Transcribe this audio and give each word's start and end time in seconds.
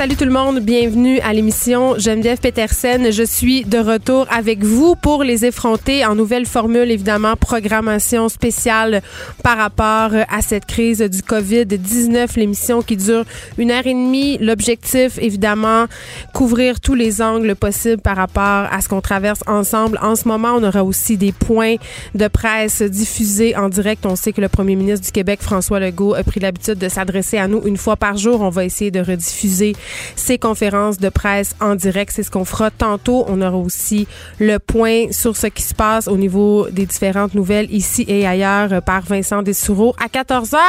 Salut 0.00 0.16
tout 0.16 0.24
le 0.24 0.30
monde, 0.30 0.60
bienvenue 0.60 1.20
à 1.20 1.34
l'émission 1.34 1.98
Geneviève 1.98 2.38
Petersen. 2.38 3.12
Je 3.12 3.22
suis 3.22 3.66
de 3.66 3.76
retour 3.76 4.26
avec 4.30 4.64
vous 4.64 4.94
pour 4.94 5.24
les 5.24 5.44
effronter 5.44 6.06
en 6.06 6.14
nouvelle 6.14 6.46
formule, 6.46 6.90
évidemment, 6.90 7.36
programmation 7.36 8.30
spéciale 8.30 9.02
par 9.44 9.58
rapport 9.58 10.12
à 10.30 10.40
cette 10.40 10.64
crise 10.64 11.02
du 11.02 11.18
COVID-19, 11.18 12.38
l'émission 12.38 12.80
qui 12.80 12.96
dure 12.96 13.26
une 13.58 13.70
heure 13.70 13.86
et 13.86 13.92
demie. 13.92 14.38
L'objectif, 14.38 15.18
évidemment, 15.18 15.84
couvrir 16.32 16.80
tous 16.80 16.94
les 16.94 17.20
angles 17.20 17.54
possibles 17.54 18.00
par 18.00 18.16
rapport 18.16 18.72
à 18.72 18.80
ce 18.80 18.88
qu'on 18.88 19.02
traverse 19.02 19.40
ensemble. 19.46 19.98
En 20.00 20.16
ce 20.16 20.26
moment, 20.26 20.54
on 20.56 20.64
aura 20.64 20.82
aussi 20.82 21.18
des 21.18 21.32
points 21.32 21.76
de 22.14 22.26
presse 22.26 22.80
diffusés 22.80 23.54
en 23.54 23.68
direct. 23.68 24.06
On 24.06 24.16
sait 24.16 24.32
que 24.32 24.40
le 24.40 24.48
premier 24.48 24.76
ministre 24.76 25.04
du 25.04 25.12
Québec, 25.12 25.40
François 25.42 25.78
Legault, 25.78 26.14
a 26.14 26.22
pris 26.22 26.40
l'habitude 26.40 26.78
de 26.78 26.88
s'adresser 26.88 27.36
à 27.36 27.48
nous 27.48 27.60
une 27.66 27.76
fois 27.76 27.96
par 27.96 28.16
jour. 28.16 28.40
On 28.40 28.48
va 28.48 28.64
essayer 28.64 28.90
de 28.90 29.00
rediffuser 29.00 29.74
ces 30.16 30.38
conférences 30.38 30.98
de 30.98 31.08
presse 31.08 31.54
en 31.60 31.74
direct. 31.74 32.12
C'est 32.14 32.22
ce 32.22 32.30
qu'on 32.30 32.44
fera 32.44 32.70
tantôt. 32.70 33.24
On 33.28 33.40
aura 33.40 33.56
aussi 33.56 34.06
le 34.38 34.58
point 34.58 35.12
sur 35.12 35.36
ce 35.36 35.46
qui 35.46 35.62
se 35.62 35.74
passe 35.74 36.08
au 36.08 36.16
niveau 36.16 36.68
des 36.70 36.86
différentes 36.86 37.34
nouvelles 37.34 37.72
ici 37.72 38.04
et 38.08 38.26
ailleurs 38.26 38.72
euh, 38.72 38.80
par 38.80 39.02
Vincent 39.02 39.42
Dessoureau 39.42 39.94
à 40.02 40.08
14 40.08 40.54
heures. 40.54 40.60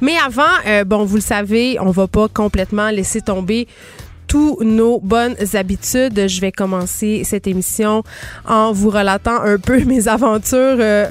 Mais 0.00 0.14
avant, 0.24 0.42
euh, 0.66 0.84
bon, 0.84 1.04
vous 1.04 1.16
le 1.16 1.22
savez, 1.22 1.78
on 1.80 1.90
va 1.90 2.06
pas 2.06 2.28
complètement 2.28 2.90
laisser 2.90 3.20
tomber 3.20 3.66
tous 4.26 4.58
nos 4.62 4.98
bonnes 5.00 5.36
habitudes. 5.54 6.26
Je 6.26 6.40
vais 6.40 6.52
commencer 6.52 7.22
cette 7.24 7.46
émission 7.46 8.02
en 8.46 8.72
vous 8.72 8.90
relatant 8.90 9.40
un 9.42 9.58
peu 9.58 9.84
mes 9.84 10.08
aventures 10.08 10.78
euh, 10.78 11.06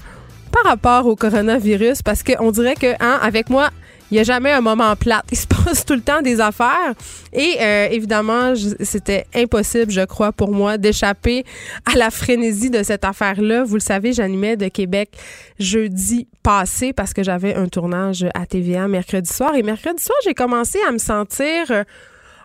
par 0.51 0.63
rapport 0.63 1.05
au 1.05 1.15
coronavirus 1.15 2.01
parce 2.01 2.23
qu'on 2.23 2.51
dirait 2.51 2.75
que, 2.75 2.93
hein, 2.99 3.19
avec 3.21 3.49
moi, 3.49 3.69
il 4.11 4.15
n'y 4.15 4.19
a 4.19 4.23
jamais 4.23 4.51
un 4.51 4.59
moment 4.59 4.93
plate. 4.97 5.25
Il 5.31 5.37
se 5.37 5.47
passe 5.65 5.85
tout 5.85 5.93
le 5.93 6.01
temps 6.01 6.21
des 6.21 6.41
affaires. 6.41 6.93
Et 7.31 7.55
euh, 7.61 7.87
évidemment, 7.89 8.53
c'était 8.81 9.25
impossible, 9.33 9.91
je 9.91 10.05
crois, 10.05 10.33
pour 10.33 10.51
moi 10.51 10.77
d'échapper 10.77 11.45
à 11.91 11.97
la 11.97 12.11
frénésie 12.11 12.69
de 12.69 12.83
cette 12.83 13.05
affaire-là. 13.05 13.63
Vous 13.63 13.75
le 13.75 13.81
savez, 13.81 14.11
j'animais 14.11 14.57
de 14.57 14.67
Québec 14.67 15.17
jeudi 15.59 16.27
passé 16.43 16.91
parce 16.91 17.13
que 17.13 17.23
j'avais 17.23 17.55
un 17.55 17.67
tournage 17.67 18.25
à 18.33 18.45
TVA 18.45 18.87
mercredi 18.89 19.31
soir. 19.31 19.55
Et 19.55 19.63
mercredi 19.63 20.03
soir, 20.03 20.17
j'ai 20.25 20.33
commencé 20.33 20.79
à 20.87 20.91
me 20.91 20.97
sentir 20.97 21.71
euh, 21.71 21.83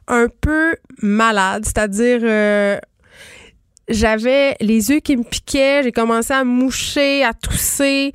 un 0.07 0.29
peu 0.41 0.77
malade, 1.03 1.65
c'est-à-dire... 1.65 2.21
Euh, 2.23 2.79
j'avais 3.89 4.57
les 4.61 4.91
yeux 4.91 4.99
qui 4.99 5.17
me 5.17 5.23
piquaient, 5.23 5.85
j'ai 5.85 5.93
commencé 5.93 6.33
à 6.33 6.43
moucher, 6.43 7.23
à 7.23 7.33
tousser. 7.33 8.11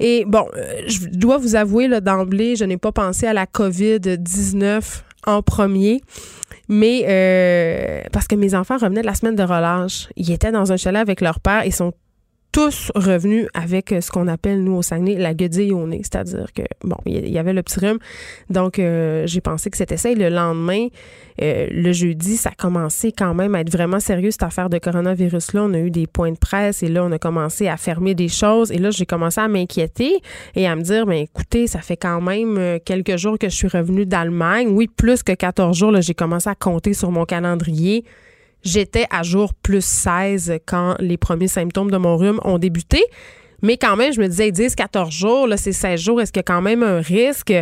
Et 0.00 0.24
bon, 0.26 0.46
euh, 0.56 0.82
je 0.86 1.06
dois 1.06 1.38
vous 1.38 1.56
avouer 1.56 1.88
d'emblée, 2.00 2.56
je 2.56 2.64
n'ai 2.64 2.76
pas 2.76 2.92
pensé 2.92 3.26
à 3.26 3.32
la 3.32 3.46
COVID-19 3.46 5.02
en 5.26 5.42
premier. 5.42 6.00
Mais 6.68 7.04
euh, 7.08 8.02
parce 8.12 8.26
que 8.26 8.34
mes 8.34 8.54
enfants 8.54 8.76
revenaient 8.76 9.00
de 9.00 9.06
la 9.06 9.14
semaine 9.14 9.34
de 9.34 9.42
relâche. 9.42 10.08
Ils 10.16 10.30
étaient 10.30 10.52
dans 10.52 10.70
un 10.70 10.76
chalet 10.76 11.00
avec 11.00 11.20
leur 11.20 11.40
père. 11.40 11.64
Ils 11.64 11.74
sont 11.74 11.92
tous 12.58 12.90
revenus 12.96 13.46
avec 13.54 13.92
euh, 13.92 14.00
ce 14.00 14.10
qu'on 14.10 14.26
appelle, 14.26 14.64
nous, 14.64 14.72
au 14.72 14.82
Saguenay, 14.82 15.14
la 15.14 15.32
guedille 15.32 15.72
au 15.72 15.86
nez. 15.86 16.00
C'est-à-dire 16.02 16.52
que, 16.52 16.62
bon, 16.82 16.96
il 17.06 17.28
y 17.28 17.38
avait 17.38 17.52
le 17.52 17.62
petit 17.62 17.78
rhume. 17.78 17.98
Donc, 18.50 18.80
euh, 18.80 19.28
j'ai 19.28 19.40
pensé 19.40 19.70
que 19.70 19.76
c'était 19.76 19.96
ça. 19.96 20.12
Le 20.12 20.28
lendemain, 20.28 20.88
euh, 21.40 21.68
le 21.70 21.92
jeudi, 21.92 22.36
ça 22.36 22.48
a 22.48 22.54
commencé 22.60 23.12
quand 23.12 23.32
même 23.32 23.54
à 23.54 23.60
être 23.60 23.70
vraiment 23.70 24.00
sérieux, 24.00 24.32
cette 24.32 24.42
affaire 24.42 24.70
de 24.70 24.78
coronavirus-là. 24.78 25.62
On 25.62 25.72
a 25.72 25.78
eu 25.78 25.92
des 25.92 26.08
points 26.08 26.32
de 26.32 26.36
presse 26.36 26.82
et 26.82 26.88
là, 26.88 27.04
on 27.04 27.12
a 27.12 27.18
commencé 27.20 27.68
à 27.68 27.76
fermer 27.76 28.16
des 28.16 28.26
choses. 28.26 28.72
Et 28.72 28.78
là, 28.78 28.90
j'ai 28.90 29.06
commencé 29.06 29.40
à 29.40 29.46
m'inquiéter 29.46 30.20
et 30.56 30.66
à 30.66 30.74
me 30.74 30.82
dire, 30.82 31.06
mais 31.06 31.22
écoutez, 31.22 31.68
ça 31.68 31.78
fait 31.78 31.96
quand 31.96 32.20
même 32.20 32.80
quelques 32.84 33.18
jours 33.18 33.38
que 33.38 33.48
je 33.48 33.54
suis 33.54 33.68
revenue 33.68 34.04
d'Allemagne. 34.04 34.66
Oui, 34.72 34.88
plus 34.88 35.22
que 35.22 35.30
14 35.30 35.78
jours, 35.78 36.00
j'ai 36.00 36.14
commencé 36.14 36.50
à 36.50 36.56
compter 36.56 36.92
sur 36.92 37.12
mon 37.12 37.24
calendrier. 37.24 38.04
J'étais 38.62 39.06
à 39.10 39.22
jour 39.22 39.54
plus 39.54 39.84
16 39.84 40.58
quand 40.66 40.96
les 41.00 41.16
premiers 41.16 41.48
symptômes 41.48 41.90
de 41.90 41.96
mon 41.96 42.16
rhume 42.16 42.40
ont 42.44 42.58
débuté. 42.58 43.02
Mais 43.62 43.76
quand 43.76 43.96
même, 43.96 44.12
je 44.12 44.20
me 44.20 44.28
disais 44.28 44.52
10, 44.52 44.74
14 44.74 45.12
jours, 45.12 45.46
là, 45.46 45.56
c'est 45.56 45.72
16 45.72 46.00
jours, 46.00 46.20
est-ce 46.20 46.32
qu'il 46.32 46.40
y 46.40 46.40
a 46.40 46.44
quand 46.44 46.62
même 46.62 46.82
un 46.82 47.00
risque? 47.00 47.52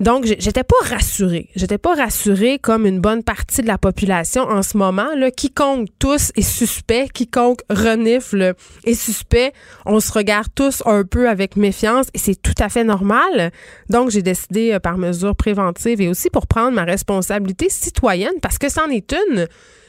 Donc, 0.00 0.24
j'étais 0.24 0.64
pas 0.64 0.74
rassurée. 0.82 1.48
J'étais 1.54 1.78
pas 1.78 1.94
rassurée 1.94 2.58
comme 2.58 2.86
une 2.86 2.98
bonne 2.98 3.22
partie 3.22 3.62
de 3.62 3.68
la 3.68 3.78
population 3.78 4.42
en 4.42 4.62
ce 4.62 4.76
moment. 4.76 5.14
Là, 5.16 5.30
quiconque 5.30 5.88
tous 6.00 6.32
est 6.34 6.42
suspect, 6.42 7.08
quiconque 7.12 7.60
renifle 7.70 8.54
est 8.84 8.94
suspect. 8.94 9.52
On 9.86 10.00
se 10.00 10.10
regarde 10.10 10.48
tous 10.54 10.82
un 10.86 11.04
peu 11.04 11.28
avec 11.28 11.56
méfiance 11.56 12.06
et 12.14 12.18
c'est 12.18 12.40
tout 12.40 12.54
à 12.58 12.68
fait 12.68 12.82
normal. 12.82 13.52
Donc, 13.90 14.10
j'ai 14.10 14.22
décidé 14.22 14.72
euh, 14.72 14.80
par 14.80 14.98
mesure 14.98 15.36
préventive 15.36 16.00
et 16.00 16.08
aussi 16.08 16.30
pour 16.30 16.48
prendre 16.48 16.72
ma 16.72 16.84
responsabilité 16.84 17.68
citoyenne 17.68 18.40
parce 18.40 18.58
que 18.58 18.68
c'en 18.68 18.88
est 18.88 19.12
une 19.12 19.46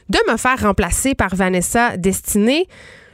de 0.10 0.20
me 0.32 0.38
faire 0.38 0.60
remplacer 0.60 1.16
par 1.16 1.36
Vanessa 1.36 1.98
Destinée 1.98 2.68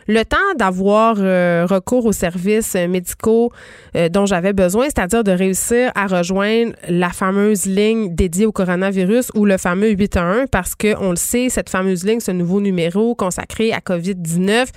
le 0.10 0.26
temps 0.26 0.38
d'avoir 0.58 1.18
euh, 1.20 1.68
recours 1.70 2.08
aux 2.08 2.12
services 2.12 2.74
médicaux 2.74 3.52
euh, 3.96 4.10
dont 4.10 4.26
j'avais 4.26 4.54
besoin, 4.54 4.86
c'est-à-dire 4.86 5.24
de 5.24 5.32
réussir 5.32 5.92
à 5.94 6.08
rejoindre 6.08 6.74
la 6.88 7.10
fameuse 7.10 7.66
ligne 7.66 8.16
dédiée 8.16 8.48
au 8.48 8.52
coronavirus 8.52 9.32
ou 9.36 9.46
le 9.46 9.58
fameux 9.58 9.92
811 9.92 10.48
parce 10.52 10.74
que 10.74 10.98
on 11.00 11.12
le 11.12 11.16
sait, 11.16 11.50
cette 11.50 11.70
fameuse 11.70 12.04
ligne, 12.06 12.22
ce 12.22 12.32
nouveau 12.32 12.60
numéro 12.60 13.14
consacré 13.14 13.72
à 13.72 13.82
COVID-19, 13.82 14.70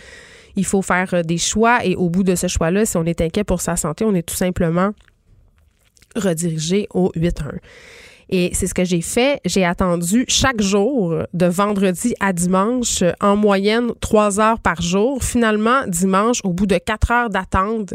il 0.56 0.66
faut 0.66 0.82
faire 0.82 1.14
euh, 1.14 1.22
des 1.22 1.38
choix 1.38 1.82
et 1.82 1.96
au 1.96 2.10
bout 2.10 2.24
de 2.24 2.34
ce 2.34 2.46
choix-là, 2.46 2.84
si 2.84 2.98
on 2.98 3.04
est 3.04 3.22
inquiet 3.22 3.44
pour 3.44 3.62
sa 3.62 3.76
santé, 3.76 4.04
on 4.04 4.14
est 4.14 4.28
tout 4.28 4.36
simplement 4.36 4.90
redirigé 6.14 6.88
au 6.92 7.10
811. 7.16 7.58
Et 8.28 8.50
c'est 8.54 8.66
ce 8.66 8.74
que 8.74 8.84
j'ai 8.84 9.00
fait. 9.00 9.40
J'ai 9.44 9.64
attendu 9.64 10.24
chaque 10.28 10.60
jour, 10.60 11.16
de 11.32 11.46
vendredi 11.46 12.14
à 12.20 12.32
dimanche, 12.32 13.02
en 13.20 13.36
moyenne 13.36 13.92
trois 14.00 14.40
heures 14.40 14.60
par 14.60 14.80
jour. 14.80 15.22
Finalement, 15.22 15.82
dimanche, 15.86 16.40
au 16.44 16.52
bout 16.52 16.66
de 16.66 16.78
quatre 16.78 17.10
heures 17.10 17.30
d'attente, 17.30 17.94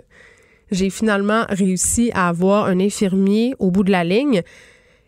j'ai 0.71 0.89
finalement 0.89 1.45
réussi 1.49 2.11
à 2.13 2.27
avoir 2.27 2.65
un 2.65 2.79
infirmier 2.79 3.55
au 3.59 3.71
bout 3.71 3.83
de 3.83 3.91
la 3.91 4.03
ligne. 4.03 4.41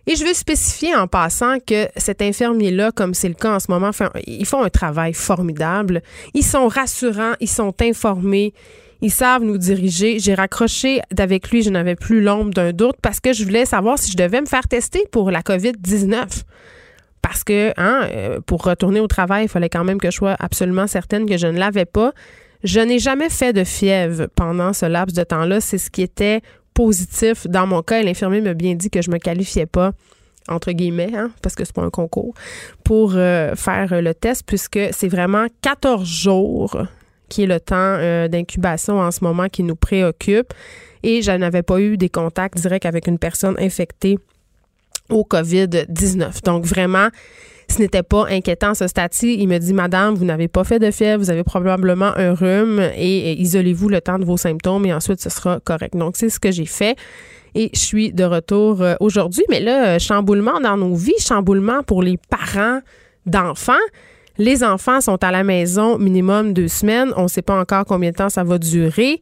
Et 0.07 0.15
je 0.15 0.25
veux 0.25 0.33
spécifier 0.33 0.95
en 0.95 1.05
passant 1.05 1.57
que 1.59 1.87
cet 1.95 2.23
infirmier-là, 2.23 2.91
comme 2.91 3.13
c'est 3.13 3.27
le 3.27 3.35
cas 3.35 3.53
en 3.53 3.59
ce 3.59 3.69
moment, 3.69 3.91
ils 4.25 4.45
font 4.45 4.63
un 4.63 4.69
travail 4.69 5.13
formidable. 5.13 6.01
Ils 6.33 6.43
sont 6.43 6.67
rassurants, 6.67 7.33
ils 7.39 7.49
sont 7.49 7.75
informés, 7.81 8.53
ils 9.01 9.11
savent 9.11 9.43
nous 9.43 9.57
diriger. 9.57 10.19
J'ai 10.19 10.33
raccroché 10.33 11.01
d'avec 11.11 11.49
lui, 11.49 11.61
je 11.61 11.69
n'avais 11.69 11.95
plus 11.95 12.21
l'ombre 12.21 12.51
d'un 12.51 12.71
doute 12.71 12.95
parce 13.01 13.19
que 13.19 13.33
je 13.33 13.43
voulais 13.43 13.65
savoir 13.65 13.97
si 13.97 14.11
je 14.11 14.17
devais 14.17 14.41
me 14.41 14.45
faire 14.45 14.67
tester 14.67 15.03
pour 15.11 15.31
la 15.31 15.41
COVID-19. 15.41 16.43
Parce 17.21 17.43
que, 17.43 17.73
hein, 17.77 18.07
euh, 18.11 18.39
pour 18.45 18.63
retourner 18.63 18.99
au 18.99 19.07
travail, 19.07 19.45
il 19.45 19.49
fallait 19.49 19.69
quand 19.69 19.83
même 19.83 19.99
que 19.99 20.09
je 20.09 20.15
sois 20.15 20.35
absolument 20.39 20.87
certaine 20.87 21.25
que 21.25 21.37
je 21.37 21.47
ne 21.47 21.59
l'avais 21.59 21.85
pas. 21.85 22.13
Je 22.63 22.79
n'ai 22.79 22.99
jamais 22.99 23.29
fait 23.29 23.53
de 23.53 23.63
fièvre 23.63 24.27
pendant 24.35 24.73
ce 24.73 24.85
laps 24.85 25.15
de 25.15 25.23
temps-là. 25.23 25.61
C'est 25.61 25.77
ce 25.77 25.89
qui 25.89 26.01
était 26.01 26.41
positif 26.73 27.47
dans 27.47 27.67
mon 27.67 27.81
cas. 27.81 28.01
L'infirmier 28.03 28.41
m'a 28.41 28.53
bien 28.53 28.75
dit 28.75 28.89
que 28.89 29.01
je 29.01 29.11
me 29.11 29.17
qualifiais 29.17 29.65
pas 29.65 29.91
entre 30.47 30.71
guillemets, 30.71 31.11
hein, 31.15 31.29
parce 31.43 31.53
que 31.53 31.63
c'est 31.63 31.75
pas 31.75 31.83
un 31.83 31.91
concours, 31.91 32.33
pour 32.83 33.13
euh, 33.15 33.53
faire 33.55 34.01
le 34.01 34.13
test, 34.15 34.43
puisque 34.47 34.79
c'est 34.91 35.07
vraiment 35.07 35.45
14 35.61 36.07
jours 36.07 36.87
qui 37.29 37.43
est 37.43 37.47
le 37.47 37.59
temps 37.59 37.75
euh, 37.75 38.27
d'incubation 38.27 38.99
en 38.99 39.11
ce 39.11 39.23
moment 39.23 39.47
qui 39.47 39.63
nous 39.63 39.75
préoccupe. 39.75 40.53
Et 41.03 41.21
je 41.21 41.31
n'avais 41.31 41.63
pas 41.63 41.79
eu 41.79 41.97
des 41.97 42.09
contacts 42.09 42.57
directs 42.57 42.85
avec 42.85 43.07
une 43.07 43.19
personne 43.19 43.55
infectée 43.59 44.17
au 45.09 45.23
COVID-19. 45.23 46.43
Donc 46.43 46.65
vraiment, 46.65 47.07
ce 47.69 47.79
n'était 47.79 48.03
pas 48.03 48.25
inquiétant 48.29 48.73
ce 48.73 48.87
statut. 48.87 49.31
Il 49.31 49.47
me 49.47 49.57
dit, 49.57 49.73
Madame, 49.73 50.15
vous 50.15 50.25
n'avez 50.25 50.47
pas 50.47 50.63
fait 50.63 50.79
de 50.79 50.91
fièvre, 50.91 51.23
vous 51.23 51.29
avez 51.29 51.43
probablement 51.43 52.11
un 52.17 52.33
rhume 52.33 52.79
et, 52.95 53.31
et 53.31 53.41
isolez-vous 53.41 53.89
le 53.89 54.01
temps 54.01 54.19
de 54.19 54.25
vos 54.25 54.37
symptômes 54.37 54.85
et 54.85 54.93
ensuite 54.93 55.21
ce 55.21 55.29
sera 55.29 55.59
correct. 55.61 55.95
Donc 55.95 56.17
c'est 56.17 56.29
ce 56.29 56.39
que 56.39 56.51
j'ai 56.51 56.65
fait. 56.65 56.97
Et 57.55 57.69
je 57.73 57.79
suis 57.79 58.13
de 58.13 58.23
retour 58.23 58.81
euh, 58.81 58.95
aujourd'hui. 58.99 59.43
Mais 59.49 59.59
là, 59.59 59.95
euh, 59.95 59.99
chamboulement 59.99 60.59
dans 60.59 60.77
nos 60.77 60.95
vies, 60.95 61.19
chamboulement 61.19 61.83
pour 61.83 62.03
les 62.03 62.17
parents 62.29 62.81
d'enfants. 63.25 63.73
Les 64.39 64.63
enfants 64.63 65.01
sont 65.01 65.21
à 65.21 65.31
la 65.31 65.43
maison 65.43 65.97
minimum 65.97 66.53
deux 66.53 66.69
semaines. 66.69 67.11
On 67.17 67.23
ne 67.23 67.27
sait 67.27 67.41
pas 67.41 67.59
encore 67.59 67.83
combien 67.83 68.11
de 68.11 68.15
temps 68.15 68.29
ça 68.29 68.45
va 68.45 68.57
durer. 68.57 69.19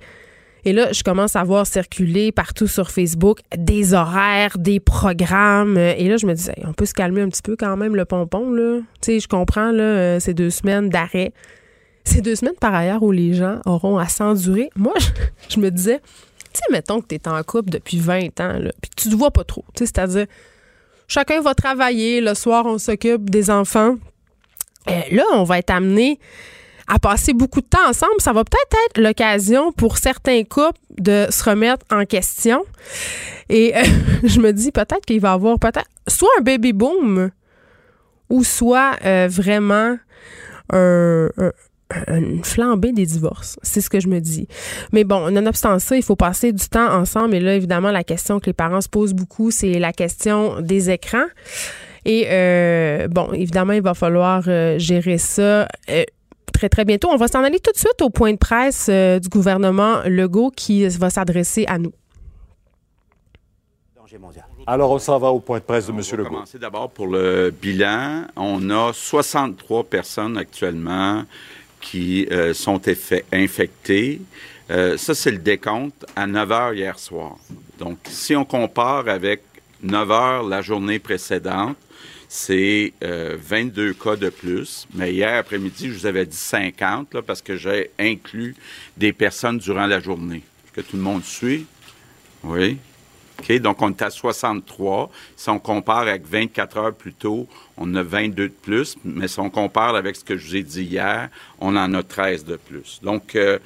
Et 0.63 0.73
là, 0.73 0.91
je 0.91 1.01
commence 1.01 1.35
à 1.35 1.43
voir 1.43 1.65
circuler 1.65 2.31
partout 2.31 2.67
sur 2.67 2.91
Facebook 2.91 3.39
des 3.57 3.95
horaires, 3.95 4.59
des 4.59 4.79
programmes. 4.79 5.75
Et 5.75 6.07
là, 6.07 6.17
je 6.17 6.27
me 6.27 6.35
dis, 6.35 6.49
on 6.63 6.73
peut 6.73 6.85
se 6.85 6.93
calmer 6.93 7.21
un 7.21 7.29
petit 7.29 7.41
peu 7.41 7.55
quand 7.55 7.75
même 7.77 7.95
le 7.95 8.05
pompon, 8.05 8.51
là. 8.51 8.81
Tu 9.01 9.13
sais, 9.13 9.19
je 9.19 9.27
comprends, 9.27 9.71
là, 9.71 9.83
euh, 9.83 10.19
ces 10.19 10.35
deux 10.35 10.51
semaines 10.51 10.89
d'arrêt. 10.89 11.33
ces 12.03 12.21
deux 12.21 12.35
semaines 12.35 12.55
par 12.59 12.75
ailleurs 12.75 13.01
où 13.01 13.11
les 13.11 13.33
gens 13.33 13.59
auront 13.65 13.97
à 13.97 14.07
s'endurer, 14.07 14.69
moi, 14.75 14.93
je, 15.49 15.59
me 15.59 15.71
disais, 15.71 15.99
tu 16.53 16.59
sais, 16.59 16.71
mettons 16.71 17.01
que 17.01 17.07
tu 17.07 17.15
es 17.15 17.27
en 17.27 17.41
couple 17.41 17.71
depuis 17.71 17.97
20 17.97 18.39
ans, 18.39 18.59
là, 18.59 18.71
puis 18.81 18.91
tu 18.95 19.09
te 19.09 19.15
vois 19.15 19.31
pas 19.31 19.43
trop. 19.43 19.65
C'est-à-dire, 19.73 20.27
chacun 21.07 21.41
va 21.41 21.55
travailler, 21.55 22.21
le 22.21 22.35
soir, 22.35 22.67
on 22.67 22.77
s'occupe 22.77 23.31
des 23.31 23.49
enfants. 23.49 23.95
Et 24.85 25.15
là, 25.15 25.23
on 25.33 25.43
va 25.43 25.59
être 25.59 25.71
amené 25.71 26.19
à 26.87 26.99
passer 26.99 27.33
beaucoup 27.33 27.61
de 27.61 27.67
temps 27.67 27.89
ensemble. 27.89 28.19
Ça 28.19 28.33
va 28.33 28.43
peut-être 28.43 28.77
être, 28.89 29.01
l'occasion 29.01 29.71
pour 29.73 29.97
certains 29.97 30.43
couples 30.43 30.79
de 30.97 31.27
se 31.29 31.43
remettre 31.43 31.85
en 31.91 32.05
question. 32.05 32.63
Et 33.49 33.75
euh, 33.75 33.83
je 34.23 34.39
me 34.39 34.51
dis 34.51 34.71
peut-être 34.71 35.05
qu'il 35.05 35.19
va 35.19 35.31
y 35.31 35.33
avoir 35.33 35.59
peut-être 35.59 35.83
soit 36.07 36.29
un 36.39 36.41
baby 36.41 36.73
boom 36.73 37.31
ou 38.29 38.43
soit 38.43 38.97
euh, 39.05 39.27
vraiment 39.29 39.97
un, 40.71 41.29
une 42.07 42.43
flambée 42.43 42.91
des 42.91 43.05
divorces. 43.05 43.57
C'est 43.63 43.81
ce 43.81 43.89
que 43.89 43.99
je 43.99 44.07
me 44.07 44.19
dis. 44.19 44.47
Mais 44.91 45.03
bon, 45.03 45.31
nonobstant 45.31 45.79
ça, 45.79 45.95
il 45.95 46.03
faut 46.03 46.15
passer 46.15 46.51
du 46.51 46.67
temps 46.67 46.91
ensemble. 46.93 47.35
Et 47.35 47.39
là, 47.39 47.55
évidemment, 47.55 47.91
la 47.91 48.03
question 48.03 48.39
que 48.39 48.47
les 48.47 48.53
parents 48.53 48.81
se 48.81 48.89
posent 48.89 49.13
beaucoup, 49.13 49.51
c'est 49.51 49.79
la 49.79 49.93
question 49.93 50.61
des 50.61 50.89
écrans. 50.89 51.27
Et 52.07 52.25
euh, 52.29 53.09
bon, 53.09 53.33
évidemment, 53.33 53.73
il 53.73 53.81
va 53.81 53.93
falloir 53.93 54.43
euh, 54.47 54.79
gérer 54.79 55.17
ça. 55.17 55.67
Euh, 55.89 56.03
très, 56.53 56.69
très 56.69 56.85
bientôt. 56.85 57.09
On 57.11 57.17
va 57.17 57.27
s'en 57.27 57.43
aller 57.43 57.59
tout 57.59 57.71
de 57.71 57.77
suite 57.77 58.01
au 58.01 58.09
point 58.09 58.31
de 58.31 58.37
presse 58.37 58.89
du 58.89 59.29
gouvernement 59.29 59.99
Legault 60.05 60.49
qui 60.49 60.87
va 60.87 61.09
s'adresser 61.09 61.65
à 61.67 61.77
nous. 61.77 61.91
Alors, 64.65 64.91
on 64.91 64.99
s'en 64.99 65.19
va 65.19 65.27
au 65.29 65.39
point 65.39 65.59
de 65.59 65.63
presse 65.63 65.87
de 65.87 65.91
M. 65.91 65.97
Legault. 65.97 66.13
On 66.13 66.23
va 66.23 66.29
commencer 66.29 66.57
d'abord 66.57 66.89
pour 66.89 67.07
le 67.07 67.51
bilan. 67.51 68.23
On 68.37 68.69
a 68.69 68.93
63 68.93 69.83
personnes 69.83 70.37
actuellement 70.37 71.23
qui 71.81 72.27
euh, 72.31 72.53
sont 72.53 72.81
infectés. 73.31 74.21
Euh, 74.71 74.97
ça, 74.97 75.13
c'est 75.13 75.31
le 75.31 75.37
décompte 75.37 76.05
à 76.15 76.25
9 76.25 76.51
heures 76.51 76.73
hier 76.73 76.97
soir. 76.99 77.35
Donc, 77.77 77.97
si 78.05 78.35
on 78.35 78.45
compare 78.45 79.07
avec 79.07 79.41
9 79.83 80.11
heures 80.11 80.43
la 80.43 80.61
journée 80.61 80.99
précédente, 80.99 81.77
c'est 82.27 82.93
22 83.01 83.89
euh, 83.89 83.93
cas 83.93 84.15
de 84.15 84.29
plus. 84.29 84.87
Mais 84.93 85.13
hier 85.13 85.35
après-midi, 85.35 85.87
je 85.87 85.93
vous 85.93 86.05
avais 86.05 86.25
dit 86.25 86.35
50 86.35 87.13
là, 87.13 87.21
parce 87.21 87.41
que 87.41 87.55
j'ai 87.55 87.91
inclus 87.99 88.55
des 88.97 89.13
personnes 89.13 89.57
durant 89.57 89.85
la 89.85 89.99
journée. 89.99 90.43
Que 90.73 90.81
tout 90.81 90.97
le 90.97 91.03
monde 91.03 91.23
suit? 91.23 91.65
Oui. 92.43 92.77
OK, 93.39 93.51
donc 93.59 93.81
on 93.81 93.89
est 93.89 94.01
à 94.01 94.09
63. 94.09 95.11
Si 95.35 95.49
on 95.49 95.59
compare 95.59 95.99
avec 95.99 96.25
24 96.25 96.77
heures 96.77 96.93
plus 96.93 97.13
tôt, 97.13 97.47
on 97.77 97.93
a 97.95 98.03
22 98.03 98.49
de 98.49 98.53
plus. 98.53 98.97
Mais 99.05 99.27
si 99.27 99.39
on 99.39 99.49
compare 99.49 99.95
avec 99.95 100.15
ce 100.15 100.23
que 100.23 100.37
je 100.37 100.47
vous 100.47 100.55
ai 100.55 100.63
dit 100.63 100.83
hier, 100.83 101.29
on 101.59 101.75
en 101.75 101.93
a 101.93 102.03
13 102.03 102.45
de 102.45 102.57
plus. 102.57 102.99
Donc, 103.03 103.35
euh, 103.35 103.59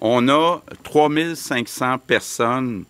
on 0.00 0.28
a 0.28 0.62
3500 0.82 1.98
personnes 1.98 2.84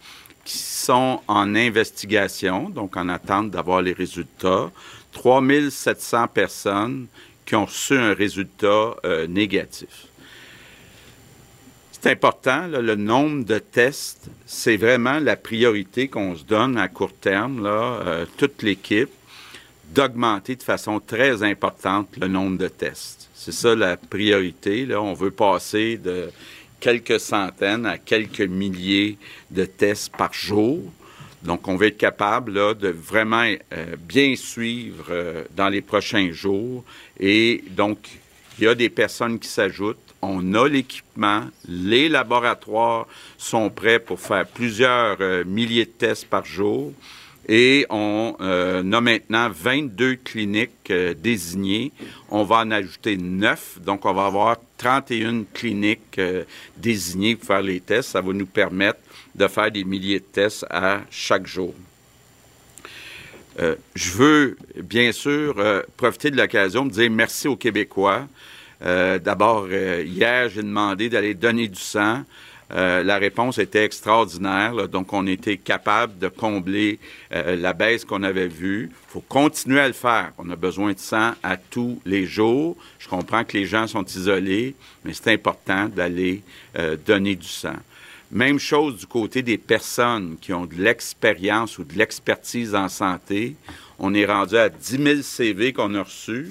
qui 0.45 0.59
sont 0.59 1.21
en 1.29 1.55
investigation, 1.55 2.69
donc 2.69 2.97
en 2.97 3.09
attente 3.09 3.51
d'avoir 3.51 3.83
les 3.83 3.93
résultats. 3.93 4.71
3700 5.13 6.29
personnes 6.29 7.07
qui 7.47 7.55
ont 7.55 7.67
reçu 7.67 7.95
un 7.95 8.15
résultat 8.15 8.97
euh, 9.05 9.27
négatif 9.27 10.09
c'est 12.03 12.11
important, 12.11 12.67
le 12.67 12.97
nombre 12.97 13.45
de 13.45 13.61
tests, 13.61 14.29
c'est 14.45 14.77
vraiment 14.77 15.21
la 15.21 15.37
priorité 15.37 16.09
qu'on 16.09 16.35
se 16.35 16.43
donne 16.43 16.77
à 16.77 16.89
court 16.89 17.13
terme, 17.13 17.63
euh, 17.65 18.27
toute 18.37 18.65
l'équipe, 18.65 19.11
d'augmenter 19.95 20.57
de 20.57 20.65
façon 20.65 20.99
très 20.99 21.45
importante 21.45 22.09
le 22.21 22.27
nombre 22.27 22.59
de 22.59 22.67
tests. 22.67 23.31
C'est 23.35 23.53
ça 23.53 23.77
la 23.77 23.97
priorité. 23.97 24.89
On 24.97 25.15
veut 25.15 25.31
passer 25.31 25.97
de 25.97 26.31
quelques 26.81 27.21
centaines 27.21 27.87
à 27.87 27.99
quelques 27.99 28.41
milliers 28.41 29.17
de 29.53 29.65
tests 29.65 30.11
par 30.17 30.33
jour. 30.33 30.81
Donc, 31.45 31.67
on 31.67 31.77
veut 31.77 31.89
être 31.89 31.99
capable 31.99 32.79
de 32.79 32.89
vraiment 32.89 33.45
euh, 33.73 33.97
bien 33.99 34.37
suivre 34.37 35.07
euh, 35.11 35.45
dans 35.57 35.69
les 35.69 35.81
prochains 35.81 36.31
jours. 36.31 36.85
Et 37.19 37.65
donc, 37.71 37.99
il 38.59 38.65
y 38.65 38.69
a 38.69 38.75
des 38.75 38.91
personnes 38.91 39.39
qui 39.39 39.49
s'ajoutent 39.49 39.99
on 40.25 40.55
a 40.55 40.69
l'équipement, 40.69 41.47
les 41.67 42.09
laboratoires 42.09 43.09
sont 43.37 43.71
prêts 43.71 43.99
pour 43.99 44.21
faire 44.21 44.47
plusieurs 44.47 45.17
euh, 45.21 45.43
milliers 45.43 45.85
de 45.85 45.91
tests 45.91 46.27
par 46.27 46.45
jour 46.45 46.93
et 47.49 47.87
on 47.91 48.37
a 48.39 49.01
maintenant 49.01 49.51
22 49.51 50.15
cliniques 50.15 50.93
désignées. 50.93 51.91
On 52.31 52.45
va 52.45 52.59
en 52.59 52.71
ajouter 52.71 53.17
9, 53.17 53.81
donc 53.85 54.07
on 54.07 54.13
va 54.13 54.27
avoir 54.27 54.59
31 54.79 55.43
cliniques 55.53 56.21
désignées 56.77 57.35
pour 57.35 57.49
faire 57.49 57.63
les 57.63 57.81
tests. 57.81 58.11
Ça 58.11 58.21
va 58.21 58.33
nous 58.33 58.47
permettre 58.47 59.01
de 59.35 59.49
faire 59.49 59.71
des 59.71 59.85
milliers 59.85 60.21
de 60.21 60.25
tests 60.25 60.67
à 60.71 61.01
chaque 61.11 61.47
jour. 61.47 61.75
je 63.59 64.13
veux 64.13 64.57
bien 64.83 65.13
sûr 65.13 65.55
profiter 65.97 66.31
de 66.31 66.37
l'occasion 66.37 66.87
de 66.87 66.91
dire 66.91 67.11
merci 67.11 67.49
aux 67.49 67.57
Québécois 67.57 68.27
euh, 68.85 69.19
d'abord, 69.19 69.67
euh, 69.71 70.03
hier, 70.05 70.49
j'ai 70.49 70.63
demandé 70.63 71.09
d'aller 71.09 71.35
donner 71.35 71.69
du 71.69 71.81
sang. 71.81 72.23
Euh, 72.75 73.03
la 73.03 73.19
réponse 73.19 73.59
était 73.59 73.85
extraordinaire. 73.85 74.89
donc, 74.89 75.13
on 75.13 75.27
était 75.27 75.59
capable 75.59 76.19
de 76.19 76.29
combler 76.29 76.99
la 77.31 77.75
baisse 77.75 78.05
qu'on 78.05 78.23
avait 78.23 78.49
vue. 78.49 78.91
Il 78.91 79.13
faut 79.13 79.21
continuer 79.21 79.81
à 79.81 79.87
le 79.87 79.93
faire. 79.93 80.33
On 80.39 80.49
a 80.49 80.57
besoin 80.57 80.93
de 80.93 80.99
sang 80.99 81.33
à 81.43 81.59
tous 81.59 82.01
les 82.07 82.25
jours. 82.25 82.77
Je 82.99 83.09
comprends 83.09 83.45
que 83.45 83.59
les 83.59 83.67
gens 83.67 83.87
sont 83.87 84.05
isolés, 84.05 84.75
mais 85.05 85.13
c'est 85.13 85.33
important 85.33 85.87
d'aller 85.89 86.43
donner 87.05 87.37
du 87.37 87.47
sang. 87.47 87.77
Même 88.33 88.59
chose 88.59 88.97
du 88.97 89.07
côté 89.07 89.43
des 89.43 89.59
personnes 89.59 90.39
qui 90.41 90.55
ont 90.55 90.65
de 90.65 90.77
l'expérience 90.77 91.79
ou 91.79 91.85
de 91.85 91.99
l'expertise 91.99 92.75
en 92.75 92.89
santé. 92.89 93.57
On 93.99 94.15
est 94.15 94.25
rendu 94.25 94.57
à 94.57 94.71
10 94.71 95.03
000 95.03 95.23
CV 95.23 95.75
qu'on 95.75 95.95
a 95.95 96.03
reçus. 96.03 96.51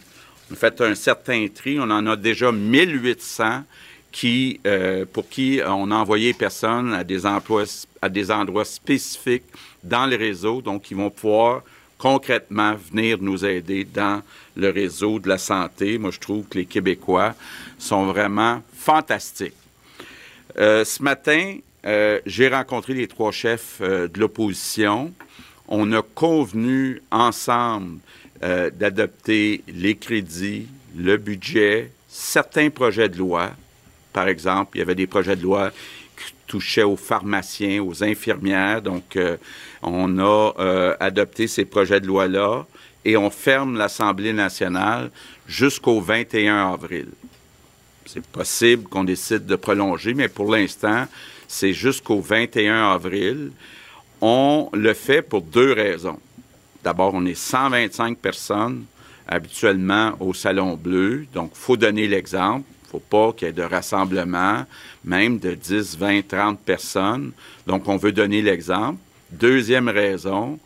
On 0.51 0.56
fait 0.56 0.80
un 0.81 0.94
certain 0.94 1.48
tri. 1.48 1.80
On 1.80 1.89
en 1.89 2.06
a 2.06 2.16
déjà 2.16 2.51
1800 2.51 3.63
qui, 4.12 4.60
euh, 4.68 5.06
pour 5.12 5.28
qui 5.28 5.60
on 5.66 5.89
a 5.89 5.95
envoyé 5.95 6.33
personnes 6.33 6.94
à 6.94 7.04
des, 7.04 7.25
emplois, 7.25 7.63
à 8.00 8.10
des 8.10 8.30
endroits 8.30 8.66
spécifiques 8.66 9.45
dans 9.84 10.06
le 10.06 10.18
réseau. 10.18 10.62
Donc, 10.62 10.92
ils 10.92 10.98
vont 10.98 11.10
pouvoir 11.10 11.63
concrètement 11.98 12.75
venir 12.75 13.18
nous 13.19 13.44
aider 13.44 13.86
dans 13.86 14.22
le 14.56 14.69
réseau 14.69 15.18
de 15.18 15.27
la 15.27 15.39
santé. 15.39 15.98
Moi, 15.98 16.12
je 16.12 16.19
trouve 16.19 16.45
que 16.48 16.60
les 16.60 16.66
Québécois 16.66 17.34
sont 17.80 18.06
vraiment 18.06 18.62
fantastiques. 18.72 19.54
Euh, 20.58 20.86
ce 20.86 21.01
matin, 21.01 21.58
j'ai 21.83 22.47
rencontré 22.47 22.93
les 22.93 23.07
trois 23.07 23.31
chefs 23.31 23.81
de 23.81 24.19
l'opposition. 24.19 25.13
On 25.67 25.91
a 25.93 26.01
convenu 26.01 27.01
ensemble 27.11 28.00
euh, 28.43 28.71
d'adopter 28.71 29.63
les 29.67 29.93
crédits, 29.93 30.67
le 30.97 31.17
budget, 31.17 31.91
certains 32.07 32.71
projets 32.71 33.07
de 33.07 33.19
loi. 33.19 33.51
Par 34.13 34.27
exemple, 34.27 34.75
il 34.75 34.79
y 34.79 34.81
avait 34.81 34.95
des 34.95 35.05
projets 35.05 35.35
de 35.35 35.43
loi 35.43 35.69
qui 35.69 36.33
touchaient 36.47 36.81
aux 36.81 36.97
pharmaciens, 36.97 37.83
aux 37.83 38.03
infirmières. 38.03 38.81
Donc, 38.81 39.15
euh, 39.15 39.38
on 39.83 40.17
a 40.17 40.53
euh, 40.57 40.95
adopté 41.00 41.47
ces 41.47 41.65
projets 41.65 42.00
de 42.00 42.07
loi-là 42.07 42.65
et 43.05 43.15
on 43.15 43.29
ferme 43.29 43.77
l'Assemblée 43.77 44.33
nationale 44.33 45.11
jusqu'au 45.47 46.01
21 46.01 46.73
avril. 46.73 47.09
C'est 48.07 48.25
possible 48.25 48.89
qu'on 48.89 49.03
décide 49.03 49.45
de 49.45 49.55
prolonger, 49.55 50.15
mais 50.15 50.29
pour 50.29 50.51
l'instant, 50.51 51.05
c'est 51.51 51.74
jusqu'au 51.74 52.22
21 52.22 52.93
avril. 52.93 53.51
On 54.22 54.70
le 54.72 54.93
fait 54.93 55.22
pour 55.22 55.41
deux 55.41 55.74
raisons. 55.74 56.17
D'abord, 56.81 57.12
on 57.13 57.25
est 57.25 57.36
125 57.36 58.17
personnes 58.17 58.86
habituellement 59.27 60.13
au 60.22 60.34
Salon 60.34 60.75
Bleu, 60.77 61.25
donc 61.34 61.51
faut 61.53 61.75
donner 61.75 62.08
l'exemple. 62.08 62.65
Il 62.70 62.86
ne 62.86 62.91
faut 62.91 63.00
pas 63.00 63.34
qu'il 63.34 63.48
y 63.48 63.50
ait 63.50 63.53
de 63.53 63.63
rassemblement, 63.63 64.65
même 65.03 65.39
de 65.39 65.53
10, 65.53 65.98
20, 65.98 66.27
30 66.27 66.60
personnes. 66.60 67.34
Donc, 67.67 67.88
on 67.88 67.98
veut 67.98 68.13
donner 68.13 68.41
l'exemple. 68.41 69.00
Deuxième 69.29 69.89
raison, 69.89 70.58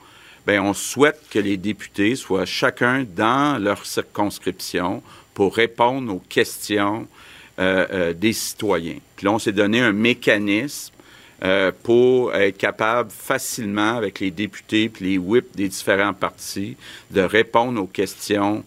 bien, 0.46 0.64
on 0.64 0.74
souhaite 0.74 1.22
que 1.32 1.40
les 1.40 1.58
députés 1.58 2.16
soient 2.16 2.46
chacun 2.46 3.06
dans 3.16 3.62
leur 3.62 3.86
circonscription 3.86 5.02
pour 5.34 5.56
répondre 5.56 6.14
aux 6.14 6.24
questions 6.30 7.08
des 7.58 8.34
citoyens. 8.34 8.98
Puis 9.16 9.26
là, 9.26 9.32
on 9.32 9.40
s'est 9.40 9.54
donné 9.54 9.80
un 9.80 9.94
mécanisme 9.94 10.92
euh, 11.44 11.74
pour 11.84 12.34
être 12.34 12.58
capable 12.58 13.12
facilement, 13.12 13.98
avec 13.98 14.22
les 14.22 14.32
députés 14.32 14.86
et 14.86 15.04
les 15.04 15.18
whips 15.18 15.54
des 15.54 15.68
différents 15.68 16.14
partis, 16.14 16.78
de 17.12 17.20
répondre 17.20 17.82
aux 17.82 17.88
questions 17.88 18.64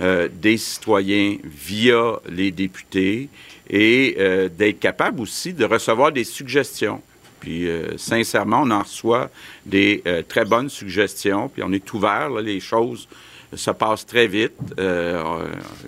euh, 0.00 0.28
des 0.32 0.56
citoyens 0.56 1.36
via 1.44 2.20
les 2.30 2.52
députés 2.52 3.28
et 3.68 4.16
euh, 4.20 4.48
d'être 4.48 4.78
capable 4.78 5.20
aussi 5.20 5.52
de 5.52 5.64
recevoir 5.64 6.12
des 6.12 6.22
suggestions. 6.22 7.02
Puis, 7.40 7.68
sincèrement, 7.96 8.60
on 8.62 8.70
en 8.70 8.82
reçoit 8.84 9.28
des 9.66 10.04
très 10.28 10.44
bonnes 10.44 10.68
suggestions, 10.68 11.48
puis 11.48 11.64
on 11.66 11.72
est 11.72 11.92
ouvert, 11.92 12.30
là, 12.30 12.40
les 12.40 12.60
choses 12.60 13.08
se 13.54 13.70
passe 13.70 14.06
très 14.06 14.26
vite. 14.26 14.52
Euh, 14.78 15.44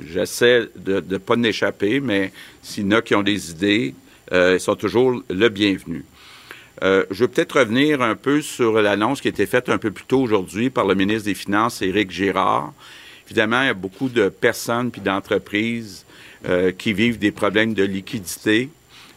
j'essaie 0.06 0.68
de 0.76 1.02
ne 1.06 1.18
pas 1.18 1.36
m'échapper, 1.36 2.00
mais 2.00 2.32
s'il 2.62 2.84
y 2.84 2.86
en 2.88 2.98
a 2.98 3.02
qui 3.02 3.14
ont 3.14 3.22
des 3.22 3.50
idées, 3.50 3.94
ils 4.32 4.60
sont 4.60 4.74
toujours 4.74 5.22
le 5.28 5.48
bienvenu. 5.48 6.04
je 6.82 7.14
vais 7.14 7.28
peut-être 7.28 7.60
revenir 7.60 8.02
un 8.02 8.16
peu 8.16 8.40
sur 8.40 8.80
l'annonce 8.80 9.20
qui 9.20 9.28
a 9.28 9.30
été 9.30 9.46
faite 9.46 9.68
un 9.68 9.78
peu 9.78 9.90
plus 9.90 10.06
tôt 10.06 10.20
aujourd'hui 10.20 10.70
par 10.70 10.86
le 10.86 10.94
ministre 10.94 11.26
des 11.26 11.34
Finances, 11.34 11.82
Éric 11.82 12.10
Girard. 12.10 12.72
Évidemment, 13.26 13.62
il 13.62 13.66
y 13.66 13.70
a 13.70 13.74
beaucoup 13.74 14.08
de 14.08 14.28
personnes 14.30 14.90
puis 14.90 15.02
d'entreprises 15.02 16.04
qui 16.78 16.92
vivent 16.92 17.18
des 17.18 17.30
problèmes 17.32 17.74
de 17.74 17.84
liquidité. 17.84 18.70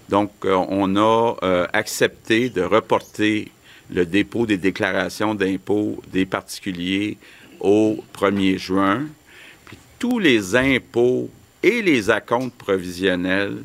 Donc, 0.10 0.32
on 0.44 0.96
a 0.98 1.68
accepté 1.74 2.50
de 2.50 2.62
reporter 2.62 3.50
le 3.90 4.06
dépôt 4.06 4.46
des 4.46 4.58
déclarations 4.58 5.36
d'impôts 5.36 6.02
des 6.12 6.26
particuliers 6.26 7.18
au 7.60 8.04
1er 8.18 8.58
juin. 8.58 9.06
Puis 9.66 9.78
tous 10.00 10.20
les 10.20 10.56
impôts 10.56 11.30
et 11.64 11.82
les 11.82 12.10
acomptes 12.10 12.58
provisionnels 12.58 13.58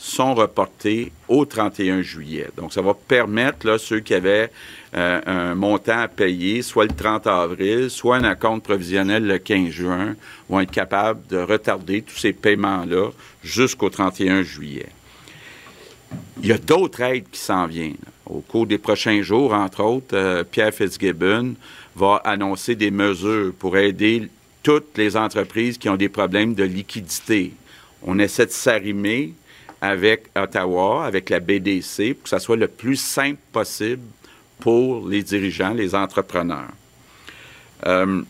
sont 0.00 0.34
reportés 0.34 1.12
au 1.28 1.44
31 1.44 2.00
juillet. 2.00 2.48
Donc, 2.56 2.72
ça 2.72 2.80
va 2.80 2.94
permettre, 2.94 3.66
là, 3.66 3.76
ceux 3.76 4.00
qui 4.00 4.14
avaient 4.14 4.50
euh, 4.94 5.20
un 5.26 5.54
montant 5.54 5.98
à 5.98 6.08
payer, 6.08 6.62
soit 6.62 6.86
le 6.86 6.94
30 6.94 7.26
avril, 7.26 7.90
soit 7.90 8.16
un 8.16 8.24
acompte 8.24 8.64
provisionnel 8.64 9.26
le 9.26 9.36
15 9.36 9.68
juin, 9.68 10.16
vont 10.48 10.60
être 10.60 10.70
capables 10.70 11.26
de 11.28 11.36
retarder 11.36 12.00
tous 12.00 12.16
ces 12.16 12.32
paiements-là 12.32 13.10
jusqu'au 13.44 13.90
31 13.90 14.42
juillet. 14.42 14.88
Il 16.42 16.48
y 16.48 16.52
a 16.52 16.58
d'autres 16.58 17.02
aides 17.02 17.28
qui 17.30 17.38
s'en 17.38 17.66
viennent. 17.66 17.96
Au 18.24 18.40
cours 18.40 18.66
des 18.66 18.78
prochains 18.78 19.20
jours, 19.20 19.52
entre 19.52 19.82
autres, 19.84 20.14
euh, 20.16 20.44
Pierre 20.44 20.72
Fitzgibbon 20.72 21.56
va 21.96 22.16
annoncer 22.24 22.74
des 22.74 22.90
mesures 22.90 23.52
pour 23.58 23.76
aider 23.76 24.28
toutes 24.62 24.96
les 24.96 25.16
entreprises 25.16 25.78
qui 25.78 25.88
ont 25.88 25.96
des 25.96 26.08
problèmes 26.08 26.54
de 26.54 26.64
liquidité. 26.64 27.52
On 28.02 28.18
essaie 28.18 28.46
de 28.46 28.50
s'arrimer 28.50 29.34
avec 29.80 30.26
Ottawa, 30.36 31.06
avec 31.06 31.30
la 31.30 31.40
BDC, 31.40 32.14
pour 32.14 32.24
que 32.24 32.28
ça 32.28 32.38
soit 32.38 32.56
le 32.56 32.68
plus 32.68 32.96
simple 32.96 33.40
possible 33.52 34.02
pour 34.58 35.08
les 35.08 35.22
dirigeants, 35.22 35.72
les 35.72 35.94
entrepreneurs. 35.94 36.68
Euh, 37.86 38.22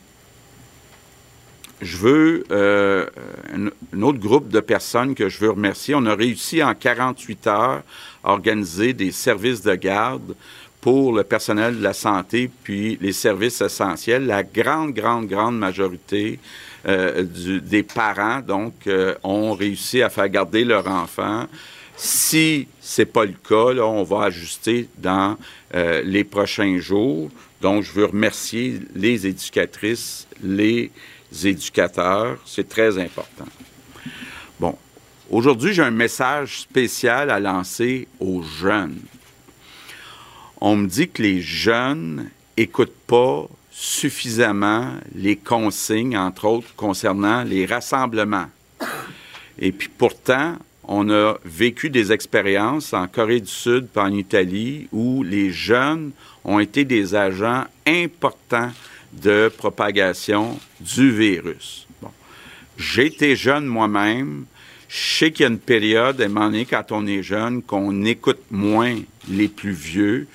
je 1.81 1.97
veux 1.97 2.45
euh, 2.51 3.07
un, 3.53 4.03
autre 4.03 4.19
groupe 4.19 4.49
de 4.49 4.61
personnes 4.61 5.15
que 5.15 5.29
je 5.29 5.39
veux 5.39 5.51
remercier. 5.51 5.95
On 5.95 6.05
a 6.07 6.15
réussi 6.15 6.63
en 6.63 6.75
48 6.75 7.47
heures 7.47 7.83
à 8.23 8.33
organiser 8.33 8.93
des 8.93 9.13
services 9.13 9.63
de 9.63 9.75
garde 9.75 10.35
pour 10.81 11.13
le 11.13 11.25
personnel 11.25 11.79
de 11.79 11.83
la 11.83 11.93
santé 11.93 12.51
puis 12.63 12.99
les 13.01 13.13
services 13.13 13.61
essentiels. 13.61 14.27
La 14.27 14.43
grande, 14.43 14.93
grande, 14.93 15.27
grande 15.27 15.59
majorité 15.59 16.39
euh, 16.87 17.25
des 17.25 17.83
parents, 17.83 18.41
donc, 18.41 18.75
euh, 18.87 19.15
ont 19.23 19.53
réussi 19.53 20.03
à 20.03 20.09
faire 20.09 20.29
garder 20.29 20.65
leur 20.65 20.87
enfant. 20.89 21.47
Si 21.97 22.67
c'est 22.81 23.05
pas 23.05 23.27
le 23.27 23.35
cas, 23.47 23.75
là, 23.75 23.87
on 23.87 24.05
va 24.05 24.25
ajuster 24.25 24.89
dans 24.97 25.37
les 26.03 26.25
prochains 26.25 26.79
jours. 26.79 27.31
Donc, 27.61 27.83
je 27.83 27.93
veux 27.93 28.07
remercier 28.07 28.81
les 28.95 29.27
éducatrices, 29.27 30.27
les 30.43 30.91
éducateurs. 31.45 32.39
C'est 32.47 32.69
très 32.69 32.99
important. 32.99 33.45
Bon, 34.59 34.77
aujourd'hui, 35.31 35.73
j'ai 35.73 35.83
un 35.83 35.91
message 35.91 36.61
spécial 36.61 37.31
à 37.31 37.39
lancer 37.39 38.09
aux 38.19 38.43
jeunes. 38.43 38.99
On 40.61 40.77
me 40.77 40.87
dit 40.87 41.09
que 41.09 41.23
les 41.23 41.41
jeunes 41.41 42.31
n'écoutent 42.59 42.95
pas 43.07 43.49
suffisamment 43.71 44.89
les 45.15 45.37
consignes, 45.37 46.17
entre 46.17 46.45
autres 46.45 46.75
concernant 46.77 47.43
les 47.45 47.65
rassemblements. 47.65 48.49
Et 49.59 49.73
puis 49.73 49.89
pourtant, 49.89 50.57
on 50.85 51.09
a 51.09 51.39
vécu 51.45 51.89
des 51.89 52.13
expériences 52.13 52.93
en 52.93 53.07
Corée 53.07 53.41
du 53.41 53.51
Sud 53.51 53.89
et 53.95 53.99
en 53.99 54.13
Italie 54.13 54.89
où 54.93 55.23
les 55.23 55.51
jeunes 55.51 56.11
ont 56.45 56.59
été 56.59 56.85
des 56.85 57.15
agents 57.15 57.65
importants 57.87 58.73
de 59.13 59.51
propagation 59.57 60.59
du 60.81 61.11
virus. 61.11 61.87
Bon. 62.03 62.11
Jeune 62.77 63.67
moi-même. 63.67 64.45
Je 64.89 65.19
sais 65.19 65.31
qu'il 65.31 65.45
y 65.45 65.47
a 65.47 65.49
une 65.53 65.59
période, 65.59 66.21
à 66.21 66.25
un 66.25 66.65
quand 66.65 66.91
on 66.91 67.07
est 67.07 67.23
jeune, 67.23 67.63
qu'on 67.63 68.05
écoute 68.05 68.43
moins 68.51 68.97
les 69.29 69.47
plus 69.47 69.71
vieux. 69.71 70.27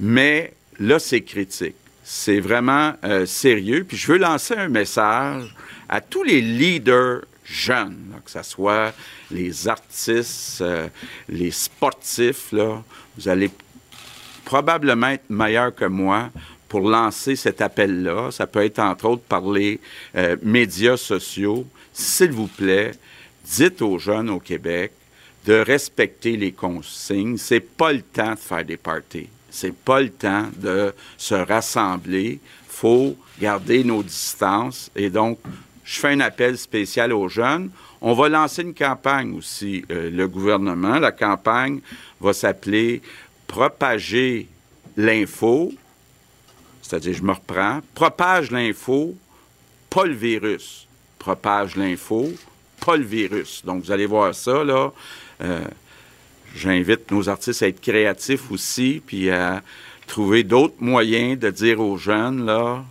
Mais 0.00 0.54
là, 0.78 0.98
c'est 0.98 1.20
critique. 1.20 1.76
C'est 2.02 2.40
vraiment 2.40 2.94
euh, 3.04 3.26
sérieux. 3.26 3.84
Puis 3.86 3.96
je 3.96 4.10
veux 4.10 4.18
lancer 4.18 4.54
un 4.54 4.68
message 4.68 5.54
à 5.88 6.00
tous 6.00 6.24
les 6.24 6.40
leaders 6.40 7.20
jeunes, 7.44 8.14
que 8.24 8.30
ce 8.30 8.42
soit 8.42 8.92
les 9.30 9.68
artistes, 9.68 10.62
euh, 10.62 10.88
les 11.28 11.50
sportifs. 11.50 12.52
Vous 12.52 13.28
allez 13.28 13.50
probablement 14.44 15.08
être 15.08 15.28
meilleurs 15.28 15.74
que 15.74 15.84
moi 15.84 16.30
pour 16.68 16.88
lancer 16.88 17.36
cet 17.36 17.60
appel-là. 17.60 18.30
Ça 18.30 18.46
peut 18.46 18.64
être 18.64 18.78
entre 18.78 19.06
autres 19.06 19.22
par 19.22 19.48
les 19.50 19.80
euh, 20.16 20.36
médias 20.42 20.96
sociaux. 20.96 21.66
S'il 21.92 22.30
vous 22.30 22.46
plaît, 22.46 22.92
dites 23.44 23.82
aux 23.82 23.98
jeunes 23.98 24.30
au 24.30 24.40
Québec 24.40 24.92
de 25.46 25.54
respecter 25.54 26.36
les 26.36 26.52
consignes. 26.52 27.36
C'est 27.36 27.60
pas 27.60 27.92
le 27.92 28.02
temps 28.02 28.32
de 28.32 28.38
faire 28.38 28.64
des 28.64 28.76
parties. 28.76 29.28
C'est 29.50 29.74
pas 29.74 30.00
le 30.00 30.10
temps 30.10 30.46
de 30.56 30.94
se 31.16 31.34
rassembler. 31.34 32.40
Faut 32.68 33.16
garder 33.40 33.84
nos 33.84 34.02
distances. 34.02 34.90
Et 34.96 35.10
donc, 35.10 35.38
je 35.84 35.98
fais 35.98 36.12
un 36.12 36.20
appel 36.20 36.56
spécial 36.56 37.12
aux 37.12 37.28
jeunes. 37.28 37.70
On 38.00 38.14
va 38.14 38.28
lancer 38.28 38.62
une 38.62 38.74
campagne 38.74 39.34
aussi, 39.34 39.84
euh, 39.90 40.10
le 40.10 40.28
gouvernement. 40.28 40.98
La 40.98 41.12
campagne 41.12 41.80
va 42.20 42.32
s'appeler 42.32 43.02
Propager 43.46 44.46
l'info 44.96 45.72
c'est-à-dire, 46.90 47.14
je 47.14 47.22
me 47.22 47.30
reprends, 47.30 47.80
propage 47.94 48.50
l'info, 48.50 49.14
pas 49.88 50.06
le 50.06 50.14
virus. 50.14 50.88
Propage 51.20 51.76
l'info, 51.76 52.28
pas 52.84 52.96
le 52.96 53.04
virus. 53.04 53.64
Donc, 53.64 53.84
vous 53.84 53.92
allez 53.92 54.06
voir 54.06 54.34
ça, 54.34 54.64
là. 54.64 54.90
Euh, 55.40 55.64
j'invite 56.54 57.10
nos 57.10 57.28
artistes 57.28 57.62
à 57.62 57.68
être 57.68 57.80
créatifs 57.80 58.50
aussi, 58.50 59.02
puis 59.04 59.30
à 59.30 59.62
trouver 60.06 60.42
d'autres 60.42 60.76
moyens 60.80 61.38
de 61.38 61.50
dire 61.50 61.80
aux 61.80 61.96
jeunes, 61.96 62.44
là, 62.44 62.84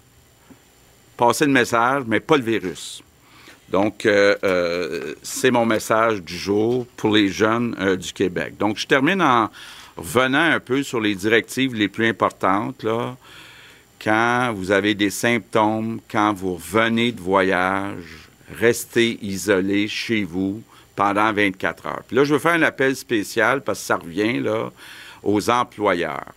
passer 1.18 1.46
le 1.46 1.52
message, 1.52 2.04
mais 2.08 2.20
pas 2.20 2.38
le 2.38 2.44
virus. 2.44 3.04
Donc, 3.70 4.06
euh, 4.06 4.36
euh, 4.44 5.14
c'est 5.22 5.52
mon 5.52 5.66
message 5.66 6.24
du 6.24 6.36
jour 6.36 6.88
pour 6.98 7.14
les 7.14 7.28
jeunes 7.28 7.96
du 7.98 8.14
Québec. 8.14 8.54
Donc, 8.58 8.78
je 8.78 8.88
termine 8.88 9.22
en 9.22 9.50
revenant 9.96 10.52
un 10.52 10.60
peu 10.60 10.82
sur 10.82 11.00
les 11.00 11.14
directives 11.14 11.76
les 11.76 11.88
plus 11.88 12.08
importantes, 12.08 12.84
là 12.84 13.16
quand 14.04 14.54
vous 14.56 14.72
avez 14.72 14.96
des 14.96 15.10
symptômes, 15.10 16.00
quand 16.10 16.34
vous 16.34 16.56
revenez 16.56 17.12
de 17.12 17.20
voyage, 17.20 18.30
restez 18.58 19.20
isolé 19.22 19.88
chez 19.88 20.24
vous 20.24 20.62
pendant 21.00 21.32
24 21.32 21.86
heures. 21.86 22.04
Puis 22.06 22.18
là, 22.18 22.26
je 22.26 22.34
veux 22.34 22.40
faire 22.40 22.56
un 22.56 22.62
appel 22.62 22.94
spécial 22.94 23.62
parce 23.62 23.80
que 23.80 23.86
ça 23.86 23.96
revient 23.96 24.42
là, 24.42 24.70
aux 25.24 25.50
employeurs. 25.50 26.34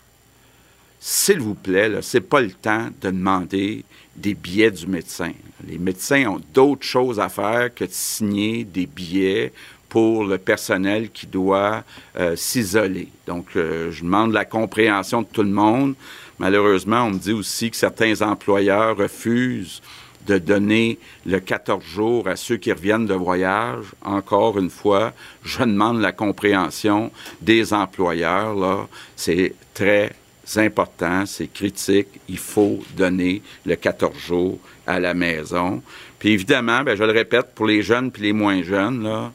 S'il 1.00 1.40
vous 1.40 1.56
plaît, 1.56 2.00
ce 2.00 2.16
n'est 2.16 2.20
pas 2.20 2.40
le 2.40 2.52
temps 2.52 2.86
de 3.00 3.10
demander 3.10 3.84
des 4.14 4.34
billets 4.34 4.70
du 4.70 4.86
médecin. 4.86 5.32
Les 5.66 5.78
médecins 5.78 6.26
ont 6.26 6.40
d'autres 6.54 6.86
choses 6.86 7.18
à 7.18 7.28
faire 7.28 7.74
que 7.74 7.82
de 7.82 7.90
signer 7.90 8.62
des 8.62 8.86
billets 8.86 9.52
pour 9.88 10.24
le 10.24 10.38
personnel 10.38 11.10
qui 11.10 11.26
doit 11.26 11.82
euh, 12.16 12.36
s'isoler. 12.36 13.08
Donc, 13.26 13.46
euh, 13.56 13.90
je 13.90 14.04
demande 14.04 14.32
la 14.32 14.44
compréhension 14.44 15.22
de 15.22 15.26
tout 15.26 15.42
le 15.42 15.50
monde. 15.50 15.96
Malheureusement, 16.38 17.06
on 17.06 17.10
me 17.10 17.18
dit 17.18 17.32
aussi 17.32 17.68
que 17.68 17.76
certains 17.76 18.22
employeurs 18.22 18.96
refusent 18.96 19.82
de 20.26 20.38
donner 20.38 20.98
le 21.26 21.40
14 21.40 21.84
jours 21.84 22.28
à 22.28 22.36
ceux 22.36 22.56
qui 22.56 22.72
reviennent 22.72 23.06
de 23.06 23.14
voyage. 23.14 23.86
Encore 24.02 24.58
une 24.58 24.70
fois, 24.70 25.12
je 25.44 25.60
demande 25.60 26.00
la 26.00 26.12
compréhension 26.12 27.10
des 27.40 27.72
employeurs. 27.72 28.54
Là, 28.54 28.88
c'est 29.16 29.54
très 29.74 30.12
important, 30.56 31.24
c'est 31.26 31.52
critique. 31.52 32.08
Il 32.28 32.38
faut 32.38 32.80
donner 32.96 33.42
le 33.64 33.76
14 33.76 34.16
jours 34.16 34.58
à 34.86 35.00
la 35.00 35.14
maison. 35.14 35.82
Puis 36.18 36.30
évidemment, 36.30 36.82
ben, 36.82 36.96
je 36.96 37.04
le 37.04 37.12
répète, 37.12 37.54
pour 37.54 37.66
les 37.66 37.82
jeunes 37.82 38.10
puis 38.10 38.22
les 38.22 38.32
moins 38.32 38.62
jeunes, 38.62 39.30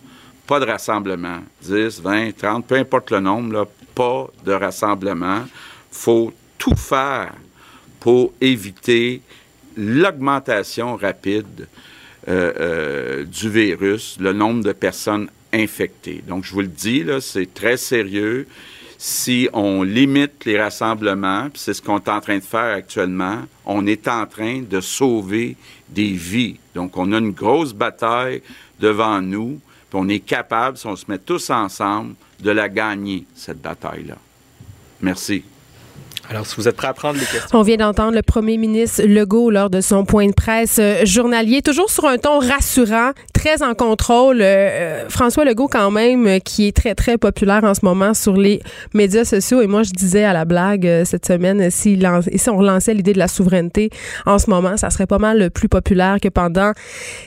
pas 0.45 0.59
de 0.59 0.65
rassemblement. 0.65 1.39
10, 1.61 2.01
20, 2.01 2.37
30, 2.37 2.65
peu 2.65 2.75
importe 2.75 3.11
le 3.11 3.19
nombre, 3.19 3.67
pas 3.93 4.27
de 4.45 4.53
rassemblement. 4.53 5.43
faut 5.91 6.31
tout 6.57 6.75
faire 6.75 7.33
pour 7.99 8.33
éviter 8.39 9.21
l'augmentation 9.77 10.95
rapide 10.95 11.67
euh, 12.27 12.53
euh, 12.59 13.23
du 13.23 13.49
virus, 13.49 14.17
le 14.19 14.33
nombre 14.33 14.63
de 14.63 14.73
personnes 14.73 15.29
infectées. 15.53 16.23
Donc, 16.27 16.43
je 16.43 16.53
vous 16.53 16.61
le 16.61 16.67
dis, 16.67 17.05
c'est 17.21 17.53
très 17.53 17.77
sérieux. 17.77 18.47
si 18.97 19.47
on 19.53 19.83
limite 19.83 20.43
les 20.45 20.59
rassemblements, 20.59 21.49
c'est 21.53 21.73
ce 21.73 21.81
qu'on 21.81 21.99
est 21.99 22.09
en 22.09 22.19
train 22.19 22.39
de 22.39 22.43
faire 22.43 22.75
actuellement, 22.75 23.43
on 23.63 23.85
est 23.85 24.07
en 24.07 24.25
train 24.25 24.63
de 24.67 24.81
sauver 24.81 25.55
des 25.87 26.11
vies. 26.13 26.59
Donc, 26.73 26.97
on 26.97 27.11
a 27.13 27.19
une 27.19 27.31
grosse 27.31 27.73
bataille 27.73 28.41
devant 28.79 29.21
nous, 29.21 29.61
puis 29.89 29.99
on 29.99 30.09
est 30.09 30.19
capable, 30.19 30.77
si 30.77 30.87
on 30.87 30.95
se 30.95 31.05
met 31.07 31.19
tous 31.19 31.49
ensemble, 31.51 32.15
de 32.39 32.51
la 32.51 32.69
gagner, 32.69 33.25
cette 33.35 33.61
bataille-là. 33.61 34.17
Merci. 35.01 35.43
Alors, 36.29 36.45
si 36.45 36.57
vous 36.57 36.67
êtes 36.67 36.75
prêt 36.75 36.87
à 36.87 36.93
prendre 36.93 37.17
les 37.17 37.25
questions. 37.25 37.57
On 37.57 37.61
vient 37.61 37.77
d'entendre 37.77 38.13
le 38.13 38.21
premier 38.21 38.57
ministre 38.57 39.03
Legault 39.03 39.49
lors 39.49 39.69
de 39.69 39.79
son 39.79 40.03
point 40.03 40.27
de 40.27 40.33
presse 40.33 40.77
euh, 40.77 41.05
journalier, 41.05 41.61
toujours 41.61 41.89
sur 41.89 42.05
un 42.05 42.17
ton 42.17 42.39
rassurant, 42.39 43.11
très 43.33 43.63
en 43.63 43.73
contrôle. 43.75 44.41
Euh, 44.41 44.45
euh, 44.45 45.09
François 45.09 45.45
Legault, 45.45 45.69
quand 45.69 45.89
même, 45.89 46.41
qui 46.41 46.67
est 46.67 46.75
très, 46.75 46.95
très 46.95 47.17
populaire 47.17 47.63
en 47.63 47.73
ce 47.73 47.79
moment 47.83 48.13
sur 48.13 48.35
les 48.35 48.61
médias 48.93 49.23
sociaux. 49.23 49.61
Et 49.61 49.67
moi, 49.67 49.83
je 49.83 49.91
disais 49.91 50.25
à 50.25 50.33
la 50.33 50.43
blague 50.43 51.03
cette 51.05 51.25
semaine, 51.25 51.71
si, 51.71 51.97
on 52.47 52.57
relançait 52.57 52.93
l'idée 52.93 53.13
de 53.13 53.19
la 53.19 53.29
souveraineté 53.29 53.89
en 54.25 54.37
ce 54.37 54.49
moment, 54.49 54.75
ça 54.75 54.89
serait 54.89 55.07
pas 55.07 55.19
mal 55.19 55.39
le 55.39 55.49
plus 55.49 55.69
populaire 55.69 56.17
que 56.21 56.27
pendant 56.27 56.73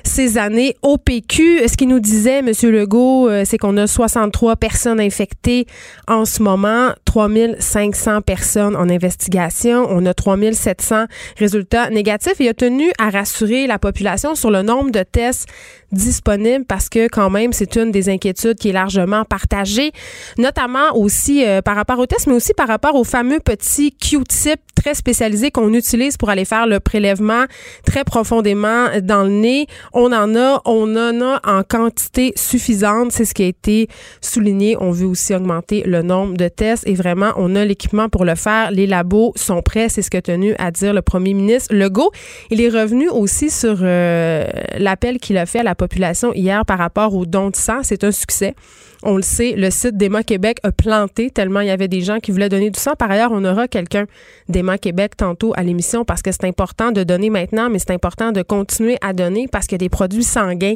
ces 0.05 0.37
années 0.37 0.77
au 0.83 0.99
PQ. 0.99 1.67
Ce 1.69 1.77
qu'il 1.77 1.89
nous 1.89 2.01
disait, 2.01 2.41
M. 2.41 2.53
Legault, 2.65 3.31
c'est 3.45 3.57
qu'on 3.57 3.77
a 3.79 3.87
63 3.87 4.57
personnes 4.57 5.01
infectées 5.01 5.67
en 6.07 6.27
ce 6.27 6.43
moment, 6.43 6.91
3500 7.11 8.21
personnes 8.23 8.77
en 8.77 8.89
investigation. 8.89 9.85
On 9.91 10.07
a 10.07 10.15
3700 10.15 11.07
résultats 11.37 11.91
négatifs. 11.91 12.35
Il 12.39 12.47
a 12.47 12.55
tenu 12.55 12.93
à 13.01 13.11
rassurer 13.11 13.67
la 13.67 13.81
population 13.81 14.37
sur 14.37 14.53
le 14.53 14.63
nombre 14.63 14.93
de 14.93 15.03
tests 15.03 15.49
disponibles 15.91 16.65
parce 16.67 16.89
que 16.89 17.09
quand 17.09 17.29
même, 17.29 17.53
c'est 17.53 17.75
une 17.75 17.91
des 17.91 18.09
inquiétudes 18.09 18.55
qui 18.55 18.69
est 18.69 18.73
largement 18.73 19.25
partagée, 19.25 19.91
notamment 20.39 20.95
aussi 20.95 21.45
euh, 21.45 21.63
par 21.63 21.75
rapport 21.75 21.99
aux 21.99 22.07
tests, 22.07 22.29
mais 22.29 22.35
aussi 22.35 22.55
par 22.55 22.69
rapport 22.69 22.95
aux 22.95 23.03
fameux 23.03 23.41
petits 23.41 23.91
Q-tips 23.91 24.63
très 24.81 24.95
spécialisés 24.95 25.51
qu'on 25.51 25.75
utilise 25.75 26.17
pour 26.17 26.31
aller 26.31 26.45
faire 26.45 26.67
le 26.67 26.81
prélèvement 26.81 27.45
très 27.85 28.05
profondément 28.05 28.87
dans 29.03 29.25
le 29.25 29.31
nez. 29.31 29.67
On 29.93 30.13
en 30.13 30.35
a, 30.37 30.63
on 30.65 30.97
en 30.97 31.21
a 31.21 31.41
en 31.45 31.63
quantité 31.63 32.33
suffisante. 32.37 33.13
C'est 33.13 33.25
ce 33.25 33.35
qui 33.35 33.43
a 33.43 33.47
été 33.47 33.89
souligné. 34.21 34.77
On 34.81 34.91
veut 34.91 35.07
aussi 35.07 35.35
augmenter 35.35 35.83
le 35.85 36.03
nombre 36.03 36.37
de 36.37 36.49
tests 36.49 36.87
vraiment, 37.01 37.33
on 37.37 37.57
a 37.57 37.65
l'équipement 37.65 38.09
pour 38.09 38.25
le 38.25 38.35
faire. 38.35 38.71
Les 38.71 38.87
labos 38.87 39.33
sont 39.37 39.63
prêts. 39.63 39.89
C'est 39.89 40.03
ce 40.03 40.11
que 40.11 40.19
tenu 40.19 40.55
à 40.59 40.71
dire 40.71 40.93
le 40.93 41.03
premier 41.03 41.35
ministre 41.35 41.75
Legault. 41.75 42.11
Il 42.51 42.61
est 42.61 42.69
revenu 42.69 43.09
aussi 43.09 43.51
sur 43.51 43.79
euh, 43.83 44.47
l'appel 44.79 45.19
qu'il 45.19 45.39
a 45.39 45.47
fait 45.47 45.61
à 45.61 45.63
la 45.63 45.75
population 45.75 46.33
hier 46.35 46.65
par 46.65 46.79
rapport 46.79 47.15
aux 47.15 47.27
dons 47.27 47.51
de 47.51 47.57
sang. 47.57 47.81
C'est 47.83 48.05
un 48.05 48.13
succès. 48.13 48.55
On 49.03 49.17
le 49.17 49.23
sait, 49.23 49.55
le 49.57 49.71
site 49.71 49.97
d'Emma 49.97 50.23
Québec 50.23 50.59
a 50.63 50.73
planté 50.73 51.31
tellement 51.31 51.61
il 51.61 51.69
y 51.69 51.71
avait 51.71 51.89
des 51.89 52.03
gens 52.03 52.19
qui 52.19 52.33
voulaient 52.33 52.51
donner 52.51 52.71
du 52.71 52.79
sang. 52.79 52.93
Par 52.99 53.11
ailleurs, 53.11 53.31
on 53.33 53.45
aura 53.45 53.67
quelqu'un 53.67 54.05
d'Emma 54.49 54.77
Québec 54.77 55.17
tantôt 55.17 55.55
à 55.57 55.63
l'émission 55.63 56.05
parce 56.05 56.21
que 56.21 56.31
c'est 56.33 56.45
important 56.45 56.93
de 56.93 57.03
donner 57.03 57.31
maintenant, 57.31 57.71
mais 57.71 57.79
c'est 57.79 57.93
important 57.93 58.31
de 58.31 58.43
continuer 58.43 58.99
à 59.01 59.15
donner 59.15 59.49
parce 59.49 59.67
qu'il 59.67 59.77
y 59.77 59.81
a 59.83 59.87
des 59.87 59.89
produits 59.89 60.25
sanguins 60.25 60.75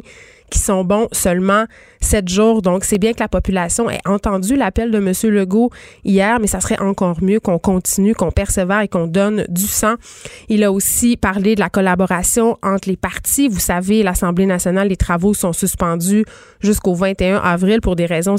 qui 0.49 0.59
sont 0.59 0.83
bons 0.83 1.07
seulement 1.11 1.65
sept 2.01 2.29
jours. 2.29 2.61
Donc, 2.61 2.83
c'est 2.83 2.99
bien 2.99 3.13
que 3.13 3.19
la 3.19 3.27
population 3.27 3.89
ait 3.89 3.99
entendu 4.05 4.55
l'appel 4.55 4.91
de 4.91 4.97
M. 4.97 5.11
Legault 5.33 5.71
hier, 6.03 6.39
mais 6.39 6.47
ça 6.47 6.61
serait 6.61 6.79
encore 6.79 7.21
mieux 7.23 7.39
qu'on 7.39 7.57
continue, 7.57 8.13
qu'on 8.13 8.31
persévère 8.31 8.81
et 8.81 8.87
qu'on 8.87 9.07
donne 9.07 9.45
du 9.49 9.65
sang. 9.65 9.95
Il 10.49 10.63
a 10.63 10.71
aussi 10.71 11.17
parlé 11.17 11.55
de 11.55 11.59
la 11.59 11.69
collaboration 11.69 12.57
entre 12.61 12.89
les 12.89 12.97
partis. 12.97 13.47
Vous 13.47 13.59
savez, 13.59 14.03
l'Assemblée 14.03 14.45
nationale, 14.45 14.87
les 14.87 14.97
travaux 14.97 15.33
sont 15.33 15.53
suspendus 15.53 16.25
jusqu'au 16.59 16.93
21 16.93 17.37
avril 17.37 17.81
pour 17.81 17.95
des 17.95 18.05
raisons 18.15 18.37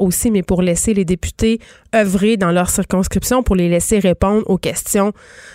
aussi, 0.00 0.30
mais 0.30 0.42
pour 0.42 0.62
laisser 0.62 0.94
les 0.94 1.04
députés 1.04 1.60
œuvrer 1.94 2.36
dans 2.36 2.50
leur 2.50 2.70
circonscription, 2.70 3.42
pour 3.42 3.56
les 3.56 3.68
laisser 3.68 3.98
répondre 3.98 4.42
aux 4.46 4.58
questions 4.58 5.12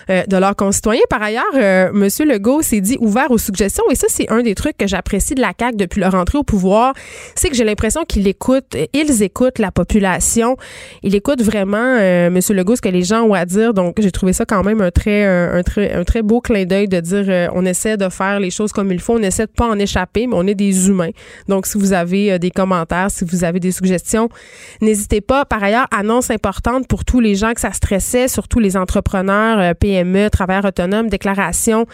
euh, 0.09 0.23
de 0.27 0.37
leurs 0.37 0.55
concitoyens. 0.55 1.01
Par 1.09 1.21
ailleurs, 1.21 1.43
euh, 1.55 1.89
M. 1.89 2.27
Legault 2.27 2.61
s'est 2.61 2.81
dit 2.81 2.97
ouvert 2.99 3.31
aux 3.31 3.37
suggestions 3.37 3.83
et 3.91 3.95
ça, 3.95 4.07
c'est 4.09 4.29
un 4.31 4.41
des 4.41 4.55
trucs 4.55 4.77
que 4.77 4.87
j'apprécie 4.87 5.35
de 5.35 5.41
la 5.41 5.53
CAQ 5.57 5.77
depuis 5.77 5.99
leur 5.99 6.15
entrée 6.15 6.37
au 6.37 6.43
pouvoir, 6.43 6.93
c'est 7.35 7.49
que 7.49 7.55
j'ai 7.55 7.63
l'impression 7.63 8.03
qu'ils 8.05 8.27
écoutent, 8.27 8.75
ils 8.93 9.23
écoutent 9.23 9.59
la 9.59 9.71
population. 9.71 10.57
Ils 11.03 11.15
écoutent 11.15 11.41
vraiment, 11.41 11.77
euh, 11.77 12.27
M. 12.27 12.39
Legault, 12.49 12.75
ce 12.75 12.81
que 12.81 12.89
les 12.89 13.03
gens 13.03 13.23
ont 13.23 13.33
à 13.33 13.45
dire. 13.45 13.73
Donc, 13.73 13.97
j'ai 13.99 14.11
trouvé 14.11 14.33
ça 14.33 14.45
quand 14.45 14.63
même 14.63 14.81
un 14.81 14.91
très, 14.91 15.25
un, 15.25 15.61
très, 15.63 15.93
un 15.93 16.03
très 16.03 16.21
beau 16.21 16.41
clin 16.41 16.65
d'œil 16.65 16.87
de 16.87 16.99
dire 16.99 17.49
on 17.53 17.65
essaie 17.65 17.97
de 17.97 18.09
faire 18.09 18.39
les 18.39 18.49
choses 18.49 18.71
comme 18.71 18.91
il 18.91 18.99
faut, 18.99 19.13
on 19.13 19.21
essaie 19.21 19.45
de 19.45 19.51
pas 19.51 19.67
en 19.67 19.77
échapper, 19.77 20.27
mais 20.27 20.35
on 20.35 20.47
est 20.47 20.55
des 20.55 20.87
humains. 20.87 21.11
Donc, 21.47 21.65
si 21.65 21.77
vous 21.77 21.93
avez 21.93 22.39
des 22.39 22.51
commentaires, 22.51 23.11
si 23.11 23.25
vous 23.25 23.43
avez 23.43 23.59
des 23.59 23.71
suggestions, 23.71 24.29
n'hésitez 24.81 25.21
pas. 25.21 25.45
Par 25.45 25.63
ailleurs, 25.63 25.87
annonce 25.91 26.28
importante 26.31 26.87
pour 26.87 27.05
tous 27.05 27.19
les 27.19 27.35
gens 27.35 27.53
que 27.53 27.61
ça 27.61 27.73
stressait, 27.73 28.27
surtout 28.27 28.59
les 28.59 28.77
entrepreneurs, 28.77 29.75
PME, 29.75 30.29
travailleurs 30.29 30.65
autonomes, 30.65 31.09
déclarations 31.09 31.85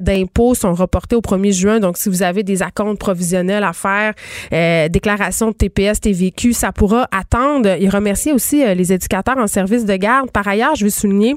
d'impôts 0.00 0.54
sont 0.54 0.74
reportées 0.74 1.16
au 1.16 1.20
1er 1.20 1.52
juin. 1.52 1.80
Donc, 1.80 1.96
si 1.96 2.08
vous 2.08 2.22
avez 2.22 2.42
des 2.42 2.62
acomptes 2.62 2.98
provisionnels 2.98 3.64
à 3.64 3.72
faire, 3.72 4.14
euh, 4.52 4.88
déclaration 4.88 5.48
de 5.48 5.52
TPS, 5.52 6.00
TVQ, 6.00 6.52
ça 6.52 6.72
pourra 6.72 7.08
attendre. 7.10 7.76
Il 7.80 7.90
remercie 7.90 8.32
aussi 8.32 8.64
euh, 8.64 8.74
les 8.74 8.92
éducateurs 8.92 9.38
en 9.38 9.46
service 9.46 9.84
de 9.84 9.96
garde. 9.96 10.30
Par 10.30 10.46
ailleurs, 10.46 10.74
je 10.74 10.84
veux 10.84 10.90
souligner 10.90 11.36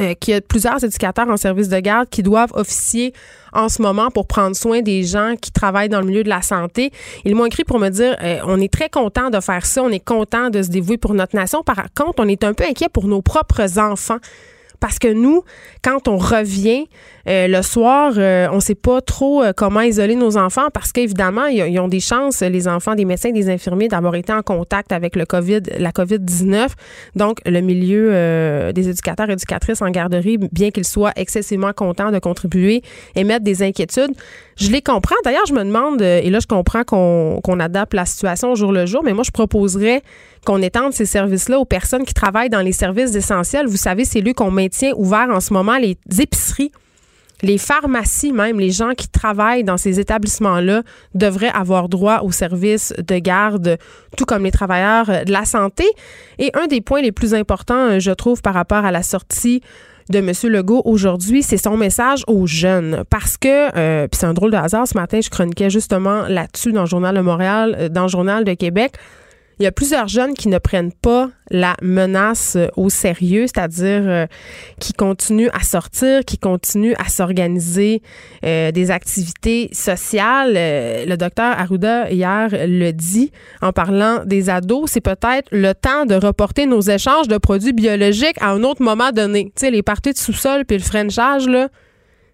euh, 0.00 0.14
qu'il 0.14 0.34
y 0.34 0.36
a 0.36 0.40
plusieurs 0.40 0.82
éducateurs 0.82 1.28
en 1.28 1.36
service 1.36 1.68
de 1.68 1.78
garde 1.78 2.08
qui 2.08 2.22
doivent 2.22 2.52
officier 2.54 3.12
en 3.52 3.68
ce 3.68 3.80
moment 3.80 4.10
pour 4.10 4.26
prendre 4.26 4.56
soin 4.56 4.82
des 4.82 5.04
gens 5.04 5.34
qui 5.40 5.52
travaillent 5.52 5.88
dans 5.88 6.00
le 6.00 6.06
milieu 6.06 6.24
de 6.24 6.28
la 6.28 6.42
santé. 6.42 6.90
Ils 7.24 7.34
m'ont 7.34 7.46
écrit 7.46 7.64
pour 7.64 7.78
me 7.78 7.88
dire 7.88 8.16
on 8.46 8.60
est 8.60 8.72
très 8.72 8.88
content 8.88 9.30
de 9.30 9.38
faire 9.40 9.64
ça, 9.64 9.82
on 9.82 9.90
est 9.90 10.04
content 10.04 10.50
de 10.50 10.62
se 10.62 10.68
dévouer 10.68 10.98
pour 10.98 11.14
notre 11.14 11.36
nation. 11.36 11.62
Par 11.62 11.76
contre, 11.94 12.14
on 12.18 12.28
est 12.28 12.42
un 12.42 12.54
peu 12.54 12.64
inquiet 12.64 12.88
pour 12.88 13.06
nos 13.06 13.22
propres 13.22 13.78
enfants 13.78 14.18
parce 14.84 14.98
que 14.98 15.10
nous, 15.10 15.44
quand 15.82 16.08
on 16.08 16.18
revient 16.18 16.88
euh, 17.26 17.48
le 17.48 17.62
soir, 17.62 18.12
euh, 18.18 18.48
on 18.52 18.56
ne 18.56 18.60
sait 18.60 18.74
pas 18.74 19.00
trop 19.00 19.42
euh, 19.42 19.54
comment 19.56 19.80
isoler 19.80 20.14
nos 20.14 20.36
enfants 20.36 20.68
parce 20.74 20.92
qu'évidemment, 20.92 21.46
ils, 21.46 21.80
ont 21.80 21.88
des 21.88 22.00
chances, 22.00 22.42
les 22.42 22.68
enfants 22.68 22.94
des 22.94 23.06
médecins 23.06 23.30
des 23.30 23.48
infirmiers, 23.48 23.88
d'avoir 23.88 24.14
été 24.14 24.30
en 24.30 24.42
contact 24.42 24.92
avec 24.92 25.16
le 25.16 25.24
COVID, 25.24 25.62
la 25.78 25.90
COVID-19. 25.90 26.68
Donc, 27.16 27.38
le 27.46 27.62
milieu 27.62 28.72
des 28.74 28.90
éducateurs 28.90 29.30
et 29.30 29.32
éducatrices 29.32 29.80
en 29.80 29.88
garderie, 29.88 30.36
bien 30.36 30.70
qu'ils 30.70 30.84
soient 30.84 31.12
excessivement 31.16 31.72
contents 31.72 32.10
de 32.10 32.18
contribuer, 32.18 32.82
émettent 33.14 33.42
des 33.42 33.62
inquiétudes. 33.62 34.12
Je 34.56 34.70
les 34.70 34.82
comprends. 34.82 35.16
D'ailleurs, 35.24 35.46
je 35.46 35.54
me 35.54 35.64
demande, 35.64 36.02
et 36.02 36.28
là, 36.28 36.40
je 36.40 36.46
comprends 36.46 36.84
qu'on 36.84 37.58
adapte 37.58 37.94
la 37.94 38.04
situation 38.04 38.52
au 38.52 38.54
jour 38.54 38.70
le 38.70 38.84
jour, 38.84 39.02
mais 39.02 39.14
moi, 39.14 39.24
je 39.24 39.30
proposerais 39.30 40.02
qu'on 40.44 40.62
étende 40.62 40.92
ces 40.92 41.06
services-là 41.06 41.58
aux 41.58 41.64
personnes 41.64 42.04
qui 42.04 42.14
travaillent 42.14 42.50
dans 42.50 42.60
les 42.60 42.72
services 42.72 43.14
essentiels. 43.14 43.66
Vous 43.66 43.76
savez, 43.76 44.04
c'est 44.04 44.20
lui 44.20 44.34
qu'on 44.34 44.50
maintient 44.50 44.92
ouvert 44.96 45.28
en 45.30 45.40
ce 45.40 45.52
moment 45.52 45.76
les 45.78 45.96
épiceries 46.20 46.72
les 47.42 47.58
pharmacies, 47.58 48.32
même 48.32 48.58
les 48.58 48.70
gens 48.70 48.94
qui 48.96 49.08
travaillent 49.08 49.64
dans 49.64 49.76
ces 49.76 50.00
établissements-là, 50.00 50.82
devraient 51.14 51.52
avoir 51.52 51.88
droit 51.88 52.20
aux 52.20 52.32
services 52.32 52.94
de 52.96 53.18
garde, 53.18 53.76
tout 54.16 54.24
comme 54.24 54.44
les 54.44 54.50
travailleurs 54.50 55.24
de 55.24 55.32
la 55.32 55.44
santé. 55.44 55.84
Et 56.38 56.50
un 56.54 56.66
des 56.66 56.80
points 56.80 57.02
les 57.02 57.12
plus 57.12 57.34
importants, 57.34 57.98
je 57.98 58.10
trouve, 58.10 58.42
par 58.42 58.54
rapport 58.54 58.84
à 58.84 58.90
la 58.90 59.02
sortie 59.02 59.60
de 60.10 60.18
M. 60.18 60.32
Legault 60.52 60.82
aujourd'hui, 60.84 61.42
c'est 61.42 61.56
son 61.56 61.76
message 61.76 62.24
aux 62.26 62.46
jeunes. 62.46 63.04
Parce 63.08 63.36
que, 63.36 63.76
euh, 63.76 64.06
puis 64.06 64.18
c'est 64.18 64.26
un 64.26 64.34
drôle 64.34 64.50
de 64.50 64.56
hasard, 64.56 64.86
ce 64.86 64.96
matin, 64.96 65.20
je 65.22 65.30
chroniquais 65.30 65.70
justement 65.70 66.26
là-dessus 66.28 66.72
dans 66.72 66.82
le 66.82 66.86
Journal 66.86 67.14
de 67.14 67.22
Montréal, 67.22 67.76
euh, 67.78 67.88
dans 67.88 68.02
le 68.02 68.08
Journal 68.08 68.44
de 68.44 68.52
Québec. 68.54 68.94
Il 69.58 69.62
y 69.62 69.66
a 69.66 69.72
plusieurs 69.72 70.08
jeunes 70.08 70.34
qui 70.34 70.48
ne 70.48 70.58
prennent 70.58 70.92
pas 70.92 71.30
la 71.50 71.76
menace 71.82 72.56
euh, 72.56 72.68
au 72.76 72.88
sérieux, 72.90 73.46
c'est-à-dire 73.46 74.02
euh, 74.04 74.26
qui 74.80 74.92
continuent 74.92 75.50
à 75.52 75.62
sortir, 75.62 76.24
qui 76.24 76.38
continuent 76.38 76.94
à 76.98 77.08
s'organiser 77.08 78.02
euh, 78.44 78.72
des 78.72 78.90
activités 78.90 79.68
sociales. 79.72 80.54
le 80.54 81.16
docteur 81.16 81.58
Arruda 81.58 82.10
hier 82.10 82.48
le 82.52 82.90
dit 82.92 83.30
en 83.62 83.72
parlant 83.72 84.24
des 84.24 84.50
ados, 84.50 84.90
c'est 84.90 85.00
peut-être 85.00 85.48
le 85.52 85.72
temps 85.72 86.06
de 86.06 86.14
reporter 86.14 86.66
nos 86.66 86.80
échanges 86.80 87.28
de 87.28 87.38
produits 87.38 87.72
biologiques 87.72 88.40
à 88.40 88.50
un 88.50 88.62
autre 88.64 88.82
moment 88.82 89.12
donné. 89.12 89.52
Tu 89.56 89.66
sais, 89.66 89.70
les 89.70 89.82
parties 89.82 90.12
de 90.12 90.18
sous-sol 90.18 90.64
puis 90.64 90.78
le 90.78 90.82
frenchage, 90.82 91.46
là, 91.46 91.68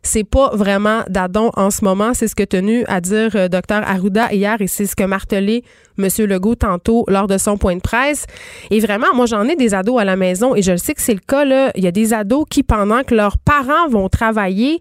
c'est 0.02 0.24
pas 0.24 0.50
vraiment 0.54 1.02
d'adon 1.08 1.50
en 1.56 1.70
ce 1.70 1.84
moment. 1.84 2.14
C'est 2.14 2.28
ce 2.28 2.34
que 2.34 2.42
tenu 2.42 2.84
à 2.86 3.00
dire 3.00 3.30
euh, 3.34 3.48
Dr 3.48 3.82
Arruda 3.86 4.32
hier 4.32 4.56
et 4.60 4.66
c'est 4.66 4.86
ce 4.86 4.96
que 4.96 5.04
martelé 5.04 5.62
M. 5.98 6.08
Legault 6.26 6.54
tantôt 6.54 7.04
lors 7.08 7.26
de 7.26 7.36
son 7.38 7.58
point 7.58 7.76
de 7.76 7.80
presse. 7.80 8.26
Et 8.70 8.80
vraiment, 8.80 9.08
moi, 9.14 9.26
j'en 9.26 9.44
ai 9.44 9.56
des 9.56 9.74
ados 9.74 10.00
à 10.00 10.04
la 10.04 10.16
maison 10.16 10.54
et 10.54 10.62
je 10.62 10.72
le 10.72 10.78
sais 10.78 10.94
que 10.94 11.02
c'est 11.02 11.14
le 11.14 11.20
cas. 11.20 11.44
Il 11.74 11.84
y 11.84 11.86
a 11.86 11.92
des 11.92 12.14
ados 12.14 12.46
qui, 12.48 12.62
pendant 12.62 13.02
que 13.02 13.14
leurs 13.14 13.38
parents 13.38 13.88
vont 13.88 14.08
travailler, 14.08 14.80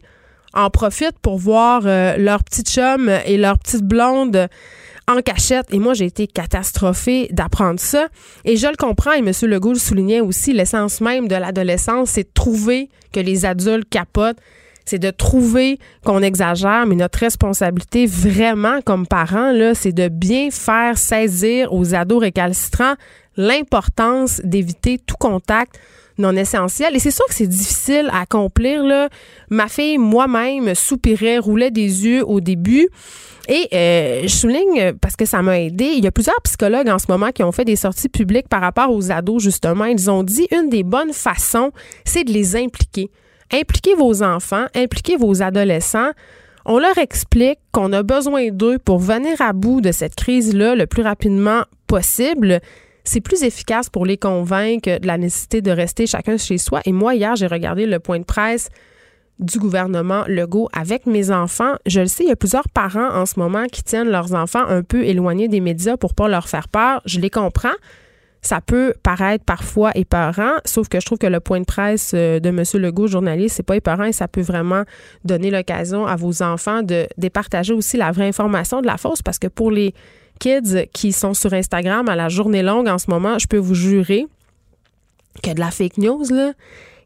en 0.54 0.70
profitent 0.70 1.20
pour 1.22 1.38
voir 1.38 1.84
euh, 1.86 2.18
leur 2.18 2.44
petite 2.44 2.70
chum 2.70 3.12
et 3.26 3.38
leur 3.38 3.60
petite 3.60 3.84
blonde 3.84 4.48
en 5.08 5.22
cachette. 5.22 5.68
Et 5.72 5.80
moi, 5.80 5.94
j'ai 5.94 6.06
été 6.06 6.28
catastrophée 6.28 7.28
d'apprendre 7.32 7.80
ça. 7.80 8.08
Et 8.46 8.56
je 8.56 8.68
le 8.68 8.76
comprends, 8.76 9.12
et 9.12 9.20
M. 9.20 9.32
Legault 9.44 9.74
le 9.74 9.80
soulignait 9.80 10.22
aussi, 10.22 10.54
l'essence 10.54 11.02
même 11.02 11.28
de 11.28 11.36
l'adolescence, 11.36 12.12
c'est 12.12 12.24
de 12.24 12.34
trouver 12.34 12.90
que 13.12 13.20
les 13.20 13.46
adultes 13.46 13.90
capotent 13.90 14.40
c'est 14.90 15.00
de 15.00 15.12
trouver 15.12 15.78
qu'on 16.04 16.24
exagère, 16.24 16.86
mais 16.88 16.96
notre 16.96 17.20
responsabilité 17.20 18.08
vraiment 18.08 18.82
comme 18.82 19.06
parents, 19.06 19.52
là, 19.52 19.76
c'est 19.76 19.92
de 19.92 20.08
bien 20.08 20.50
faire 20.50 20.98
saisir 20.98 21.72
aux 21.74 21.94
ados 21.94 22.20
récalcitrants 22.20 22.96
l'importance 23.38 24.42
d'éviter 24.44 24.98
tout 24.98 25.16
contact 25.18 25.80
non 26.18 26.36
essentiel. 26.36 26.96
Et 26.96 27.00
c'est 27.00 27.12
sûr 27.12 27.26
que 27.28 27.36
c'est 27.36 27.48
difficile 27.48 28.10
à 28.12 28.22
accomplir. 28.22 28.84
Là. 28.84 29.10
Ma 29.50 29.68
fille, 29.68 29.98
moi-même, 29.98 30.74
soupirait, 30.74 31.38
roulait 31.38 31.72
des 31.72 32.06
yeux 32.06 32.24
au 32.28 32.42
début. 32.42 32.90
Et 33.48 33.68
euh, 33.74 34.22
je 34.24 34.28
souligne, 34.28 34.94
parce 35.00 35.16
que 35.16 35.26
ça 35.26 35.42
m'a 35.42 35.60
aidé, 35.60 35.86
il 35.86 36.04
y 36.04 36.08
a 36.08 36.12
plusieurs 36.12 36.42
psychologues 36.42 36.90
en 36.90 37.00
ce 37.00 37.06
moment 37.08 37.30
qui 37.30 37.44
ont 37.44 37.52
fait 37.52 37.66
des 37.66 37.76
sorties 37.76 38.10
publiques 38.10 38.50
par 38.50 38.62
rapport 38.62 38.92
aux 38.92 39.12
ados, 39.12 39.42
justement. 39.42 39.86
Ils 39.86 40.10
ont 40.10 40.24
dit 40.24 40.48
une 40.52 40.70
des 40.70 40.84
bonnes 40.84 41.14
façons, 41.14 41.72
c'est 42.06 42.24
de 42.24 42.34
les 42.34 42.56
impliquer. 42.56 43.10
Impliquez 43.52 43.96
vos 43.96 44.24
enfants, 44.24 44.66
impliquez 44.76 45.18
vos 45.18 45.42
adolescents. 45.42 46.12
On 46.66 46.78
leur 46.78 46.98
explique 46.98 47.60
qu'on 47.72 47.94
a 47.94 48.04
besoin 48.04 48.50
d'eux 48.50 48.78
pour 48.78 49.00
venir 49.00 49.42
à 49.42 49.54
bout 49.54 49.82
de 49.82 49.92
cette 49.92 50.16
crise-là 50.16 50.76
le 50.76 50.86
plus 50.86 51.02
rapidement 51.02 51.64
possible 51.88 52.60
c'est 53.10 53.22
plus 53.22 53.44
efficace 53.44 53.90
pour 53.90 54.06
les 54.06 54.18
convaincre 54.18 55.00
de 55.00 55.08
la 55.08 55.18
nécessité 55.18 55.62
de 55.62 55.72
rester 55.72 56.06
chacun 56.06 56.38
chez 56.38 56.58
soi. 56.58 56.82
Et 56.86 56.92
moi, 56.92 57.16
hier, 57.16 57.36
j'ai 57.36 57.48
regardé 57.48 57.86
le 57.86 58.00
point 58.00 58.20
de 58.20 58.24
presse 58.24 58.70
du 59.40 59.58
gouvernement 59.58 60.26
Legault 60.28 60.70
avec 60.74 61.06
mes 61.06 61.32
enfants. 61.32 61.76
Je 61.86 62.02
le 62.02 62.08
sais, 62.08 62.24
il 62.24 62.30
y 62.30 62.32
a 62.32 62.36
plusieurs 62.36 62.68
parents 62.70 63.10
en 63.10 63.26
ce 63.26 63.40
moment 63.40 63.66
qui 63.66 63.84
tiennent 63.84 64.10
leurs 64.10 64.34
enfants 64.34 64.66
un 64.68 64.84
peu 64.84 65.04
éloignés 65.04 65.48
des 65.48 65.62
médias 65.62 65.98
pour 65.98 66.14
pas 66.14 66.28
leur 66.28 66.48
faire 66.48 66.68
peur. 66.68 67.02
Je 67.06 67.20
les 67.20 67.30
comprends. 67.30 67.70
Ça 68.42 68.62
peut 68.62 68.94
paraître 69.04 69.44
parfois 69.44 69.92
épeurant, 69.96 70.54
sauf 70.64 70.88
que 70.88 71.00
je 71.00 71.06
trouve 71.06 71.18
que 71.18 71.28
le 71.28 71.42
point 71.42 71.60
de 71.60 71.66
presse 71.66 72.12
euh, 72.14 72.40
de 72.40 72.50
M. 72.50 72.64
Legault, 72.76 73.08
journaliste, 73.08 73.58
c'est 73.58 73.64
pas 73.64 73.76
épeurant 73.76 74.06
et 74.06 74.14
ça 74.14 74.28
peut 74.30 74.42
vraiment 74.42 74.84
donner 75.26 75.52
l'occasion 75.52 76.08
à 76.08 76.16
vos 76.16 76.42
enfants 76.42 76.82
de 76.82 77.08
départager 77.18 77.74
aussi 77.74 77.98
la 77.98 78.12
vraie 78.12 78.28
information 78.28 78.82
de 78.82 78.88
la 78.88 78.98
fausse 78.98 79.22
parce 79.22 79.40
que 79.40 79.48
pour 79.48 79.72
les 79.72 79.94
kids 80.40 80.88
qui 80.94 81.12
sont 81.12 81.34
sur 81.34 81.54
Instagram 81.54 82.08
à 82.08 82.16
la 82.16 82.30
journée 82.30 82.64
longue 82.64 82.88
en 82.88 82.98
ce 82.98 83.10
moment, 83.10 83.38
je 83.40 83.48
peux 83.48 83.58
vous 83.58 83.76
jurer 83.76 84.26
que 85.44 85.54
de 85.54 85.60
la 85.60 85.72
fake 85.72 85.98
news, 85.98 86.24
là, 86.32 86.54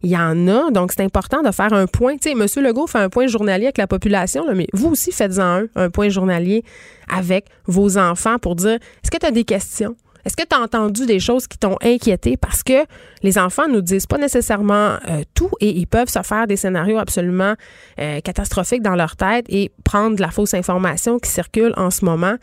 il 0.03 0.09
y 0.09 0.17
en 0.17 0.47
a. 0.47 0.69
Donc, 0.69 0.91
c'est 0.91 1.03
important 1.03 1.41
de 1.41 1.51
faire 1.51 1.73
un 1.73 1.87
point. 1.87 2.17
Tu 2.17 2.29
sais, 2.29 2.31
M. 2.31 2.63
Legault 2.63 2.87
fait 2.87 2.99
un 2.99 3.09
point 3.09 3.27
journalier 3.27 3.65
avec 3.65 3.77
la 3.77 3.87
population, 3.87 4.45
mais 4.53 4.67
vous 4.73 4.89
aussi, 4.89 5.11
faites-en 5.11 5.41
un, 5.41 5.65
un 5.75 5.89
point 5.89 6.09
journalier 6.09 6.63
avec 7.09 7.45
vos 7.65 7.97
enfants 7.97 8.37
pour 8.37 8.55
dire 8.55 8.75
est-ce 9.03 9.09
que 9.09 9.17
tu 9.17 9.25
as 9.25 9.31
des 9.31 9.45
questions? 9.45 9.95
Est-ce 10.25 10.37
que 10.37 10.47
tu 10.47 10.55
as 10.55 10.61
entendu 10.61 11.05
des 11.05 11.19
choses 11.19 11.47
qui 11.47 11.57
t'ont 11.57 11.77
inquiété? 11.81 12.37
Parce 12.37 12.63
que 12.63 12.85
les 13.23 13.37
enfants 13.37 13.67
nous 13.67 13.81
disent 13.81 14.05
pas 14.05 14.17
nécessairement 14.17 14.97
euh, 15.09 15.23
tout 15.33 15.51
et 15.59 15.69
ils 15.69 15.87
peuvent 15.87 16.09
se 16.09 16.21
faire 16.21 16.47
des 16.47 16.55
scénarios 16.55 16.97
absolument 16.97 17.55
euh, 17.99 18.19
catastrophiques 18.21 18.81
dans 18.81 18.95
leur 18.95 19.15
tête 19.15 19.45
et 19.49 19.71
prendre 19.83 20.19
la 20.21 20.29
fausse 20.29 20.53
information 20.53 21.19
qui 21.19 21.29
circule 21.29 21.73
en 21.75 21.91
ce 21.91 22.05
moment 22.05 22.35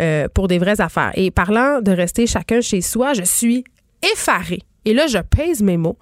euh, 0.00 0.28
pour 0.32 0.48
des 0.48 0.58
vraies 0.58 0.80
affaires. 0.80 1.12
Et 1.14 1.30
parlant 1.30 1.80
de 1.80 1.90
rester 1.90 2.26
chacun 2.26 2.60
chez 2.60 2.80
soi, 2.80 3.14
je 3.14 3.24
suis 3.24 3.64
effarée. 4.12 4.62
Et 4.84 4.94
là, 4.94 5.06
je 5.06 5.18
pèse 5.18 5.62
mes 5.62 5.76
mots 5.76 5.98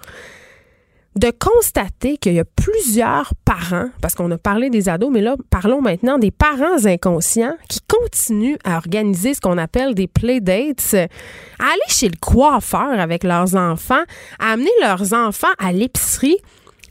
de 1.16 1.31
constater 1.31 2.16
qu'il 2.16 2.35
y 2.35 2.40
a 2.40 2.44
plusieurs 2.44 3.33
parents, 3.44 3.88
parce 4.01 4.14
qu'on 4.14 4.31
a 4.31 4.38
parlé 4.38 4.70
des 4.70 4.88
ados, 4.88 5.11
mais 5.12 5.20
là, 5.20 5.37
parlons 5.51 5.83
maintenant 5.83 6.18
des 6.18 6.31
parents 6.31 6.85
inconscients 6.85 7.57
qui 7.68 7.81
continuent 7.87 8.57
à 8.64 8.77
organiser 8.77 9.35
ce 9.35 9.40
qu'on 9.40 9.59
appelle 9.59 9.94
des 9.94 10.07
playdates, 10.07 10.94
à 10.94 11.64
aller 11.64 11.88
chez 11.88 12.09
le 12.09 12.16
coiffeur 12.18 12.98
avec 12.98 13.25
leurs 13.25 13.55
enfants, 13.57 14.03
à 14.38 14.53
amener 14.53 14.70
leurs 14.81 15.12
enfants 15.12 15.53
à 15.59 15.72
l'épicerie. 15.72 16.38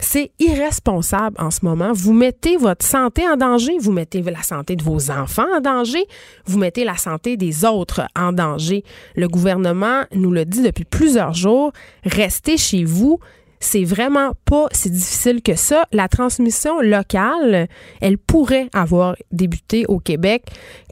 C'est 0.03 0.31
irresponsable 0.39 1.35
en 1.39 1.51
ce 1.51 1.63
moment. 1.63 1.91
Vous 1.93 2.13
mettez 2.13 2.57
votre 2.57 2.83
santé 2.83 3.27
en 3.27 3.37
danger, 3.37 3.77
vous 3.79 3.91
mettez 3.91 4.21
la 4.23 4.41
santé 4.41 4.75
de 4.75 4.83
vos 4.83 5.11
enfants 5.11 5.45
en 5.55 5.61
danger, 5.61 6.05
vous 6.45 6.57
mettez 6.57 6.83
la 6.83 6.97
santé 6.97 7.37
des 7.37 7.65
autres 7.65 8.01
en 8.15 8.33
danger. 8.33 8.83
Le 9.15 9.27
gouvernement 9.27 10.01
nous 10.13 10.31
le 10.31 10.43
dit 10.43 10.63
depuis 10.63 10.85
plusieurs 10.85 11.33
jours, 11.33 11.71
restez 12.03 12.57
chez 12.57 12.83
vous, 12.83 13.19
c'est 13.61 13.85
vraiment 13.85 14.33
pas 14.43 14.67
si 14.73 14.89
difficile 14.89 15.41
que 15.41 15.55
ça. 15.55 15.85
La 15.93 16.09
transmission 16.09 16.81
locale, 16.81 17.67
elle 18.01 18.17
pourrait 18.17 18.67
avoir 18.73 19.15
débuté 19.31 19.85
au 19.87 19.99
Québec, 19.99 20.43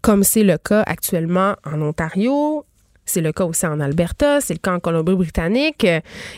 comme 0.01 0.23
c'est 0.23 0.43
le 0.43 0.57
cas 0.57 0.83
actuellement 0.85 1.55
en 1.65 1.81
Ontario, 1.81 2.65
c'est 3.09 3.21
le 3.21 3.31
cas 3.31 3.45
aussi 3.45 3.65
en 3.65 3.79
Alberta, 3.79 4.39
c'est 4.39 4.53
le 4.53 4.59
cas 4.59 4.73
en 4.73 4.79
Colombie-Britannique. 4.79 5.85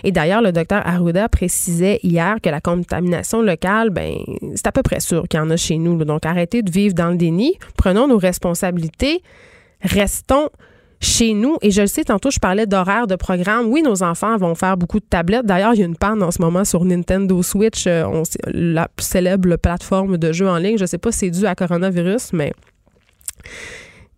Et 0.06 0.12
d'ailleurs, 0.12 0.42
le 0.42 0.54
docteur 0.54 0.82
Arruda 0.88 1.28
précisait 1.28 2.00
hier 2.02 2.38
que 2.42 2.50
la 2.50 2.62
contamination 2.62 3.42
locale, 3.42 3.90
ben, 3.90 4.16
c'est 4.56 4.68
à 4.68 4.72
peu 4.72 4.82
près 4.82 5.02
sûr 5.02 5.28
qu'il 5.28 5.38
y 5.38 5.44
en 5.44 5.50
a 5.50 5.58
chez 5.58 5.78
nous. 5.78 6.04
Donc, 6.06 6.26
arrêtez 6.26 6.62
de 6.62 6.72
vivre 6.72 6.96
dans 6.96 7.10
le 7.10 7.18
déni. 7.18 7.58
Prenons 7.76 8.08
nos 8.08 8.18
responsabilités. 8.18 9.22
Restons 9.82 10.50
chez 11.02 11.34
nous. 11.34 11.58
Et 11.62 11.72
je 11.72 11.82
le 11.82 11.88
sais, 11.88 12.04
tantôt, 12.04 12.30
je 12.32 12.40
parlais 12.40 12.68
d'horaire 12.68 13.08
de 13.08 13.16
programme. 13.16 13.68
Oui, 13.68 13.82
nos 13.82 14.04
enfants 14.04 14.38
vont 14.38 14.56
faire 14.56 14.78
beaucoup 14.78 15.00
de 15.00 15.06
tablettes. 15.06 15.46
D'ailleurs, 15.46 15.74
il 15.74 15.80
y 15.80 15.84
a 15.84 15.86
une 15.86 15.98
panne 15.98 16.22
en 16.24 16.32
ce 16.32 16.42
moment 16.42 16.64
sur 16.64 16.86
Nintendo 16.86 17.42
Switch, 17.42 17.86
euh, 17.88 18.24
la 18.46 18.88
célèbre 19.00 19.56
plateforme 19.56 20.18
de 20.18 20.32
jeux 20.32 20.48
en 20.48 20.58
ligne. 20.58 20.78
Je 20.78 20.84
ne 20.84 20.88
sais 20.88 21.00
pas 21.00 21.12
si 21.12 21.20
c'est 21.20 21.30
dû 21.32 21.46
à 21.46 21.56
coronavirus, 21.56 22.34
mais 22.34 22.54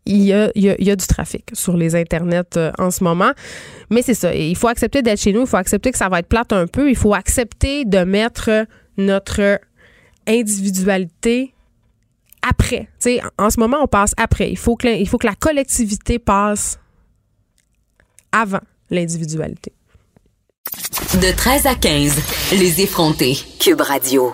il 0.05 0.21
y, 0.23 0.33
a, 0.33 0.51
il, 0.55 0.63
y 0.63 0.91
a, 0.91 0.95
du 0.97 1.07
trafic 1.07 1.45
sur 1.53 1.77
les 1.77 1.95
internets 1.95 2.57
euh, 2.57 2.71
en 2.77 2.91
ce 2.91 3.03
moment. 3.03 3.31
Mais 3.89 4.01
c'est 4.01 4.13
ça. 4.13 4.35
Il 4.35 4.57
faut 4.57 4.67
accepter 4.67 5.01
d'être 5.01 5.21
chez 5.21 5.31
nous. 5.31 5.41
Il 5.41 5.47
faut 5.47 5.57
accepter 5.57 5.91
que 5.91 5.97
ça 5.97 6.09
va 6.09 6.19
être 6.19 6.27
plate 6.27 6.51
un 6.51 6.67
peu. 6.67 6.89
Il 6.89 6.97
faut 6.97 7.13
accepter 7.13 7.85
de 7.85 7.99
mettre 7.99 8.65
notre 8.97 9.59
individualité 10.27 11.53
après. 12.47 12.89
en 13.37 13.49
ce 13.49 13.59
moment, 13.59 13.77
on 13.81 13.87
passe 13.87 14.13
après. 14.17 14.51
Il 14.51 14.57
faut 14.57 14.75
que, 14.75 14.87
il 14.87 15.07
faut 15.07 15.17
que 15.17 15.27
la 15.27 15.35
collectivité 15.35 16.19
passe 16.19 16.79
avant 18.31 18.61
l'individualité. 18.89 19.73
De 21.15 21.35
13 21.35 21.65
à 21.67 21.75
15, 21.75 22.15
les 22.53 22.81
effrontés. 22.81 23.37
Cube 23.59 23.81
Radio. 23.81 24.33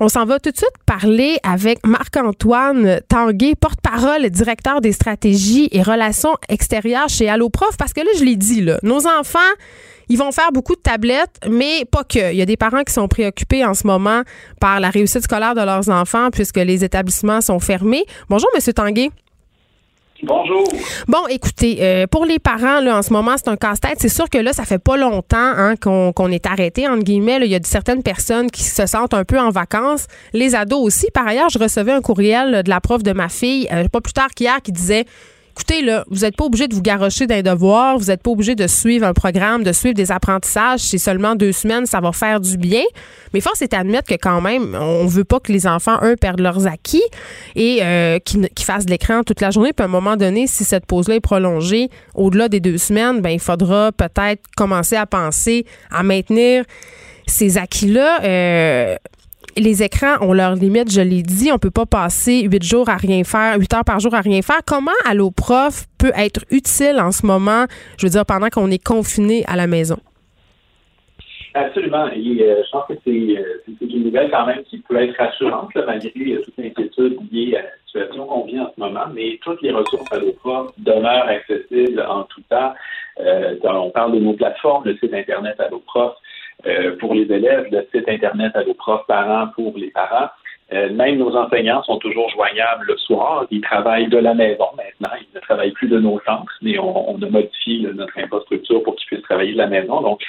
On 0.00 0.08
s'en 0.08 0.24
va 0.24 0.38
tout 0.38 0.50
de 0.50 0.56
suite 0.56 0.76
parler 0.84 1.38
avec 1.42 1.78
Marc-Antoine 1.86 3.00
Tanguay, 3.08 3.54
porte-parole, 3.54 4.28
directeur 4.28 4.80
des 4.80 4.92
stratégies 4.92 5.68
et 5.72 5.82
relations 5.82 6.36
extérieures 6.48 7.08
chez 7.08 7.28
Alloprof, 7.28 7.76
parce 7.76 7.92
que 7.92 8.00
là, 8.00 8.10
je 8.18 8.24
l'ai 8.24 8.36
dit, 8.36 8.60
là, 8.60 8.78
nos 8.82 9.06
enfants, 9.06 9.38
ils 10.08 10.18
vont 10.18 10.32
faire 10.32 10.52
beaucoup 10.52 10.74
de 10.74 10.80
tablettes, 10.80 11.40
mais 11.48 11.84
pas 11.84 12.04
que. 12.04 12.32
Il 12.32 12.36
y 12.36 12.42
a 12.42 12.46
des 12.46 12.56
parents 12.56 12.82
qui 12.82 12.92
sont 12.92 13.08
préoccupés 13.08 13.64
en 13.64 13.74
ce 13.74 13.86
moment 13.86 14.22
par 14.60 14.80
la 14.80 14.90
réussite 14.90 15.22
scolaire 15.22 15.54
de 15.54 15.62
leurs 15.62 15.88
enfants 15.88 16.30
puisque 16.30 16.58
les 16.58 16.84
établissements 16.84 17.40
sont 17.40 17.60
fermés. 17.60 18.04
Bonjour, 18.28 18.48
Monsieur 18.54 18.72
Tanguay. 18.72 19.10
Bonjour. 20.22 20.66
Bon, 21.08 21.26
écoutez, 21.28 21.78
euh, 21.80 22.06
pour 22.06 22.24
les 22.24 22.38
parents, 22.38 22.80
là, 22.80 22.96
en 22.96 23.02
ce 23.02 23.12
moment, 23.12 23.34
c'est 23.36 23.48
un 23.48 23.56
casse-tête. 23.56 23.98
C'est 23.98 24.08
sûr 24.08 24.30
que 24.30 24.38
là, 24.38 24.52
ça 24.52 24.64
fait 24.64 24.78
pas 24.78 24.96
longtemps 24.96 25.36
hein, 25.36 25.74
qu'on 25.76 26.28
est 26.30 26.46
arrêté, 26.46 26.88
entre 26.88 27.02
guillemets. 27.02 27.40
il 27.42 27.50
y 27.50 27.54
a 27.54 27.60
certaines 27.62 28.02
personnes 28.02 28.50
qui 28.50 28.62
se 28.62 28.86
sentent 28.86 29.12
un 29.12 29.24
peu 29.24 29.38
en 29.38 29.50
vacances. 29.50 30.06
Les 30.32 30.54
ados 30.54 30.80
aussi. 30.80 31.10
Par 31.12 31.26
ailleurs, 31.26 31.50
je 31.50 31.58
recevais 31.58 31.92
un 31.92 32.00
courriel 32.00 32.62
de 32.62 32.70
la 32.70 32.80
prof 32.80 33.02
de 33.02 33.12
ma 33.12 33.28
fille, 33.28 33.68
euh, 33.72 33.88
pas 33.88 34.00
plus 34.00 34.12
tard 34.12 34.28
qu'hier, 34.34 34.62
qui 34.62 34.72
disait 34.72 35.04
écoutez, 35.56 35.88
vous 36.08 36.20
n'êtes 36.20 36.36
pas 36.36 36.44
obligé 36.44 36.66
de 36.66 36.74
vous 36.74 36.82
garrocher 36.82 37.26
d'un 37.26 37.42
devoir, 37.42 37.96
vous 37.98 38.06
n'êtes 38.06 38.22
pas 38.22 38.30
obligé 38.30 38.56
de 38.56 38.66
suivre 38.66 39.06
un 39.06 39.12
programme, 39.12 39.62
de 39.62 39.72
suivre 39.72 39.94
des 39.94 40.10
apprentissages. 40.10 40.80
C'est 40.80 40.98
seulement 40.98 41.36
deux 41.36 41.52
semaines, 41.52 41.86
ça 41.86 42.00
va 42.00 42.12
faire 42.12 42.40
du 42.40 42.56
bien. 42.56 42.82
Mais 43.32 43.40
force 43.40 43.62
est 43.62 43.70
d'admettre 43.70 44.08
que 44.08 44.16
quand 44.20 44.40
même, 44.40 44.76
on 44.78 45.06
veut 45.06 45.24
pas 45.24 45.38
que 45.38 45.52
les 45.52 45.66
enfants, 45.66 45.98
eux, 46.02 46.16
perdent 46.16 46.40
leurs 46.40 46.66
acquis 46.66 47.04
et 47.54 47.78
euh, 47.82 48.18
qu'ils 48.18 48.48
fassent 48.58 48.86
de 48.86 48.90
l'écran 48.90 49.22
toute 49.22 49.40
la 49.40 49.50
journée. 49.50 49.72
Puis 49.72 49.82
à 49.82 49.86
un 49.86 49.90
moment 49.90 50.16
donné, 50.16 50.46
si 50.48 50.64
cette 50.64 50.86
pause-là 50.86 51.16
est 51.16 51.20
prolongée 51.20 51.88
au-delà 52.14 52.48
des 52.48 52.60
deux 52.60 52.78
semaines, 52.78 53.20
ben 53.20 53.30
il 53.30 53.40
faudra 53.40 53.92
peut-être 53.92 54.42
commencer 54.56 54.96
à 54.96 55.06
penser 55.06 55.66
à 55.90 56.02
maintenir 56.02 56.64
ces 57.26 57.58
acquis-là. 57.58 58.24
Euh, 58.24 58.96
les 59.56 59.82
écrans 59.82 60.16
ont 60.20 60.32
leurs 60.32 60.54
limites, 60.54 60.90
je 60.90 61.00
l'ai 61.00 61.22
dit. 61.22 61.50
On 61.52 61.58
peut 61.58 61.70
pas 61.70 61.86
passer 61.86 62.42
huit 62.42 62.62
jours 62.62 62.88
à 62.88 62.96
rien 62.96 63.24
faire, 63.24 63.58
huit 63.58 63.72
heures 63.74 63.84
par 63.84 64.00
jour 64.00 64.14
à 64.14 64.20
rien 64.20 64.42
faire. 64.42 64.60
Comment 64.66 64.90
Allo 65.06 65.30
Prof 65.30 65.84
peut 65.98 66.12
être 66.16 66.44
utile 66.50 66.98
en 67.00 67.12
ce 67.12 67.26
moment, 67.26 67.64
je 67.98 68.06
veux 68.06 68.10
dire, 68.10 68.26
pendant 68.26 68.48
qu'on 68.48 68.70
est 68.70 68.82
confiné 68.82 69.44
à 69.46 69.56
la 69.56 69.66
maison? 69.66 69.98
Absolument. 71.54 72.06
Euh, 72.06 72.10
je 72.16 72.70
pense 72.72 72.86
que 72.88 72.94
euh, 72.94 73.42
c'est 73.64 73.86
une 73.86 74.04
nouvelle 74.04 74.28
quand 74.28 74.44
même 74.44 74.64
qui 74.64 74.78
peut 74.78 75.00
être 75.00 75.16
rassurante, 75.16 75.70
malgré 75.74 76.10
euh, 76.16 76.42
toute 76.42 76.54
l'inquiétude 76.58 77.16
liée 77.30 77.56
à 77.56 77.62
la 77.62 77.68
situation 77.86 78.26
qu'on 78.26 78.44
vit 78.44 78.58
en 78.58 78.72
ce 78.74 78.80
moment. 78.80 79.06
Mais 79.14 79.38
toutes 79.40 79.62
les 79.62 79.70
ressources 79.70 80.12
à 80.12 80.18
demeurent 80.18 81.28
accessibles 81.28 82.04
en 82.08 82.24
tout 82.24 82.42
temps. 82.50 82.74
on 83.62 83.90
parle 83.90 84.12
de 84.14 84.18
nos 84.18 84.32
plateformes, 84.32 84.84
le 84.84 84.96
site 84.96 85.14
Internet 85.14 85.56
Prof. 85.86 86.14
Euh, 86.66 86.96
pour 86.96 87.14
les 87.14 87.30
élèves, 87.30 87.66
le 87.70 87.86
site 87.92 88.08
Internet 88.08 88.56
à 88.56 88.64
nos 88.64 88.74
profs 88.74 89.06
parents 89.06 89.48
pour 89.54 89.76
les 89.76 89.90
parents. 89.90 90.30
Euh, 90.72 90.90
même 90.90 91.18
nos 91.18 91.36
enseignants 91.36 91.82
sont 91.82 91.98
toujours 91.98 92.30
joignables 92.30 92.86
le 92.86 92.96
soir. 92.96 93.46
Ils 93.50 93.60
travaillent 93.60 94.08
de 94.08 94.16
la 94.16 94.32
maison 94.32 94.64
maintenant. 94.76 95.14
Ils 95.20 95.34
ne 95.34 95.40
travaillent 95.40 95.72
plus 95.72 95.88
de 95.88 95.98
nos 95.98 96.18
centres, 96.20 96.52
mais 96.62 96.78
on, 96.78 97.20
a 97.20 97.28
modifié 97.28 97.86
notre 97.92 98.18
infrastructure 98.18 98.82
pour 98.82 98.96
qu'ils 98.96 99.06
puissent 99.08 99.22
travailler 99.22 99.52
de 99.52 99.58
la 99.58 99.66
maison. 99.66 100.00
Donc, 100.00 100.22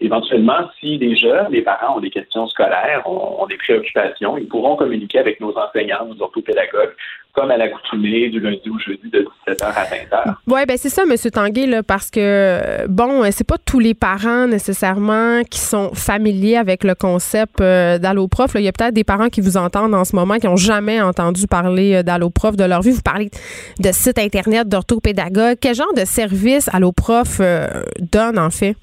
Éventuellement, 0.00 0.70
si 0.80 0.98
jeunes, 1.16 1.48
les 1.50 1.62
parents 1.62 1.96
ont 1.96 2.00
des 2.00 2.10
questions 2.10 2.46
scolaires, 2.48 3.02
ont, 3.06 3.46
des 3.46 3.56
préoccupations, 3.56 4.36
ils 4.36 4.48
pourront 4.48 4.76
communiquer 4.76 5.18
avec 5.18 5.40
nos 5.40 5.54
enseignants, 5.56 6.06
nos 6.06 6.22
orthopédagogues, 6.22 6.94
comme 7.32 7.50
à 7.50 7.56
l'accoutumée 7.56 8.28
du 8.28 8.40
lundi 8.40 8.70
au 8.70 8.78
jeudi 8.78 9.10
de 9.10 9.26
17h 9.46 9.64
à 9.64 9.84
20h. 9.84 10.34
Oui, 10.46 10.60
ben 10.66 10.76
c'est 10.76 10.88
ça, 10.88 11.02
M. 11.02 11.14
Tanguay, 11.30 11.66
là, 11.66 11.82
parce 11.82 12.10
que, 12.10 12.86
bon, 12.88 13.22
c'est 13.30 13.46
pas 13.46 13.58
tous 13.64 13.80
les 13.80 13.94
parents 13.94 14.46
nécessairement 14.46 15.42
qui 15.50 15.58
sont 15.58 15.94
familiers 15.94 16.56
avec 16.56 16.84
le 16.84 16.94
concept 16.94 17.60
euh, 17.60 17.98
d'alloprof. 17.98 18.52
Il 18.54 18.62
y 18.62 18.68
a 18.68 18.72
peut-être 18.72 18.94
des 18.94 19.04
parents 19.04 19.28
qui 19.28 19.40
vous 19.40 19.56
entendent 19.56 19.94
en 19.94 20.04
ce 20.04 20.14
moment 20.14 20.36
qui 20.36 20.46
n'ont 20.46 20.56
jamais 20.56 21.00
entendu 21.00 21.46
parler 21.46 21.96
euh, 21.96 22.02
d'alloprof 22.02 22.56
de 22.56 22.64
leur 22.64 22.82
vie. 22.82 22.92
Vous 22.92 23.02
parlez 23.02 23.30
de 23.78 23.92
site 23.92 24.18
Internet 24.18 24.68
d'orthopédagogue. 24.68 25.56
Quel 25.60 25.74
genre 25.74 25.92
de 25.96 26.04
service 26.04 26.68
alloprof 26.72 27.38
euh, 27.40 27.66
donne, 27.98 28.38
en 28.38 28.50
fait? 28.50 28.76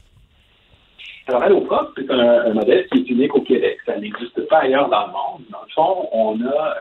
Alors, 1.27 1.43
Alloprof, 1.43 1.89
c'est 1.95 2.09
un, 2.09 2.53
modèle 2.53 2.87
qui 2.87 2.99
est 2.99 3.09
unique 3.09 3.35
au 3.35 3.41
Québec. 3.41 3.77
Ça 3.85 3.97
n'existe 3.97 4.47
pas 4.47 4.59
ailleurs 4.59 4.89
dans 4.89 5.07
le 5.07 5.11
monde. 5.11 5.41
Dans 5.49 5.61
le 5.61 5.71
fond, 5.73 6.09
on 6.11 6.41
a 6.45 6.75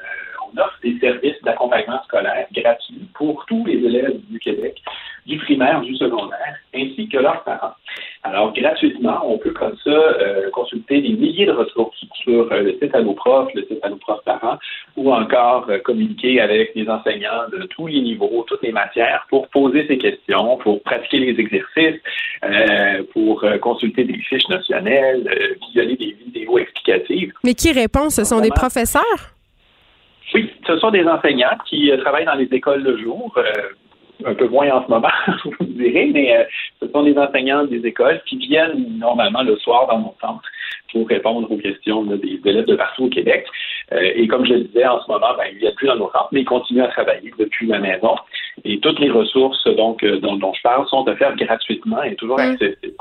on 0.52 0.58
offre 0.58 0.78
des 0.82 0.98
services 0.98 1.40
d'accompagnement 1.42 2.02
scolaire 2.04 2.46
gratuits 2.52 3.08
pour 3.14 3.44
tous 3.46 3.64
les 3.66 3.74
élèves 3.74 4.18
du 4.28 4.38
Québec, 4.38 4.80
du 5.30 5.38
primaire, 5.38 5.80
du 5.80 5.94
secondaire, 5.96 6.54
ainsi 6.74 7.08
que 7.08 7.18
leurs 7.18 7.42
parents. 7.44 7.74
Alors, 8.22 8.52
gratuitement, 8.52 9.18
on 9.24 9.38
peut 9.38 9.52
comme 9.52 9.76
ça 9.82 9.90
euh, 9.90 10.50
consulter 10.50 11.00
des 11.00 11.10
milliers 11.10 11.46
de 11.46 11.52
ressources 11.52 12.04
sur 12.22 12.52
euh, 12.52 12.62
le 12.62 12.72
site 12.72 12.94
Alloprof, 12.94 13.48
le 13.54 13.62
site 13.62 13.78
Alloprof 13.82 14.22
Parents, 14.24 14.58
ou 14.96 15.12
encore 15.12 15.66
euh, 15.70 15.78
communiquer 15.78 16.40
avec 16.40 16.74
des 16.74 16.86
enseignants 16.88 17.48
de 17.52 17.62
tous 17.66 17.86
les 17.86 18.00
niveaux, 18.00 18.44
toutes 18.46 18.62
les 18.62 18.72
matières, 18.72 19.26
pour 19.30 19.48
poser 19.48 19.86
ces 19.86 19.96
questions, 19.96 20.58
pour 20.58 20.82
pratiquer 20.82 21.18
les 21.18 21.40
exercices, 21.40 22.00
pour 23.12 23.44
consulter 23.60 24.04
des 24.04 24.18
fiches 24.18 24.48
notionnelles, 24.48 25.28
visionner 25.66 25.96
des 25.96 26.16
vidéos 26.24 26.58
explicatives. 26.58 27.32
Mais 27.44 27.54
qui 27.54 27.72
répond? 27.72 28.10
Ce 28.10 28.24
sont 28.24 28.40
des 28.40 28.50
professeurs? 28.50 29.34
Oui, 30.34 30.50
ce 30.66 30.78
sont 30.78 30.90
des 30.90 31.04
enseignants 31.04 31.56
qui 31.66 31.90
euh, 31.90 31.96
travaillent 31.98 32.24
dans 32.24 32.34
les 32.34 32.48
écoles 32.52 32.84
de 32.84 32.96
jour, 32.98 33.32
euh, 33.36 33.42
un 34.24 34.34
peu 34.34 34.48
moins 34.48 34.70
en 34.70 34.84
ce 34.84 34.90
moment, 34.90 35.08
vous 35.44 35.66
direz, 35.66 36.10
mais 36.12 36.36
euh, 36.36 36.44
ce 36.80 36.88
sont 36.88 37.02
des 37.02 37.16
enseignants 37.16 37.64
des 37.64 37.84
écoles 37.86 38.20
qui 38.26 38.36
viennent 38.36 38.98
normalement 38.98 39.42
le 39.42 39.56
soir 39.56 39.86
dans 39.88 39.98
mon 39.98 40.14
centre 40.20 40.42
pour 40.92 41.08
répondre 41.08 41.50
aux 41.50 41.56
questions 41.56 42.02
des 42.04 42.40
élèves 42.44 42.66
de 42.66 42.74
partout 42.74 43.04
au 43.04 43.08
Québec. 43.08 43.46
et 43.92 44.26
comme 44.26 44.44
je 44.44 44.54
le 44.54 44.60
disais, 44.64 44.86
en 44.86 45.00
ce 45.00 45.10
moment, 45.10 45.34
ben, 45.36 45.44
ils 45.48 45.54
ne 45.54 45.60
viennent 45.60 45.74
plus 45.74 45.86
dans 45.86 45.96
nos 45.96 46.10
centres, 46.10 46.28
mais 46.32 46.40
ils 46.40 46.44
continuent 46.44 46.82
à 46.82 46.88
travailler 46.88 47.32
depuis 47.38 47.68
la 47.68 47.78
maison. 47.78 48.16
Et 48.64 48.80
toutes 48.80 48.98
les 48.98 49.10
ressources 49.10 49.64
donc, 49.76 50.04
dont, 50.04 50.52
je 50.52 50.62
parle 50.62 50.86
sont 50.88 51.08
offertes 51.08 51.36
gratuitement 51.36 52.02
et 52.02 52.16
toujours 52.16 52.40
accessibles. 52.40 52.96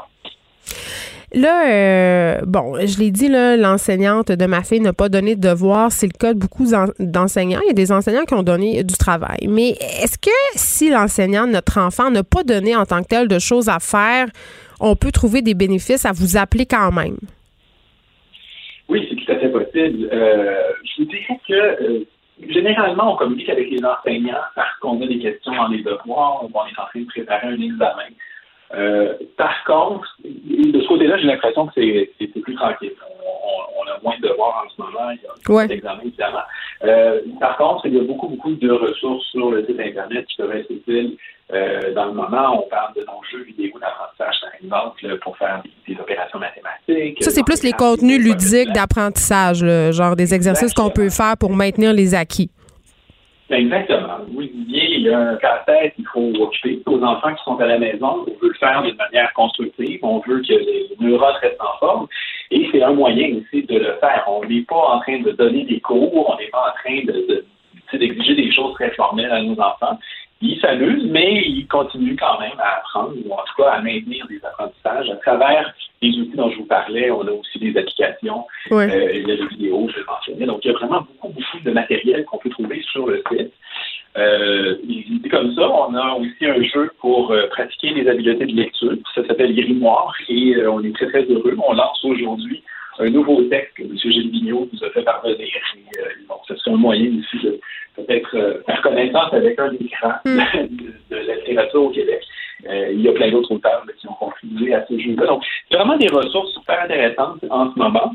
Là, 1.31 1.69
euh, 1.69 2.41
bon, 2.47 2.75
je 2.79 2.97
l'ai 2.99 3.11
dit, 3.11 3.29
l'enseignante 3.29 4.31
de 4.31 4.45
ma 4.47 4.63
fille 4.63 4.79
n'a 4.79 4.93
pas 4.93 5.09
donné 5.09 5.35
de 5.35 5.41
devoir. 5.41 5.91
C'est 5.91 6.07
le 6.07 6.17
cas 6.17 6.33
de 6.33 6.39
beaucoup 6.39 6.65
d'enseignants. 6.99 7.59
Il 7.65 7.67
y 7.67 7.71
a 7.71 7.73
des 7.73 7.91
enseignants 7.91 8.25
qui 8.25 8.33
ont 8.33 8.43
donné 8.43 8.83
du 8.83 8.95
travail. 8.95 9.47
Mais 9.47 9.69
est-ce 10.01 10.17
que 10.17 10.31
si 10.55 10.89
l'enseignant 10.89 11.45
de 11.45 11.51
notre 11.51 11.79
enfant 11.79 12.09
n'a 12.09 12.23
pas 12.23 12.43
donné 12.43 12.75
en 12.75 12.85
tant 12.85 13.03
que 13.03 13.09
tel 13.09 13.27
de 13.27 13.37
choses 13.37 13.69
à 13.69 13.79
faire, 13.79 14.27
on 14.79 14.95
peut 14.95 15.11
trouver 15.11 15.41
des 15.41 15.53
bénéfices 15.53 16.05
à 16.05 16.11
vous 16.11 16.35
appeler 16.35 16.65
quand 16.65 16.91
même? 16.91 17.17
Oui, 18.87 19.07
c'est 19.07 19.15
tout 19.15 19.31
à 19.31 19.35
fait 19.35 19.49
possible. 19.49 20.09
Euh, 20.11 20.61
je 20.83 21.03
vous 21.03 21.09
dirais 21.09 21.39
que 21.47 21.53
euh, 21.53 22.07
généralement, 22.49 23.13
on 23.13 23.17
communique 23.17 23.49
avec 23.49 23.69
les 23.69 23.83
enseignants 23.85 24.33
parce 24.55 24.75
qu'on 24.81 24.99
a 25.01 25.05
des 25.05 25.19
questions 25.19 25.53
dans 25.53 25.67
les 25.67 25.83
devoirs, 25.83 26.43
on 26.43 26.47
est 26.47 26.79
en 26.79 26.85
train 26.87 27.01
de 27.01 27.05
préparer 27.05 27.47
un 27.49 27.61
examen. 27.61 28.09
Euh, 28.73 29.13
par 29.38 29.63
contre, 29.65 30.08
de 30.23 30.82
ce 30.82 30.88
côté-là, 30.88 31.17
j'ai 31.17 31.27
l'impression 31.27 31.67
que 31.67 31.73
c'est 31.75 32.27
plus 32.27 32.55
tranquille. 32.55 32.91
On, 33.01 33.89
a 33.89 33.99
moins 34.03 34.15
de 34.21 34.27
devoirs 34.27 34.63
en 34.65 34.69
ce 34.69 34.82
moment. 34.82 35.10
Il 35.12 35.19
y 35.23 35.25
a 35.25 35.53
ouais. 35.53 35.71
examens, 35.71 36.01
évidemment. 36.03 36.43
Euh, 36.84 37.21
par 37.39 37.58
contre, 37.58 37.88
il 37.88 37.95
y 37.95 37.99
a 37.99 38.03
beaucoup, 38.03 38.27
beaucoup 38.27 38.53
de 38.53 38.71
ressources 38.71 39.25
sur 39.27 39.49
le 39.49 39.65
site 39.65 39.79
Internet 39.79 40.25
qui 40.27 40.38
peuvent 40.38 40.55
être 40.55 40.69
utiles. 40.69 41.17
Euh, 41.51 41.93
dans 41.95 42.05
le 42.05 42.13
moment, 42.13 42.63
on 42.63 42.69
parle 42.69 42.93
de 42.93 43.01
nos 43.01 43.23
jeux 43.32 43.43
vidéo 43.43 43.79
d'apprentissage, 43.79 44.36
par 44.41 44.51
exemple, 44.63 45.17
pour 45.23 45.36
faire 45.38 45.63
des, 45.88 45.99
opérations 45.99 46.38
mathématiques. 46.38 47.23
Ça, 47.23 47.32
c'est 47.32 47.43
plus 47.43 47.63
les 47.63 47.73
contenus 47.73 48.23
ludiques 48.23 48.71
d'apprentissage, 48.71 49.65
genre 49.91 50.15
des 50.15 50.36
exercices 50.36 50.73
qu'on 50.75 50.91
peut 50.91 51.10
faire 51.10 51.36
pour 51.38 51.51
maintenir 51.51 51.91
les 51.91 52.13
acquis. 52.13 52.51
Ben, 53.49 53.65
exactement. 53.65 54.19
Oui, 54.31 54.51
il 54.53 55.01
y 55.01 55.09
a 55.09 55.19
un 55.19 55.35
casse-tête 55.38 55.95
qu'il 55.95 56.05
faut 56.05 56.31
occuper. 56.39 56.81
Aux 56.85 57.01
enfants 57.01 57.33
qui 57.33 57.43
sont 57.43 57.59
à 57.59 57.65
la 57.65 57.79
maison, 57.79 58.25
on 58.27 58.31
veut 58.39 58.49
le 58.49 58.53
faire 58.53 58.83
d'une 58.83 58.95
manière 58.95 59.33
constructive. 59.33 59.99
On 60.03 60.19
veut 60.19 60.41
que 60.41 60.53
les 60.53 60.89
neurones 60.99 61.35
restent 61.41 61.59
en 61.59 61.77
forme. 61.79 62.07
Et 62.51 62.69
c'est 62.71 62.83
un 62.83 62.93
moyen 62.93 63.38
aussi 63.38 63.63
de 63.63 63.79
le 63.79 63.97
faire. 63.99 64.23
On 64.27 64.45
n'est 64.45 64.62
pas 64.62 64.75
en 64.75 64.99
train 64.99 65.19
de 65.21 65.31
donner 65.31 65.65
des 65.65 65.79
cours. 65.79 66.29
On 66.29 66.38
n'est 66.38 66.49
pas 66.49 66.69
en 66.69 66.73
train 66.83 67.03
de, 67.05 67.43
d'exiger 67.97 68.35
des 68.35 68.51
choses 68.51 68.75
très 68.75 68.91
formelles 68.91 69.31
à 69.31 69.41
nos 69.41 69.59
enfants. 69.59 69.97
Ils 70.41 70.60
s'amusent, 70.62 71.06
mais 71.10 71.43
ils 71.45 71.67
continuent 71.67 72.15
quand 72.17 72.39
même 72.39 72.58
à 72.60 72.78
apprendre, 72.78 73.13
ou 73.25 73.34
en 73.34 73.43
tout 73.43 73.62
cas 73.62 73.71
à 73.71 73.82
maintenir 73.82 74.25
des 74.28 74.39
apprentissages 74.45 75.10
à 75.10 75.15
travers 75.17 75.73
les 76.02 76.17
outils 76.17 76.36
dont 76.36 76.49
je 76.49 76.58
vous 76.58 76.65
parlais. 76.65 77.12
On 77.12 77.28
a 77.28 77.32
aussi 77.32 77.60
des 77.60 77.78
applications, 77.78 78.45
euh, 78.71 79.12
il 79.13 79.28
y 79.28 79.32
a 79.32 79.36
des 79.36 79.47
vidéos, 79.47 79.89
je 79.89 80.02
mentionnais. 80.06 80.45
Donc, 80.45 80.63
il 80.63 80.71
y 80.71 80.71
a 80.71 80.78
vraiment 80.78 81.02
beaucoup, 81.02 81.34
beaucoup 81.34 81.60
de 81.63 81.71
matériel 81.71 82.23
qu'on 82.25 82.38
peut 82.38 82.49
trouver 82.49 82.82
sur 82.84 83.08
le 83.08 83.21
site. 83.30 83.52
Euh, 84.17 84.75
comme 85.30 85.54
ça, 85.54 85.69
on 85.69 85.93
a 85.93 86.13
aussi 86.15 86.45
un 86.45 86.62
jeu 86.63 86.91
pour 86.99 87.32
euh, 87.32 87.47
pratiquer 87.47 87.91
les 87.91 88.08
habiletés 88.08 88.45
de 88.45 88.56
lecture. 88.56 88.93
Ça 89.13 89.25
s'appelle 89.25 89.56
Grimoire 89.56 90.13
et 90.28 90.56
euh, 90.56 90.71
on 90.71 90.84
est 90.84 90.93
très, 90.95 91.08
très 91.08 91.23
heureux. 91.23 91.56
On 91.67 91.73
lance 91.73 92.04
aujourd'hui 92.04 92.63
un 92.97 93.10
nouveau 93.10 93.41
texte 93.43 93.75
que 93.78 93.84
M. 93.84 93.95
Gilles 93.97 94.32
Vigneault 94.32 94.67
nous 94.73 94.84
a 94.84 94.89
fait 94.89 95.04
parvenir. 95.04 95.38
Et, 95.38 95.99
euh, 95.99 96.36
ce 96.47 96.56
serait 96.56 96.71
un 96.71 96.78
moyen 96.78 97.12
aussi 97.19 97.45
de 97.45 97.60
peut-être 98.05 98.63
faire 98.65 98.81
connaissance 98.81 99.33
avec 99.33 99.59
un 99.59 99.71
écran 99.73 100.12
mm. 100.25 100.38
de, 101.09 101.15
de, 101.15 101.27
la 101.27 101.35
littérature 101.35 101.83
au 101.83 101.89
Québec. 101.89 102.21
il 102.65 103.01
y 103.01 103.07
a 103.07 103.13
plein 103.13 103.31
d'autres 103.31 103.53
auteurs 103.53 103.83
qui 103.97 104.07
ont 104.07 104.13
contribué 104.13 104.73
à 104.73 104.85
ce 104.88 104.97
jeu-là. 104.97 105.25
Donc, 105.27 105.43
il 105.69 105.73
y 105.73 105.75
a 105.77 105.83
vraiment 105.83 105.97
des 105.97 106.09
ressources 106.09 106.53
super 106.53 106.81
intéressantes 106.83 107.39
en 107.49 107.71
ce 107.73 107.79
moment. 107.79 108.13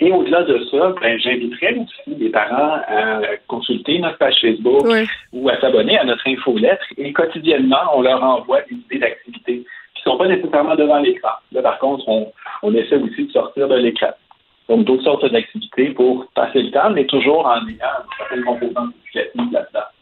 Et 0.00 0.12
au-delà 0.12 0.44
de 0.44 0.64
ça, 0.70 0.94
ben, 1.00 1.18
j'inviterais 1.18 1.74
aussi 1.74 2.18
les 2.18 2.28
parents 2.30 2.80
à 2.86 3.20
consulter 3.48 3.98
notre 3.98 4.18
page 4.18 4.40
Facebook 4.40 4.86
ou 5.32 5.48
à 5.48 5.60
s'abonner 5.60 5.98
à 5.98 6.04
notre 6.04 6.26
infolettre. 6.28 6.84
Et 6.96 7.12
quotidiennement, 7.12 7.82
on 7.94 8.02
leur 8.02 8.22
envoie 8.22 8.60
des 8.62 8.76
idées 8.76 8.98
d'activités 8.98 9.64
qui 9.94 10.02
ne 10.08 10.12
sont 10.12 10.18
pas 10.18 10.28
nécessairement 10.28 10.76
devant 10.76 10.98
l'écran. 10.98 11.30
Là, 11.52 11.62
par 11.62 11.78
contre, 11.78 12.08
on, 12.08 12.32
on 12.62 12.74
essaie 12.74 12.96
aussi 12.96 13.26
de 13.26 13.32
sortir 13.32 13.66
de 13.66 13.74
l'écran. 13.74 14.10
Donc, 14.68 14.84
d'autres 14.84 15.04
sortes 15.04 15.24
d'activités 15.30 15.90
pour 15.90 16.26
passer 16.34 16.62
le 16.62 16.70
temps, 16.70 16.90
mais 16.90 17.06
toujours 17.06 17.46
en 17.46 17.56
ayant 17.66 17.68
une 17.68 18.16
certaine 18.18 18.44
composante 18.44 18.94
éducative 19.02 19.52
là-dedans. 19.52 19.97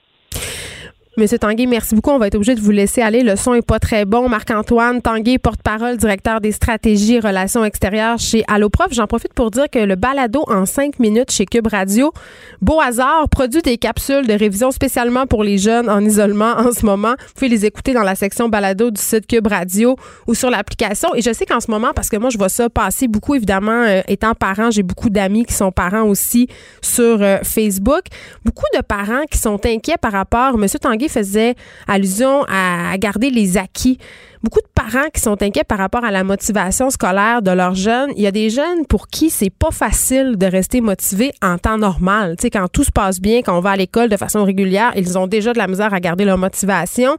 Monsieur 1.18 1.38
Tanguay, 1.38 1.64
merci 1.64 1.94
beaucoup. 1.94 2.10
On 2.10 2.18
va 2.18 2.26
être 2.26 2.34
obligé 2.34 2.54
de 2.54 2.60
vous 2.60 2.72
laisser 2.72 3.00
aller. 3.00 3.22
Le 3.22 3.36
son 3.36 3.54
est 3.54 3.62
pas 3.62 3.78
très 3.78 4.04
bon. 4.04 4.28
Marc-Antoine 4.28 5.00
Tanguay, 5.00 5.38
porte-parole, 5.38 5.96
directeur 5.96 6.42
des 6.42 6.52
stratégies 6.52 7.14
et 7.14 7.20
relations 7.20 7.64
extérieures 7.64 8.18
chez 8.18 8.44
Alloprof. 8.48 8.88
J'en 8.90 9.06
profite 9.06 9.32
pour 9.32 9.50
dire 9.50 9.70
que 9.72 9.78
le 9.78 9.94
balado 9.94 10.44
en 10.46 10.66
cinq 10.66 10.98
minutes 10.98 11.30
chez 11.30 11.46
Cube 11.46 11.68
Radio, 11.68 12.12
beau 12.60 12.82
hasard, 12.82 13.30
produit 13.30 13.62
des 13.62 13.78
capsules 13.78 14.26
de 14.26 14.34
révision 14.34 14.70
spécialement 14.70 15.26
pour 15.26 15.42
les 15.42 15.56
jeunes 15.56 15.88
en 15.88 16.04
isolement 16.04 16.52
en 16.58 16.70
ce 16.70 16.84
moment. 16.84 17.14
Vous 17.28 17.32
pouvez 17.34 17.48
les 17.48 17.64
écouter 17.64 17.94
dans 17.94 18.02
la 18.02 18.14
section 18.14 18.50
balado 18.50 18.90
du 18.90 19.00
site 19.00 19.26
Cube 19.26 19.46
Radio 19.46 19.96
ou 20.26 20.34
sur 20.34 20.50
l'application. 20.50 21.14
Et 21.14 21.22
je 21.22 21.32
sais 21.32 21.46
qu'en 21.46 21.60
ce 21.60 21.70
moment, 21.70 21.92
parce 21.96 22.10
que 22.10 22.18
moi, 22.18 22.28
je 22.28 22.36
vois 22.36 22.50
ça 22.50 22.68
passer 22.68 23.08
beaucoup, 23.08 23.34
évidemment, 23.34 23.84
euh, 23.86 24.02
étant 24.06 24.34
parent, 24.34 24.70
j'ai 24.70 24.82
beaucoup 24.82 25.08
d'amis 25.08 25.46
qui 25.46 25.54
sont 25.54 25.72
parents 25.72 26.02
aussi 26.02 26.46
sur 26.82 27.22
euh, 27.22 27.38
Facebook. 27.42 28.02
Beaucoup 28.44 28.66
de 28.76 28.82
parents 28.82 29.24
qui 29.30 29.38
sont 29.38 29.64
inquiets 29.64 29.96
par 29.98 30.12
rapport, 30.12 30.58
Monsieur 30.58 30.78
Tanguay, 30.78 31.05
faisait 31.08 31.54
allusion 31.86 32.44
à, 32.48 32.96
garder 32.98 33.30
les 33.30 33.58
acquis. 33.58 33.98
Beaucoup 34.42 34.60
de 34.60 34.68
parents 34.74 35.08
qui 35.12 35.20
sont 35.20 35.42
inquiets 35.42 35.64
par 35.64 35.78
rapport 35.78 36.04
à 36.04 36.10
la 36.10 36.22
motivation 36.22 36.90
scolaire 36.90 37.42
de 37.42 37.50
leurs 37.50 37.74
jeunes. 37.74 38.10
Il 38.16 38.22
y 38.22 38.26
a 38.26 38.30
des 38.30 38.50
jeunes 38.50 38.86
pour 38.88 39.08
qui 39.08 39.30
c'est 39.30 39.50
pas 39.50 39.70
facile 39.70 40.36
de 40.36 40.46
rester 40.46 40.80
motivés 40.80 41.32
en 41.42 41.58
temps 41.58 41.78
normal. 41.78 42.36
Tu 42.38 42.42
sais, 42.42 42.50
quand 42.50 42.68
tout 42.68 42.84
se 42.84 42.92
passe 42.92 43.20
bien, 43.20 43.42
quand 43.42 43.56
on 43.56 43.60
va 43.60 43.70
à 43.70 43.76
l'école 43.76 44.08
de 44.08 44.16
façon 44.16 44.44
régulière, 44.44 44.92
ils 44.94 45.18
ont 45.18 45.26
déjà 45.26 45.52
de 45.52 45.58
la 45.58 45.66
misère 45.66 45.92
à 45.92 46.00
garder 46.00 46.24
leur 46.24 46.38
motivation 46.38 47.16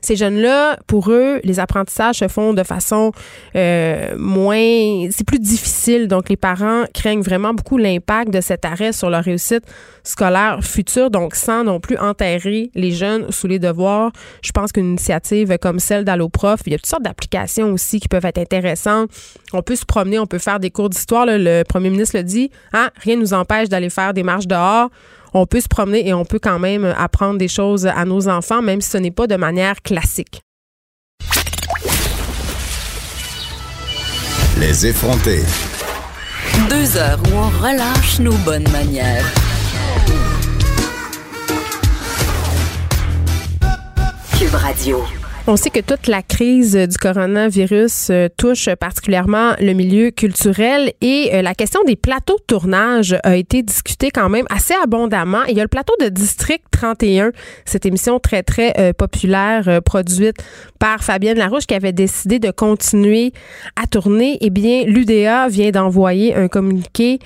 ces 0.00 0.16
jeunes-là, 0.16 0.78
pour 0.86 1.10
eux, 1.10 1.40
les 1.44 1.60
apprentissages 1.60 2.16
se 2.16 2.28
font 2.28 2.54
de 2.54 2.62
façon 2.62 3.12
euh, 3.56 4.14
moins... 4.16 5.08
C'est 5.10 5.26
plus 5.26 5.38
difficile. 5.38 6.08
Donc, 6.08 6.28
les 6.28 6.36
parents 6.36 6.84
craignent 6.94 7.22
vraiment 7.22 7.52
beaucoup 7.52 7.76
l'impact 7.76 8.32
de 8.32 8.40
cet 8.40 8.64
arrêt 8.64 8.92
sur 8.92 9.10
leur 9.10 9.24
réussite 9.24 9.64
scolaire 10.02 10.60
future. 10.62 11.10
Donc, 11.10 11.34
sans 11.34 11.64
non 11.64 11.80
plus 11.80 11.98
enterrer 11.98 12.70
les 12.74 12.92
jeunes 12.92 13.30
sous 13.30 13.46
les 13.46 13.58
devoirs, 13.58 14.10
je 14.42 14.52
pense 14.52 14.72
qu'une 14.72 14.86
initiative 14.86 15.58
comme 15.58 15.78
celle 15.78 16.04
d'Alloprof, 16.04 16.60
il 16.66 16.72
y 16.72 16.74
a 16.74 16.78
toutes 16.78 16.86
sortes 16.86 17.02
d'applications 17.02 17.72
aussi 17.72 18.00
qui 18.00 18.08
peuvent 18.08 18.24
être 18.24 18.38
intéressantes. 18.38 19.10
On 19.52 19.62
peut 19.62 19.76
se 19.76 19.84
promener, 19.84 20.18
on 20.18 20.26
peut 20.26 20.38
faire 20.38 20.60
des 20.60 20.70
cours 20.70 20.88
d'histoire. 20.88 21.26
Le 21.26 21.62
premier 21.64 21.90
ministre 21.90 22.16
le 22.16 22.24
dit, 22.24 22.50
hein, 22.72 22.90
rien 23.02 23.16
ne 23.16 23.20
nous 23.20 23.34
empêche 23.34 23.68
d'aller 23.68 23.90
faire 23.90 24.14
des 24.14 24.22
marches 24.22 24.46
dehors 24.46 24.90
on 25.34 25.46
peut 25.46 25.60
se 25.60 25.68
promener 25.68 26.06
et 26.08 26.14
on 26.14 26.24
peut 26.24 26.38
quand 26.38 26.58
même 26.58 26.84
apprendre 26.96 27.38
des 27.38 27.48
choses 27.48 27.86
à 27.86 28.04
nos 28.04 28.28
enfants, 28.28 28.62
même 28.62 28.80
si 28.80 28.90
ce 28.90 28.98
n'est 28.98 29.10
pas 29.10 29.26
de 29.26 29.36
manière 29.36 29.82
classique. 29.82 30.42
Les 34.58 34.86
effronter. 34.86 35.42
Deux 36.68 36.96
heures 36.96 37.20
où 37.30 37.36
on 37.36 37.48
relâche 37.48 38.18
nos 38.18 38.36
bonnes 38.44 38.68
manières. 38.70 39.24
Cube 44.38 44.54
Radio. 44.54 45.19
On 45.50 45.56
sait 45.56 45.70
que 45.70 45.80
toute 45.80 46.06
la 46.06 46.22
crise 46.22 46.76
du 46.76 46.96
coronavirus 46.96 48.10
euh, 48.10 48.28
touche 48.36 48.72
particulièrement 48.76 49.54
le 49.58 49.72
milieu 49.72 50.12
culturel 50.12 50.92
et 51.00 51.30
euh, 51.32 51.42
la 51.42 51.56
question 51.56 51.80
des 51.82 51.96
plateaux 51.96 52.36
de 52.36 52.44
tournage 52.46 53.16
a 53.24 53.34
été 53.34 53.64
discutée 53.64 54.12
quand 54.12 54.28
même 54.28 54.44
assez 54.48 54.74
abondamment. 54.80 55.42
il 55.48 55.56
y 55.56 55.60
a 55.60 55.64
le 55.64 55.68
plateau 55.68 55.92
de 56.00 56.08
District 56.08 56.62
31, 56.70 57.32
cette 57.64 57.84
émission 57.84 58.20
très, 58.20 58.44
très 58.44 58.78
euh, 58.78 58.92
populaire 58.92 59.80
produite 59.84 60.36
par 60.78 61.02
Fabienne 61.02 61.38
Larouche 61.38 61.66
qui 61.66 61.74
avait 61.74 61.92
décidé 61.92 62.38
de 62.38 62.52
continuer 62.52 63.32
à 63.74 63.88
tourner. 63.88 64.38
Eh 64.42 64.50
bien, 64.50 64.84
l'UDA 64.84 65.48
vient 65.48 65.72
d'envoyer 65.72 66.32
un 66.32 66.46
communiqué 66.46 67.18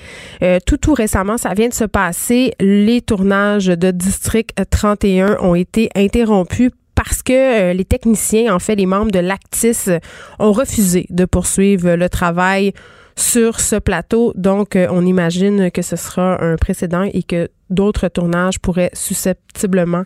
tout, 0.65 0.77
tout 0.77 0.93
récemment. 0.93 1.37
Ça 1.37 1.53
vient 1.53 1.69
de 1.69 1.73
se 1.73 1.85
passer. 1.85 2.53
Les 2.59 3.01
tournages 3.01 3.67
de 3.67 3.91
District 3.91 4.51
31 4.71 5.37
ont 5.41 5.55
été 5.55 5.89
interrompus 5.95 6.71
parce 7.05 7.21
que 7.21 7.33
euh, 7.33 7.73
les 7.73 7.85
techniciens, 7.85 8.53
en 8.53 8.59
fait, 8.59 8.75
les 8.75 8.87
membres 8.87 9.11
de 9.11 9.19
l'Actis 9.19 9.87
euh, 9.87 9.99
ont 10.39 10.51
refusé 10.51 11.05
de 11.09 11.25
poursuivre 11.25 11.93
le 11.95 12.09
travail 12.09 12.73
sur 13.15 13.59
ce 13.59 13.75
plateau. 13.77 14.33
Donc, 14.35 14.75
euh, 14.75 14.87
on 14.89 15.05
imagine 15.05 15.69
que 15.71 15.81
ce 15.81 15.95
sera 15.95 16.43
un 16.43 16.55
précédent 16.55 17.03
et 17.13 17.23
que 17.23 17.49
d'autres 17.69 18.07
tournages 18.07 18.59
pourraient 18.59 18.91
susceptiblement 18.93 20.03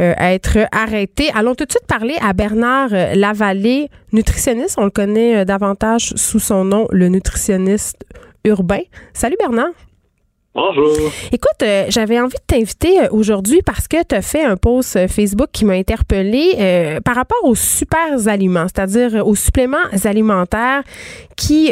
être 0.00 0.58
arrêtés. 0.70 1.28
Allons 1.34 1.56
tout 1.56 1.64
de 1.64 1.72
suite 1.72 1.86
parler 1.88 2.14
à 2.22 2.32
Bernard 2.32 2.90
Lavallée, 3.16 3.90
nutritionniste. 4.12 4.76
On 4.78 4.84
le 4.84 4.90
connaît 4.90 5.44
davantage 5.44 6.12
sous 6.14 6.38
son 6.38 6.64
nom, 6.64 6.86
le 6.92 7.08
nutritionniste 7.08 8.04
urbain. 8.44 8.82
Salut 9.12 9.36
Bernard. 9.40 9.87
Bonjour. 10.58 11.12
Écoute, 11.30 11.62
euh, 11.62 11.84
j'avais 11.88 12.18
envie 12.18 12.34
de 12.34 12.42
t'inviter 12.44 13.00
euh, 13.00 13.08
aujourd'hui 13.12 13.62
parce 13.62 13.86
que 13.86 14.02
tu 14.02 14.12
as 14.12 14.22
fait 14.22 14.42
un 14.42 14.56
post 14.56 14.96
euh, 14.96 15.06
Facebook 15.06 15.50
qui 15.52 15.64
m'a 15.64 15.74
interpellé 15.74 16.98
par 17.04 17.14
rapport 17.14 17.38
aux 17.44 17.54
super 17.54 18.26
aliments, 18.26 18.66
c'est-à-dire 18.66 19.24
aux 19.24 19.36
suppléments 19.36 19.76
alimentaires 20.04 20.82
qui 21.36 21.70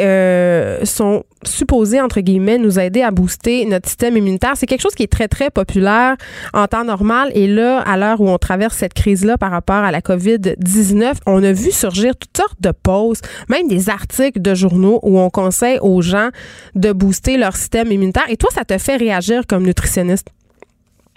sont 0.83 1.23
supposés, 1.43 2.01
entre 2.01 2.21
guillemets, 2.21 2.57
nous 2.57 2.79
aider 2.79 3.01
à 3.01 3.11
booster 3.11 3.65
notre 3.65 3.87
système 3.87 4.17
immunitaire. 4.17 4.53
C'est 4.55 4.65
quelque 4.65 4.81
chose 4.81 4.95
qui 4.95 5.03
est 5.03 5.11
très, 5.11 5.27
très 5.27 5.49
populaire 5.49 6.15
en 6.53 6.67
temps 6.67 6.83
normal. 6.83 7.31
Et 7.33 7.47
là, 7.47 7.79
à 7.81 7.97
l'heure 7.97 8.21
où 8.21 8.29
on 8.29 8.37
traverse 8.37 8.75
cette 8.75 8.93
crise-là 8.93 9.37
par 9.37 9.51
rapport 9.51 9.75
à 9.75 9.91
la 9.91 10.01
COVID-19, 10.01 11.15
on 11.25 11.43
a 11.43 11.51
vu 11.51 11.71
surgir 11.71 12.15
toutes 12.15 12.35
sortes 12.35 12.61
de 12.61 12.71
posts, 12.71 13.27
même 13.49 13.67
des 13.67 13.89
articles 13.89 14.41
de 14.41 14.55
journaux 14.55 14.99
où 15.03 15.19
on 15.19 15.29
conseille 15.29 15.79
aux 15.81 16.01
gens 16.01 16.29
de 16.75 16.91
booster 16.91 17.37
leur 17.37 17.55
système 17.55 17.91
immunitaire. 17.91 18.25
Et 18.29 18.37
toi, 18.37 18.49
ça 18.53 18.65
te 18.65 18.77
fait 18.77 18.95
réagir 18.95 19.43
comme 19.47 19.63
nutritionniste? 19.63 20.27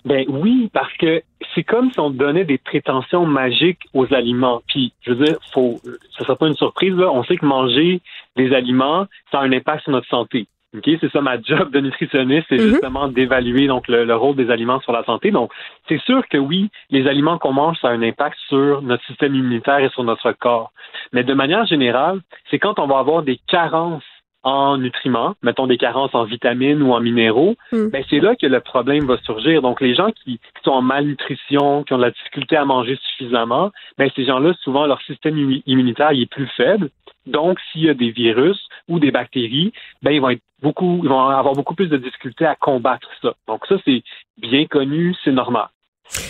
Ben 0.05 0.25
oui, 0.29 0.71
parce 0.73 0.93
que 0.95 1.23
c'est 1.55 1.63
comme 1.63 1.91
si 1.93 2.01
on 2.01 2.11
donnait 2.11 2.45
des 2.45 2.59
prétentions 2.59 3.27
magiques 3.27 3.81
aux 3.93 4.13
aliments. 4.15 4.63
Puis, 4.67 4.93
je 5.03 5.13
veux 5.13 5.25
dire, 5.25 5.37
faut, 5.53 5.77
ça 6.17 6.25
sera 6.25 6.37
pas 6.37 6.49
une 6.49 6.57
surprise, 6.57 6.95
là. 6.95 7.11
On 7.13 7.23
sait 7.25 7.37
que 7.37 7.45
manger 7.45 8.01
des 8.37 8.55
aliments, 8.55 9.07
ça 9.31 9.41
a 9.41 9.43
un 9.43 9.53
impact 9.53 9.83
sur 9.83 9.93
notre 9.93 10.09
santé. 10.09 10.47
OK, 10.77 10.89
c'est 11.01 11.11
ça 11.11 11.21
ma 11.21 11.41
job 11.41 11.73
de 11.73 11.81
nutritionniste, 11.81 12.47
c'est 12.49 12.59
mhm. 12.59 12.69
justement 12.69 13.09
d'évaluer 13.09 13.67
donc 13.67 13.89
le, 13.89 14.15
rôle 14.15 14.37
des 14.37 14.51
aliments 14.51 14.81
sur 14.81 14.93
la 14.93 15.03
santé. 15.03 15.33
Donc, 15.33 15.51
c'est 15.89 16.01
sûr 16.03 16.27
que 16.29 16.39
oui, 16.39 16.71
les 16.91 17.09
aliments 17.09 17.39
qu'on 17.39 17.53
mange, 17.53 17.77
ça 17.81 17.89
a 17.89 17.91
un 17.91 18.03
impact 18.03 18.37
sur 18.49 18.81
notre 18.81 19.05
système 19.07 19.35
immunitaire 19.35 19.81
et 19.81 19.89
sur 19.91 20.05
notre 20.05 20.31
corps. 20.31 20.73
Mais 21.13 21.25
de 21.25 21.35
manière 21.35 21.67
générale, 21.67 22.21
c'est 22.51 22.61
quand 22.61 22.79
on 22.79 22.87
va 22.87 22.99
avoir 22.99 23.25
des 23.25 23.41
carences 23.49 24.05
en 24.43 24.79
nutriments, 24.79 25.35
mettons 25.43 25.67
des 25.67 25.77
carences 25.77 26.15
en 26.15 26.25
vitamines 26.25 26.83
ou 26.83 26.93
en 26.93 27.01
minéraux, 27.01 27.57
hmm. 27.73 27.89
ben 27.91 28.05
c'est 28.09 28.21
là 28.21 28.35
que 28.37 28.47
le 28.47 28.61
problème 28.61 29.07
va 29.07 29.19
surgir. 29.19 29.61
Donc 29.63 29.81
les 29.81 29.95
gens 29.95 30.11
qui, 30.13 30.41
sont 30.65 30.71
en 30.71 30.83
malnutrition, 30.83 31.85
qui 31.85 31.93
ont 31.93 31.99
de 31.99 32.03
la 32.03 32.11
difficulté 32.11 32.57
à 32.57 32.65
manger 32.65 32.99
suffisamment, 33.11 33.71
ben 33.99 34.11
ces 34.17 34.25
gens-là 34.25 34.55
souvent 34.63 34.87
leur 34.87 35.01
système 35.03 35.61
immunitaire 35.67 36.11
est 36.13 36.31
plus 36.31 36.49
faible. 36.57 36.91
Donc 37.27 37.59
s'il 37.71 37.83
y 37.83 37.91
a 37.91 37.95
des 37.95 38.11
virus 38.11 38.59
ou 38.89 38.99
des 38.99 39.11
bactéries, 39.11 39.73
ben 40.03 40.13
ils 40.13 40.21
vont 40.21 40.31
être 40.31 40.43
beaucoup, 40.63 41.01
ils 41.03 41.09
vont 41.09 41.21
avoir 41.21 41.55
beaucoup 41.55 41.75
plus 41.75 41.89
de 41.89 41.97
difficultés 41.97 42.47
à 42.47 42.55
combattre 42.55 43.09
ça. 43.21 43.35
Donc 43.47 43.67
ça 43.67 43.77
c'est 43.85 44.03
bien 44.39 44.67
connu, 44.67 45.15
c'est 45.23 45.33
normal. 45.33 45.69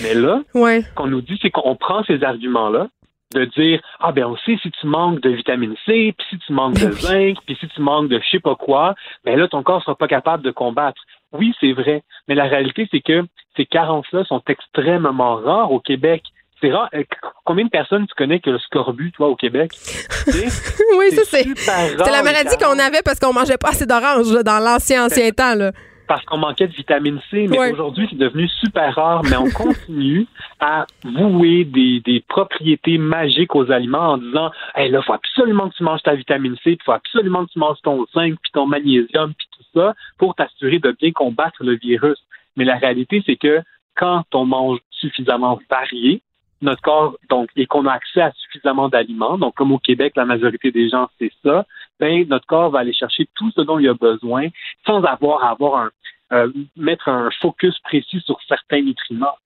Mais 0.02 0.14
là, 0.14 0.42
ouais. 0.54 0.82
ce 0.82 0.94
qu'on 0.94 1.06
nous 1.06 1.22
dit, 1.22 1.38
c'est 1.40 1.50
qu'on 1.50 1.74
prend 1.74 2.04
ces 2.04 2.22
arguments-là, 2.22 2.88
de 3.34 3.44
dire 3.44 3.80
ah 4.00 4.12
ben 4.12 4.24
on 4.24 4.36
sait 4.38 4.58
si 4.62 4.70
tu 4.70 4.86
manques 4.86 5.20
de 5.20 5.30
vitamine 5.30 5.74
C, 5.86 6.14
puis 6.16 6.26
si 6.30 6.38
tu 6.38 6.52
manques 6.52 6.74
de 6.74 6.90
zinc, 6.90 7.38
puis 7.46 7.56
si 7.60 7.68
tu 7.68 7.80
manques 7.80 8.08
de 8.08 8.18
je 8.18 8.30
sais 8.30 8.40
pas 8.40 8.56
quoi, 8.56 8.94
ben 9.24 9.38
là 9.38 9.48
ton 9.48 9.62
corps 9.62 9.82
sera 9.82 9.94
pas 9.94 10.08
capable 10.08 10.42
de 10.42 10.50
combattre. 10.50 11.00
Oui, 11.32 11.54
c'est 11.60 11.72
vrai, 11.72 12.02
mais 12.28 12.34
la 12.34 12.44
réalité 12.44 12.88
c'est 12.90 13.00
que 13.00 13.22
ces 13.56 13.66
carences-là 13.66 14.24
sont 14.24 14.42
extrêmement 14.48 15.36
rares 15.36 15.72
au 15.72 15.80
Québec. 15.80 16.22
C'est 16.60 16.72
rare. 16.72 16.90
Euh, 16.94 17.04
combien 17.44 17.64
de 17.64 17.70
personnes 17.70 18.06
tu 18.06 18.14
connais 18.14 18.38
que 18.38 18.50
le 18.50 18.58
scorbut, 18.58 19.12
toi, 19.12 19.28
au 19.28 19.34
Québec? 19.34 19.70
oui, 20.26 21.10
ça, 21.10 21.22
c'est. 21.24 21.44
C'est 21.56 22.10
la 22.10 22.22
maladie 22.22 22.54
qu'on 22.58 22.78
avait 22.78 23.00
parce 23.02 23.18
qu'on 23.18 23.32
mangeait 23.32 23.56
pas 23.56 23.70
assez 23.70 23.86
d'orange 23.86 24.30
dans 24.44 24.58
l'ancien, 24.58 25.06
ancien 25.06 25.30
temps, 25.30 25.54
là 25.54 25.72
parce 26.10 26.24
qu'on 26.24 26.38
manquait 26.38 26.66
de 26.66 26.72
vitamine 26.72 27.20
C, 27.30 27.46
mais 27.48 27.70
aujourd'hui, 27.70 28.08
c'est 28.10 28.18
devenu 28.18 28.48
super 28.48 28.96
rare, 28.96 29.22
mais 29.30 29.36
on 29.36 29.48
continue 29.54 30.26
à 30.58 30.84
vouer 31.04 31.62
des, 31.62 32.00
des, 32.00 32.18
propriétés 32.18 32.98
magiques 32.98 33.54
aux 33.54 33.70
aliments 33.70 34.14
en 34.14 34.18
disant 34.18 34.50
hey, 34.74 34.90
là, 34.90 34.98
il 35.00 35.06
faut 35.06 35.12
absolument 35.12 35.68
que 35.68 35.76
tu 35.76 35.84
manges 35.84 36.02
ta 36.02 36.16
vitamine 36.16 36.56
C, 36.64 36.72
il 36.72 36.82
faut 36.84 36.90
absolument 36.90 37.46
que 37.46 37.52
tu 37.52 37.60
manges 37.60 37.80
ton 37.84 38.06
zinc, 38.12 38.34
puis 38.42 38.50
ton 38.52 38.66
magnésium, 38.66 39.32
puis 39.34 39.46
tout 39.56 39.64
ça, 39.72 39.94
pour 40.18 40.34
t'assurer 40.34 40.80
de 40.80 40.90
bien 41.00 41.12
combattre 41.12 41.62
le 41.62 41.76
virus. 41.76 42.18
Mais 42.56 42.64
la 42.64 42.74
réalité, 42.74 43.22
c'est 43.24 43.36
que 43.36 43.60
quand 43.94 44.24
on 44.34 44.46
mange 44.46 44.80
suffisamment 44.90 45.60
varié, 45.70 46.22
notre 46.60 46.82
corps, 46.82 47.16
donc, 47.28 47.50
et 47.54 47.66
qu'on 47.66 47.86
a 47.86 47.92
accès 47.92 48.20
à 48.20 48.32
suffisamment 48.32 48.88
d'aliments, 48.88 49.38
donc 49.38 49.54
comme 49.54 49.70
au 49.70 49.78
Québec, 49.78 50.14
la 50.16 50.24
majorité 50.24 50.72
des 50.72 50.88
gens, 50.88 51.08
c'est 51.20 51.30
ça, 51.44 51.66
ben, 52.00 52.26
notre 52.28 52.46
corps 52.46 52.70
va 52.70 52.80
aller 52.80 52.92
chercher 52.92 53.28
tout 53.34 53.50
ce 53.52 53.60
dont 53.60 53.78
il 53.78 53.88
a 53.88 53.94
besoin 53.94 54.48
sans 54.86 55.02
avoir 55.04 55.44
à 55.44 55.50
avoir 55.50 55.76
un, 55.76 55.90
euh, 56.32 56.52
mettre 56.76 57.08
un 57.08 57.30
focus 57.40 57.78
précis 57.80 58.20
sur 58.24 58.38
certains 58.48 58.82
nutriments. 58.82 59.36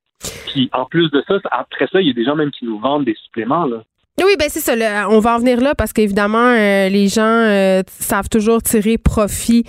Puis 0.47 0.71
en 0.73 0.85
plus 0.85 1.11
de 1.11 1.23
ça, 1.27 1.38
après 1.51 1.87
ça, 1.88 2.01
il 2.01 2.07
y 2.07 2.11
a 2.11 2.14
des 2.14 2.25
gens 2.25 2.37
même 2.37 2.51
qui 2.51 2.64
nous 2.64 2.79
vendent 2.79 3.05
des 3.05 3.17
suppléments, 3.25 3.67
là. 3.67 3.83
Oui, 4.22 4.37
ben 4.38 4.46
c'est 4.48 4.61
ça. 4.61 4.74
on 5.11 5.18
va 5.18 5.35
en 5.35 5.38
venir 5.40 5.61
là 5.61 5.74
parce 5.74 5.92
qu'évidemment, 5.92 6.38
euh, 6.38 6.88
les 6.88 7.09
gens 7.09 7.22
euh, 7.24 7.83
savent 7.98 8.29
toujours 8.29 8.62
tirer 8.62 8.96
profit 8.96 9.64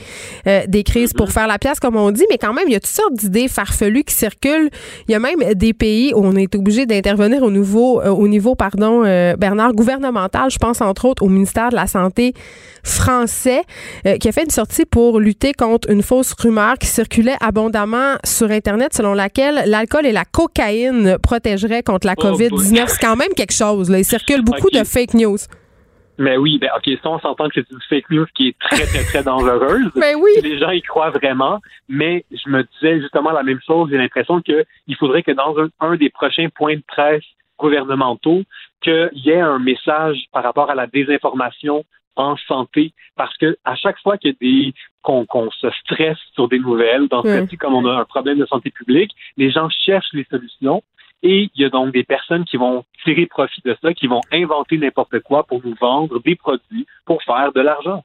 euh, 0.45 0.62
des 0.67 0.84
crises 0.84 1.13
pour 1.13 1.31
faire 1.31 1.47
la 1.47 1.58
pièce, 1.58 1.79
comme 1.79 1.95
on 1.95 2.12
dit, 2.12 2.25
mais 2.29 2.38
quand 2.38 2.53
même, 2.53 2.65
il 2.67 2.73
y 2.73 2.75
a 2.75 2.79
toutes 2.79 2.95
sortes 2.95 3.15
d'idées 3.15 3.47
farfelues 3.47 4.03
qui 4.03 4.13
circulent. 4.13 4.69
Il 5.08 5.13
y 5.13 5.15
a 5.15 5.19
même 5.19 5.39
des 5.55 5.73
pays 5.73 6.13
où 6.13 6.23
on 6.23 6.36
est 6.36 6.53
obligé 6.53 6.86
d'intervenir 6.86 7.41
au 7.41 7.49
niveau, 7.49 7.99
au 8.03 8.27
niveau, 8.27 8.53
pardon, 8.53 9.01
Bernard, 9.36 9.73
gouvernemental. 9.73 10.51
Je 10.51 10.60
pense 10.60 10.79
entre 10.79 11.05
autres 11.05 11.23
au 11.23 11.29
ministère 11.29 11.69
de 11.69 11.75
la 11.75 11.88
Santé 11.88 12.34
français 12.84 13.63
qui 14.19 14.27
a 14.27 14.31
fait 14.31 14.43
une 14.43 14.51
sortie 14.51 14.86
pour 14.86 15.19
lutter 15.19 15.53
contre 15.53 15.89
une 15.89 16.03
fausse 16.03 16.34
rumeur 16.34 16.77
qui 16.77 16.86
circulait 16.86 17.36
abondamment 17.41 18.17
sur 18.23 18.51
Internet 18.51 18.93
selon 18.93 19.15
laquelle 19.15 19.63
l'alcool 19.65 20.05
et 20.05 20.12
la 20.12 20.23
cocaïne 20.23 21.17
protégeraient 21.17 21.81
contre 21.81 22.05
la 22.05 22.13
oh 22.15 22.21
COVID-19. 22.21 22.84
c'est 22.88 23.01
quand 23.01 23.15
même 23.15 23.34
quelque 23.36 23.53
chose. 23.53 23.89
Là. 23.89 23.97
Il 23.97 24.05
circule 24.05 24.35
beaucoup 24.41 24.69
de 24.69 24.84
fake 24.84 25.13
news. 25.13 25.38
Mais 26.17 26.38
oui, 26.38 26.58
ben 26.60 26.69
ok, 26.78 26.98
ça 27.04 27.10
on 27.10 27.19
s'entend 27.19 27.50
que 27.50 27.56
c'est 27.56 27.71
une 27.71 27.82
fake 27.89 28.10
news 28.10 28.26
qui 28.36 28.50
est 28.50 28.60
très 28.60 28.86
très 28.86 29.04
très 29.04 29.24
dangereuse. 29.24 29.91
mais 29.95 30.15
oui. 30.15 30.32
Les 30.41 30.58
gens 30.60 30.69
y 30.69 30.82
croient 30.82 31.10
vraiment, 31.10 31.60
mais 31.89 32.26
je 32.32 32.50
me 32.50 32.63
disais 32.63 33.02
justement 33.02 33.32
la 33.32 33.43
même 33.43 33.60
chose. 33.65 33.89
J'ai 33.91 33.98
l'impression 33.98 34.41
qu'il 34.41 34.95
faudrait 34.98 35.24
que 35.24 35.32
dans 35.32 35.56
un, 35.82 35.95
des 35.98 36.10
prochains 36.10 36.48
points 36.56 36.76
de 36.76 36.84
presse 36.88 37.24
gouvernementaux, 37.60 38.43
qu'il 38.82 39.10
y 39.13 39.30
ait 39.30 39.41
un 39.41 39.60
message 39.60 40.26
par 40.32 40.43
rapport 40.43 40.69
à 40.69 40.76
la 40.76 40.88
désinformation 40.88 41.84
en 42.17 42.38
santé, 42.48 42.93
parce 43.17 43.36
que 43.38 43.58
à 43.65 43.76
chaque 43.76 44.00
fois 44.00 44.17
qu'il 44.17 44.36
des 44.39 44.74
qu'on 45.02 45.52
se 45.52 45.69
stresse 45.82 46.17
sur 46.34 46.48
des 46.48 46.60
nouvelles, 46.60 47.08
dans 47.10 47.21
ce 47.21 47.28
cas-ci, 47.28 47.58
comme 47.58 47.76
on 47.76 47.86
a 47.86 47.93
un 47.93 48.06
problème 48.06 48.39
de 48.39 48.45
santé 48.45 48.71
publique, 48.71 49.12
les 49.38 49.52
gens 49.52 49.69
cherchent 49.69 50.13
les 50.13 50.26
solutions 50.32 50.82
et 51.23 51.49
il 51.54 51.62
y 51.62 51.65
a 51.65 51.69
donc 51.69 51.93
des 51.93 52.04
personnes 52.04 52.45
qui 52.45 52.58
vont 52.58 52.84
tirer 53.04 53.25
profit 53.25 53.62
de 53.65 53.75
ça, 53.82 53.93
qui 53.93 54.08
vont 54.08 54.21
inventer 54.32 54.78
n'importe 54.78 55.19
quoi 55.21 55.43
pour 55.43 55.62
nous 55.63 55.75
vendre 55.80 56.19
des 56.19 56.36
produits 56.36 56.86
pour 57.06 57.21
faire 57.23 57.51
de 57.54 57.62
l'argent. 57.62 58.04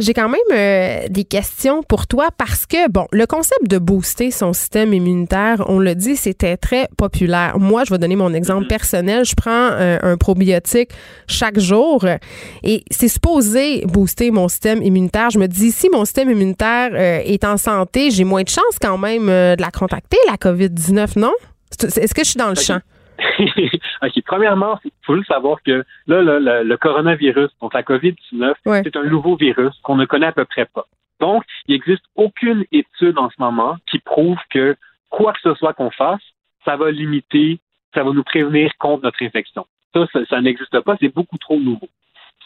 J'ai 0.00 0.14
quand 0.14 0.28
même 0.28 0.40
euh, 0.52 1.08
des 1.08 1.24
questions 1.24 1.82
pour 1.82 2.06
toi 2.06 2.28
parce 2.36 2.66
que, 2.66 2.88
bon, 2.88 3.06
le 3.10 3.26
concept 3.26 3.68
de 3.68 3.78
booster 3.78 4.30
son 4.30 4.52
système 4.52 4.94
immunitaire, 4.94 5.64
on 5.66 5.80
le 5.80 5.96
dit, 5.96 6.14
c'était 6.14 6.56
très 6.56 6.86
populaire. 6.96 7.58
Moi, 7.58 7.82
je 7.84 7.90
vais 7.90 7.98
donner 7.98 8.14
mon 8.14 8.32
exemple 8.32 8.66
mm-hmm. 8.66 8.68
personnel. 8.68 9.24
Je 9.24 9.34
prends 9.34 9.50
euh, 9.72 9.98
un 10.00 10.16
probiotique 10.16 10.90
chaque 11.26 11.58
jour 11.58 12.06
et 12.62 12.84
c'est 12.92 13.08
supposé 13.08 13.84
booster 13.86 14.30
mon 14.30 14.46
système 14.46 14.82
immunitaire. 14.82 15.30
Je 15.30 15.40
me 15.40 15.48
dis, 15.48 15.72
si 15.72 15.88
mon 15.90 16.04
système 16.04 16.30
immunitaire 16.30 16.90
euh, 16.92 17.20
est 17.24 17.42
en 17.44 17.56
santé, 17.56 18.12
j'ai 18.12 18.24
moins 18.24 18.44
de 18.44 18.48
chances 18.48 18.78
quand 18.80 18.98
même 18.98 19.26
de 19.26 19.60
la 19.60 19.70
contacter, 19.72 20.18
la 20.28 20.36
COVID-19, 20.36 21.18
non? 21.18 21.32
Est-ce 21.70 22.14
que 22.14 22.24
je 22.24 22.30
suis 22.30 22.38
dans 22.38 22.50
le 22.50 22.56
champ? 22.56 22.80
OK. 24.02 24.22
Premièrement, 24.24 24.78
il 24.84 24.90
faut 25.02 25.16
juste 25.16 25.28
savoir 25.28 25.62
que 25.62 25.84
là, 26.06 26.22
le, 26.22 26.62
le 26.62 26.76
coronavirus, 26.76 27.50
donc 27.60 27.74
la 27.74 27.82
COVID-19, 27.82 28.54
c'est 28.84 28.96
un 28.96 29.04
nouveau 29.04 29.36
virus 29.36 29.74
qu'on 29.82 29.96
ne 29.96 30.06
connaît 30.06 30.26
à 30.26 30.32
peu 30.32 30.44
près 30.44 30.66
pas. 30.66 30.86
Donc, 31.20 31.42
il 31.66 31.72
n'existe 31.72 32.04
aucune 32.14 32.64
étude 32.70 33.18
en 33.18 33.28
ce 33.28 33.34
moment 33.38 33.76
qui 33.90 33.98
prouve 33.98 34.38
que 34.50 34.76
quoi 35.10 35.32
que 35.32 35.40
ce 35.42 35.54
soit 35.54 35.72
qu'on 35.72 35.90
fasse, 35.90 36.22
ça 36.64 36.76
va 36.76 36.90
limiter, 36.90 37.58
ça 37.94 38.04
va 38.04 38.12
nous 38.12 38.22
prévenir 38.22 38.70
contre 38.78 39.04
notre 39.04 39.22
infection. 39.22 39.66
Ça, 39.94 40.06
ça, 40.12 40.20
ça 40.26 40.40
n'existe 40.40 40.78
pas, 40.80 40.96
c'est 41.00 41.12
beaucoup 41.12 41.38
trop 41.38 41.58
nouveau. 41.58 41.88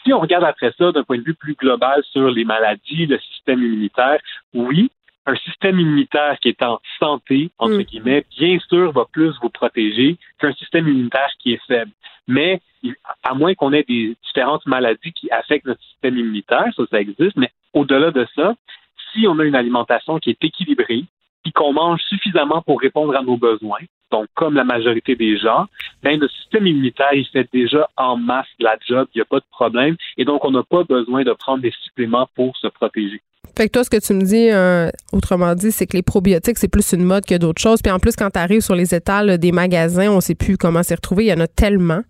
Si 0.03 0.11
on 0.11 0.19
regarde 0.19 0.43
après 0.43 0.73
ça 0.77 0.91
d'un 0.91 1.03
point 1.03 1.17
de 1.17 1.23
vue 1.23 1.35
plus 1.35 1.55
global 1.55 2.03
sur 2.11 2.29
les 2.29 2.45
maladies, 2.45 3.05
le 3.05 3.19
système 3.19 3.63
immunitaire, 3.63 4.19
oui, 4.53 4.91
un 5.25 5.35
système 5.37 5.79
immunitaire 5.79 6.37
qui 6.41 6.49
est 6.49 6.63
en 6.63 6.79
santé, 6.99 7.49
entre 7.57 7.77
mm. 7.77 7.83
guillemets, 7.83 8.25
bien 8.37 8.57
sûr, 8.67 8.91
va 8.91 9.05
plus 9.11 9.33
vous 9.41 9.49
protéger 9.49 10.17
qu'un 10.39 10.53
système 10.53 10.87
immunitaire 10.87 11.29
qui 11.39 11.53
est 11.53 11.65
faible. 11.65 11.91
Mais 12.27 12.61
à 13.23 13.33
moins 13.33 13.53
qu'on 13.53 13.73
ait 13.73 13.85
des 13.87 14.15
différentes 14.25 14.65
maladies 14.65 15.13
qui 15.13 15.31
affectent 15.31 15.65
notre 15.65 15.83
système 15.83 16.17
immunitaire, 16.17 16.67
ça, 16.75 16.83
ça 16.89 16.99
existe, 16.99 17.37
mais 17.37 17.51
au-delà 17.73 18.11
de 18.11 18.27
ça, 18.35 18.55
si 19.11 19.27
on 19.27 19.39
a 19.39 19.45
une 19.45 19.55
alimentation 19.55 20.19
qui 20.19 20.31
est 20.31 20.43
équilibrée, 20.43 21.05
puis 21.43 21.51
qu'on 21.51 21.73
mange 21.73 22.01
suffisamment 22.07 22.61
pour 22.61 22.79
répondre 22.79 23.15
à 23.15 23.21
nos 23.21 23.37
besoins, 23.37 23.81
donc 24.11 24.27
comme 24.35 24.53
la 24.53 24.63
majorité 24.63 25.15
des 25.15 25.37
gens, 25.37 25.65
ben 26.03 26.19
le 26.19 26.29
système 26.29 26.67
immunitaire, 26.67 27.13
il 27.13 27.25
fait 27.25 27.49
déjà 27.51 27.89
en 27.97 28.15
masse 28.15 28.47
la 28.59 28.77
job, 28.85 29.07
il 29.13 29.17
n'y 29.17 29.21
a 29.21 29.25
pas 29.25 29.39
de 29.39 29.45
problème, 29.51 29.95
et 30.17 30.25
donc 30.25 30.45
on 30.45 30.51
n'a 30.51 30.63
pas 30.63 30.83
besoin 30.83 31.23
de 31.23 31.33
prendre 31.33 31.61
des 31.61 31.73
suppléments 31.83 32.27
pour 32.35 32.55
se 32.57 32.67
protéger. 32.67 33.21
Fait 33.55 33.67
que 33.67 33.73
toi, 33.73 33.83
ce 33.83 33.89
que 33.89 33.99
tu 33.99 34.13
me 34.13 34.23
dis, 34.23 34.49
euh, 34.49 34.89
autrement 35.11 35.53
dit, 35.53 35.71
c'est 35.71 35.85
que 35.85 35.95
les 35.95 36.01
probiotiques, 36.01 36.57
c'est 36.57 36.71
plus 36.71 36.91
une 36.93 37.03
mode 37.03 37.23
que 37.25 37.37
d'autres 37.37 37.61
choses. 37.61 37.81
Puis 37.83 37.91
en 37.91 37.99
plus, 37.99 38.15
quand 38.15 38.31
tu 38.31 38.39
arrives 38.39 38.61
sur 38.61 38.75
les 38.75 38.95
étals 38.95 39.37
des 39.37 39.51
magasins, 39.51 40.09
on 40.09 40.15
ne 40.15 40.21
sait 40.21 40.35
plus 40.35 40.57
comment 40.57 40.81
s'y 40.81 40.95
retrouver. 40.95 41.25
Il 41.25 41.27
y 41.27 41.33
en 41.33 41.39
a 41.39 41.47
tellement. 41.47 42.01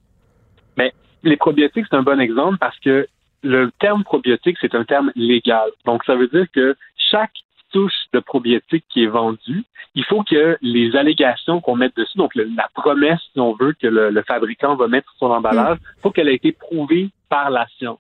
Mais 0.78 0.94
les 1.24 1.36
probiotiques, 1.36 1.86
c'est 1.90 1.98
un 1.98 2.04
bon 2.04 2.20
exemple 2.20 2.58
parce 2.60 2.80
que 2.80 3.08
le 3.42 3.72
terme 3.80 4.06
probiotique, 4.06 4.58
c'est 4.62 4.74
un 4.74 4.86
terme 4.86 5.12
légal. 5.16 5.70
Donc, 5.86 6.06
ça 6.06 6.16
veut 6.16 6.30
dire 6.30 6.46
que 6.54 6.78
chaque 7.12 7.34
touche 7.74 7.92
de 8.14 8.20
probiotique 8.20 8.86
qui 8.90 9.04
est 9.04 9.08
vendue, 9.08 9.64
il 9.96 10.06
faut 10.06 10.24
que 10.24 10.58
les 10.62 10.96
allégations 10.96 11.60
qu'on 11.60 11.76
mette 11.76 11.96
dessus, 11.96 12.18
donc 12.18 12.34
la 12.36 12.70
promesse, 12.74 13.20
si 13.34 13.40
on 13.40 13.54
veut, 13.54 13.74
que 13.74 13.88
le, 13.88 14.24
fabricant 14.24 14.76
va 14.76 14.88
mettre 14.88 15.10
sur 15.12 15.28
son 15.28 15.34
emballage, 15.34 15.78
il 15.82 16.02
faut 16.02 16.12
qu'elle 16.12 16.30
ait 16.30 16.36
été 16.36 16.52
prouvée 16.52 17.10
par 17.30 17.50
la 17.50 17.68
science 17.78 18.00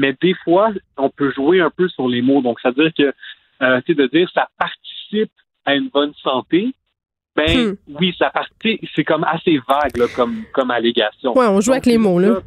mais 0.00 0.16
des 0.20 0.34
fois, 0.44 0.70
on 0.96 1.10
peut 1.10 1.30
jouer 1.32 1.60
un 1.60 1.70
peu 1.70 1.88
sur 1.88 2.08
les 2.08 2.22
mots. 2.22 2.40
Donc, 2.40 2.58
ça 2.60 2.70
veut 2.70 2.90
dire 2.90 2.92
que, 2.96 3.64
euh, 3.64 3.80
c'est 3.86 3.94
de 3.94 4.06
dire 4.06 4.28
ça 4.34 4.48
participe 4.58 5.30
à 5.66 5.74
une 5.74 5.88
bonne 5.88 6.14
santé. 6.22 6.74
Ben 7.36 7.72
hmm. 7.72 7.76
oui, 8.00 8.14
ça 8.18 8.30
participe. 8.30 8.80
C'est 8.96 9.04
comme 9.04 9.24
assez 9.24 9.60
vague 9.68 9.96
là, 9.96 10.06
comme 10.16 10.44
comme 10.52 10.70
allégation. 10.70 11.36
Ouais, 11.36 11.46
on 11.46 11.60
joue 11.60 11.72
avec 11.72 11.86
les 11.86 11.98
mots 11.98 12.18
là. 12.18 12.40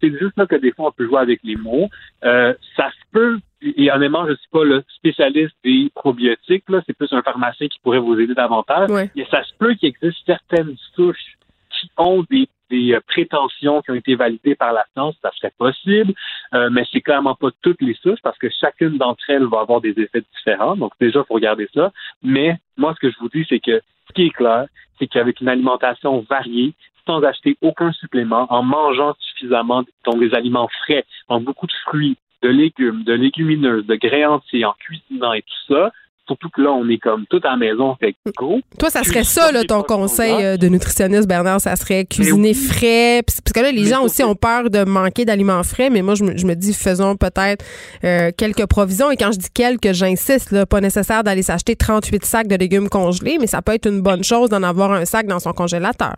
C'est 0.00 0.10
juste 0.10 0.36
là 0.36 0.46
que 0.46 0.56
des 0.56 0.72
fois 0.72 0.88
on 0.88 0.92
peut 0.92 1.06
jouer 1.06 1.20
avec 1.20 1.40
les 1.44 1.56
mots. 1.56 1.88
Euh, 2.24 2.54
ça 2.76 2.90
se 2.90 3.04
peut. 3.12 3.38
Et 3.62 3.90
honnêtement, 3.90 4.26
je 4.26 4.34
suis 4.34 4.48
pas 4.50 4.64
le 4.64 4.82
spécialiste 4.96 5.54
des 5.62 5.90
probiotiques 5.94 6.68
là. 6.68 6.82
C'est 6.86 6.96
plus 6.96 7.12
un 7.12 7.22
pharmacien 7.22 7.68
qui 7.68 7.78
pourrait 7.82 8.00
vous 8.00 8.18
aider 8.18 8.34
davantage. 8.34 8.90
Ouais. 8.90 9.10
Mais 9.14 9.26
ça 9.30 9.44
se 9.44 9.52
peut 9.58 9.74
qu'il 9.74 9.90
existe 9.90 10.18
certaines 10.26 10.74
souches 10.94 11.36
qui 11.70 11.90
ont 11.96 12.24
des 12.28 12.48
des 12.74 12.92
euh, 12.92 13.00
prétentions 13.06 13.82
qui 13.82 13.90
ont 13.92 13.94
été 13.94 14.14
validées 14.16 14.54
par 14.54 14.72
la 14.72 14.84
science, 14.92 15.14
ça 15.22 15.30
serait 15.36 15.52
possible, 15.56 16.12
euh, 16.54 16.68
mais 16.72 16.84
c'est 16.92 17.00
clairement 17.00 17.34
pas 17.34 17.48
toutes 17.62 17.80
les 17.80 17.94
souches 17.94 18.22
parce 18.22 18.38
que 18.38 18.48
chacune 18.60 18.98
d'entre 18.98 19.24
elles 19.28 19.46
va 19.46 19.60
avoir 19.60 19.80
des 19.80 19.94
effets 19.96 20.24
différents. 20.36 20.76
Donc 20.76 20.92
déjà, 21.00 21.20
il 21.20 21.26
faut 21.26 21.34
regarder 21.34 21.68
ça. 21.74 21.92
Mais 22.22 22.56
moi, 22.76 22.94
ce 22.94 23.00
que 23.00 23.10
je 23.12 23.18
vous 23.20 23.28
dis, 23.28 23.46
c'est 23.48 23.60
que 23.60 23.80
ce 24.08 24.12
qui 24.14 24.26
est 24.26 24.30
clair, 24.30 24.66
c'est 24.98 25.06
qu'avec 25.06 25.40
une 25.40 25.48
alimentation 25.48 26.24
variée, 26.28 26.74
sans 27.06 27.22
acheter 27.22 27.56
aucun 27.60 27.92
supplément, 27.92 28.46
en 28.50 28.62
mangeant 28.62 29.14
suffisamment 29.18 29.84
donc 30.04 30.18
des 30.20 30.34
aliments 30.34 30.68
frais, 30.84 31.04
en 31.28 31.40
beaucoup 31.40 31.66
de 31.66 31.72
fruits, 31.86 32.16
de 32.42 32.48
légumes, 32.48 33.04
de 33.04 33.12
légumineuses, 33.12 33.86
de 33.86 33.94
grains 33.94 34.28
entiers, 34.28 34.64
en 34.64 34.74
cuisinant 34.78 35.32
et 35.32 35.42
tout 35.42 35.74
ça, 35.74 35.92
Surtout 36.26 36.48
que 36.48 36.62
là, 36.62 36.70
on 36.72 36.88
est 36.88 36.96
comme 36.96 37.26
tout 37.26 37.40
à 37.44 37.50
la 37.50 37.56
maison, 37.56 37.96
fait 38.00 38.16
go. 38.34 38.58
Toi, 38.78 38.88
ça 38.88 39.02
serait 39.02 39.24
ça, 39.24 39.52
là, 39.52 39.62
ton 39.64 39.82
conseil 39.82 40.42
euh, 40.42 40.56
de 40.56 40.68
nutritionniste, 40.68 41.28
Bernard, 41.28 41.60
ça 41.60 41.76
serait 41.76 42.06
cuisiner 42.06 42.54
frais. 42.54 43.22
Parce 43.26 43.40
que 43.40 43.60
là, 43.60 43.70
les 43.70 43.84
gens 43.84 44.02
aussi 44.02 44.24
ont 44.24 44.34
peur 44.34 44.70
de 44.70 44.84
manquer 44.84 45.26
d'aliments 45.26 45.62
frais, 45.62 45.90
mais 45.90 46.00
moi, 46.00 46.14
je 46.14 46.24
me, 46.24 46.54
dis, 46.54 46.72
faisons 46.72 47.16
peut-être 47.16 47.62
euh, 48.04 48.30
quelques 48.36 48.64
provisions. 48.66 49.10
Et 49.10 49.16
quand 49.16 49.32
je 49.32 49.38
dis 49.38 49.50
quelques, 49.52 49.92
j'insiste, 49.92 50.50
là, 50.50 50.64
pas 50.64 50.80
nécessaire 50.80 51.24
d'aller 51.24 51.42
s'acheter 51.42 51.76
38 51.76 52.24
sacs 52.24 52.48
de 52.48 52.56
légumes 52.56 52.88
congelés, 52.88 53.36
mais 53.38 53.46
ça 53.46 53.60
peut 53.60 53.74
être 53.74 53.86
une 53.86 54.00
bonne 54.00 54.24
chose 54.24 54.48
d'en 54.48 54.62
avoir 54.62 54.92
un 54.92 55.04
sac 55.04 55.26
dans 55.26 55.40
son 55.40 55.52
congélateur. 55.52 56.14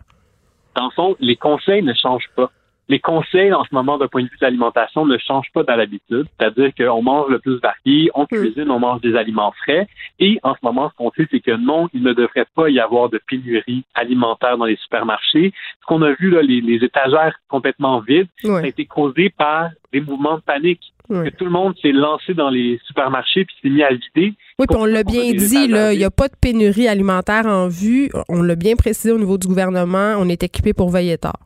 Dans 0.77 0.85
le 0.85 0.91
fond, 0.91 1.15
les 1.19 1.35
conseils 1.35 1.83
ne 1.83 1.93
changent 1.93 2.29
pas 2.35 2.49
les 2.89 2.99
conseils 2.99 3.53
en 3.53 3.63
ce 3.63 3.73
moment 3.73 3.97
d'un 3.97 4.07
point 4.07 4.23
de 4.23 4.27
vue 4.27 4.37
de 4.39 4.45
l'alimentation 4.45 5.05
ne 5.05 5.17
changent 5.17 5.51
pas 5.53 5.63
dans 5.63 5.75
l'habitude. 5.75 6.25
C'est-à-dire 6.39 6.71
qu'on 6.75 7.01
mange 7.01 7.29
le 7.29 7.39
plus 7.39 7.59
varié, 7.59 8.09
on 8.15 8.23
hmm. 8.23 8.27
cuisine, 8.27 8.71
on 8.71 8.79
mange 8.79 9.01
des 9.01 9.15
aliments 9.15 9.53
frais. 9.63 9.87
Et 10.19 10.39
en 10.43 10.53
ce 10.53 10.59
moment, 10.63 10.89
ce 10.89 10.95
qu'on 10.95 11.11
sait, 11.11 11.27
c'est 11.29 11.41
que 11.41 11.55
non, 11.55 11.89
il 11.93 12.03
ne 12.03 12.13
devrait 12.13 12.47
pas 12.55 12.69
y 12.69 12.79
avoir 12.79 13.09
de 13.09 13.19
pénurie 13.29 13.83
alimentaire 13.93 14.57
dans 14.57 14.65
les 14.65 14.77
supermarchés. 14.77 15.53
Ce 15.81 15.85
qu'on 15.85 16.01
a 16.01 16.13
vu, 16.13 16.29
là, 16.29 16.41
les, 16.41 16.77
étagères 16.77 17.35
complètement 17.49 17.99
vides, 17.99 18.27
ça 18.41 18.57
a 18.57 18.67
été 18.67 18.85
causé 18.85 19.29
par 19.29 19.69
des 19.91 19.99
mouvements 19.99 20.35
de 20.35 20.41
panique. 20.41 20.93
Que 21.09 21.29
tout 21.29 21.45
le 21.45 21.51
monde 21.51 21.73
s'est 21.81 21.93
lancé 21.93 22.33
dans 22.33 22.49
les 22.49 22.81
supermarchés 22.85 23.45
puis 23.45 23.55
s'est 23.61 23.69
mis 23.69 23.81
à 23.81 23.89
vider. 23.89 24.33
Oui, 24.59 24.65
puis 24.67 24.77
on 24.77 24.85
l'a 24.85 25.03
bien 25.03 25.31
dit, 25.31 25.67
là, 25.69 25.93
il 25.93 25.97
n'y 25.97 26.03
a 26.03 26.11
pas 26.11 26.27
de 26.27 26.35
pénurie 26.39 26.87
alimentaire 26.87 27.45
en 27.45 27.69
vue. 27.69 28.11
On 28.27 28.41
l'a 28.41 28.55
bien 28.55 28.75
précisé 28.75 29.13
au 29.13 29.17
niveau 29.17 29.37
du 29.37 29.47
gouvernement. 29.47 30.15
On 30.19 30.27
est 30.27 30.43
équipé 30.43 30.73
pour 30.73 30.89
veiller 30.89 31.17
tard. 31.17 31.39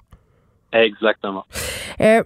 Exactement. 0.74 1.46
Euh, 2.00 2.24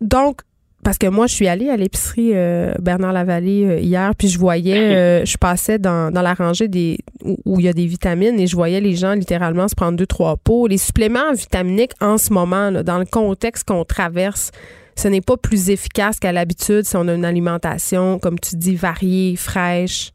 donc, 0.00 0.42
parce 0.84 0.98
que 0.98 1.06
moi, 1.06 1.26
je 1.26 1.34
suis 1.34 1.48
allée 1.48 1.68
à 1.68 1.76
l'épicerie 1.76 2.32
euh, 2.34 2.72
Bernard 2.80 3.12
Lavallée 3.12 3.64
euh, 3.64 3.78
hier, 3.80 4.12
puis 4.16 4.28
je 4.28 4.38
voyais, 4.38 5.24
je 5.26 5.36
passais 5.36 5.78
dans, 5.78 6.12
dans 6.12 6.22
la 6.22 6.34
rangée 6.34 6.68
des 6.68 6.98
où, 7.24 7.58
il 7.58 7.66
y 7.66 7.68
a 7.68 7.72
des 7.72 7.86
vitamines 7.86 8.38
et 8.38 8.46
je 8.46 8.54
voyais 8.54 8.80
les 8.80 8.94
gens 8.94 9.14
littéralement 9.14 9.66
se 9.66 9.74
prendre 9.74 9.96
deux, 9.96 10.06
trois 10.06 10.36
pots. 10.36 10.66
Les 10.68 10.78
suppléments 10.78 11.32
vitaminiques 11.32 11.94
en 12.00 12.18
ce 12.18 12.32
moment, 12.32 12.70
dans 12.70 12.98
le 12.98 13.06
contexte 13.06 13.66
qu'on 13.66 13.84
traverse, 13.84 14.52
ce 14.94 15.08
n'est 15.08 15.20
pas 15.20 15.36
plus 15.36 15.70
efficace 15.70 16.20
qu'à 16.20 16.32
l'habitude 16.32 16.84
si 16.84 16.96
on 16.96 17.08
a 17.08 17.14
une 17.14 17.24
alimentation, 17.24 18.18
comme 18.18 18.38
tu 18.38 18.56
dis, 18.56 18.76
variée, 18.76 19.34
fraîche. 19.36 20.12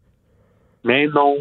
Mais 0.83 1.07
non, 1.07 1.37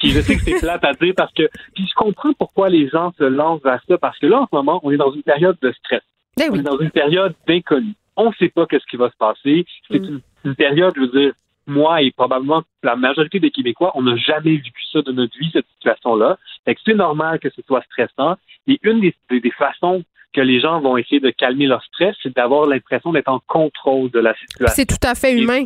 puis 0.00 0.10
je 0.10 0.20
sais 0.20 0.36
que 0.36 0.42
c'est 0.42 0.58
plate 0.58 0.84
à 0.84 0.94
dire 0.94 1.14
parce 1.16 1.32
que 1.32 1.48
puis 1.74 1.86
je 1.86 1.94
comprends 1.94 2.32
pourquoi 2.32 2.68
les 2.68 2.88
gens 2.88 3.12
se 3.18 3.24
lancent 3.24 3.62
vers 3.62 3.80
ça 3.86 3.98
parce 3.98 4.18
que 4.18 4.26
là 4.26 4.40
en 4.40 4.46
ce 4.46 4.56
moment 4.56 4.80
on 4.82 4.90
est 4.90 4.96
dans 4.96 5.12
une 5.12 5.22
période 5.22 5.56
de 5.62 5.70
stress. 5.72 6.02
Eh 6.40 6.50
on 6.50 6.54
est 6.56 6.62
dans 6.62 6.78
une 6.78 6.90
période 6.90 7.34
d'inconnu. 7.46 7.94
On 8.16 8.30
ne 8.30 8.34
sait 8.34 8.48
pas 8.48 8.66
qu'est-ce 8.66 8.86
qui 8.86 8.96
va 8.96 9.10
se 9.10 9.16
passer. 9.16 9.64
C'est 9.90 10.00
mm. 10.00 10.20
une, 10.44 10.54
période, 10.54 10.92
je 10.96 11.00
veux 11.00 11.08
dire, 11.08 11.32
moi 11.66 12.02
et 12.02 12.10
probablement 12.10 12.62
la 12.82 12.96
majorité 12.96 13.40
des 13.40 13.50
Québécois, 13.50 13.92
on 13.94 14.02
n'a 14.02 14.16
jamais 14.16 14.56
vécu 14.56 14.84
ça 14.92 15.02
de 15.02 15.12
notre 15.12 15.36
vie 15.38 15.50
cette 15.52 15.66
situation-là. 15.74 16.38
Fait 16.64 16.74
que 16.74 16.80
c'est 16.84 16.94
normal 16.94 17.38
que 17.38 17.50
ce 17.50 17.62
soit 17.62 17.82
stressant. 17.82 18.36
Et 18.66 18.78
une 18.82 19.00
des, 19.00 19.14
des, 19.30 19.50
façons 19.50 20.02
que 20.32 20.40
les 20.40 20.60
gens 20.60 20.80
vont 20.80 20.96
essayer 20.96 21.20
de 21.20 21.30
calmer 21.30 21.66
leur 21.66 21.82
stress, 21.84 22.14
c'est 22.22 22.34
d'avoir 22.34 22.66
l'impression 22.66 23.12
d'être 23.12 23.28
en 23.28 23.40
contrôle 23.46 24.10
de 24.10 24.20
la 24.20 24.34
situation. 24.34 24.74
C'est 24.74 24.86
tout 24.86 25.06
à 25.06 25.14
fait 25.14 25.36
humain. 25.36 25.64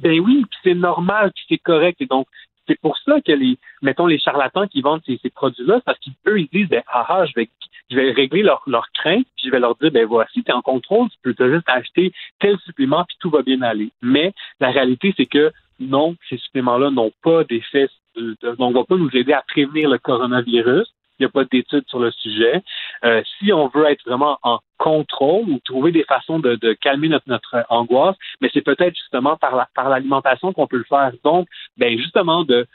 ben 0.00 0.20
oui, 0.20 0.44
puis 0.48 0.60
c'est 0.62 0.74
normal, 0.74 1.32
puis 1.34 1.44
c'est 1.48 1.58
correct. 1.58 2.00
Et 2.00 2.06
donc, 2.06 2.26
c'est 2.66 2.80
pour 2.80 2.96
ça 2.98 3.20
que 3.20 3.32
les, 3.32 3.58
mettons, 3.82 4.06
les 4.06 4.18
charlatans 4.18 4.66
qui 4.66 4.82
vendent 4.82 5.02
ces, 5.06 5.18
produits-là, 5.30 5.80
parce 5.84 5.98
qu'eux, 5.98 6.40
ils 6.40 6.48
disent, 6.52 6.68
ben, 6.68 6.82
ah, 6.88 7.06
ah, 7.08 7.26
je 7.26 7.32
vais, 7.34 7.48
je 7.90 7.96
vais 7.96 8.12
régler 8.12 8.42
leur, 8.42 8.62
leur 8.66 8.90
crainte, 8.92 9.26
puis 9.36 9.46
je 9.46 9.50
vais 9.50 9.60
leur 9.60 9.76
dire, 9.76 9.90
ben, 9.90 10.06
voici, 10.06 10.42
tu 10.42 10.50
es 10.50 10.54
en 10.54 10.62
contrôle, 10.62 11.08
tu 11.10 11.34
peux 11.34 11.52
juste 11.52 11.68
acheter 11.68 12.12
tel 12.40 12.58
supplément, 12.60 13.04
puis 13.04 13.16
tout 13.20 13.30
va 13.30 13.42
bien 13.42 13.62
aller. 13.62 13.90
Mais 14.02 14.32
la 14.60 14.70
réalité, 14.70 15.14
c'est 15.16 15.26
que 15.26 15.52
non, 15.78 16.16
ces 16.28 16.38
suppléments-là 16.38 16.90
n'ont 16.90 17.12
pas 17.22 17.44
d'effet, 17.44 17.88
de, 18.16 18.36
ne 18.42 18.56
vont 18.56 18.84
pas 18.84 18.96
nous 18.96 19.14
aider 19.14 19.32
à 19.32 19.42
prévenir 19.42 19.88
le 19.90 19.98
coronavirus 19.98 20.92
il 21.18 21.22
n'y 21.22 21.26
a 21.26 21.30
pas 21.30 21.44
d'études 21.44 21.88
sur 21.88 21.98
le 21.98 22.10
sujet. 22.10 22.62
Euh, 23.04 23.22
si 23.38 23.52
on 23.52 23.68
veut 23.68 23.86
être 23.86 24.04
vraiment 24.06 24.38
en 24.42 24.58
contrôle 24.78 25.48
ou 25.48 25.58
trouver 25.64 25.92
des 25.92 26.04
façons 26.04 26.38
de, 26.38 26.72
calmer 26.74 27.08
notre, 27.08 27.64
angoisse, 27.68 28.16
mais 28.40 28.50
c'est 28.52 28.62
peut-être 28.62 28.94
justement 28.94 29.36
par 29.36 29.68
par 29.74 29.88
l'alimentation 29.88 30.52
qu'on 30.52 30.66
peut 30.66 30.78
le 30.78 30.84
faire. 30.84 31.12
Donc, 31.24 31.48
ben 31.76 31.96
justement 31.98 32.44
de 32.44 32.66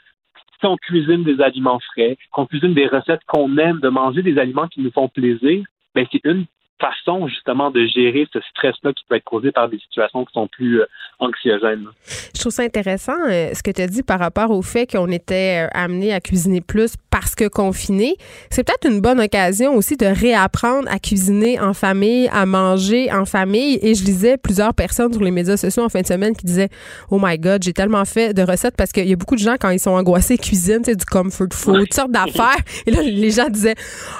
si 0.60 0.66
on 0.66 0.76
cuisine 0.76 1.24
des 1.24 1.40
aliments 1.40 1.80
frais, 1.92 2.16
qu'on 2.30 2.46
cuisine 2.46 2.74
des 2.74 2.86
recettes 2.86 3.24
qu'on 3.26 3.56
aime, 3.58 3.80
de 3.80 3.88
manger 3.88 4.22
des 4.22 4.38
aliments 4.38 4.68
qui 4.68 4.80
nous 4.80 4.92
font 4.92 5.08
plaisir, 5.08 5.64
ben 5.94 6.06
c'est 6.10 6.24
une 6.24 6.46
façon 6.82 7.28
justement 7.28 7.70
de 7.70 7.86
gérer 7.86 8.26
ce 8.32 8.40
stress-là 8.50 8.92
qui 8.92 9.04
peut 9.08 9.16
être 9.16 9.24
causé 9.24 9.52
par 9.52 9.68
des 9.68 9.78
situations 9.78 10.24
qui 10.24 10.32
sont 10.32 10.48
plus 10.48 10.80
euh, 10.80 10.86
anxiogènes. 11.20 11.86
Je 12.34 12.40
trouve 12.40 12.52
ça 12.52 12.62
intéressant 12.64 13.16
euh, 13.28 13.50
ce 13.54 13.62
que 13.62 13.70
tu 13.70 13.80
as 13.80 13.86
dit 13.86 14.02
par 14.02 14.18
rapport 14.18 14.50
au 14.50 14.62
fait 14.62 14.90
qu'on 14.90 15.08
était 15.08 15.66
euh, 15.66 15.68
amené 15.72 16.12
à 16.12 16.20
cuisiner 16.20 16.60
plus 16.60 16.94
parce 17.10 17.34
que 17.34 17.46
confiné. 17.46 18.16
C'est 18.50 18.64
peut-être 18.64 18.90
une 18.90 19.00
bonne 19.00 19.20
occasion 19.20 19.76
aussi 19.76 19.96
de 19.96 20.06
réapprendre 20.06 20.88
à 20.90 20.98
cuisiner 20.98 21.60
en 21.60 21.72
famille, 21.72 22.28
à 22.32 22.46
manger 22.46 23.12
en 23.12 23.24
famille. 23.24 23.78
Et 23.82 23.94
je 23.94 24.04
lisais 24.04 24.36
plusieurs 24.36 24.74
personnes 24.74 25.12
sur 25.12 25.22
les 25.22 25.30
médias 25.30 25.56
sociaux 25.56 25.84
en 25.84 25.88
fin 25.88 26.00
de 26.00 26.06
semaine 26.06 26.34
qui 26.34 26.46
disaient 26.46 26.70
Oh 27.10 27.18
my 27.22 27.38
God, 27.38 27.62
j'ai 27.62 27.72
tellement 27.72 28.04
fait 28.04 28.34
de 28.34 28.42
recettes 28.42 28.76
parce 28.76 28.90
qu'il 28.90 29.08
y 29.08 29.12
a 29.12 29.16
beaucoup 29.16 29.36
de 29.36 29.40
gens 29.40 29.56
quand 29.60 29.70
ils 29.70 29.78
sont 29.78 29.90
angoissés 29.90 30.36
cuisinent, 30.36 30.84
c'est 30.84 30.96
du 30.96 31.04
comfort 31.04 31.48
food, 31.52 31.80
toutes 31.80 31.94
sortes 31.94 32.10
d'affaires. 32.10 32.56
Et 32.86 32.90
là, 32.90 33.02
les 33.02 33.30
gens 33.30 33.48
disaient 33.48 33.76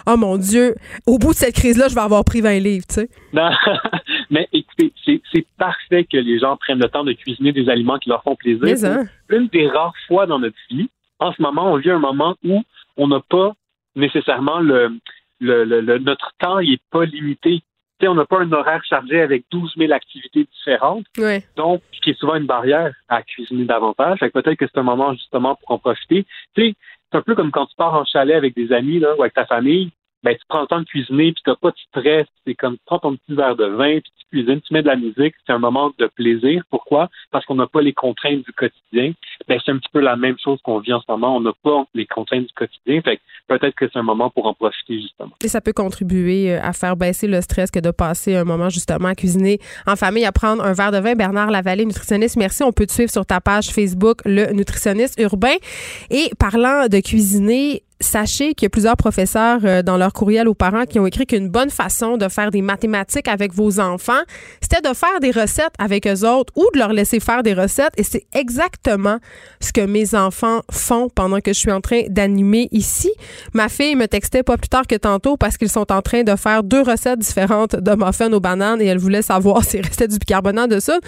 Oh 0.07 0.17
mon 0.17 0.37
Dieu, 0.37 0.77
au 1.07 1.19
bout 1.19 1.33
de 1.33 1.39
cette 1.39 1.55
crise-là, 1.55 1.89
je 1.89 1.95
vais 1.95 2.01
avoir 2.01 2.25
pris 2.25 2.41
20 2.41 2.52
tu 2.87 2.95
sais. 2.95 3.09
mais 4.31 4.49
écoutez, 4.53 4.93
c'est 5.05 5.47
parfait 5.59 6.05
que 6.05 6.17
les 6.17 6.39
gens 6.39 6.57
prennent 6.57 6.81
le 6.81 6.89
temps 6.89 7.05
de 7.05 7.13
cuisiner 7.13 7.53
des 7.53 7.69
aliments 7.69 7.99
qui 7.99 8.09
leur 8.09 8.23
font 8.23 8.37
plaisir. 8.37 8.77
Hein? 8.91 9.05
Une 9.29 9.49
des 9.49 9.69
rares 9.69 9.95
fois 10.07 10.27
dans 10.27 10.39
notre 10.39 10.57
vie, 10.71 10.89
en 11.19 11.33
ce 11.33 11.41
moment, 11.41 11.73
on 11.73 11.77
vit 11.77 11.91
un 11.91 11.99
moment 11.99 12.37
où 12.45 12.63
on 12.97 13.09
n'a 13.09 13.21
pas 13.21 13.53
nécessairement 13.95 14.61
le, 14.61 14.99
le, 15.41 15.99
notre 15.99 16.33
temps 16.39 16.61
n'est 16.61 16.81
pas 16.91 17.05
limité. 17.05 17.63
sais, 18.01 18.09
on 18.09 18.15
n'a 18.15 18.25
pas 18.25 18.41
un 18.41 18.53
horaire 18.53 18.83
chargé 18.85 19.21
avec 19.21 19.45
12 19.51 19.75
000 19.77 19.93
activités 19.93 20.47
différentes. 20.53 21.07
Donc, 21.57 21.83
ce 21.93 22.01
qui 22.01 22.11
est 22.11 22.19
souvent 22.19 22.37
une 22.37 22.47
barrière 22.47 22.93
à 23.09 23.23
cuisiner 23.23 23.65
davantage. 23.65 24.19
Peut-être 24.21 24.57
que 24.57 24.67
c'est 24.67 24.79
un 24.79 24.85
moment 24.85 25.13
justement 25.13 25.57
pour 25.57 25.73
en 25.73 25.79
profiter. 25.79 26.27
c'est 26.57 26.75
un 27.13 27.23
peu 27.23 27.35
comme 27.35 27.51
quand 27.51 27.67
tu 27.67 27.77
pars 27.77 27.95
en 27.95 28.05
chalet 28.05 28.37
avec 28.37 28.55
des 28.55 28.73
amis 28.73 28.99
là, 28.99 29.15
ou 29.17 29.23
avec 29.23 29.35
ta 29.35 29.47
famille 29.47 29.91
ben, 30.23 30.35
tu 30.35 30.43
prends 30.49 30.61
le 30.63 30.67
temps 30.67 30.81
de 30.81 30.85
cuisiner, 30.85 31.33
puis 31.33 31.43
tu 31.45 31.51
n'as 31.51 31.57
pas 31.57 31.71
de 31.71 31.77
stress. 31.89 32.27
C'est 32.47 32.55
comme, 32.55 32.75
tu 32.75 32.83
prends 32.87 32.99
ton 32.99 33.17
petit 33.17 33.35
verre 33.35 33.57
de 33.57 33.67
vin, 33.67 34.01
puis 34.01 34.13
tu 34.19 34.27
cuisines, 34.31 34.61
tu 34.61 34.73
mets 34.73 34.83
de 34.83 34.89
la 34.89 34.97
musique. 34.97 35.35
C'est 35.47 35.53
un 35.53 35.59
moment 35.59 35.93
de 35.99 36.07
plaisir. 36.07 36.63
Pourquoi? 36.71 37.09
Parce 37.31 37.45
qu'on 37.45 37.57
n'a 37.57 37.67
pas 37.67 37.81
les 37.81 37.93
contraintes 37.93 38.45
du 38.45 38.53
quotidien. 38.53 39.13
Ben, 39.49 39.61
c'est 39.65 39.73
un 39.73 39.79
petit 39.79 39.91
peu 39.93 40.01
la 40.01 40.17
même 40.17 40.37
chose 40.43 40.61
qu'on 40.63 40.79
vit 40.79 40.93
en 40.93 41.01
ce 41.01 41.07
moment. 41.09 41.37
On 41.37 41.41
n'a 41.41 41.53
pas 41.63 41.85
les 41.95 42.07
contraintes 42.07 42.47
du 42.47 42.53
quotidien. 42.55 43.03
Fait 43.03 43.21
peut-être 43.49 43.75
que 43.75 43.87
c'est 43.93 43.99
un 43.99 44.03
moment 44.03 44.31
pour 44.31 44.47
en 44.47 44.55
profiter, 44.55 45.01
justement. 45.01 45.33
Et 45.43 45.49
ça 45.49 45.61
peut 45.61 45.73
contribuer 45.73 46.53
euh, 46.53 46.61
à 46.63 46.73
faire 46.73 46.97
baisser 46.97 47.27
le 47.27 47.41
stress 47.41 47.71
que 47.71 47.81
de 47.81 47.91
passer 47.91 48.37
un 48.37 48.45
moment, 48.45 48.69
justement, 48.69 49.09
à 49.09 49.15
cuisiner 49.15 49.59
en 49.87 49.97
famille, 49.97 50.25
à 50.25 50.33
prendre 50.33 50.65
un 50.65 50.73
verre 50.73 50.93
de 50.93 50.99
vin. 50.99 51.15
Bernard 51.15 51.51
Lavallée, 51.51 51.85
nutritionniste, 51.85 52.37
merci. 52.37 52.63
On 52.63 52.73
peut 52.73 52.87
te 52.87 52.93
suivre 52.93 53.11
sur 53.11 53.27
ta 53.27 53.41
page 53.41 53.71
Facebook, 53.71 54.19
le 54.25 54.53
nutritionniste 54.53 55.21
urbain. 55.21 55.57
Et 56.11 56.31
parlant 56.39 56.87
de 56.89 57.01
cuisiner, 57.01 57.83
sachez 58.03 58.55
qu'il 58.55 58.67
y 58.67 58.67
a 58.67 58.71
plusieurs 58.71 58.97
professeurs 58.97 59.61
euh, 59.65 59.83
dans 59.83 59.97
leur 59.97 60.13
courriel 60.13 60.49
aux 60.49 60.55
parents 60.55 60.85
qui 60.85 60.99
ont 60.99 61.07
écrit 61.07 61.27
qu'une 61.27 61.49
bonne 61.49 61.71
façon 61.71 62.17
de 62.17 62.29
faire 62.29 62.51
des 62.51 62.63
mathématiques 62.63 63.29
avec 63.29 63.53
vos 63.55 63.81
enfants, 63.81 64.23
c'était 64.61 64.81
de 64.81 64.95
faire 64.95 65.21
des 65.21 65.31
recettes 65.31 65.73
avec 65.79 66.07
eux 66.07 66.27
autres 66.27 66.53
ou 66.57 66.67
de 66.75 66.79
leur 66.79 66.93
laisser 66.93 67.21
faire 67.21 67.43
des 67.43 67.55
recettes. 67.55 67.93
Et 67.97 68.03
c'est 68.03 68.27
exactement 68.33 69.19
ce 69.61 69.73
que 69.73 69.81
mes 69.81 70.15
enfants 70.15 70.63
font 70.71 71.09
pendant 71.15 71.41
que 71.41 71.53
je 71.53 71.59
suis 71.59 71.73
en 71.73 71.81
train 71.81 72.03
d'animer 72.09 72.69
ici. 72.73 73.13
Ma 73.55 73.69
fille 73.69 73.97
me 73.97 74.07
textait 74.07 74.43
pas 74.43 74.57
plus 74.57 74.69
tard 74.69 74.87
que 74.87 74.97
tantôt 74.97 75.37
parce 75.37 75.57
qu'ils 75.57 75.71
sont 75.71 75.91
en 75.93 76.03
train 76.03 76.23
de 76.23 76.37
faire 76.37 76.63
deux 76.63 76.83
recettes 76.83 77.19
différentes 77.19 77.77
de 77.77 77.95
muffins 77.95 78.33
aux 78.33 78.41
bananes 78.41 78.83
et 78.83 78.87
elle 78.87 78.99
voulait 78.99 79.23
savoir 79.23 79.65
s'il 79.65 79.85
restait 79.85 80.09
du 80.09 80.19
bicarbonate 80.19 80.71
de 80.71 80.81
ça 80.81 80.99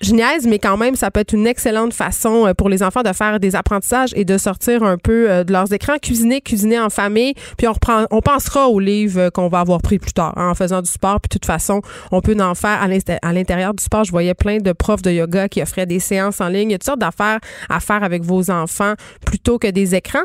je 0.00 0.48
mais 0.48 0.58
quand 0.58 0.76
même, 0.76 0.94
ça 0.94 1.10
peut 1.10 1.20
être 1.20 1.32
une 1.32 1.46
excellente 1.46 1.92
façon 1.92 2.46
euh, 2.46 2.54
pour 2.54 2.68
les 2.68 2.82
enfants 2.82 3.02
de 3.02 3.12
faire 3.12 3.40
des 3.40 3.56
apprentissages 3.56 4.10
et 4.14 4.24
de 4.24 4.38
sortir 4.38 4.82
un 4.82 4.96
peu 4.96 5.30
euh, 5.30 5.44
de 5.44 5.52
leurs 5.52 5.72
écrans, 5.72 5.98
cuisiner, 5.98 6.40
cuisiner 6.40 6.78
en 6.78 6.90
famille, 6.90 7.34
puis 7.56 7.66
on 7.66 7.72
reprend, 7.72 8.04
on 8.10 8.20
pensera 8.20 8.68
aux 8.68 8.78
livres 8.78 9.20
euh, 9.20 9.30
qu'on 9.30 9.48
va 9.48 9.60
avoir 9.60 9.80
pris 9.80 9.98
plus 9.98 10.12
tard 10.12 10.34
hein, 10.36 10.50
en 10.50 10.54
faisant 10.54 10.82
du 10.82 10.90
sport. 10.90 11.20
Puis 11.20 11.28
de 11.28 11.32
toute 11.32 11.46
façon, 11.46 11.82
on 12.12 12.20
peut 12.20 12.36
en 12.40 12.54
faire 12.54 12.80
à 12.80 13.32
l'intérieur 13.32 13.74
du 13.74 13.82
sport. 13.82 14.04
Je 14.04 14.10
voyais 14.10 14.34
plein 14.34 14.58
de 14.58 14.72
profs 14.72 15.02
de 15.02 15.10
yoga 15.10 15.48
qui 15.48 15.62
offraient 15.62 15.86
des 15.86 16.00
séances 16.00 16.40
en 16.40 16.48
ligne. 16.48 16.70
Il 16.70 16.72
y 16.72 16.74
a 16.74 16.78
toutes 16.78 16.86
sortes 16.86 17.00
d'affaires 17.00 17.40
à 17.68 17.80
faire 17.80 18.02
avec 18.04 18.22
vos 18.22 18.50
enfants 18.50 18.94
plutôt 19.24 19.58
que 19.58 19.68
des 19.68 19.94
écrans 19.94 20.24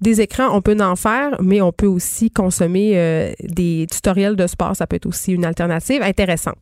des 0.00 0.22
écrans, 0.22 0.48
on 0.56 0.62
peut 0.62 0.78
en 0.80 0.96
faire, 0.96 1.36
mais 1.42 1.60
on 1.60 1.72
peut 1.72 1.86
aussi 1.86 2.30
consommer 2.30 3.34
des 3.42 3.86
tutoriels 3.92 4.34
de 4.34 4.46
sport. 4.46 4.74
Ça 4.74 4.86
peut 4.86 4.96
être 4.96 5.04
aussi 5.04 5.32
une 5.32 5.44
alternative 5.44 6.00
intéressante. 6.00 6.56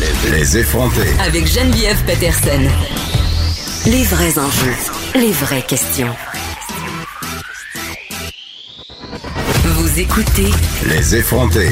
Les 0.00 0.56
effronter. 0.56 1.08
Avec 1.26 1.44
Geneviève 1.44 2.00
Peterson. 2.04 2.60
Les 3.86 4.04
vrais 4.04 4.38
enjeux. 4.38 4.76
Les 5.16 5.32
vraies 5.32 5.62
questions. 5.62 6.14
Vous 9.64 9.98
écoutez. 9.98 10.50
Les 10.88 11.16
effronter. 11.16 11.70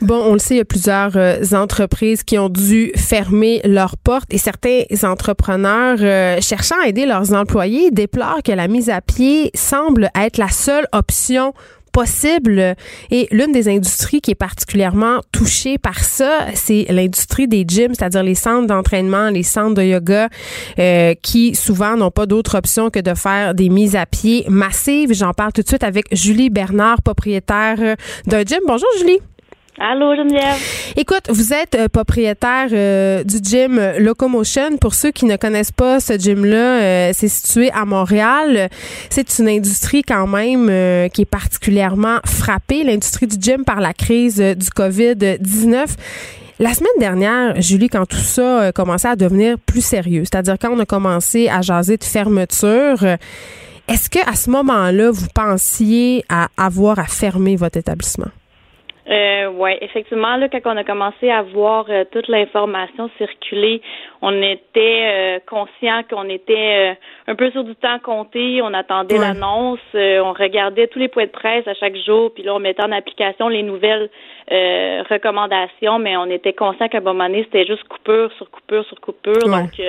Bon, 0.00 0.22
on 0.24 0.32
le 0.32 0.38
sait, 0.38 0.54
il 0.54 0.58
y 0.58 0.60
a 0.60 0.64
plusieurs 0.64 1.16
euh, 1.16 1.42
entreprises 1.52 2.22
qui 2.22 2.38
ont 2.38 2.48
dû 2.48 2.92
fermer 2.96 3.60
leurs 3.64 3.98
portes 3.98 4.32
et 4.32 4.38
certains 4.38 4.84
entrepreneurs 5.02 5.98
euh, 6.00 6.40
cherchant 6.40 6.76
à 6.82 6.88
aider 6.88 7.04
leurs 7.04 7.34
employés 7.34 7.90
déplorent 7.90 8.42
que 8.42 8.52
la 8.52 8.68
mise 8.68 8.88
à 8.88 9.02
pied 9.02 9.50
semble 9.54 10.10
être 10.14 10.38
la 10.38 10.48
seule 10.48 10.86
option 10.92 11.52
possible. 11.96 12.76
Et 13.10 13.26
l'une 13.30 13.52
des 13.52 13.70
industries 13.70 14.20
qui 14.20 14.32
est 14.32 14.34
particulièrement 14.34 15.20
touchée 15.32 15.78
par 15.78 16.04
ça, 16.04 16.40
c'est 16.54 16.84
l'industrie 16.90 17.48
des 17.48 17.64
gyms, 17.66 17.94
c'est-à-dire 17.94 18.22
les 18.22 18.34
centres 18.34 18.66
d'entraînement, 18.66 19.30
les 19.30 19.42
centres 19.42 19.76
de 19.76 19.82
yoga, 19.82 20.28
euh, 20.78 21.14
qui 21.22 21.54
souvent 21.54 21.96
n'ont 21.96 22.10
pas 22.10 22.26
d'autre 22.26 22.58
option 22.58 22.90
que 22.90 23.00
de 23.00 23.14
faire 23.14 23.54
des 23.54 23.70
mises 23.70 23.96
à 23.96 24.04
pied 24.04 24.44
massives. 24.50 25.14
J'en 25.14 25.32
parle 25.32 25.54
tout 25.54 25.62
de 25.62 25.68
suite 25.68 25.84
avec 25.84 26.04
Julie 26.12 26.50
Bernard, 26.50 27.00
propriétaire 27.00 27.96
d'un 28.26 28.42
gym. 28.42 28.60
Bonjour 28.66 28.90
Julie. 28.98 29.20
Allô, 29.78 30.16
Geneviève? 30.16 30.56
Écoute, 30.96 31.24
vous 31.28 31.52
êtes 31.52 31.74
euh, 31.74 31.88
propriétaire 31.88 32.68
euh, 32.72 33.22
du 33.24 33.36
gym 33.42 33.78
Locomotion. 33.98 34.78
Pour 34.78 34.94
ceux 34.94 35.10
qui 35.10 35.26
ne 35.26 35.36
connaissent 35.36 35.72
pas 35.72 36.00
ce 36.00 36.16
gym-là, 36.16 36.80
euh, 36.80 37.10
c'est 37.12 37.28
situé 37.28 37.70
à 37.72 37.84
Montréal. 37.84 38.70
C'est 39.10 39.38
une 39.38 39.48
industrie 39.48 40.02
quand 40.02 40.26
même 40.26 40.66
qui 41.10 41.22
est 41.22 41.30
particulièrement 41.30 42.18
frappée, 42.24 42.84
l'industrie 42.84 43.26
du 43.26 43.36
gym, 43.38 43.64
par 43.64 43.80
la 43.80 43.92
crise 43.92 44.38
du 44.38 44.68
COVID-19. 44.68 45.86
La 46.58 46.72
semaine 46.72 46.88
dernière, 46.98 47.60
Julie, 47.60 47.88
quand 47.88 48.06
tout 48.06 48.16
ça 48.16 48.72
commençait 48.72 49.08
à 49.08 49.16
devenir 49.16 49.58
plus 49.58 49.84
sérieux, 49.84 50.22
c'est-à-dire 50.24 50.56
quand 50.58 50.70
on 50.72 50.78
a 50.78 50.86
commencé 50.86 51.48
à 51.48 51.60
jaser 51.60 51.98
de 51.98 52.04
fermeture, 52.04 53.04
est-ce 53.88 54.08
que 54.08 54.26
à 54.26 54.34
ce 54.34 54.48
moment-là, 54.48 55.10
vous 55.10 55.28
pensiez 55.34 56.24
à 56.30 56.48
avoir 56.56 56.98
à 56.98 57.04
fermer 57.04 57.56
votre 57.56 57.76
établissement? 57.76 58.30
Euh, 59.08 59.46
oui, 59.54 59.70
effectivement, 59.82 60.36
là, 60.36 60.48
quand 60.48 60.58
on 60.64 60.76
a 60.76 60.82
commencé 60.82 61.30
à 61.30 61.42
voir 61.42 61.86
euh, 61.88 62.04
toute 62.10 62.26
l'information 62.26 63.08
circuler, 63.18 63.80
on 64.20 64.42
était 64.42 65.04
euh, 65.04 65.38
conscient 65.46 66.02
qu'on 66.10 66.28
était 66.28 66.90
euh, 66.90 66.94
un 67.28 67.36
peu 67.36 67.52
sur 67.52 67.62
du 67.62 67.76
temps 67.76 68.00
compté. 68.00 68.60
On 68.62 68.74
attendait 68.74 69.18
l'annonce, 69.18 69.78
on 69.94 70.32
regardait 70.32 70.88
tous 70.88 70.98
les 70.98 71.06
points 71.06 71.26
de 71.26 71.30
presse 71.30 71.68
à 71.68 71.74
chaque 71.74 71.96
jour, 71.96 72.32
puis 72.34 72.42
là, 72.42 72.54
on 72.56 72.58
mettait 72.58 72.82
en 72.82 72.90
application 72.90 73.48
les 73.48 73.62
nouvelles 73.62 74.10
recommandations, 74.48 75.98
mais 75.98 76.16
on 76.16 76.26
était 76.26 76.52
conscient 76.52 76.88
qu'à 76.88 76.98
un 76.98 77.00
moment 77.00 77.26
donné, 77.26 77.44
c'était 77.44 77.66
juste 77.66 77.84
coupure 77.84 78.32
sur 78.36 78.50
coupure 78.50 78.84
sur 78.86 79.00
coupure. 79.00 79.48
Donc, 79.48 79.80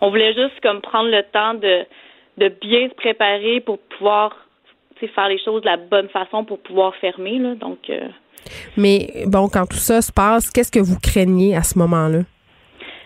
on 0.00 0.10
voulait 0.10 0.34
juste 0.34 0.60
comme 0.62 0.80
prendre 0.80 1.10
le 1.10 1.22
temps 1.22 1.54
de, 1.54 1.84
de 2.38 2.48
bien 2.48 2.88
se 2.88 2.94
préparer 2.94 3.60
pour 3.60 3.78
pouvoir 3.78 4.36
faire 5.14 5.28
les 5.28 5.38
choses 5.38 5.62
de 5.62 5.66
la 5.66 5.76
bonne 5.76 6.08
façon 6.08 6.44
pour 6.44 6.60
pouvoir 6.60 6.94
fermer. 6.96 7.38
Là. 7.38 7.54
Donc, 7.54 7.90
mais 8.76 9.24
bon, 9.26 9.48
quand 9.48 9.66
tout 9.66 9.76
ça 9.76 10.02
se 10.02 10.12
passe, 10.12 10.50
qu'est-ce 10.50 10.72
que 10.72 10.80
vous 10.80 10.98
craignez 11.00 11.56
à 11.56 11.62
ce 11.62 11.78
moment-là? 11.78 12.20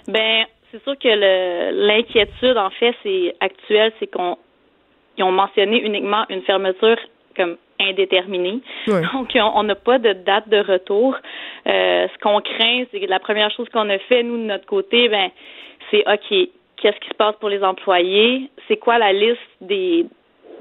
Ben, 0.08 0.44
c'est 0.70 0.82
sûr 0.82 0.98
que 0.98 1.86
l'inquiétude, 1.86 2.56
en 2.56 2.70
fait, 2.70 2.94
c'est 3.02 3.34
actuelle, 3.40 3.92
c'est 4.00 4.06
qu'on 4.06 4.36
ont 5.20 5.32
mentionné 5.32 5.80
uniquement 5.80 6.24
une 6.28 6.42
fermeture 6.42 6.96
comme 7.36 7.56
indéterminée. 7.80 8.60
Donc, 8.86 9.30
on 9.34 9.62
n'a 9.62 9.74
pas 9.74 9.98
de 9.98 10.12
date 10.12 10.48
de 10.48 10.58
retour. 10.58 11.16
Euh, 11.66 12.06
ce 12.12 12.18
qu'on 12.20 12.40
craint, 12.40 12.84
c'est 12.90 13.00
que 13.00 13.06
la 13.06 13.18
première 13.18 13.50
chose 13.50 13.68
qu'on 13.70 13.88
a 13.90 13.98
fait, 13.98 14.22
nous, 14.22 14.36
de 14.36 14.44
notre 14.44 14.66
côté, 14.66 15.08
ben, 15.08 15.30
c'est 15.90 16.04
OK, 16.06 16.48
qu'est-ce 16.76 17.00
qui 17.00 17.08
se 17.08 17.14
passe 17.14 17.34
pour 17.40 17.48
les 17.48 17.62
employés? 17.62 18.50
C'est 18.68 18.76
quoi 18.76 18.98
la 18.98 19.12
liste 19.12 19.38
des, 19.60 20.06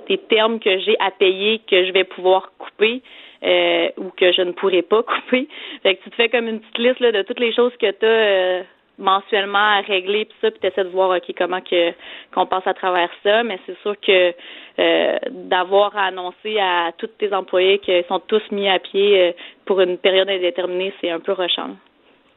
des 0.08 0.18
termes 0.18 0.60
que 0.60 0.80
j'ai 0.80 0.96
à 1.00 1.12
payer 1.12 1.60
que 1.70 1.86
je 1.86 1.92
vais 1.92 2.04
pouvoir 2.04 2.52
couper? 2.58 3.02
Euh, 3.44 3.90
ou 3.98 4.10
que 4.16 4.32
je 4.32 4.42
ne 4.42 4.52
pourrais 4.54 4.84
pas 4.84 5.04
couper. 5.04 5.50
Fait 5.82 5.96
que 5.96 6.04
tu 6.04 6.10
te 6.12 6.16
fais 6.16 6.30
comme 6.30 6.48
une 6.48 6.62
petite 6.62 6.78
liste 6.78 7.00
là, 7.02 7.12
de 7.12 7.24
toutes 7.24 7.42
les 7.42 7.54
choses 7.54 7.74
que 7.78 7.92
tu 7.92 8.06
as 8.06 8.08
euh, 8.08 8.64
mensuellement 8.98 9.58
à 9.58 9.82
régler 9.82 10.26
puis 10.26 10.36
ça 10.40 10.50
puis 10.50 10.62
tu 10.62 10.68
essaies 10.68 10.86
de 10.86 10.90
voir 10.90 11.10
OK 11.10 11.36
comment 11.38 11.60
que 11.60 11.92
qu'on 12.34 12.46
passe 12.46 12.66
à 12.68 12.74
travers 12.74 13.10
ça, 13.22 13.44
mais 13.44 13.60
c'est 13.66 13.78
sûr 13.82 13.96
que 14.00 14.34
euh, 14.80 15.18
d'avoir 15.30 15.98
annoncé 15.98 16.58
à 16.58 16.92
tous 16.98 17.08
tes 17.08 17.34
employés 17.34 17.80
qu'ils 17.80 18.06
sont 18.08 18.20
tous 18.20 18.44
mis 18.52 18.70
à 18.70 18.80
pied 18.80 19.36
pour 19.66 19.82
une 19.82 19.98
période 19.98 20.30
indéterminée, 20.30 20.94
c'est 21.02 21.10
un 21.10 21.20
peu 21.20 21.34
rushant. 21.34 21.72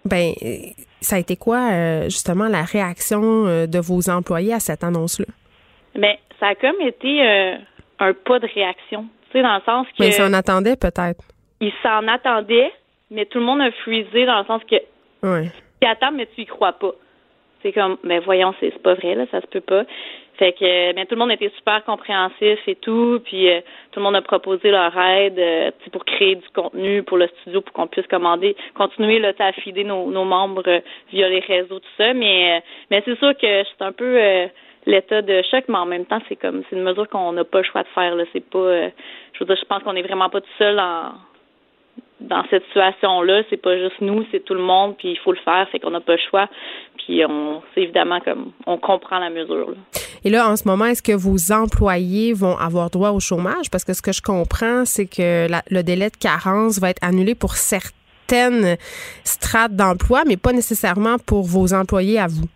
Ben 0.04 0.32
ça 1.00 1.16
a 1.16 1.18
été 1.20 1.36
quoi 1.36 2.04
justement 2.04 2.48
la 2.48 2.62
réaction 2.62 3.44
de 3.66 3.78
vos 3.78 4.11
employés 4.11 4.54
à 4.54 4.61
cette 4.61 4.82
annonce-là? 4.82 5.26
Ben 5.94 6.16
ça 6.40 6.48
a 6.48 6.54
comme 6.57 6.80
été 6.80 7.20
un 7.98 8.12
pas 8.12 8.38
de 8.40 8.48
réaction 8.52 9.07
dans 9.34 9.54
le 9.56 9.62
sens 9.64 9.86
que. 9.88 10.02
Mais 10.02 10.12
ça 10.12 10.26
en 10.26 10.32
attendait 10.32 10.76
peut-être. 10.76 11.24
ils 11.60 11.72
s'en 11.82 12.06
attendaient, 12.08 12.72
mais 13.10 13.26
tout 13.26 13.38
le 13.38 13.44
monde 13.44 13.60
a 13.60 13.70
freezé 13.70 14.26
dans 14.26 14.38
le 14.38 14.44
sens 14.46 14.62
que 14.64 14.76
ouais. 15.22 15.50
tu 15.80 15.88
attends, 15.88 16.12
mais 16.12 16.26
tu 16.34 16.42
y 16.42 16.46
crois 16.46 16.72
pas. 16.72 16.92
C'est 17.62 17.72
comme, 17.72 17.96
mais 18.04 18.20
voyons, 18.20 18.54
c'est 18.60 18.76
pas 18.82 18.94
vrai, 18.94 19.14
là, 19.14 19.24
ça 19.30 19.40
se 19.40 19.46
peut 19.46 19.60
pas. 19.60 19.84
Fait 20.38 20.52
que 20.52 20.92
mais 20.94 21.06
tout 21.06 21.14
le 21.14 21.20
monde 21.20 21.32
était 21.32 21.50
super 21.56 21.82
compréhensif 21.84 22.58
et 22.66 22.74
tout, 22.74 23.20
puis 23.24 23.50
euh, 23.50 23.60
tout 23.90 24.00
le 24.00 24.02
monde 24.02 24.16
a 24.16 24.22
proposé 24.22 24.70
leur 24.70 24.96
aide 24.98 25.38
euh, 25.38 25.70
pour 25.92 26.04
créer 26.04 26.34
du 26.34 26.46
contenu 26.54 27.02
pour 27.02 27.16
le 27.16 27.26
studio 27.40 27.62
pour 27.62 27.72
qu'on 27.72 27.86
puisse 27.86 28.06
commander, 28.06 28.54
continuer 28.74 29.18
là, 29.18 29.32
à 29.38 29.52
fider 29.52 29.84
nos, 29.84 30.10
nos 30.10 30.24
membres 30.24 30.62
euh, 30.66 30.80
via 31.10 31.28
les 31.30 31.40
réseaux, 31.40 31.78
tout 31.78 31.88
ça. 31.96 32.12
Mais 32.12 32.62
mais 32.90 33.02
c'est 33.06 33.18
sûr 33.18 33.32
que 33.36 33.64
c'est 33.64 33.84
un 33.84 33.92
peu 33.92 34.18
l'état 34.87 35.22
de 35.22 35.43
choc, 35.51 35.64
mais 35.68 35.78
en 35.78 35.87
même 35.87 36.07
temps, 36.07 36.20
c'est 36.28 36.37
comme 36.37 36.62
c'est 36.68 36.76
une 36.76 36.82
mesure 36.82 37.09
qu'on 37.09 37.32
n'a 37.32 37.45
pas 37.45 37.59
le 37.59 37.64
choix 37.64 37.82
de 37.82 37.89
faire. 37.89 38.14
Là. 38.14 38.24
C'est 38.32 38.45
pas 38.49 38.89
je 39.32 39.39
veux 39.41 39.47
dire, 39.47 39.57
je 39.61 39.66
pense 39.66 39.82
qu'on 39.82 39.97
est 39.97 40.03
vraiment 40.03 40.30
pas 40.30 40.41
tout 40.41 40.57
seul 40.59 40.78
en 40.78 41.12
dans 42.20 42.43
cette 42.51 42.64
situation-là, 42.66 43.43
c'est 43.51 43.57
pas 43.59 43.76
juste 43.76 44.01
nous, 44.01 44.24
c'est 44.30 44.45
tout 44.45 44.55
le 44.55 44.62
monde, 44.62 44.97
puis 44.97 45.11
il 45.11 45.18
faut 45.18 45.32
le 45.32 45.39
faire, 45.45 45.66
c'est 45.70 45.78
qu'on 45.78 45.91
n'a 45.91 46.01
pas 46.01 46.14
le 46.14 46.20
choix. 46.30 46.49
Puis 46.99 47.24
on, 47.24 47.62
c'est 47.74 47.82
évidemment 47.82 48.20
comme 48.20 48.53
on 48.66 48.78
comprend 48.78 49.18
la 49.18 49.30
mesure. 49.30 49.74
Et 50.24 50.30
là, 50.30 50.49
en 50.49 50.57
ce 50.57 50.66
moment, 50.66 50.87
est-ce 50.87 51.03
que 51.03 51.12
vos 51.12 51.53
employés 51.53 52.32
vont 52.32 52.57
avoir 52.57 52.91
droit 52.91 53.11
au 53.11 53.20
chômage? 53.20 53.70
Parce 53.70 53.84
que 53.84 53.93
ce 53.93 54.03
que 54.03 54.12
je 54.12 54.22
comprends, 54.22 54.84
c'est 54.84 55.07
que 55.07 55.47
le 55.70 55.82
délai 55.82 56.09
de 56.09 56.16
carence 56.16 56.80
va 56.80 56.91
être 56.91 57.05
annulé 57.05 57.34
pour 57.34 57.55
certaines 57.55 58.76
strates 59.24 59.76
d'emploi, 59.76 60.22
mais 60.26 60.37
pas 60.37 60.53
nécessairement 60.53 61.16
pour 61.18 61.45
vos 61.45 61.74
employés 61.74 62.18
à 62.18 62.26
vous. 62.26 62.49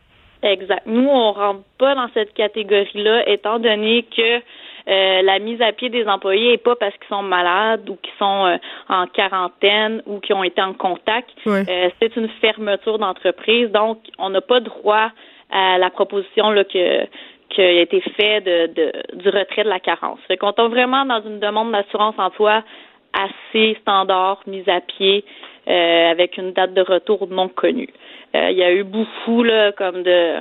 Exact. 0.43 0.82
Nous, 0.86 1.09
on 1.09 1.32
rentre 1.32 1.61
pas 1.78 1.95
dans 1.95 2.09
cette 2.14 2.32
catégorie-là, 2.34 3.28
étant 3.28 3.59
donné 3.59 4.05
que 4.05 4.41
euh, 4.88 5.22
la 5.22 5.38
mise 5.38 5.61
à 5.61 5.72
pied 5.72 5.91
des 5.91 6.07
employés 6.07 6.53
n'est 6.53 6.59
pas 6.59 6.76
parce 6.76 6.95
qu'ils 6.95 7.09
sont 7.09 7.22
malades 7.22 7.88
ou 7.88 7.97
qu'ils 7.97 8.14
sont 8.18 8.47
euh, 8.47 8.57
en 8.88 9.07
quarantaine 9.07 10.03
ou 10.07 10.20
qui 10.20 10.32
ont 10.32 10.43
été 10.43 10.62
en 10.62 10.72
contact. 10.72 11.30
Euh, 11.47 11.91
c'est 12.01 12.16
une 12.16 12.28
fermeture 12.41 12.99
d'entreprise, 12.99 13.70
donc 13.70 13.99
on 14.18 14.30
n'a 14.30 14.41
pas 14.41 14.61
droit 14.61 15.11
à 15.51 15.78
la 15.78 15.91
proposition 15.91 16.51
là, 16.51 16.64
que 16.64 17.07
qui 17.51 17.61
a 17.61 17.70
été 17.72 18.01
fait 18.01 18.41
de, 18.41 19.16
du 19.16 19.28
retrait 19.28 19.64
de 19.64 19.68
la 19.68 19.80
carence. 19.80 20.20
Fait 20.28 20.36
qu'on 20.36 20.53
tombe 20.53 20.70
vraiment 20.70 21.05
dans 21.05 21.20
une 21.22 21.41
demande 21.41 21.72
d'assurance 21.72 22.14
emploi 22.16 22.62
assez 23.12 23.76
standard, 23.80 24.41
mise 24.47 24.68
à 24.68 24.80
pied, 24.80 25.24
avec 25.70 26.36
une 26.36 26.52
date 26.52 26.74
de 26.74 26.82
retour 26.82 27.28
non 27.28 27.48
connue. 27.48 27.90
Il 28.34 28.56
y 28.56 28.62
a 28.62 28.72
eu 28.72 28.84
beaucoup 28.84 29.42
là, 29.42 29.72
comme 29.72 30.02
de 30.02 30.40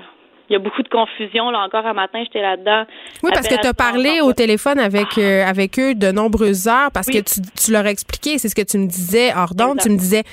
il 0.49 0.53
y 0.53 0.55
a 0.55 0.59
beaucoup 0.59 0.81
de 0.81 0.89
confusion. 0.89 1.51
Là, 1.51 1.59
encore 1.59 1.85
un 1.85 1.93
matin, 1.93 2.21
j'étais 2.23 2.41
là-dedans. 2.41 2.85
Oui, 3.23 3.31
parce 3.33 3.47
que 3.47 3.59
tu 3.59 3.67
as 3.67 3.73
parlé 3.73 4.19
au 4.21 4.33
téléphone 4.33 4.79
avec, 4.79 5.17
euh, 5.17 5.45
avec 5.45 5.79
eux 5.79 5.93
de 5.93 6.11
nombreuses 6.11 6.67
heures 6.67 6.91
parce 6.91 7.07
que 7.07 7.19
tu, 7.19 7.41
tu, 7.41 7.71
leur 7.71 7.85
as 7.85 7.91
expliqué, 7.91 8.37
c'est 8.37 8.49
ce 8.49 8.55
que 8.55 8.63
tu 8.63 8.77
me 8.77 8.87
disais 8.87 9.31
hors 9.35 9.53
d'onde. 9.53 9.79
Tu 9.79 9.89
me 9.89 9.97
disais, 9.97 10.23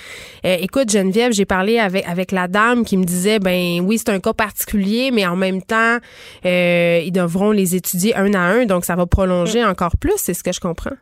euh, 0.45 0.57
écoute, 0.61 0.91
Geneviève, 0.91 1.33
j'ai 1.33 1.45
parlé 1.45 1.79
avec, 1.79 2.09
avec 2.09 2.33
la 2.33 2.49
dame 2.49 2.85
qui 2.85 2.97
me 2.97 3.05
disait, 3.05 3.39
ben 3.39 3.81
oui, 3.83 3.99
c'est 3.99 4.11
un 4.11 4.21
cas 4.21 4.33
particulier, 4.33 5.11
mais 5.13 5.27
en 5.27 5.37
même 5.37 5.63
temps, 5.63 5.99
euh, 6.47 7.01
ils 7.05 7.13
devront 7.13 7.51
les 7.51 7.77
étudier 7.77 8.17
un 8.17 8.33
à 8.33 8.41
un, 8.41 8.65
donc 8.65 8.85
ça 8.85 8.97
va 8.97 9.07
prolonger 9.07 9.63
mm. 9.63 9.69
encore 9.69 9.97
plus, 10.01 10.15
c'est 10.17 10.35
ce 10.35 10.43
que 10.43 10.53
je 10.53 10.61
comprends. 10.61 10.97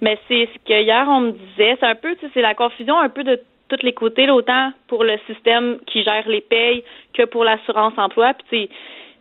Mais 0.00 0.18
c'est 0.28 0.48
ce 0.52 0.58
que 0.66 0.82
hier 0.82 1.06
on 1.08 1.20
me 1.20 1.30
disait, 1.32 1.76
c'est 1.80 1.86
un 1.86 1.94
peu, 1.94 2.16
c'est 2.32 2.40
la 2.40 2.54
confusion 2.54 2.98
un 2.98 3.08
peu 3.08 3.24
de 3.24 3.40
tous 3.68 3.82
les 3.82 3.92
côtés, 3.92 4.28
autant 4.30 4.72
pour 4.88 5.04
le 5.04 5.18
système 5.26 5.78
qui 5.86 6.02
gère 6.04 6.28
les 6.28 6.40
payes 6.40 6.84
que 7.12 7.24
pour 7.24 7.44
l'assurance 7.44 7.94
emploi. 7.96 8.34
Puis, 8.48 8.68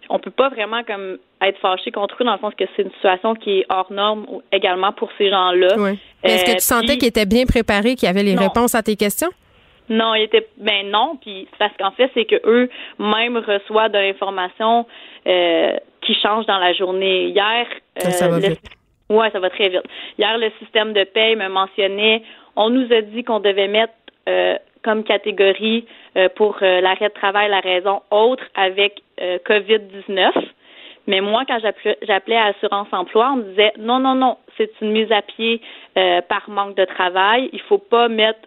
on 0.09 0.19
peut 0.19 0.31
pas 0.31 0.49
vraiment 0.49 0.83
comme 0.83 1.17
être 1.41 1.59
fâché 1.59 1.91
contre 1.91 2.17
eux 2.21 2.25
dans 2.25 2.33
le 2.33 2.39
sens 2.39 2.53
que 2.55 2.65
c'est 2.75 2.83
une 2.83 2.91
situation 2.91 3.35
qui 3.35 3.59
est 3.59 3.65
hors 3.69 3.91
norme 3.91 4.25
également 4.51 4.91
pour 4.91 5.09
ces 5.17 5.29
gens-là. 5.29 5.75
Oui. 5.77 5.99
Est-ce 6.23 6.45
que 6.45 6.51
tu 6.51 6.55
euh, 6.57 6.59
sentais 6.59 6.97
qu'ils 6.97 7.09
étaient 7.09 7.25
bien 7.25 7.45
préparés, 7.45 7.95
qu'ils 7.95 8.09
avaient 8.09 8.23
les 8.23 8.35
réponses 8.35 8.75
à 8.75 8.83
tes 8.83 8.95
questions? 8.95 9.29
Non, 9.89 10.15
il 10.15 10.23
était 10.23 10.47
ben 10.57 10.89
non, 10.89 11.17
puis 11.21 11.47
parce 11.59 11.75
qu'en 11.77 11.91
fait 11.91 12.09
c'est 12.13 12.23
que 12.23 12.39
eux 12.45 12.69
même 12.99 13.35
reçoivent 13.37 13.91
de 13.91 13.97
l'information 13.97 14.87
euh, 15.27 15.75
qui 16.01 16.15
change 16.21 16.45
dans 16.45 16.57
la 16.57 16.73
journée. 16.73 17.27
Hier, 17.27 17.67
ça 17.97 18.29
va 18.29 18.39
vite. 18.39 18.61
Ouais, 19.09 19.29
ça 19.31 19.39
va 19.39 19.49
très 19.49 19.69
vite. 19.69 19.83
Hier, 20.17 20.37
le 20.37 20.49
système 20.59 20.93
de 20.93 21.03
paye 21.03 21.35
me 21.35 21.47
mentionnait, 21.49 22.23
on 22.55 22.69
nous 22.69 22.91
a 22.93 23.01
dit 23.01 23.23
qu'on 23.23 23.39
devait 23.39 23.67
mettre 23.67 23.93
euh, 24.29 24.57
comme 24.83 25.03
catégorie 25.03 25.85
euh, 26.17 26.29
pour 26.35 26.57
euh, 26.61 26.81
l'arrêt 26.81 27.09
de 27.09 27.13
travail 27.13 27.49
la 27.49 27.59
raison 27.59 28.01
autre 28.11 28.43
avec 28.55 29.01
COVID-19. 29.19 30.31
Mais 31.07 31.21
moi, 31.21 31.43
quand 31.47 31.59
j'appelais 31.59 32.35
à 32.35 32.45
Assurance 32.47 32.87
Emploi, 32.91 33.31
on 33.33 33.35
me 33.37 33.43
disait 33.43 33.73
non, 33.77 33.99
non, 33.99 34.15
non, 34.15 34.37
c'est 34.57 34.71
une 34.81 34.91
mise 34.91 35.11
à 35.11 35.21
pied 35.21 35.61
par 35.93 36.49
manque 36.49 36.75
de 36.75 36.85
travail. 36.85 37.49
Il 37.53 37.61
faut 37.61 37.77
pas 37.77 38.07
mettre, 38.07 38.39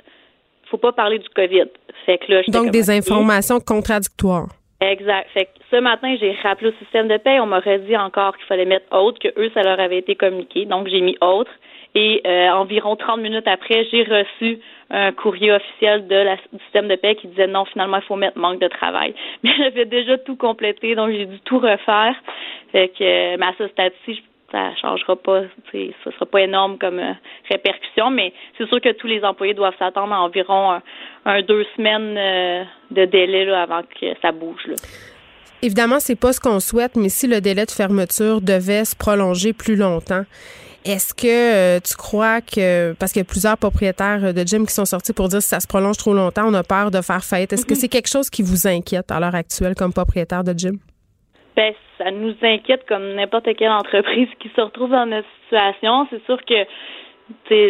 faut 0.70 0.78
pas 0.78 0.92
parler 0.92 1.18
du 1.18 1.28
COVID. 1.28 1.66
Fait 2.04 2.18
que 2.18 2.32
là, 2.32 2.42
Donc 2.48 2.70
des 2.70 2.90
informations 2.90 3.60
contradictoires. 3.60 4.48
Exact. 4.80 5.30
Fait 5.32 5.46
que 5.46 5.50
ce 5.70 5.76
matin, 5.76 6.16
j'ai 6.20 6.32
rappelé 6.42 6.70
au 6.70 6.84
système 6.84 7.08
de 7.08 7.16
paie. 7.16 7.40
On 7.40 7.46
m'aurait 7.46 7.78
dit 7.78 7.96
encore 7.96 8.36
qu'il 8.36 8.46
fallait 8.46 8.66
mettre 8.66 8.94
autre, 8.94 9.18
que 9.18 9.28
eux, 9.40 9.50
ça 9.54 9.62
leur 9.62 9.80
avait 9.80 9.98
été 9.98 10.16
communiqué. 10.16 10.66
Donc 10.66 10.88
j'ai 10.88 11.00
mis 11.00 11.16
autre. 11.20 11.50
Et 11.94 12.20
euh, 12.26 12.50
environ 12.50 12.94
30 12.94 13.20
minutes 13.20 13.48
après, 13.48 13.86
j'ai 13.90 14.02
reçu 14.02 14.60
un 14.90 15.12
courrier 15.12 15.50
officiel 15.50 16.06
de 16.06 16.14
la, 16.14 16.36
du 16.52 16.62
système 16.64 16.88
de 16.88 16.96
paix 16.96 17.14
qui 17.14 17.26
disait 17.28 17.46
non, 17.46 17.64
finalement, 17.64 17.96
il 17.96 18.02
faut 18.02 18.16
mettre 18.16 18.38
manque 18.38 18.60
de 18.60 18.68
travail. 18.68 19.14
Mais 19.42 19.52
j'avais 19.56 19.86
déjà 19.86 20.18
tout 20.18 20.36
complété, 20.36 20.94
donc 20.94 21.10
j'ai 21.12 21.24
dû 21.24 21.40
tout 21.40 21.58
refaire. 21.58 22.14
Fait 22.72 22.88
que, 22.88 23.02
euh, 23.02 23.36
mais 23.38 23.46
à 23.46 23.54
ce 23.56 23.68
stade-ci, 23.68 24.22
ça 24.52 24.74
changera 24.76 25.16
pas, 25.16 25.42
ce 25.72 26.10
sera 26.10 26.26
pas 26.26 26.42
énorme 26.42 26.78
comme 26.78 26.98
euh, 26.98 27.12
répercussion, 27.50 28.10
mais 28.10 28.32
c'est 28.56 28.66
sûr 28.68 28.80
que 28.80 28.92
tous 28.92 29.06
les 29.06 29.24
employés 29.24 29.54
doivent 29.54 29.76
s'attendre 29.78 30.12
à 30.12 30.20
environ 30.20 30.80
un, 31.24 31.42
deux 31.42 31.64
semaines 31.76 32.14
de 32.90 33.04
délai 33.04 33.50
avant 33.52 33.82
que 33.82 34.06
ça 34.22 34.32
bouge. 34.32 34.66
Là. 34.66 34.76
Évidemment, 35.62 36.00
c'est 36.00 36.18
pas 36.18 36.32
ce 36.32 36.40
qu'on 36.40 36.60
souhaite, 36.60 36.96
mais 36.96 37.08
si 37.08 37.26
le 37.26 37.40
délai 37.40 37.64
de 37.64 37.70
fermeture 37.70 38.40
devait 38.40 38.84
se 38.84 38.94
prolonger 38.94 39.52
plus 39.52 39.74
longtemps, 39.74 40.24
est-ce 40.84 41.14
que 41.14 41.26
euh, 41.26 41.80
tu 41.80 41.96
crois 41.96 42.40
que, 42.40 42.92
parce 42.92 43.12
qu'il 43.12 43.20
y 43.20 43.24
a 43.24 43.28
plusieurs 43.28 43.58
propriétaires 43.58 44.32
de 44.32 44.46
gym 44.46 44.66
qui 44.66 44.72
sont 44.72 44.84
sortis 44.84 45.12
pour 45.12 45.28
dire 45.28 45.42
si 45.42 45.48
ça 45.48 45.58
se 45.58 45.66
prolonge 45.66 45.96
trop 45.96 46.14
longtemps, 46.14 46.44
on 46.46 46.54
a 46.54 46.62
peur 46.62 46.92
de 46.92 47.00
faire 47.00 47.24
faillite. 47.24 47.52
Est-ce 47.52 47.66
que 47.66 47.74
c'est 47.74 47.88
quelque 47.88 48.08
chose 48.08 48.30
qui 48.30 48.42
vous 48.42 48.68
inquiète 48.68 49.10
à 49.10 49.18
l'heure 49.18 49.34
actuelle 49.34 49.74
comme 49.74 49.92
propriétaire 49.92 50.44
de 50.44 50.52
gym? 50.56 50.78
Ben, 51.56 51.72
ça 51.98 52.10
nous 52.10 52.34
inquiète 52.42 52.84
comme 52.88 53.14
n'importe 53.14 53.54
quelle 53.56 53.70
entreprise 53.70 54.28
qui 54.38 54.50
se 54.54 54.60
retrouve 54.60 54.90
dans 54.90 55.06
notre 55.06 55.28
situation. 55.42 56.06
C'est 56.10 56.24
sûr 56.24 56.38
que 56.44 56.66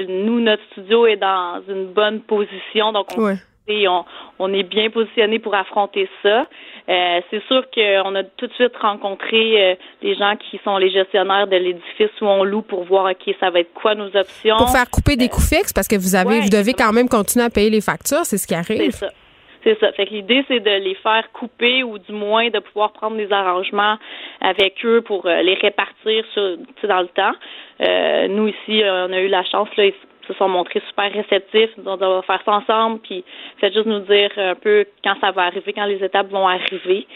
nous, 0.07 0.41
notre 0.41 0.62
studio 0.72 1.07
est 1.07 1.16
dans 1.16 1.62
une 1.68 1.87
bonne 1.87 2.20
position, 2.20 2.93
donc 2.93 3.07
on 3.16 3.37
on, 4.39 4.53
est 4.53 4.62
bien 4.62 4.91
positionné 4.91 5.39
pour 5.39 5.55
affronter 5.55 6.09
ça. 6.22 6.47
Euh, 6.89 7.20
c'est 7.31 7.43
sûr 7.49 7.64
qu'on 7.74 8.14
a 8.14 8.22
tout 8.22 8.47
de 8.47 8.53
suite 8.53 8.77
rencontré 8.81 9.61
euh, 9.61 9.74
les 10.03 10.14
gens 10.14 10.37
qui 10.37 10.61
sont 10.62 10.77
les 10.77 10.91
gestionnaires 10.91 11.49
de 11.49 11.57
l'édifice 11.57 12.20
où 12.20 12.27
on 12.27 12.45
loue 12.45 12.62
pour 12.62 12.85
voir 12.85 13.11
ok 13.11 13.35
ça 13.41 13.51
va 13.51 13.59
être 13.61 13.74
quoi 13.74 13.97
nos 13.97 14.14
options. 14.14 14.57
Pour 14.57 14.70
faire 14.70 14.89
couper 14.89 15.16
des 15.16 15.29
coûts 15.29 15.41
fixes 15.41 15.72
parce 15.72 15.89
que 15.89 15.97
vous 15.97 16.14
avez 16.14 16.41
vous 16.41 16.49
devez 16.49 16.74
quand 16.74 16.93
même 16.93 17.09
continuer 17.09 17.45
à 17.45 17.51
payer 17.51 17.70
les 17.70 17.81
factures, 17.81 18.24
c'est 18.24 18.39
ce 18.39 18.47
qui 18.47 18.55
arrive. 18.55 18.93
C'est 18.93 19.07
ça. 19.07 19.09
C'est 19.67 19.79
ça. 19.81 19.91
Fait 19.93 20.07
que 20.07 20.14
l'idée, 20.14 20.45
c'est 20.47 20.61
de 20.61 20.71
les 20.71 20.95
faire 20.95 21.25
couper 21.33 21.83
ou 21.83 21.99
du 21.99 22.12
moins 22.12 22.51
de 22.51 22.61
pouvoir 22.61 22.93
prendre 22.93 23.17
des 23.17 23.33
arrangements 23.33 23.97
avec 24.41 24.85
eux 24.85 25.01
pour 25.01 25.27
euh, 25.27 25.43
les 25.43 25.55
répartir 25.55 26.25
sur, 26.33 26.57
dans 26.85 27.01
le 27.01 27.09
temps. 27.09 27.35
nous, 28.29 28.47
ici, 28.47 28.83
on 28.85 29.12
a 29.12 29.19
eu 29.19 29.29
la 29.29 29.43
chance, 29.45 29.69
là, 29.77 29.91
se 30.27 30.35
sont 30.35 30.49
montrés 30.49 30.83
super 30.89 31.12
réceptifs. 31.12 31.71
on 31.85 31.97
va 31.97 32.23
faire 32.23 32.43
ça 32.45 32.53
ensemble, 32.53 33.01
puis 33.01 33.25
faites 33.59 33.75
juste 33.75 33.87
nous 33.87 34.01
dire 34.01 34.31
un 34.37 34.55
peu 34.55 34.85
quand 35.05 35.14
ça 35.21 35.31
va 35.31 35.43
arriver, 35.43 35.73
quand 35.73 35.87
les 35.87 36.03
étapes 36.03 36.31
vont 36.31 36.47
arriver. 36.47 37.07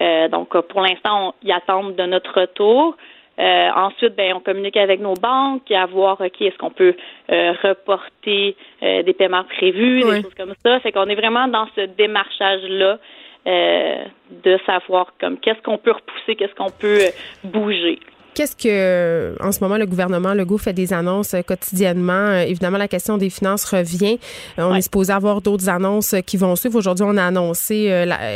Euh, 0.00 0.28
donc, 0.28 0.58
pour 0.68 0.80
l'instant, 0.82 1.34
ils 1.42 1.52
attendent 1.52 1.96
de 1.96 2.04
notre 2.04 2.40
retour. 2.40 2.96
Euh, 3.38 3.70
ensuite, 3.74 4.16
ben, 4.16 4.34
on 4.34 4.40
communique 4.40 4.76
avec 4.76 5.00
nos 5.00 5.14
banques 5.14 5.70
à 5.70 5.86
voir, 5.86 6.20
OK, 6.20 6.40
est-ce 6.40 6.56
qu'on 6.56 6.70
peut 6.70 6.94
euh, 7.30 7.52
reporter 7.62 8.56
des 8.80 9.12
paiements 9.12 9.44
prévus, 9.44 10.02
des 10.02 10.22
choses 10.22 10.34
comme 10.34 10.54
ça. 10.64 10.80
Fait 10.80 10.92
qu'on 10.92 11.06
est 11.06 11.14
vraiment 11.14 11.48
dans 11.48 11.66
ce 11.76 11.82
démarchage-là 11.82 12.98
de 13.44 14.58
savoir 14.66 15.12
comme 15.20 15.38
qu'est-ce 15.38 15.62
qu'on 15.62 15.78
peut 15.78 15.92
repousser, 15.92 16.34
qu'est-ce 16.34 16.54
qu'on 16.54 16.70
peut 16.70 16.98
bouger. 17.44 18.00
Qu'est-ce 18.36 18.54
que, 18.54 19.34
en 19.42 19.50
ce 19.50 19.64
moment, 19.64 19.78
le 19.78 19.86
gouvernement 19.86 20.34
Legault 20.34 20.58
fait 20.58 20.74
des 20.74 20.92
annonces 20.92 21.32
euh, 21.32 21.40
quotidiennement? 21.40 22.12
Euh, 22.12 22.42
évidemment, 22.42 22.76
la 22.76 22.86
question 22.86 23.16
des 23.16 23.30
finances 23.30 23.64
revient. 23.64 24.18
Euh, 24.58 24.68
on 24.68 24.74
est 24.74 24.82
supposé 24.82 25.10
avoir 25.10 25.40
d'autres 25.40 25.70
annonces 25.70 26.14
qui 26.26 26.36
vont 26.36 26.54
suivre. 26.54 26.76
Aujourd'hui, 26.76 27.06
on 27.08 27.16
a 27.16 27.24
annoncé 27.24 27.88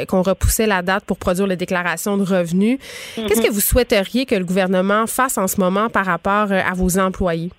qu'on 0.09 0.22
repoussait 0.22 0.66
la 0.66 0.80
date 0.80 1.05
pour 1.05 1.18
produire 1.18 1.46
les 1.46 1.57
déclarations 1.57 2.16
de 2.16 2.22
revenus. 2.22 2.78
Mm-hmm. 2.78 3.26
Qu'est-ce 3.28 3.42
que 3.42 3.53
vous 3.53 3.61
souhaiteriez 3.61 4.24
que 4.24 4.34
le 4.34 4.46
gouvernement 4.46 5.07
fasse 5.07 5.36
en 5.36 5.46
ce 5.46 5.61
moment 5.61 5.90
par 5.90 6.07
rapport 6.07 6.51
à 6.51 6.72
vos 6.74 6.98
employés? 6.98 7.51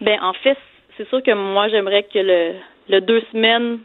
Bien, 0.00 0.20
en 0.22 0.32
fait, 0.42 0.58
c'est 0.96 1.08
sûr 1.08 1.22
que 1.22 1.32
moi, 1.32 1.68
j'aimerais 1.68 2.02
que 2.12 2.18
le, 2.18 2.54
le 2.88 3.00
deux 3.00 3.22
semaines 3.30 3.78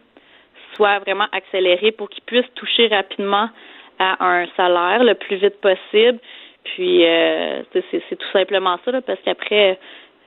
soit 0.75 0.97
vraiment 0.99 1.27
accéléré 1.31 1.91
pour 1.91 2.09
qu'ils 2.09 2.23
puissent 2.23 2.53
toucher 2.55 2.87
rapidement 2.87 3.49
à 3.99 4.17
un 4.19 4.47
salaire 4.57 5.03
le 5.03 5.13
plus 5.13 5.37
vite 5.37 5.61
possible. 5.61 6.17
Puis 6.63 7.05
euh, 7.05 7.63
c'est 7.73 8.17
tout 8.17 8.31
simplement 8.31 8.77
ça, 8.85 9.01
parce 9.01 9.19
qu'après, 9.23 9.77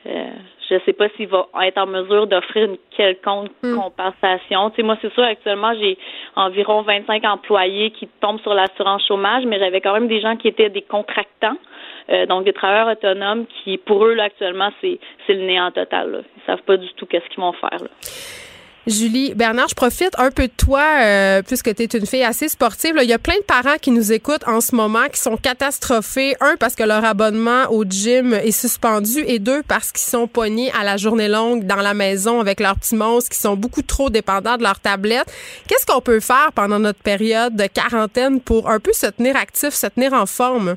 Euh, 0.06 0.30
je 0.68 0.74
ne 0.74 0.80
sais 0.80 0.92
pas 0.92 1.08
s'il 1.10 1.28
va 1.28 1.46
être 1.62 1.78
en 1.78 1.86
mesure 1.86 2.26
d'offrir 2.26 2.64
une 2.66 2.76
quelconque 2.90 3.50
hmm. 3.62 3.76
compensation. 3.76 4.70
Tu 4.70 4.76
sais, 4.76 4.82
moi, 4.82 4.96
c'est 5.00 5.12
sûr, 5.12 5.22
actuellement, 5.22 5.72
j'ai 5.74 5.98
environ 6.36 6.82
25 6.82 7.24
employés 7.24 7.90
qui 7.90 8.08
tombent 8.20 8.40
sur 8.40 8.54
l'assurance 8.54 9.06
chômage, 9.06 9.44
mais 9.46 9.58
j'avais 9.58 9.80
quand 9.80 9.92
même 9.92 10.08
des 10.08 10.20
gens 10.20 10.36
qui 10.36 10.48
étaient 10.48 10.70
des 10.70 10.82
contractants, 10.82 11.56
euh, 12.10 12.26
donc 12.26 12.44
des 12.44 12.52
travailleurs 12.52 12.88
autonomes 12.88 13.46
qui, 13.46 13.78
pour 13.78 14.04
eux, 14.04 14.14
là, 14.14 14.24
actuellement, 14.24 14.70
c'est, 14.80 14.98
c'est 15.26 15.34
le 15.34 15.44
néant 15.46 15.70
total. 15.70 16.10
Là. 16.10 16.18
Ils 16.36 16.42
savent 16.46 16.62
pas 16.62 16.76
du 16.76 16.92
tout 16.94 17.06
qu'est-ce 17.06 17.28
qu'ils 17.28 17.42
vont 17.42 17.52
faire. 17.52 17.78
Là. 17.80 17.88
Julie 18.86 19.32
Bernard, 19.32 19.68
je 19.68 19.74
profite 19.74 20.12
un 20.18 20.30
peu 20.30 20.42
de 20.42 20.52
toi 20.54 20.84
euh, 21.00 21.42
puisque 21.42 21.74
tu 21.74 21.84
es 21.84 21.86
une 21.86 22.06
fille 22.06 22.22
assez 22.22 22.48
sportive. 22.48 22.94
Il 23.00 23.08
y 23.08 23.14
a 23.14 23.18
plein 23.18 23.36
de 23.36 23.42
parents 23.42 23.78
qui 23.80 23.90
nous 23.90 24.12
écoutent 24.12 24.46
en 24.46 24.60
ce 24.60 24.74
moment 24.74 25.08
qui 25.10 25.18
sont 25.18 25.38
catastrophés. 25.38 26.36
Un, 26.40 26.56
parce 26.56 26.74
que 26.74 26.82
leur 26.82 27.02
abonnement 27.02 27.64
au 27.70 27.84
gym 27.84 28.34
est 28.34 28.50
suspendu 28.50 29.24
et 29.26 29.38
deux, 29.38 29.62
parce 29.62 29.90
qu'ils 29.90 30.06
sont 30.06 30.28
pognés 30.28 30.70
à 30.78 30.84
la 30.84 30.98
journée 30.98 31.28
longue 31.28 31.66
dans 31.66 31.76
la 31.76 31.94
maison 31.94 32.40
avec 32.40 32.60
leurs 32.60 32.76
petits 32.76 32.94
monstres 32.94 33.30
qui 33.30 33.38
sont 33.38 33.56
beaucoup 33.56 33.82
trop 33.82 34.10
dépendants 34.10 34.58
de 34.58 34.62
leur 34.62 34.78
tablette. 34.78 35.32
Qu'est-ce 35.66 35.86
qu'on 35.86 36.02
peut 36.02 36.20
faire 36.20 36.50
pendant 36.54 36.78
notre 36.78 37.00
période 37.00 37.56
de 37.56 37.66
quarantaine 37.66 38.38
pour 38.38 38.68
un 38.68 38.80
peu 38.80 38.92
se 38.92 39.06
tenir 39.06 39.34
actif, 39.36 39.72
se 39.72 39.86
tenir 39.86 40.12
en 40.12 40.26
forme? 40.26 40.74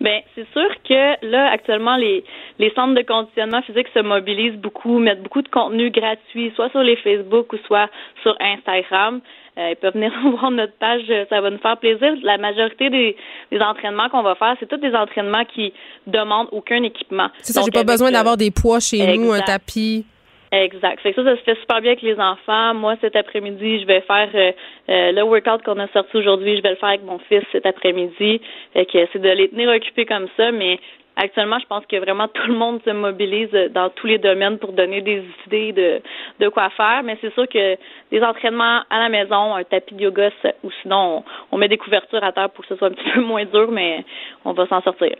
Ben, 0.00 0.22
c'est 0.34 0.46
sûr 0.52 0.68
que 0.88 1.26
là, 1.26 1.50
actuellement, 1.50 1.96
les, 1.96 2.24
les 2.58 2.72
centres 2.74 2.94
de 2.94 3.02
conditionnement 3.02 3.60
physique 3.62 3.86
se 3.92 4.00
mobilisent 4.00 4.58
beaucoup, 4.58 4.98
mettent 4.98 5.22
beaucoup 5.22 5.42
de 5.42 5.48
contenu 5.48 5.90
gratuit, 5.90 6.52
soit 6.56 6.70
sur 6.70 6.82
les 6.82 6.96
Facebook 6.96 7.52
ou 7.52 7.58
soit 7.66 7.90
sur 8.22 8.34
Instagram. 8.40 9.20
Euh, 9.58 9.70
ils 9.72 9.76
peuvent 9.76 9.92
venir 9.92 10.10
voir 10.30 10.50
notre 10.50 10.72
page, 10.78 11.02
ça 11.28 11.40
va 11.42 11.50
nous 11.50 11.58
faire 11.58 11.76
plaisir. 11.76 12.14
La 12.22 12.38
majorité 12.38 12.88
des, 12.88 13.14
des 13.52 13.60
entraînements 13.60 14.08
qu'on 14.08 14.22
va 14.22 14.34
faire, 14.36 14.56
c'est 14.58 14.68
tous 14.68 14.78
des 14.78 14.94
entraînements 14.94 15.44
qui 15.44 15.74
demandent 16.06 16.48
aucun 16.52 16.82
équipement. 16.82 17.28
C'est 17.42 17.52
ça, 17.52 17.60
j'ai 17.64 17.70
pas 17.70 17.84
besoin 17.84 18.10
d'avoir 18.10 18.38
des 18.38 18.50
poids 18.50 18.80
chez 18.80 19.18
nous, 19.18 19.32
un 19.32 19.40
tapis. 19.40 20.06
Exact. 20.52 21.00
Fait 21.00 21.12
que 21.12 21.22
ça, 21.22 21.30
ça 21.30 21.36
se 21.36 21.42
fait 21.44 21.60
super 21.60 21.80
bien 21.80 21.92
avec 21.92 22.02
les 22.02 22.18
enfants. 22.18 22.74
Moi, 22.74 22.96
cet 23.00 23.14
après-midi, 23.14 23.80
je 23.80 23.86
vais 23.86 24.00
faire 24.00 24.28
euh, 24.34 24.50
euh, 24.88 25.12
le 25.12 25.22
workout 25.22 25.62
qu'on 25.62 25.78
a 25.78 25.86
sorti 25.88 26.16
aujourd'hui. 26.16 26.56
Je 26.56 26.62
vais 26.62 26.70
le 26.70 26.74
faire 26.76 26.88
avec 26.88 27.04
mon 27.04 27.20
fils 27.20 27.44
cet 27.52 27.66
après-midi. 27.66 28.40
Que 28.74 29.06
c'est 29.12 29.20
de 29.20 29.28
les 29.28 29.48
tenir 29.48 29.70
occupés 29.70 30.06
comme 30.06 30.26
ça, 30.36 30.50
mais 30.50 30.80
actuellement, 31.16 31.58
je 31.58 31.66
pense 31.66 31.84
que 31.86 31.96
vraiment 31.96 32.28
tout 32.28 32.46
le 32.46 32.54
monde 32.54 32.80
se 32.84 32.90
mobilise 32.90 33.50
dans 33.74 33.90
tous 33.90 34.06
les 34.06 34.18
domaines 34.18 34.58
pour 34.58 34.72
donner 34.72 35.00
des 35.00 35.22
idées 35.46 35.72
de, 35.72 36.00
de 36.38 36.48
quoi 36.48 36.70
faire. 36.70 37.02
Mais 37.04 37.18
c'est 37.20 37.32
sûr 37.34 37.46
que 37.48 37.76
des 38.10 38.22
entraînements 38.22 38.80
à 38.90 39.00
la 39.00 39.08
maison, 39.08 39.54
un 39.54 39.64
tapis 39.64 39.94
de 39.94 40.02
yoga, 40.02 40.30
ou 40.62 40.70
sinon 40.82 41.24
on, 41.52 41.58
met 41.58 41.68
des 41.68 41.76
couvertures 41.76 42.22
à 42.22 42.32
terre 42.32 42.50
pour 42.50 42.64
que 42.64 42.74
ce 42.74 42.76
soit 42.76 42.88
un 42.88 42.92
petit 42.92 43.10
peu 43.14 43.20
moins 43.24 43.44
dur, 43.44 43.70
mais 43.70 44.04
on 44.44 44.52
va 44.52 44.66
s'en 44.66 44.80
sortir. 44.82 45.16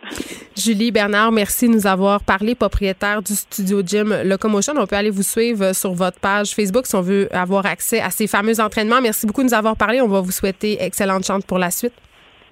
Julie 0.57 0.91
Bernard, 0.91 1.33
merci 1.33 1.69
de 1.69 1.75
nous 1.75 1.87
avoir 1.87 2.21
parlé, 2.25 2.55
propriétaire 2.55 3.23
du 3.23 3.35
studio 3.35 3.83
gym 3.85 4.15
Locomotion. 4.25 4.75
On 4.77 4.87
peut 4.87 4.97
aller 4.97 5.11
vous 5.11 5.23
suivre 5.23 5.75
sur 5.75 5.93
votre 5.93 6.21
page 6.21 6.55
Facebook 6.55 6.87
si 6.87 6.97
on 6.97 7.03
veut 7.03 7.29
avoir 7.33 7.67
accès 7.67 8.01
à 8.01 8.11
ces 8.11 8.27
fameux 8.27 8.61
entraînements. 8.61 9.01
Merci 9.01 9.27
beaucoup 9.27 9.43
de 9.43 9.49
nous 9.49 9.55
avoir 9.55 9.77
parlé. 9.77 10.01
On 10.01 10.09
va 10.09 10.21
vous 10.21 10.33
souhaiter 10.33 10.79
excellente 10.81 11.25
chance 11.25 11.45
pour 11.45 11.59
la 11.59 11.71
suite. 11.71 11.95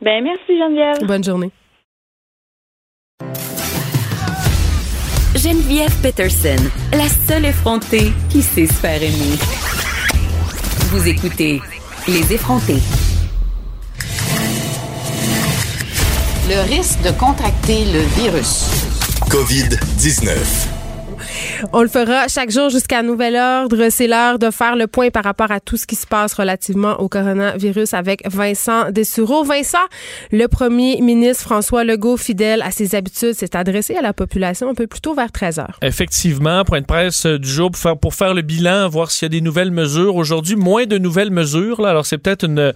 Ben 0.00 0.22
merci 0.22 0.56
Geneviève. 0.56 1.06
Bonne 1.06 1.24
journée. 1.24 1.50
Geneviève 5.34 5.94
Peterson, 6.02 6.56
la 6.92 7.06
seule 7.28 7.44
effrontée 7.44 8.12
qui 8.28 8.42
sait 8.42 8.66
se 8.66 8.72
faire 8.72 9.00
aimer. 9.02 9.38
Vous 10.90 11.06
écoutez 11.06 11.60
Les 12.08 12.32
effrontés. 12.32 12.82
Le 16.48 16.68
risque 16.68 17.00
de 17.02 17.10
contracter 17.10 17.84
le 17.84 18.00
virus. 18.20 18.64
COVID-19. 19.28 20.77
On 21.72 21.82
le 21.82 21.88
fera 21.88 22.28
chaque 22.28 22.50
jour 22.50 22.70
jusqu'à 22.70 23.02
nouvel 23.02 23.36
ordre. 23.36 23.88
C'est 23.90 24.06
l'heure 24.06 24.38
de 24.38 24.50
faire 24.50 24.76
le 24.76 24.86
point 24.86 25.10
par 25.10 25.24
rapport 25.24 25.50
à 25.50 25.60
tout 25.60 25.76
ce 25.76 25.86
qui 25.86 25.96
se 25.96 26.06
passe 26.06 26.34
relativement 26.34 27.00
au 27.00 27.08
coronavirus 27.08 27.94
avec 27.94 28.28
Vincent 28.28 28.90
Dessureau. 28.90 29.42
Vincent, 29.42 29.78
le 30.30 30.46
premier 30.46 31.00
ministre 31.00 31.44
François 31.44 31.84
Legault, 31.84 32.16
fidèle 32.16 32.62
à 32.62 32.70
ses 32.70 32.94
habitudes, 32.94 33.32
s'est 33.32 33.56
adressé 33.56 33.96
à 33.96 34.02
la 34.02 34.12
population 34.12 34.70
un 34.70 34.74
peu 34.74 34.86
plus 34.86 35.00
tôt 35.00 35.14
vers 35.14 35.32
13 35.32 35.58
heures. 35.58 35.78
Effectivement, 35.82 36.64
point 36.64 36.80
de 36.80 36.86
presse 36.86 37.26
du 37.26 37.48
jour 37.48 37.70
pour 37.70 37.80
faire, 37.80 37.96
pour 37.96 38.14
faire 38.14 38.34
le 38.34 38.42
bilan, 38.42 38.88
voir 38.88 39.10
s'il 39.10 39.26
y 39.26 39.26
a 39.26 39.30
des 39.30 39.40
nouvelles 39.40 39.72
mesures. 39.72 40.16
Aujourd'hui, 40.16 40.56
moins 40.56 40.86
de 40.86 40.98
nouvelles 40.98 41.30
mesures. 41.30 41.80
Là. 41.80 41.90
Alors, 41.90 42.06
c'est 42.06 42.18
peut-être 42.18 42.44
une, 42.44 42.72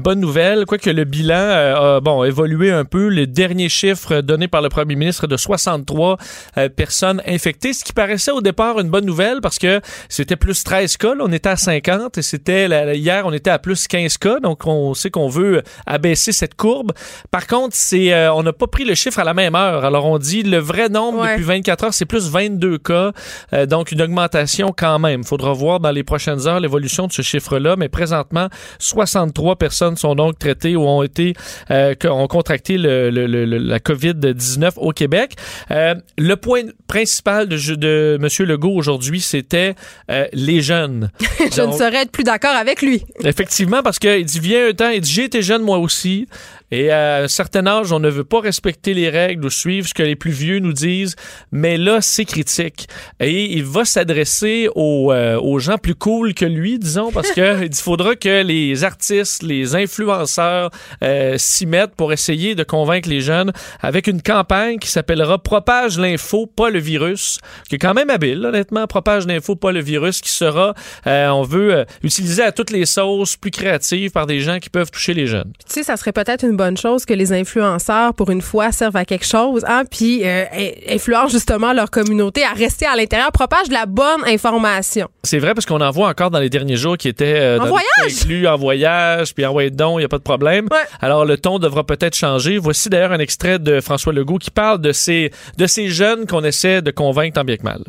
bonne 0.00 0.20
nouvelle. 0.20 0.66
Quoique 0.66 0.90
le 0.90 1.04
bilan 1.04 1.34
euh, 1.34 1.96
a 1.96 2.00
bon, 2.00 2.24
évolué 2.24 2.70
un 2.70 2.84
peu. 2.84 3.08
Les 3.08 3.26
derniers 3.26 3.68
chiffres 3.68 4.20
donnés 4.20 4.48
par 4.48 4.62
le 4.62 4.68
premier 4.68 4.94
ministre 4.94 5.26
de 5.26 5.36
63 5.36 6.18
euh, 6.58 6.68
personnes 6.68 7.22
infectées, 7.26 7.72
ce 7.72 7.84
qui 7.84 7.92
paraît 7.92 8.09
paraissait 8.10 8.32
au 8.32 8.40
départ 8.40 8.80
une 8.80 8.90
bonne 8.90 9.04
nouvelle 9.04 9.40
parce 9.40 9.56
que 9.56 9.80
c'était 10.08 10.34
plus 10.34 10.64
13 10.64 10.96
cas. 10.96 11.14
on 11.20 11.30
était 11.30 11.48
à 11.48 11.54
50 11.54 12.18
et 12.18 12.22
c'était 12.22 12.66
hier, 12.96 13.22
on 13.24 13.32
était 13.32 13.50
à 13.50 13.60
plus 13.60 13.86
15 13.86 14.18
cas. 14.18 14.40
Donc, 14.40 14.66
on 14.66 14.94
sait 14.94 15.10
qu'on 15.10 15.28
veut 15.28 15.62
abaisser 15.86 16.32
cette 16.32 16.56
courbe. 16.56 16.90
Par 17.30 17.46
contre, 17.46 17.76
c'est 17.76 18.12
euh, 18.12 18.34
on 18.34 18.42
n'a 18.42 18.52
pas 18.52 18.66
pris 18.66 18.84
le 18.84 18.96
chiffre 18.96 19.20
à 19.20 19.24
la 19.24 19.32
même 19.32 19.54
heure. 19.54 19.84
Alors, 19.84 20.06
on 20.06 20.18
dit 20.18 20.42
le 20.42 20.56
vrai 20.58 20.88
nombre 20.88 21.24
depuis 21.24 21.44
24 21.44 21.84
heures, 21.84 21.94
c'est 21.94 22.04
plus 22.04 22.28
22 22.28 22.78
cas. 22.78 23.12
Euh, 23.52 23.66
donc, 23.66 23.92
une 23.92 24.02
augmentation 24.02 24.74
quand 24.76 24.98
même. 24.98 25.20
Il 25.20 25.26
faudra 25.26 25.52
voir 25.52 25.78
dans 25.78 25.92
les 25.92 26.02
prochaines 26.02 26.48
heures 26.48 26.58
l'évolution 26.58 27.06
de 27.06 27.12
ce 27.12 27.22
chiffre-là. 27.22 27.76
Mais 27.78 27.88
présentement, 27.88 28.48
63 28.80 29.54
personnes 29.54 29.96
sont 29.96 30.16
donc 30.16 30.36
traitées 30.36 30.74
ou 30.74 30.82
ont 30.82 31.04
été 31.04 31.34
euh, 31.70 31.94
ont 32.08 32.26
contracté 32.26 32.76
le, 32.76 33.10
la 33.10 33.78
COVID-19 33.78 34.72
au 34.78 34.90
Québec. 34.90 35.36
le 35.70 36.34
point 36.34 36.62
principal 36.88 37.46
de, 37.46 37.56
de 37.76 37.99
M. 38.20 38.46
Legault 38.46 38.74
aujourd'hui, 38.74 39.20
c'était 39.20 39.74
euh, 40.10 40.26
les 40.32 40.60
jeunes. 40.60 41.10
Je 41.40 41.62
ne 41.62 41.72
saurais 41.72 42.02
être 42.02 42.12
plus 42.12 42.24
d'accord 42.24 42.54
avec 42.54 42.82
lui. 42.82 43.02
Effectivement, 43.24 43.82
parce 43.82 43.98
qu'il 43.98 44.24
dit, 44.24 44.40
viens 44.40 44.68
un 44.68 44.72
temps, 44.72 44.90
il 44.90 45.00
dit, 45.00 45.10
j'ai 45.10 45.24
été 45.24 45.42
jeune 45.42 45.62
moi 45.62 45.78
aussi. 45.78 46.26
Et 46.70 46.90
à 46.90 47.22
un 47.22 47.28
certain 47.28 47.66
âge, 47.66 47.92
on 47.92 47.98
ne 47.98 48.08
veut 48.08 48.24
pas 48.24 48.40
respecter 48.40 48.94
les 48.94 49.08
règles 49.08 49.44
ou 49.44 49.50
suivre 49.50 49.88
ce 49.88 49.94
que 49.94 50.02
les 50.02 50.16
plus 50.16 50.30
vieux 50.30 50.60
nous 50.60 50.72
disent. 50.72 51.16
Mais 51.52 51.76
là, 51.76 52.00
c'est 52.00 52.24
critique. 52.24 52.88
Et 53.18 53.52
il 53.52 53.64
va 53.64 53.84
s'adresser 53.84 54.68
aux, 54.74 55.12
euh, 55.12 55.38
aux, 55.40 55.58
gens 55.58 55.78
plus 55.78 55.94
cool 55.94 56.34
que 56.34 56.44
lui, 56.44 56.78
disons, 56.78 57.10
parce 57.12 57.32
que 57.32 57.64
il 57.66 57.74
faudra 57.74 58.14
que 58.14 58.42
les 58.42 58.84
artistes, 58.84 59.42
les 59.42 59.74
influenceurs 59.74 60.70
euh, 61.02 61.36
s'y 61.38 61.66
mettent 61.66 61.94
pour 61.96 62.12
essayer 62.12 62.54
de 62.54 62.62
convaincre 62.62 63.08
les 63.08 63.20
jeunes 63.20 63.52
avec 63.80 64.06
une 64.06 64.22
campagne 64.22 64.78
qui 64.78 64.88
s'appellera 64.88 65.38
Propage 65.38 65.98
l'info, 65.98 66.46
pas 66.46 66.70
le 66.70 66.78
virus, 66.78 67.38
qui 67.68 67.76
est 67.76 67.78
quand 67.78 67.94
même 67.94 68.10
habile, 68.10 68.44
honnêtement. 68.44 68.86
Propage 68.86 69.26
l'info, 69.26 69.56
pas 69.56 69.72
le 69.72 69.80
virus, 69.80 70.20
qui 70.20 70.30
sera, 70.30 70.74
euh, 71.06 71.28
on 71.28 71.42
veut, 71.42 71.84
utiliser 72.02 72.42
à 72.42 72.52
toutes 72.52 72.70
les 72.70 72.86
sauces, 72.86 73.36
plus 73.36 73.50
créatives 73.50 74.10
par 74.10 74.26
des 74.26 74.40
gens 74.40 74.58
qui 74.58 74.70
peuvent 74.70 74.90
toucher 74.90 75.14
les 75.14 75.26
jeunes. 75.26 75.52
Tu 75.66 75.74
sais, 75.74 75.82
ça 75.82 75.96
serait 75.96 76.12
peut-être 76.12 76.44
une 76.44 76.56
bonne 76.60 76.76
chose 76.76 77.06
que 77.06 77.14
les 77.14 77.32
influenceurs, 77.32 78.12
pour 78.12 78.28
une 78.30 78.42
fois, 78.42 78.70
servent 78.70 78.96
à 78.96 79.06
quelque 79.06 79.24
chose, 79.24 79.64
hein, 79.66 79.84
puis 79.90 80.20
euh, 80.24 80.44
influencent 80.90 81.32
justement 81.32 81.72
leur 81.72 81.90
communauté 81.90 82.44
à 82.44 82.52
rester 82.52 82.84
à 82.84 82.96
l'intérieur, 82.96 83.32
propagent 83.32 83.70
de 83.70 83.72
la 83.72 83.86
bonne 83.86 84.22
information. 84.26 85.08
C'est 85.22 85.38
vrai 85.38 85.54
parce 85.54 85.64
qu'on 85.64 85.80
en 85.80 85.90
voit 85.90 86.08
encore 86.08 86.30
dans 86.30 86.38
les 86.38 86.50
derniers 86.50 86.76
jours 86.76 86.98
qui 86.98 87.08
étaient 87.08 87.40
euh, 87.40 87.58
en 87.58 87.66
voyage, 87.66 88.46
en 88.46 88.56
voyage, 88.58 89.34
puis 89.34 89.46
envoyés 89.46 89.70
don, 89.70 89.98
il 89.98 90.02
y 90.02 90.04
a 90.04 90.08
pas 90.08 90.18
de 90.18 90.22
problème. 90.22 90.68
Alors 91.00 91.24
le 91.24 91.38
ton 91.38 91.58
devra 91.58 91.82
peut-être 91.84 92.14
changer. 92.14 92.58
Voici 92.58 92.90
d'ailleurs 92.90 93.12
un 93.12 93.20
extrait 93.20 93.58
de 93.58 93.80
François 93.80 94.12
Legault 94.12 94.36
qui 94.36 94.50
parle 94.50 94.82
de 94.82 94.92
ces 94.92 95.30
de 95.56 95.66
ces 95.66 95.88
jeunes 95.88 96.26
qu'on 96.26 96.44
essaie 96.44 96.82
de 96.82 96.90
convaincre 96.90 97.36
tant 97.36 97.44
bien 97.44 97.56
que 97.56 97.62
mal. 97.62 97.82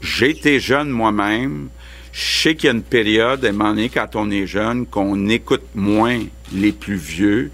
J'ai 0.00 0.30
été 0.30 0.58
jeune 0.58 0.88
moi-même. 0.88 1.68
Je 2.16 2.40
sais 2.40 2.54
qu'il 2.54 2.68
y 2.68 2.70
a 2.70 2.72
une 2.72 2.82
période, 2.82 3.44
à 3.44 3.48
un 3.50 3.88
quand 3.88 4.16
on 4.16 4.30
est 4.30 4.46
jeune, 4.46 4.86
qu'on 4.86 5.28
écoute 5.28 5.66
moins 5.74 6.18
les 6.50 6.72
plus 6.72 6.96
vieux, 6.96 7.50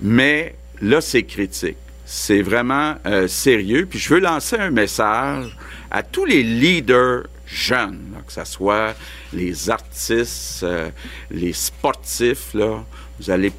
mais 0.00 0.56
là, 0.82 1.00
c'est 1.00 1.22
critique. 1.22 1.76
C'est 2.04 2.42
vraiment 2.42 2.96
euh, 3.06 3.28
sérieux. 3.28 3.86
Puis 3.88 4.00
je 4.00 4.12
veux 4.12 4.18
lancer 4.18 4.56
un 4.56 4.72
message 4.72 5.56
à 5.92 6.02
tous 6.02 6.24
les 6.24 6.42
leaders 6.42 7.28
jeunes, 7.46 8.16
que 8.26 8.32
ce 8.32 8.44
soit 8.44 8.96
les 9.32 9.70
artistes, 9.70 10.64
euh, 10.64 10.90
les 11.30 11.52
sportifs. 11.52 12.52
Là, 12.52 12.84
vous 13.20 13.30
allez 13.30 13.52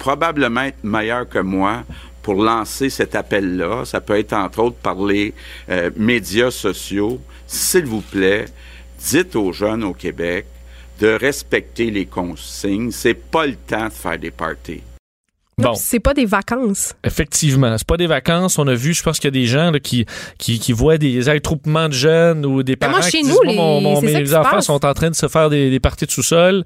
probablement 0.00 0.62
être 0.62 0.82
meilleurs 0.82 1.28
que 1.28 1.38
moi 1.38 1.84
pour 2.20 2.42
lancer 2.42 2.90
cet 2.90 3.14
appel-là. 3.14 3.84
Ça 3.84 4.00
peut 4.00 4.18
être 4.18 4.32
entre 4.32 4.58
autres 4.58 4.76
par 4.78 5.04
les 5.04 5.34
euh, 5.68 5.90
médias 5.94 6.50
sociaux. 6.50 7.20
S'il 7.46 7.84
vous 7.84 8.00
plaît, 8.00 8.46
dites 8.98 9.36
aux 9.36 9.52
jeunes 9.52 9.84
au 9.84 9.92
Québec 9.92 10.46
de 11.00 11.08
respecter 11.08 11.90
les 11.90 12.06
consignes. 12.06 12.90
C'est 12.90 13.14
pas 13.14 13.46
le 13.46 13.56
temps 13.56 13.88
de 13.88 13.92
faire 13.92 14.18
des 14.18 14.30
parties. 14.30 14.82
Bon. 15.58 15.72
C'est 15.74 16.00
pas 16.00 16.12
des 16.12 16.26
vacances. 16.26 16.92
Effectivement, 17.02 17.78
c'est 17.78 17.86
pas 17.86 17.96
des 17.96 18.06
vacances. 18.06 18.58
On 18.58 18.66
a 18.68 18.74
vu, 18.74 18.92
je 18.92 19.02
pense 19.02 19.18
qu'il 19.18 19.28
y 19.28 19.28
a 19.28 19.40
des 19.40 19.46
gens 19.46 19.70
là, 19.70 19.80
qui, 19.80 20.04
qui, 20.36 20.58
qui 20.58 20.72
voient 20.72 20.98
des 20.98 21.30
attroupements 21.30 21.88
de 21.88 21.94
jeunes 21.94 22.44
ou 22.44 22.62
des 22.62 22.76
parents 22.76 22.92
moi, 22.98 23.00
chez 23.00 23.20
qui 23.20 23.24
nous, 23.24 23.30
disent, 23.30 23.40
les- 23.52 23.56
mon- 23.56 24.02
mes 24.02 24.22
qui 24.22 24.34
enfants 24.34 24.50
passe. 24.50 24.66
sont 24.66 24.84
en 24.84 24.92
train 24.92 25.08
de 25.08 25.14
se 25.14 25.28
faire 25.28 25.48
des, 25.48 25.70
des 25.70 25.80
parties 25.80 26.04
de 26.04 26.10
sous-sol. 26.10 26.62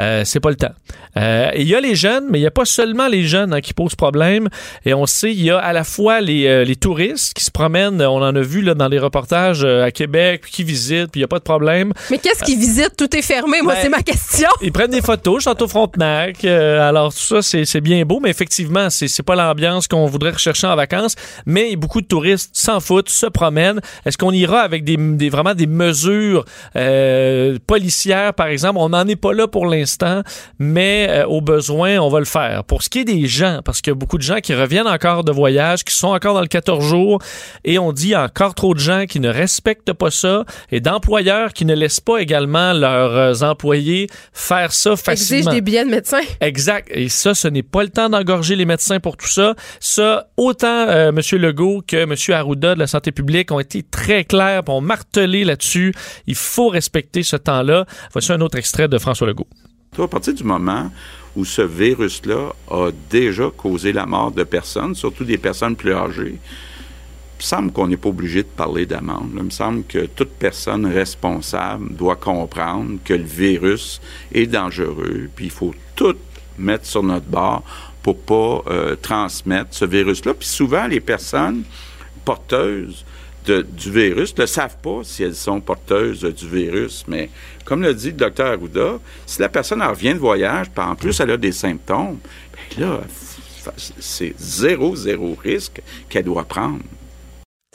Euh, 0.00 0.22
c'est 0.24 0.38
pas 0.38 0.50
le 0.50 0.54
temps. 0.54 0.70
Euh, 1.16 1.50
et 1.52 1.62
il 1.62 1.66
y 1.66 1.74
a 1.74 1.80
les 1.80 1.96
jeunes, 1.96 2.26
mais 2.30 2.38
il 2.38 2.42
y 2.42 2.46
a 2.46 2.52
pas 2.52 2.64
seulement 2.64 3.08
les 3.08 3.24
jeunes 3.24 3.52
hein, 3.52 3.60
qui 3.60 3.74
posent 3.74 3.96
problème. 3.96 4.48
Et 4.84 4.94
on 4.94 5.06
sait, 5.06 5.32
il 5.32 5.42
y 5.42 5.50
a 5.50 5.58
à 5.58 5.72
la 5.72 5.82
fois 5.82 6.20
les, 6.20 6.46
euh, 6.46 6.62
les 6.62 6.76
touristes 6.76 7.34
qui 7.34 7.42
se 7.42 7.50
promènent. 7.50 8.00
On 8.00 8.22
en 8.22 8.36
a 8.36 8.40
vu 8.40 8.62
là, 8.62 8.74
dans 8.74 8.86
les 8.86 9.00
reportages 9.00 9.64
euh, 9.64 9.82
à 9.82 9.90
Québec, 9.90 10.42
puis 10.42 10.52
qui 10.52 10.62
visitent, 10.62 11.10
puis 11.10 11.18
il 11.18 11.22
y 11.22 11.24
a 11.24 11.28
pas 11.28 11.40
de 11.40 11.44
problème. 11.44 11.92
Mais 12.08 12.18
qu'est-ce 12.18 12.44
qu'ils 12.44 12.60
visitent? 12.60 12.94
Tout 12.96 13.16
est 13.16 13.22
fermé. 13.22 13.62
Moi, 13.62 13.74
Ben, 13.74 13.80
c'est 13.82 13.88
ma 13.88 14.02
question. 14.04 14.48
Ils 14.62 14.70
prennent 14.70 14.92
des 14.92 15.02
photos, 15.02 15.42
je 15.42 15.50
suis 15.50 15.60
au 15.64 15.66
Frontenac. 15.66 16.44
alors, 16.44 17.12
tout 17.12 17.18
ça, 17.18 17.42
c'est 17.42 17.64
c'est 17.64 17.80
bien 17.80 18.04
beau, 18.04 18.20
mais 18.20 18.27
effectivement, 18.28 18.90
c'est 18.90 19.08
c'est 19.08 19.22
pas 19.22 19.34
l'ambiance 19.34 19.88
qu'on 19.88 20.06
voudrait 20.06 20.30
rechercher 20.30 20.66
en 20.66 20.76
vacances. 20.76 21.14
Mais 21.46 21.76
beaucoup 21.76 22.00
de 22.00 22.06
touristes 22.06 22.50
s'en 22.52 22.80
foutent, 22.80 23.08
se 23.08 23.26
promènent. 23.26 23.80
Est-ce 24.04 24.16
qu'on 24.18 24.32
ira 24.32 24.60
avec 24.60 24.84
des, 24.84 24.96
des- 24.96 25.28
vraiment 25.30 25.54
des 25.54 25.66
mesures 25.66 26.44
euh, 26.76 27.58
policières, 27.66 28.34
par 28.34 28.46
exemple? 28.48 28.78
On 28.78 28.90
n'en 28.90 29.06
est 29.06 29.16
pas 29.16 29.32
là 29.32 29.46
pour 29.48 29.66
l'instant, 29.66 30.22
mais 30.58 31.06
euh, 31.10 31.26
au 31.26 31.40
besoin, 31.40 31.98
on 31.98 32.08
va 32.08 32.18
le 32.18 32.24
faire. 32.24 32.64
Pour 32.64 32.82
ce 32.82 32.88
qui 32.88 33.00
est 33.00 33.04
des 33.04 33.26
gens, 33.26 33.60
parce 33.64 33.80
qu'il 33.80 33.90
y 33.90 33.92
a 33.92 33.94
beaucoup 33.96 34.18
de 34.18 34.22
gens 34.22 34.38
qui 34.40 34.54
reviennent 34.54 34.86
encore 34.86 35.24
de 35.24 35.32
voyage, 35.32 35.84
qui 35.84 35.94
sont 35.94 36.08
encore 36.08 36.34
dans 36.34 36.40
le 36.40 36.46
14 36.48 36.84
jours, 36.84 37.20
et 37.64 37.78
on 37.78 37.92
dit 37.92 38.14
encore 38.16 38.54
trop 38.54 38.74
de 38.74 38.78
gens 38.80 39.04
qui 39.08 39.20
ne 39.20 39.28
respectent 39.28 39.92
pas 39.92 40.10
ça, 40.10 40.44
et 40.70 40.80
d'employeurs 40.80 41.52
qui 41.52 41.64
ne 41.64 41.74
laissent 41.74 42.00
pas 42.00 42.18
également 42.18 42.72
leurs 42.72 43.16
euh, 43.42 43.46
employés 43.48 44.08
faire 44.32 44.72
ça 44.72 44.96
facilement. 44.96 45.38
Exige 45.40 45.52
des 45.54 45.60
billets 45.60 45.84
de 45.84 45.90
médecin. 45.90 46.20
Exact. 46.40 46.88
Et 46.92 47.08
ça, 47.08 47.34
ce 47.34 47.48
n'est 47.48 47.62
pas 47.62 47.82
le 47.82 47.88
temps 47.88 48.08
d'engorger 48.18 48.56
les 48.56 48.64
médecins 48.64 49.00
pour 49.00 49.16
tout 49.16 49.28
ça. 49.28 49.54
Ça, 49.80 50.28
autant 50.36 50.86
euh, 50.88 51.10
M. 51.10 51.20
Legault 51.40 51.82
que 51.86 51.96
M. 51.96 52.14
Arruda 52.34 52.74
de 52.74 52.78
la 52.78 52.86
santé 52.86 53.12
publique 53.12 53.50
ont 53.52 53.60
été 53.60 53.82
très 53.82 54.24
clairs, 54.24 54.62
ont 54.68 54.80
martelé 54.80 55.44
là-dessus. 55.44 55.94
Il 56.26 56.34
faut 56.34 56.68
respecter 56.68 57.22
ce 57.22 57.36
temps-là. 57.36 57.86
Voici 58.12 58.32
un 58.32 58.40
autre 58.40 58.58
extrait 58.58 58.88
de 58.88 58.98
François 58.98 59.26
Legault. 59.26 59.46
À 59.98 60.06
partir 60.06 60.34
du 60.34 60.44
moment 60.44 60.90
où 61.34 61.44
ce 61.44 61.62
virus-là 61.62 62.52
a 62.70 62.90
déjà 63.10 63.50
causé 63.56 63.92
la 63.92 64.06
mort 64.06 64.30
de 64.30 64.44
personnes, 64.44 64.94
surtout 64.94 65.24
des 65.24 65.38
personnes 65.38 65.76
plus 65.76 65.92
âgées, 65.92 66.38
il 67.40 67.44
me 67.44 67.46
semble 67.46 67.72
qu'on 67.72 67.86
n'est 67.86 67.96
pas 67.96 68.08
obligé 68.08 68.42
de 68.42 68.48
parler 68.48 68.86
d'amende. 68.86 69.30
Il 69.36 69.42
me 69.44 69.50
semble 69.50 69.84
que 69.84 70.06
toute 70.06 70.30
personne 70.30 70.86
responsable 70.86 71.94
doit 71.94 72.16
comprendre 72.16 72.98
que 73.04 73.14
le 73.14 73.24
virus 73.24 74.00
est 74.32 74.46
dangereux, 74.46 75.30
puis 75.34 75.46
il 75.46 75.50
faut 75.50 75.74
tout 75.94 76.16
mettre 76.58 76.86
sur 76.86 77.02
notre 77.02 77.26
bord 77.26 77.62
pour 78.14 78.62
pas 78.64 78.70
euh, 78.72 78.96
transmettre 78.96 79.68
ce 79.72 79.84
virus-là. 79.84 80.34
Puis 80.34 80.48
souvent, 80.48 80.86
les 80.86 81.00
personnes 81.00 81.62
porteuses 82.24 83.04
de- 83.46 83.62
du 83.62 83.90
virus 83.90 84.36
ne 84.36 84.46
savent 84.46 84.76
pas 84.82 85.00
si 85.02 85.22
elles 85.22 85.34
sont 85.34 85.60
porteuses 85.60 86.20
du 86.22 86.48
virus. 86.48 87.04
Mais 87.08 87.30
comme 87.64 87.82
le 87.82 87.94
dit 87.94 88.08
le 88.08 88.12
docteur 88.16 88.48
Arruda, 88.52 88.98
si 89.26 89.40
la 89.40 89.48
personne 89.48 89.82
en 89.82 89.90
revient 89.90 90.14
de 90.14 90.18
voyage, 90.18 90.66
puis 90.74 90.84
en 90.84 90.94
plus 90.94 91.18
elle 91.20 91.30
a 91.30 91.36
des 91.36 91.52
symptômes, 91.52 92.18
ben 92.76 92.82
là, 92.86 93.00
c'est 93.98 94.34
zéro, 94.38 94.94
zéro 94.96 95.36
risque 95.42 95.80
qu'elle 96.08 96.24
doit 96.24 96.44
prendre. 96.44 96.80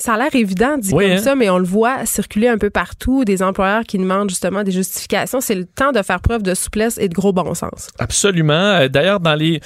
Ça 0.01 0.13
a 0.15 0.17
l'air 0.17 0.35
évident 0.35 0.77
dit 0.77 0.91
Oui, 0.93 1.03
comme 1.05 1.13
hein? 1.13 1.21
ça, 1.21 1.35
mais 1.35 1.49
on 1.51 1.59
le 1.59 1.65
voit 1.65 2.05
circuler 2.05 2.47
un 2.47 2.57
peu 2.57 2.71
partout, 2.71 3.23
des 3.25 3.43
employeurs 3.43 3.83
qui 3.83 3.97
demandent 3.99 4.29
justement 4.29 4.63
des 4.63 4.71
justifications. 4.71 5.39
C'est 5.39 5.53
le 5.55 5.65
temps 5.65 5.91
de 5.91 6.01
faire 6.01 6.19
preuve 6.19 6.41
de 6.41 6.55
souplesse 6.55 6.97
et 6.97 7.07
de 7.07 7.13
gros 7.13 7.31
bon 7.31 7.53
sens. 7.53 7.89
Absolument. 7.99 8.53
Euh, 8.53 8.87
D'ailleurs, 8.87 9.19
dans 9.19 9.35
les 9.35 9.61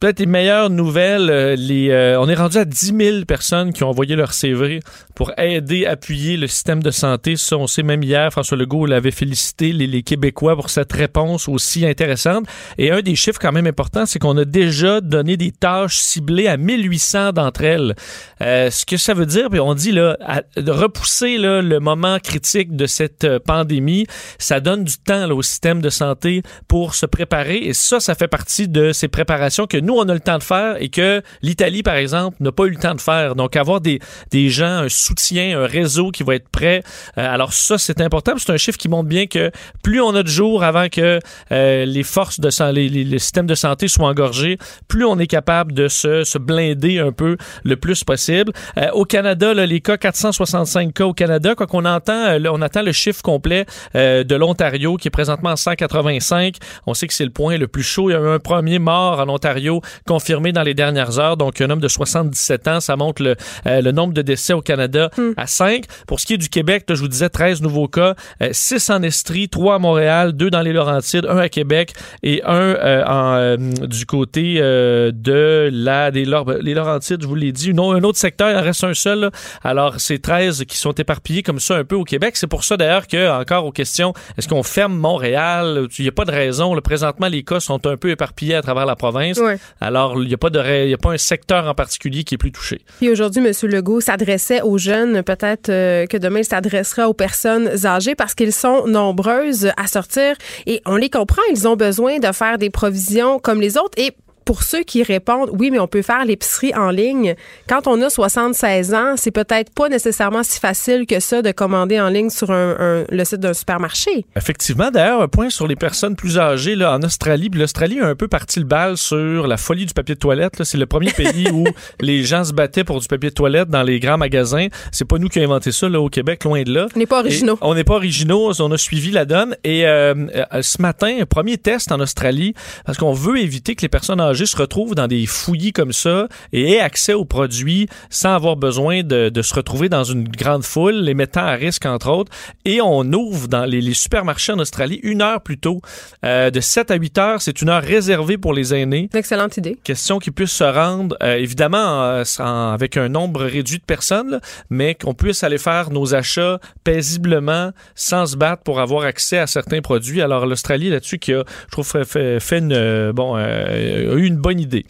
peut-être 0.00 0.18
les 0.20 0.26
meilleures 0.26 0.70
nouvelles, 0.70 1.28
euh, 1.30 1.54
les, 1.56 1.90
euh, 1.90 2.18
on 2.18 2.28
est 2.28 2.34
rendu 2.34 2.56
à 2.56 2.64
10 2.64 2.94
000 2.96 3.24
personnes 3.26 3.72
qui 3.72 3.84
ont 3.84 3.90
envoyé 3.90 4.16
leur 4.16 4.32
CV 4.32 4.80
pour 5.14 5.30
aider, 5.38 5.84
appuyer 5.84 6.38
le 6.38 6.46
système 6.46 6.82
de 6.82 6.90
santé. 6.90 7.36
Ça, 7.36 7.58
on 7.58 7.66
sait 7.66 7.82
même 7.82 8.02
hier, 8.02 8.30
François 8.32 8.56
Legault 8.56 8.86
l'avait 8.86 9.10
félicité 9.10 9.72
les, 9.72 9.86
les 9.86 10.02
Québécois 10.02 10.56
pour 10.56 10.70
cette 10.70 10.92
réponse 10.92 11.48
aussi 11.48 11.86
intéressante. 11.86 12.46
Et 12.78 12.90
un 12.90 13.02
des 13.02 13.14
chiffres 13.14 13.38
quand 13.40 13.52
même 13.52 13.66
importants, 13.66 14.06
c'est 14.06 14.18
qu'on 14.18 14.36
a 14.38 14.46
déjà 14.46 15.02
donné 15.02 15.36
des 15.36 15.52
tâches 15.52 15.98
ciblées 15.98 16.48
à 16.48 16.56
1800 16.56 17.32
d'entre 17.32 17.62
elles. 17.62 17.94
Euh, 18.40 18.70
ce 18.70 18.86
que 18.86 18.96
ça 18.96 19.12
veut 19.12 19.26
dire, 19.26 19.50
puis 19.50 19.60
on 19.60 19.74
dit 19.74 19.92
là, 19.92 20.16
à- 20.24 20.42
repousser 20.56 21.36
là, 21.36 21.60
le 21.60 21.78
moment 21.78 22.18
critique 22.18 22.74
de 22.74 22.86
cette 22.86 23.24
euh, 23.24 23.38
pandémie, 23.38 24.06
ça 24.38 24.60
donne 24.60 24.84
du 24.84 24.96
temps 24.96 25.26
là, 25.26 25.34
au 25.34 25.42
système 25.42 25.82
de 25.82 25.90
santé 25.90 26.42
pour 26.68 26.94
se 26.94 27.04
préparer. 27.04 27.58
Et 27.58 27.74
ça, 27.74 28.00
ça 28.00 28.14
fait 28.14 28.28
partie 28.28 28.66
de 28.66 28.92
ces 28.92 29.08
préparations 29.08 29.66
que 29.66 29.76
nous, 29.76 29.89
on 29.96 30.08
a 30.08 30.14
le 30.14 30.20
temps 30.20 30.38
de 30.38 30.42
faire 30.42 30.76
et 30.80 30.88
que 30.88 31.22
l'Italie, 31.42 31.82
par 31.82 31.96
exemple, 31.96 32.36
n'a 32.40 32.52
pas 32.52 32.64
eu 32.64 32.70
le 32.70 32.76
temps 32.76 32.94
de 32.94 33.00
faire. 33.00 33.34
Donc, 33.34 33.56
avoir 33.56 33.80
des, 33.80 34.00
des 34.30 34.48
gens, 34.48 34.66
un 34.84 34.88
soutien, 34.88 35.60
un 35.60 35.66
réseau 35.66 36.10
qui 36.10 36.22
va 36.22 36.34
être 36.34 36.48
prêt. 36.48 36.82
euh, 37.18 37.34
alors 37.34 37.52
ça, 37.52 37.78
c'est 37.78 38.00
important. 38.00 38.32
C'est 38.36 38.50
un 38.52 38.56
chiffre 38.56 38.78
qui 38.78 38.88
montre 38.88 39.08
bien 39.08 39.26
que 39.26 39.50
plus 39.82 40.00
on 40.00 40.14
a 40.14 40.22
de 40.22 40.28
jours 40.28 40.62
avant 40.64 40.88
que 40.88 41.18
euh, 41.52 41.84
les 41.84 42.02
forces 42.02 42.40
de 42.40 42.50
san- 42.50 42.72
les, 42.74 42.88
les, 42.88 43.18
systèmes 43.18 43.46
de 43.46 43.54
santé 43.54 43.88
soient 43.88 44.08
engorgés, 44.08 44.58
plus 44.88 45.04
on 45.04 45.18
est 45.18 45.26
capable 45.26 45.72
de 45.72 45.88
se, 45.88 46.24
se 46.24 46.38
blinder 46.38 46.98
un 46.98 47.12
peu 47.12 47.36
le 47.64 47.76
plus 47.76 48.04
possible. 48.04 48.52
Euh, 48.78 48.90
au 48.92 49.04
Canada, 49.04 49.54
là, 49.54 49.66
les 49.66 49.80
cas 49.80 49.96
465 49.96 50.92
cas 50.94 51.04
au 51.04 51.12
Canada, 51.14 51.54
quoi 51.54 51.66
qu'on 51.66 51.84
entend, 51.84 52.12
euh, 52.12 52.38
on 52.52 52.62
attend 52.62 52.82
le 52.82 52.92
chiffre 52.92 53.22
complet 53.22 53.66
euh, 53.94 54.24
de 54.24 54.34
l'Ontario 54.36 54.96
qui 54.96 55.08
est 55.08 55.10
présentement 55.10 55.50
à 55.50 55.56
185. 55.56 56.56
On 56.86 56.94
sait 56.94 57.06
que 57.06 57.14
c'est 57.14 57.24
le 57.24 57.30
point 57.30 57.56
le 57.56 57.68
plus 57.68 57.82
chaud. 57.82 58.10
Il 58.10 58.12
y 58.12 58.16
a 58.16 58.20
eu 58.20 58.28
un 58.28 58.38
premier 58.38 58.78
mort 58.78 59.20
en 59.20 59.28
Ontario 59.28 59.79
confirmé 60.06 60.52
dans 60.52 60.62
les 60.62 60.74
dernières 60.74 61.18
heures. 61.18 61.36
Donc 61.36 61.60
un 61.60 61.70
homme 61.70 61.80
de 61.80 61.88
77 61.88 62.68
ans, 62.68 62.80
ça 62.80 62.96
montre 62.96 63.22
le, 63.22 63.36
euh, 63.66 63.80
le 63.80 63.92
nombre 63.92 64.14
de 64.14 64.22
décès 64.22 64.52
au 64.52 64.60
Canada 64.62 65.10
à 65.36 65.46
5. 65.46 65.84
Pour 66.06 66.20
ce 66.20 66.26
qui 66.26 66.34
est 66.34 66.38
du 66.38 66.48
Québec, 66.48 66.84
là, 66.88 66.94
je 66.94 67.00
vous 67.00 67.08
disais 67.08 67.28
13 67.28 67.62
nouveaux 67.62 67.88
cas, 67.88 68.14
6 68.50 68.90
en 68.90 69.02
Estrie, 69.02 69.48
3 69.48 69.76
à 69.76 69.78
Montréal, 69.78 70.32
2 70.32 70.50
dans 70.50 70.62
les 70.62 70.72
Laurentides, 70.72 71.26
1 71.26 71.36
à 71.38 71.48
Québec 71.48 71.94
et 72.22 72.42
1 72.44 72.52
euh, 72.52 73.04
en, 73.04 73.34
euh, 73.36 73.56
du 73.56 74.06
côté 74.06 74.56
euh, 74.58 75.10
de 75.14 75.68
la 75.72 76.10
des 76.10 76.24
les 76.60 76.74
Laurentides, 76.74 77.22
je 77.22 77.26
vous 77.26 77.34
l'ai 77.34 77.52
dit. 77.52 77.74
Non, 77.74 77.92
un 77.92 78.02
autre 78.02 78.18
secteur, 78.18 78.50
il 78.50 78.56
en 78.56 78.62
reste 78.62 78.84
un 78.84 78.94
seul. 78.94 79.20
là. 79.20 79.30
Alors, 79.62 79.98
c'est 79.98 80.18
13 80.18 80.64
qui 80.66 80.76
sont 80.76 80.92
éparpillés 80.92 81.42
comme 81.42 81.60
ça 81.60 81.76
un 81.76 81.84
peu 81.84 81.96
au 81.96 82.04
Québec. 82.04 82.36
C'est 82.36 82.46
pour 82.46 82.64
ça 82.64 82.76
d'ailleurs 82.76 83.06
que, 83.06 83.30
encore 83.30 83.64
aux 83.64 83.72
questions, 83.72 84.12
est-ce 84.38 84.48
qu'on 84.48 84.62
ferme 84.62 84.94
Montréal? 84.94 85.86
Il 85.98 86.02
n'y 86.02 86.08
a 86.08 86.12
pas 86.12 86.24
de 86.24 86.30
raison. 86.30 86.74
Là, 86.74 86.80
présentement, 86.80 87.28
les 87.28 87.42
cas 87.42 87.60
sont 87.60 87.86
un 87.86 87.96
peu 87.96 88.10
éparpillés 88.10 88.54
à 88.54 88.62
travers 88.62 88.86
la 88.86 88.96
province. 88.96 89.38
Ouais. 89.38 89.58
Alors, 89.80 90.20
il 90.22 90.28
n'y 90.28 90.34
a, 90.34 90.38
pas 90.38 90.50
de 90.50 90.86
y 90.86 90.94
a 90.94 90.98
pas 90.98 91.12
un 91.12 91.18
secteur 91.18 91.66
en 91.66 91.74
particulier 91.74 92.24
qui 92.24 92.34
est 92.34 92.38
plus 92.38 92.52
touché. 92.52 92.80
Puis 92.98 93.08
aujourd'hui, 93.08 93.44
M. 93.44 93.52
Legault 93.70 94.00
s'adressait 94.00 94.62
aux 94.62 94.78
jeunes. 94.78 95.22
Peut-être 95.22 95.68
euh, 95.68 96.06
que 96.06 96.16
demain, 96.16 96.40
il 96.40 96.44
s'adressera 96.44 97.08
aux 97.08 97.14
personnes 97.14 97.86
âgées 97.86 98.14
parce 98.14 98.34
qu'ils 98.34 98.52
sont 98.52 98.86
nombreuses 98.86 99.70
à 99.76 99.86
sortir. 99.86 100.36
Et 100.66 100.82
on 100.86 100.96
les 100.96 101.10
comprend, 101.10 101.42
ils 101.50 101.66
ont 101.66 101.76
besoin 101.76 102.18
de 102.18 102.32
faire 102.32 102.58
des 102.58 102.70
provisions 102.70 103.38
comme 103.38 103.60
les 103.60 103.76
autres. 103.76 103.98
Et 103.98 104.12
pour 104.50 104.64
ceux 104.64 104.82
qui 104.82 105.04
répondent, 105.04 105.48
oui, 105.60 105.70
mais 105.70 105.78
on 105.78 105.86
peut 105.86 106.02
faire 106.02 106.24
l'épicerie 106.24 106.74
en 106.74 106.90
ligne. 106.90 107.36
Quand 107.68 107.86
on 107.86 108.02
a 108.02 108.10
76 108.10 108.94
ans, 108.94 109.14
c'est 109.16 109.30
peut-être 109.30 109.72
pas 109.72 109.88
nécessairement 109.88 110.42
si 110.42 110.58
facile 110.58 111.06
que 111.06 111.20
ça 111.20 111.40
de 111.40 111.52
commander 111.52 112.00
en 112.00 112.08
ligne 112.08 112.30
sur 112.30 112.50
un- 112.50 112.74
un- 112.80 113.04
le 113.08 113.24
site 113.24 113.38
d'un 113.38 113.52
supermarché. 113.54 114.26
Effectivement, 114.34 114.90
d'ailleurs, 114.90 115.22
un 115.22 115.28
point 115.28 115.50
sur 115.50 115.68
les 115.68 115.76
personnes 115.76 116.16
plus 116.16 116.36
âgées 116.36 116.74
là, 116.74 116.92
en 116.96 117.02
Australie. 117.04 117.48
L'Australie 117.54 118.00
a 118.00 118.08
un 118.08 118.16
peu 118.16 118.26
parti 118.26 118.58
le 118.58 118.64
bal 118.64 118.96
sur 118.96 119.46
la 119.46 119.56
folie 119.56 119.86
du 119.86 119.94
papier 119.94 120.16
de 120.16 120.20
toilette. 120.20 120.64
C'est 120.64 120.78
le 120.78 120.86
premier 120.86 121.12
pays 121.12 121.48
où 121.52 121.64
les 122.00 122.24
gens 122.24 122.42
se 122.42 122.52
battaient 122.52 122.82
pour 122.82 122.98
du 122.98 123.06
papier 123.06 123.30
de 123.30 123.34
toilette 123.36 123.68
dans 123.68 123.84
les 123.84 124.00
grands 124.00 124.18
magasins. 124.18 124.66
C'est 124.90 125.04
pas 125.06 125.18
nous 125.18 125.28
qui 125.28 125.38
avons 125.38 125.52
inventé 125.52 125.70
ça 125.70 125.88
là, 125.88 126.00
au 126.00 126.08
Québec, 126.08 126.42
loin 126.42 126.62
de 126.64 126.74
là. 126.74 126.88
On 126.96 126.98
n'est 126.98 127.06
pas 127.06 127.20
originaux. 127.20 127.54
Et 127.54 127.58
on 127.60 127.74
n'est 127.76 127.84
pas 127.84 127.94
originaux, 127.94 128.50
on 128.60 128.72
a 128.72 128.76
suivi 128.78 129.12
la 129.12 129.26
donne. 129.26 129.54
Et 129.62 129.86
euh, 129.86 130.14
euh, 130.52 130.62
ce 130.62 130.82
matin, 130.82 131.18
un 131.20 131.24
premier 131.26 131.56
test 131.56 131.92
en 131.92 132.00
Australie, 132.00 132.52
parce 132.84 132.98
qu'on 132.98 133.12
veut 133.12 133.38
éviter 133.38 133.76
que 133.76 133.82
les 133.82 133.88
personnes 133.88 134.20
âgées 134.20 134.39
se 134.44 134.56
retrouvent 134.56 134.94
dans 134.94 135.06
des 135.06 135.26
fouillis 135.26 135.72
comme 135.72 135.92
ça 135.92 136.28
et 136.52 136.72
aient 136.72 136.80
accès 136.80 137.12
aux 137.14 137.24
produits 137.24 137.88
sans 138.10 138.34
avoir 138.34 138.56
besoin 138.56 139.02
de, 139.02 139.28
de 139.28 139.42
se 139.42 139.54
retrouver 139.54 139.88
dans 139.88 140.04
une 140.04 140.24
grande 140.28 140.64
foule, 140.64 140.94
les 140.94 141.14
mettant 141.14 141.44
à 141.44 141.52
risque, 141.52 141.86
entre 141.86 142.10
autres. 142.10 142.32
Et 142.64 142.80
on 142.80 143.02
ouvre 143.12 143.48
dans 143.48 143.64
les, 143.64 143.80
les 143.80 143.94
supermarchés 143.94 144.52
en 144.52 144.58
Australie 144.58 145.00
une 145.02 145.22
heure 145.22 145.40
plus 145.40 145.58
tôt. 145.58 145.80
Euh, 146.24 146.50
de 146.50 146.60
7 146.60 146.90
à 146.90 146.94
8 146.96 147.18
heures, 147.18 147.42
c'est 147.42 147.62
une 147.62 147.68
heure 147.68 147.82
réservée 147.82 148.38
pour 148.38 148.52
les 148.52 148.74
aînés. 148.74 149.08
Excellente 149.14 149.56
idée. 149.56 149.78
Question 149.82 150.18
qu'ils 150.18 150.32
puissent 150.32 150.50
se 150.52 150.64
rendre, 150.64 151.16
euh, 151.22 151.36
évidemment, 151.36 152.02
euh, 152.04 152.24
en- 152.38 152.70
avec 152.72 152.96
un 152.96 153.08
nombre 153.08 153.42
réduit 153.44 153.78
de 153.78 153.84
personnes, 153.84 154.30
là, 154.30 154.40
mais 154.70 154.94
qu'on 154.94 155.14
puisse 155.14 155.42
aller 155.44 155.58
faire 155.58 155.90
nos 155.90 156.14
achats 156.14 156.58
paisiblement 157.00 157.70
sans 157.94 158.26
se 158.26 158.36
battre 158.36 158.62
pour 158.62 158.80
avoir 158.80 159.04
accès 159.04 159.38
à 159.38 159.46
certains 159.46 159.80
produits. 159.80 160.20
Alors, 160.20 160.44
l'Australie, 160.46 160.90
là-dessus, 160.90 161.18
qui 161.18 161.32
a, 161.32 161.44
je 161.66 161.70
trouve, 161.72 161.86
fait, 161.86 162.04
fait- 162.04 162.58
une, 162.58 162.72
euh, 162.72 163.12
bon, 163.12 163.34
a 163.36 163.72
eu 164.16 164.26
une 164.30 164.36
bonne 164.36 164.60
idée. 164.60 164.84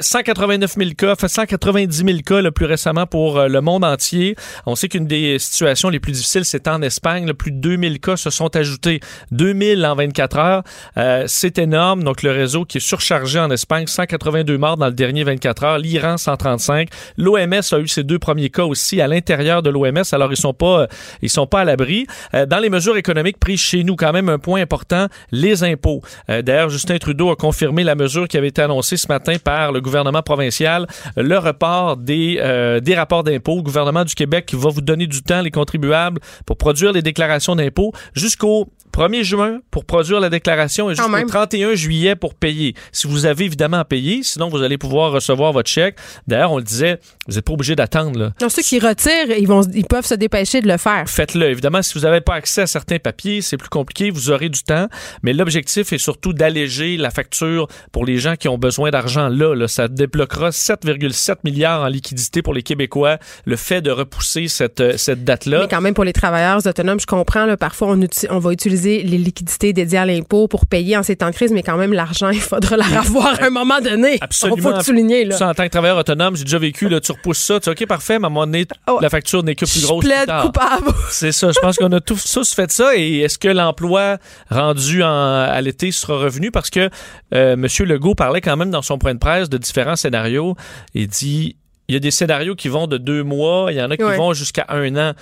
189 0.00 0.74
000 0.76 0.90
cas, 0.96 1.14
fait 1.16 1.28
190 1.28 1.96
000 1.96 2.18
cas 2.24 2.40
le 2.40 2.50
plus 2.50 2.66
récemment 2.66 3.06
pour 3.06 3.40
le 3.40 3.60
monde 3.60 3.84
entier. 3.84 4.36
On 4.66 4.74
sait 4.74 4.88
qu'une 4.88 5.06
des 5.06 5.38
situations 5.38 5.88
les 5.88 6.00
plus 6.00 6.12
difficiles, 6.12 6.44
c'est 6.44 6.68
en 6.68 6.82
Espagne. 6.82 7.32
plus 7.32 7.50
de 7.50 7.58
2000 7.58 8.00
cas 8.00 8.16
se 8.16 8.30
sont 8.30 8.54
ajoutés. 8.56 9.00
2000 9.32 9.84
en 9.84 9.94
24 9.94 10.38
heures. 10.38 10.62
c'est 11.26 11.58
énorme. 11.58 12.04
Donc, 12.04 12.22
le 12.22 12.30
réseau 12.30 12.64
qui 12.64 12.78
est 12.78 12.80
surchargé 12.80 13.38
en 13.38 13.50
Espagne, 13.50 13.86
182 13.86 14.58
morts 14.58 14.76
dans 14.76 14.86
le 14.86 14.92
dernier 14.92 15.24
24 15.24 15.64
heures. 15.64 15.78
L'Iran, 15.78 16.16
135. 16.16 16.88
L'OMS 17.16 17.62
a 17.72 17.78
eu 17.78 17.88
ses 17.88 18.04
deux 18.04 18.18
premiers 18.18 18.50
cas 18.50 18.64
aussi 18.64 19.00
à 19.00 19.08
l'intérieur 19.08 19.62
de 19.62 19.70
l'OMS. 19.70 20.02
Alors, 20.12 20.32
ils 20.32 20.36
sont 20.36 20.54
pas, 20.54 20.86
ils 21.22 21.30
sont 21.30 21.46
pas 21.46 21.60
à 21.60 21.64
l'abri. 21.64 22.06
dans 22.32 22.58
les 22.58 22.70
mesures 22.70 22.96
économiques 22.96 23.38
prises 23.38 23.60
chez 23.60 23.84
nous, 23.84 23.96
quand 23.96 24.12
même 24.12 24.28
un 24.28 24.38
point 24.38 24.60
important, 24.60 25.08
les 25.32 25.64
impôts. 25.64 26.02
D'ailleurs, 26.28 26.70
Justin 26.70 26.98
Trudeau 26.98 27.30
a 27.30 27.36
confirmé 27.36 27.84
la 27.84 27.94
mesure 27.94 28.28
qui 28.28 28.36
avait 28.36 28.48
été 28.48 28.62
annoncée 28.64 28.96
ce 28.96 29.06
matin 29.08 29.36
par 29.42 29.72
le 29.72 29.80
gouvernement 29.80 30.22
provincial, 30.22 30.86
le 31.16 31.38
report 31.38 31.96
des, 31.96 32.38
euh, 32.40 32.80
des 32.80 32.94
rapports 32.94 33.24
d'impôts. 33.24 33.56
Le 33.56 33.62
gouvernement 33.62 34.04
du 34.04 34.14
Québec 34.14 34.52
va 34.54 34.70
vous 34.70 34.80
donner 34.80 35.06
du 35.06 35.22
temps, 35.22 35.42
les 35.42 35.50
contribuables, 35.50 36.20
pour 36.46 36.56
produire 36.56 36.92
les 36.92 37.02
déclarations 37.02 37.56
d'impôts 37.56 37.92
jusqu'au 38.14 38.68
1er 38.94 39.24
juin 39.24 39.58
pour 39.72 39.84
produire 39.84 40.20
la 40.20 40.30
déclaration 40.30 40.88
et 40.88 40.94
jusqu'au 40.94 41.26
31 41.26 41.74
juillet 41.74 42.14
pour 42.14 42.34
payer. 42.34 42.74
Si 42.92 43.08
vous 43.08 43.26
avez 43.26 43.44
évidemment 43.44 43.78
à 43.78 43.84
payer, 43.84 44.22
sinon 44.22 44.48
vous 44.48 44.62
allez 44.62 44.78
pouvoir 44.78 45.10
recevoir 45.10 45.52
votre 45.52 45.68
chèque. 45.68 45.96
D'ailleurs, 46.28 46.52
on 46.52 46.58
le 46.58 46.62
disait, 46.62 47.00
vous 47.26 47.34
n'êtes 47.34 47.44
pas 47.44 47.52
obligé 47.52 47.74
d'attendre. 47.74 48.32
Donc, 48.38 48.50
ceux 48.52 48.62
qui 48.62 48.78
retirent, 48.78 49.30
ils, 49.36 49.48
vont, 49.48 49.62
ils 49.74 49.84
peuvent 49.84 50.06
se 50.06 50.14
dépêcher 50.14 50.60
de 50.60 50.68
le 50.68 50.76
faire. 50.76 51.08
Faites-le. 51.08 51.50
Évidemment, 51.50 51.82
si 51.82 51.94
vous 51.94 52.04
n'avez 52.04 52.20
pas 52.20 52.34
accès 52.34 52.62
à 52.62 52.66
certains 52.66 52.98
papiers, 52.98 53.42
c'est 53.42 53.56
plus 53.56 53.68
compliqué, 53.68 54.10
vous 54.10 54.30
aurez 54.30 54.48
du 54.48 54.62
temps. 54.62 54.88
Mais 55.24 55.32
l'objectif 55.32 55.92
est 55.92 55.98
surtout 55.98 56.32
d'alléger 56.32 56.96
la 56.96 57.10
facture 57.10 57.66
pour 57.90 58.04
les 58.04 58.18
gens 58.18 58.36
qui 58.36 58.46
ont 58.46 58.58
besoin 58.58 58.90
d'argent 58.90 59.28
là, 59.28 59.54
là. 59.54 59.66
Ça 59.66 59.88
débloquera 59.88 60.50
7,7 60.50 61.38
milliards 61.42 61.82
en 61.82 61.88
liquidité 61.88 62.42
pour 62.42 62.54
les 62.54 62.62
Québécois, 62.62 63.18
le 63.44 63.56
fait 63.56 63.80
de 63.80 63.90
repousser 63.90 64.46
cette, 64.46 64.98
cette 64.98 65.24
date-là. 65.24 65.62
Mais 65.62 65.68
quand 65.68 65.80
même, 65.80 65.94
pour 65.94 66.04
les 66.04 66.12
travailleurs 66.12 66.64
autonomes, 66.64 67.00
je 67.00 67.06
comprends, 67.06 67.44
là, 67.44 67.56
parfois, 67.56 67.88
on, 67.88 68.00
on 68.30 68.38
va 68.38 68.52
utiliser 68.52 68.83
les 68.84 69.18
liquidités 69.18 69.72
dédiées 69.72 69.98
à 69.98 70.06
l'impôt 70.06 70.48
pour 70.48 70.66
payer 70.66 70.96
en 70.96 71.02
ces 71.02 71.16
temps 71.16 71.30
de 71.30 71.34
crise, 71.34 71.52
mais 71.52 71.62
quand 71.62 71.76
même, 71.76 71.92
l'argent, 71.92 72.30
il 72.30 72.40
faudra 72.40 72.76
la 72.76 72.84
revoir 72.84 73.40
à 73.40 73.46
un 73.46 73.50
moment 73.50 73.80
donné. 73.80 74.18
Absolument. 74.20 74.56
Il 74.56 74.62
faut 74.62 74.72
le 74.72 74.82
souligner. 74.82 75.24
Là. 75.24 75.36
Ça, 75.36 75.48
en 75.48 75.54
tant 75.54 75.64
que 75.64 75.70
travailleur 75.70 75.98
autonome, 75.98 76.36
j'ai 76.36 76.44
déjà 76.44 76.58
vécu, 76.58 76.88
là, 76.88 77.00
tu 77.00 77.12
repousses 77.12 77.38
ça, 77.38 77.60
tu 77.60 77.70
OK, 77.70 77.86
parfait, 77.86 78.18
mais 78.18 78.24
à 78.24 78.28
un 78.28 78.30
moment 78.30 78.46
donné, 78.46 78.66
oh. 78.88 78.98
la 79.00 79.10
facture 79.10 79.42
n'est 79.42 79.54
que 79.54 79.64
plus 79.64 79.82
grosse. 79.82 80.04
Je 80.04 80.42
coupable. 80.42 80.92
C'est 81.10 81.32
ça. 81.32 81.50
Je 81.52 81.58
pense 81.60 81.76
qu'on 81.76 81.92
a 81.92 82.00
tous, 82.00 82.54
fait 82.54 82.70
ça. 82.70 82.96
Et 82.96 83.20
est-ce 83.20 83.38
que 83.38 83.48
l'emploi 83.48 84.18
rendu 84.50 85.02
à 85.02 85.60
l'été 85.60 85.90
sera 85.92 86.16
revenu? 86.18 86.50
Parce 86.50 86.70
que 86.70 86.90
euh, 87.34 87.54
M. 87.54 87.66
Legault 87.80 88.14
parlait 88.14 88.40
quand 88.40 88.56
même 88.56 88.70
dans 88.70 88.82
son 88.82 88.98
point 88.98 89.14
de 89.14 89.18
presse 89.18 89.48
de 89.48 89.58
différents 89.58 89.96
scénarios. 89.96 90.56
Il 90.94 91.08
dit 91.08 91.56
il 91.88 91.92
y 91.92 91.96
a 91.96 92.00
des 92.00 92.10
scénarios 92.10 92.54
qui 92.54 92.68
vont 92.68 92.86
de 92.86 92.96
deux 92.96 93.22
mois, 93.22 93.66
il 93.70 93.76
y 93.76 93.82
en 93.82 93.90
a 93.90 93.96
qui 93.96 94.02
vont 94.02 94.32
jusqu'à 94.32 94.64
un 94.68 94.96
an. 94.96 95.12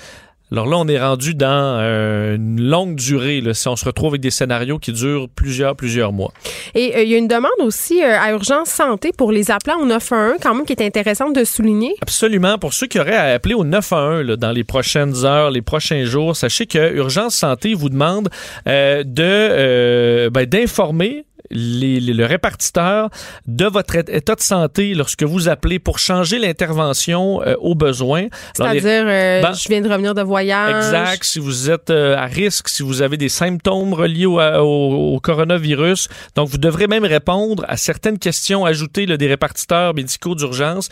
Alors 0.52 0.66
là, 0.66 0.76
on 0.76 0.86
est 0.86 1.00
rendu 1.00 1.34
dans 1.34 1.78
euh, 1.80 2.36
une 2.36 2.60
longue 2.60 2.94
durée, 2.94 3.40
là, 3.40 3.54
si 3.54 3.68
on 3.68 3.76
se 3.76 3.86
retrouve 3.86 4.08
avec 4.08 4.20
des 4.20 4.30
scénarios 4.30 4.78
qui 4.78 4.92
durent 4.92 5.30
plusieurs, 5.30 5.74
plusieurs 5.74 6.12
mois. 6.12 6.30
Et 6.74 6.94
euh, 6.94 7.02
il 7.04 7.08
y 7.08 7.14
a 7.14 7.16
une 7.16 7.26
demande 7.26 7.50
aussi 7.60 8.02
euh, 8.02 8.20
à 8.20 8.32
Urgence 8.32 8.68
Santé 8.68 9.12
pour 9.16 9.32
les 9.32 9.50
appelants 9.50 9.80
au 9.80 9.86
911, 9.86 10.34
quand 10.42 10.54
même, 10.54 10.66
qui 10.66 10.74
est 10.74 10.82
intéressante 10.82 11.34
de 11.34 11.44
souligner. 11.44 11.94
Absolument. 12.02 12.58
Pour 12.58 12.74
ceux 12.74 12.86
qui 12.86 13.00
auraient 13.00 13.16
à 13.16 13.32
appeler 13.32 13.54
au 13.54 13.64
911 13.64 14.26
là, 14.26 14.36
dans 14.36 14.52
les 14.52 14.62
prochaines 14.62 15.24
heures, 15.24 15.50
les 15.50 15.62
prochains 15.62 16.04
jours, 16.04 16.36
sachez 16.36 16.66
que 16.66 16.96
Urgence 16.96 17.34
Santé 17.34 17.72
vous 17.72 17.88
demande 17.88 18.28
de 18.66 20.28
ben, 20.28 20.44
d'informer 20.44 21.24
le 21.52 22.24
répartiteur 22.24 23.10
de 23.46 23.66
votre 23.66 23.96
état 23.96 24.34
de 24.34 24.40
santé 24.40 24.94
lorsque 24.94 25.22
vous 25.22 25.48
appelez 25.48 25.78
pour 25.78 25.98
changer 25.98 26.38
l'intervention 26.38 27.42
euh, 27.42 27.54
au 27.60 27.74
besoin. 27.74 28.26
C'est-à-dire, 28.54 29.04
euh, 29.06 29.42
ben, 29.42 29.52
je 29.52 29.68
viens 29.68 29.80
de 29.80 29.88
revenir 29.88 30.14
de 30.14 30.22
voyage. 30.22 30.86
Exact. 30.86 31.24
Si 31.24 31.38
vous 31.38 31.70
êtes 31.70 31.90
euh, 31.90 32.16
à 32.16 32.26
risque, 32.26 32.68
si 32.68 32.82
vous 32.82 33.02
avez 33.02 33.16
des 33.16 33.28
symptômes 33.28 33.94
reliés 33.94 34.26
au, 34.26 35.20
coronavirus. 35.22 36.08
Donc, 36.36 36.48
vous 36.48 36.58
devrez 36.58 36.86
même 36.86 37.04
répondre 37.04 37.64
à 37.68 37.76
certaines 37.76 38.18
questions 38.18 38.64
ajoutées 38.64 39.06
des 39.06 39.26
répartiteurs 39.26 39.94
médicaux 39.94 40.34
d'urgence 40.34 40.88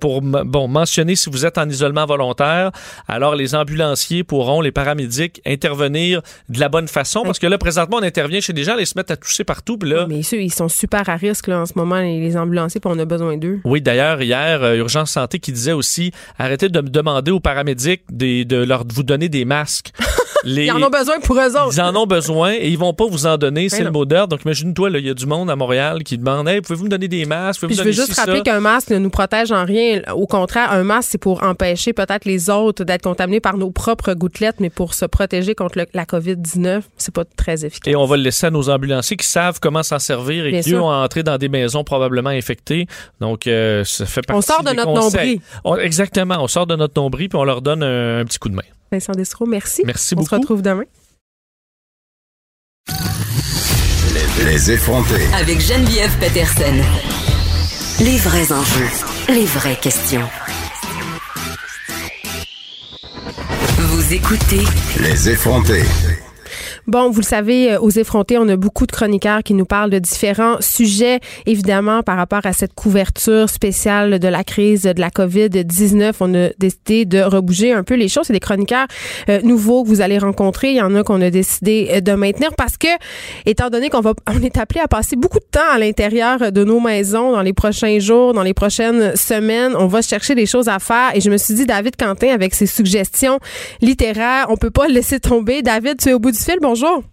pour 0.00 0.22
bon, 0.22 0.68
mentionner 0.68 1.16
si 1.16 1.30
vous 1.30 1.44
êtes 1.44 1.58
en 1.58 1.68
isolement 1.68 2.06
volontaire. 2.06 2.70
Alors, 3.08 3.34
les 3.34 3.54
ambulanciers 3.54 4.24
pourront, 4.24 4.60
les 4.60 4.72
paramédics, 4.72 5.40
intervenir 5.46 6.22
de 6.48 6.60
la 6.60 6.68
bonne 6.68 6.88
façon. 6.88 7.22
Parce 7.22 7.38
que 7.38 7.46
là, 7.46 7.58
présentement, 7.58 7.98
on 7.98 8.02
intervient 8.02 8.40
chez 8.40 8.52
des 8.52 8.64
gens, 8.64 8.76
ils 8.78 8.86
se 8.86 8.96
mettent 8.96 9.10
à 9.10 9.16
tousser 9.16 9.44
partout 9.44 9.63
mais 10.08 10.22
ceux, 10.22 10.42
ils 10.42 10.52
sont 10.52 10.68
super 10.68 11.08
à 11.08 11.16
risque 11.16 11.48
en 11.48 11.66
ce 11.66 11.72
moment, 11.76 12.00
les, 12.00 12.36
ambulanciers, 12.36 12.80
puis 12.80 12.90
on 12.92 12.98
a 12.98 13.04
besoin 13.04 13.36
d'eux. 13.36 13.60
Oui, 13.64 13.80
d'ailleurs, 13.80 14.20
hier, 14.22 14.62
euh, 14.62 14.76
Urgence 14.76 15.12
Santé 15.12 15.38
qui 15.38 15.52
disait 15.52 15.72
aussi 15.72 16.12
arrêtez 16.38 16.68
de 16.68 16.80
me 16.80 16.88
demander 16.88 17.30
aux 17.30 17.40
paramédics 17.40 18.02
de, 18.10 18.64
leur, 18.64 18.84
vous 18.92 19.02
donner 19.02 19.28
des 19.28 19.44
masques. 19.44 19.92
ils 20.44 20.70
en 20.70 20.82
ont 20.82 20.90
besoin 20.90 21.20
pour 21.20 21.36
eux 21.36 21.56
autres. 21.56 21.72
Ils 21.72 21.80
en 21.80 21.94
ont 21.96 22.06
besoin 22.06 22.52
et 22.52 22.68
ils 22.68 22.78
vont 22.78 22.94
pas 22.94 23.06
vous 23.06 23.26
en 23.26 23.36
donner, 23.36 23.68
c'est 23.68 23.84
le 23.84 23.90
mot 23.90 24.04
d'ordre. 24.04 24.28
Donc 24.28 24.42
imagine-toi, 24.44 24.90
il 24.90 25.06
y 25.06 25.10
a 25.10 25.14
du 25.14 25.26
monde 25.26 25.50
à 25.50 25.56
Montréal 25.56 26.02
qui 26.04 26.18
demande 26.18 26.48
hey, 26.48 26.60
pouvez-vous 26.60 26.84
me 26.84 26.90
donner 26.90 27.08
des 27.08 27.24
masques? 27.24 27.66
Je 27.68 27.82
veux 27.82 27.92
juste 27.92 28.14
rappeler 28.14 28.42
qu'un 28.42 28.60
masque 28.60 28.90
ne 28.90 28.98
nous 28.98 29.10
protège 29.10 29.52
en 29.52 29.64
rien. 29.64 30.02
Au 30.14 30.26
contraire, 30.26 30.72
un 30.72 30.84
masque, 30.84 31.10
c'est 31.12 31.18
pour 31.18 31.42
empêcher 31.42 31.92
peut-être 31.92 32.24
les 32.24 32.50
autres 32.50 32.84
d'être 32.84 33.02
contaminés 33.02 33.40
par 33.40 33.56
nos 33.56 33.70
propres 33.70 34.14
gouttelettes, 34.14 34.60
mais 34.60 34.70
pour 34.70 34.94
se 34.94 35.04
protéger 35.04 35.54
contre 35.54 35.84
la 35.92 36.04
COVID-19, 36.04 36.82
c'est 36.96 37.14
pas 37.14 37.24
très 37.24 37.64
efficace. 37.64 37.92
Et 37.92 37.96
on 37.96 38.06
va 38.06 38.16
le 38.16 38.22
laisser 38.22 38.46
à 38.46 38.50
nos 38.50 38.70
ambulanciers 38.70 39.16
qui 39.16 39.26
savent 39.26 39.58
comment 39.60 39.82
s'en 39.82 39.98
servir 39.98 40.46
et 40.46 40.60
qui 40.60 40.74
ont 40.74 40.88
entré 40.88 41.22
dans 41.22 41.38
des 41.38 41.48
maisons 41.48 41.84
probablement 41.84 42.30
infectées. 42.30 42.86
Donc, 43.20 43.46
euh, 43.46 43.84
ça 43.84 44.06
fait 44.06 44.22
partie 44.22 44.38
On 44.38 44.42
sort 44.42 44.62
de 44.62 44.74
notre 44.74 44.92
nombril. 44.92 45.40
exactement. 45.80 46.36
On 46.40 46.48
sort 46.48 46.66
de 46.66 46.76
notre 46.76 47.00
nombril 47.00 47.28
puis 47.28 47.38
on 47.38 47.44
leur 47.44 47.62
donne 47.62 47.82
un, 47.82 48.24
petit 48.24 48.38
coup 48.38 48.48
de 48.48 48.54
main. 48.54 48.62
Vincent 48.92 49.12
Destro, 49.12 49.46
merci. 49.46 49.82
Merci 49.84 50.14
beaucoup. 50.14 50.26
On 50.26 50.30
se 50.30 50.34
retrouve 50.36 50.62
demain. 50.62 50.84
Les, 54.44 54.70
effrontés. 54.70 55.26
Avec 55.34 55.60
Geneviève 55.60 56.16
Peterson. 56.18 56.74
Les 58.00 58.18
vrais 58.18 58.52
enjeux. 58.52 58.88
Les 59.28 59.46
vraies 59.46 59.78
questions. 59.80 60.28
Vous 63.78 64.12
écoutez. 64.12 64.64
Les 65.00 65.28
effrontés. 65.30 65.84
Bon, 66.86 67.08
vous 67.08 67.20
le 67.20 67.24
savez, 67.26 67.72
euh, 67.72 67.80
aux 67.80 67.90
effrontés, 67.90 68.36
on 68.36 68.46
a 68.46 68.56
beaucoup 68.56 68.86
de 68.86 68.92
chroniqueurs 68.92 69.42
qui 69.42 69.54
nous 69.54 69.64
parlent 69.64 69.88
de 69.88 69.98
différents 69.98 70.56
sujets, 70.60 71.20
évidemment, 71.46 72.02
par 72.02 72.18
rapport 72.18 72.44
à 72.44 72.52
cette 72.52 72.74
couverture 72.74 73.48
spéciale 73.48 74.18
de 74.18 74.28
la 74.28 74.44
crise 74.44 74.82
de 74.82 75.00
la 75.00 75.08
COVID-19. 75.08 76.12
On 76.20 76.34
a 76.34 76.50
décidé 76.58 77.06
de 77.06 77.22
rebouger 77.22 77.72
un 77.72 77.84
peu 77.84 77.94
les 77.94 78.08
choses. 78.08 78.26
C'est 78.26 78.34
des 78.34 78.40
chroniqueurs 78.40 78.86
euh, 79.30 79.40
nouveaux 79.40 79.82
que 79.82 79.88
vous 79.88 80.02
allez 80.02 80.18
rencontrer. 80.18 80.72
Il 80.72 80.76
y 80.76 80.82
en 80.82 80.94
a 80.94 81.02
qu'on 81.02 81.22
a 81.22 81.30
décidé 81.30 81.88
euh, 81.90 82.00
de 82.02 82.12
maintenir 82.12 82.50
parce 82.54 82.76
que, 82.76 82.88
étant 83.46 83.70
donné 83.70 83.88
qu'on 83.88 84.02
va, 84.02 84.12
on 84.28 84.42
est 84.42 84.58
appelé 84.58 84.80
à 84.80 84.88
passer 84.88 85.16
beaucoup 85.16 85.38
de 85.38 85.46
temps 85.50 85.72
à 85.72 85.78
l'intérieur 85.78 86.52
de 86.52 86.64
nos 86.64 86.80
maisons 86.80 87.32
dans 87.32 87.42
les 87.42 87.54
prochains 87.54 87.98
jours, 87.98 88.34
dans 88.34 88.42
les 88.42 88.54
prochaines 88.54 89.16
semaines, 89.16 89.74
on 89.78 89.86
va 89.86 90.02
chercher 90.02 90.34
des 90.34 90.44
choses 90.44 90.68
à 90.68 90.78
faire. 90.78 91.12
Et 91.14 91.22
je 91.22 91.30
me 91.30 91.38
suis 91.38 91.54
dit, 91.54 91.64
David 91.64 91.96
Quentin, 91.96 92.28
avec 92.28 92.54
ses 92.54 92.66
suggestions 92.66 93.38
littéraires, 93.80 94.48
on 94.50 94.58
peut 94.58 94.70
pas 94.70 94.86
le 94.86 94.92
laisser 94.92 95.18
tomber. 95.18 95.62
David, 95.62 95.98
tu 95.98 96.10
es 96.10 96.12
au 96.12 96.18
bout 96.18 96.30
du 96.30 96.38
fil. 96.38 96.58
Bon, 96.60 96.73
Bonjour. 96.74 97.04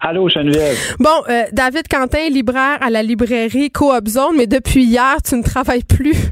Allô, 0.00 0.28
Geneviève. 0.28 0.76
Bon, 1.00 1.08
euh, 1.30 1.44
David 1.50 1.88
Quentin, 1.88 2.28
libraire 2.28 2.76
à 2.82 2.90
la 2.90 3.02
librairie 3.02 3.70
Coop 3.70 4.06
Zone, 4.06 4.36
mais 4.36 4.46
depuis 4.46 4.84
hier, 4.84 5.16
tu 5.24 5.34
ne 5.34 5.42
travailles 5.42 5.84
plus. 5.84 6.30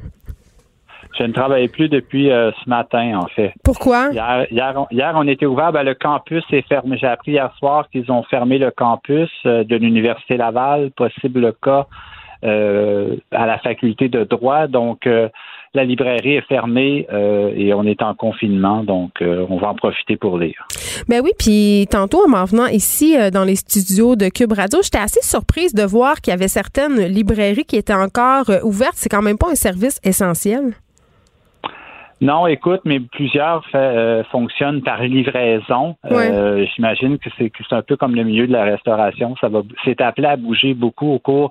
Je 1.18 1.22
ne 1.22 1.32
travaille 1.32 1.68
plus 1.68 1.88
depuis 1.88 2.30
euh, 2.30 2.50
ce 2.62 2.68
matin, 2.68 3.18
en 3.18 3.28
fait. 3.28 3.54
Pourquoi? 3.64 4.11
Hier, 4.11 5.14
on, 5.14 5.26
était 5.26 5.46
ouvert. 5.46 5.72
Ben, 5.72 5.84
le 5.84 5.94
campus 5.94 6.44
est 6.52 6.68
fermé. 6.68 6.98
J'ai 6.98 7.06
appris 7.06 7.32
hier 7.32 7.50
soir 7.58 7.88
qu'ils 7.88 8.12
ont 8.12 8.24
fermé 8.24 8.58
le 8.58 8.70
campus 8.70 9.30
euh, 9.46 9.64
de 9.64 9.76
l'Université 9.76 10.36
Laval, 10.36 10.90
possible 10.90 11.54
cas 11.62 11.86
à 12.42 13.46
la 13.46 13.58
faculté 13.62 14.11
de 14.11 14.24
droit. 14.24 14.66
Donc, 14.66 15.06
la 15.74 15.84
librairie 15.84 16.34
est 16.34 16.46
fermée 16.48 17.06
euh, 17.12 17.52
et 17.54 17.72
on 17.74 17.84
est 17.84 18.02
en 18.02 18.14
confinement, 18.14 18.82
donc 18.82 19.22
euh, 19.22 19.46
on 19.48 19.58
va 19.58 19.68
en 19.68 19.74
profiter 19.74 20.16
pour 20.16 20.38
lire. 20.38 20.66
Ben 21.08 21.20
oui, 21.22 21.30
puis 21.38 21.86
tantôt 21.90 22.24
en 22.24 22.28
m'en 22.28 22.44
venant 22.44 22.66
ici 22.66 23.16
euh, 23.16 23.30
dans 23.30 23.44
les 23.44 23.56
studios 23.56 24.16
de 24.16 24.28
Cube 24.28 24.52
Radio, 24.52 24.80
j'étais 24.82 24.98
assez 24.98 25.22
surprise 25.22 25.72
de 25.72 25.84
voir 25.84 26.20
qu'il 26.20 26.32
y 26.32 26.34
avait 26.34 26.48
certaines 26.48 27.00
librairies 27.06 27.64
qui 27.64 27.76
étaient 27.76 27.94
encore 27.94 28.50
ouvertes. 28.64 28.96
C'est 28.96 29.08
quand 29.08 29.22
même 29.22 29.38
pas 29.38 29.50
un 29.50 29.54
service 29.54 30.00
essentiel. 30.02 30.74
Non, 32.20 32.46
écoute, 32.46 32.82
mais 32.84 33.00
plusieurs 33.00 33.64
fonctionnent 34.30 34.82
par 34.82 35.02
livraison. 35.02 35.96
J'imagine 36.74 37.18
que 37.18 37.30
c'est 37.38 37.50
un 37.70 37.80
peu 37.80 37.96
comme 37.96 38.14
le 38.14 38.24
milieu 38.24 38.46
de 38.46 38.52
la 38.52 38.64
restauration. 38.64 39.36
Ça 39.40 39.48
va, 39.48 39.62
c'est 39.86 40.02
appelé 40.02 40.26
à 40.26 40.36
bouger 40.36 40.74
beaucoup 40.74 41.12
au 41.12 41.18
cours 41.18 41.50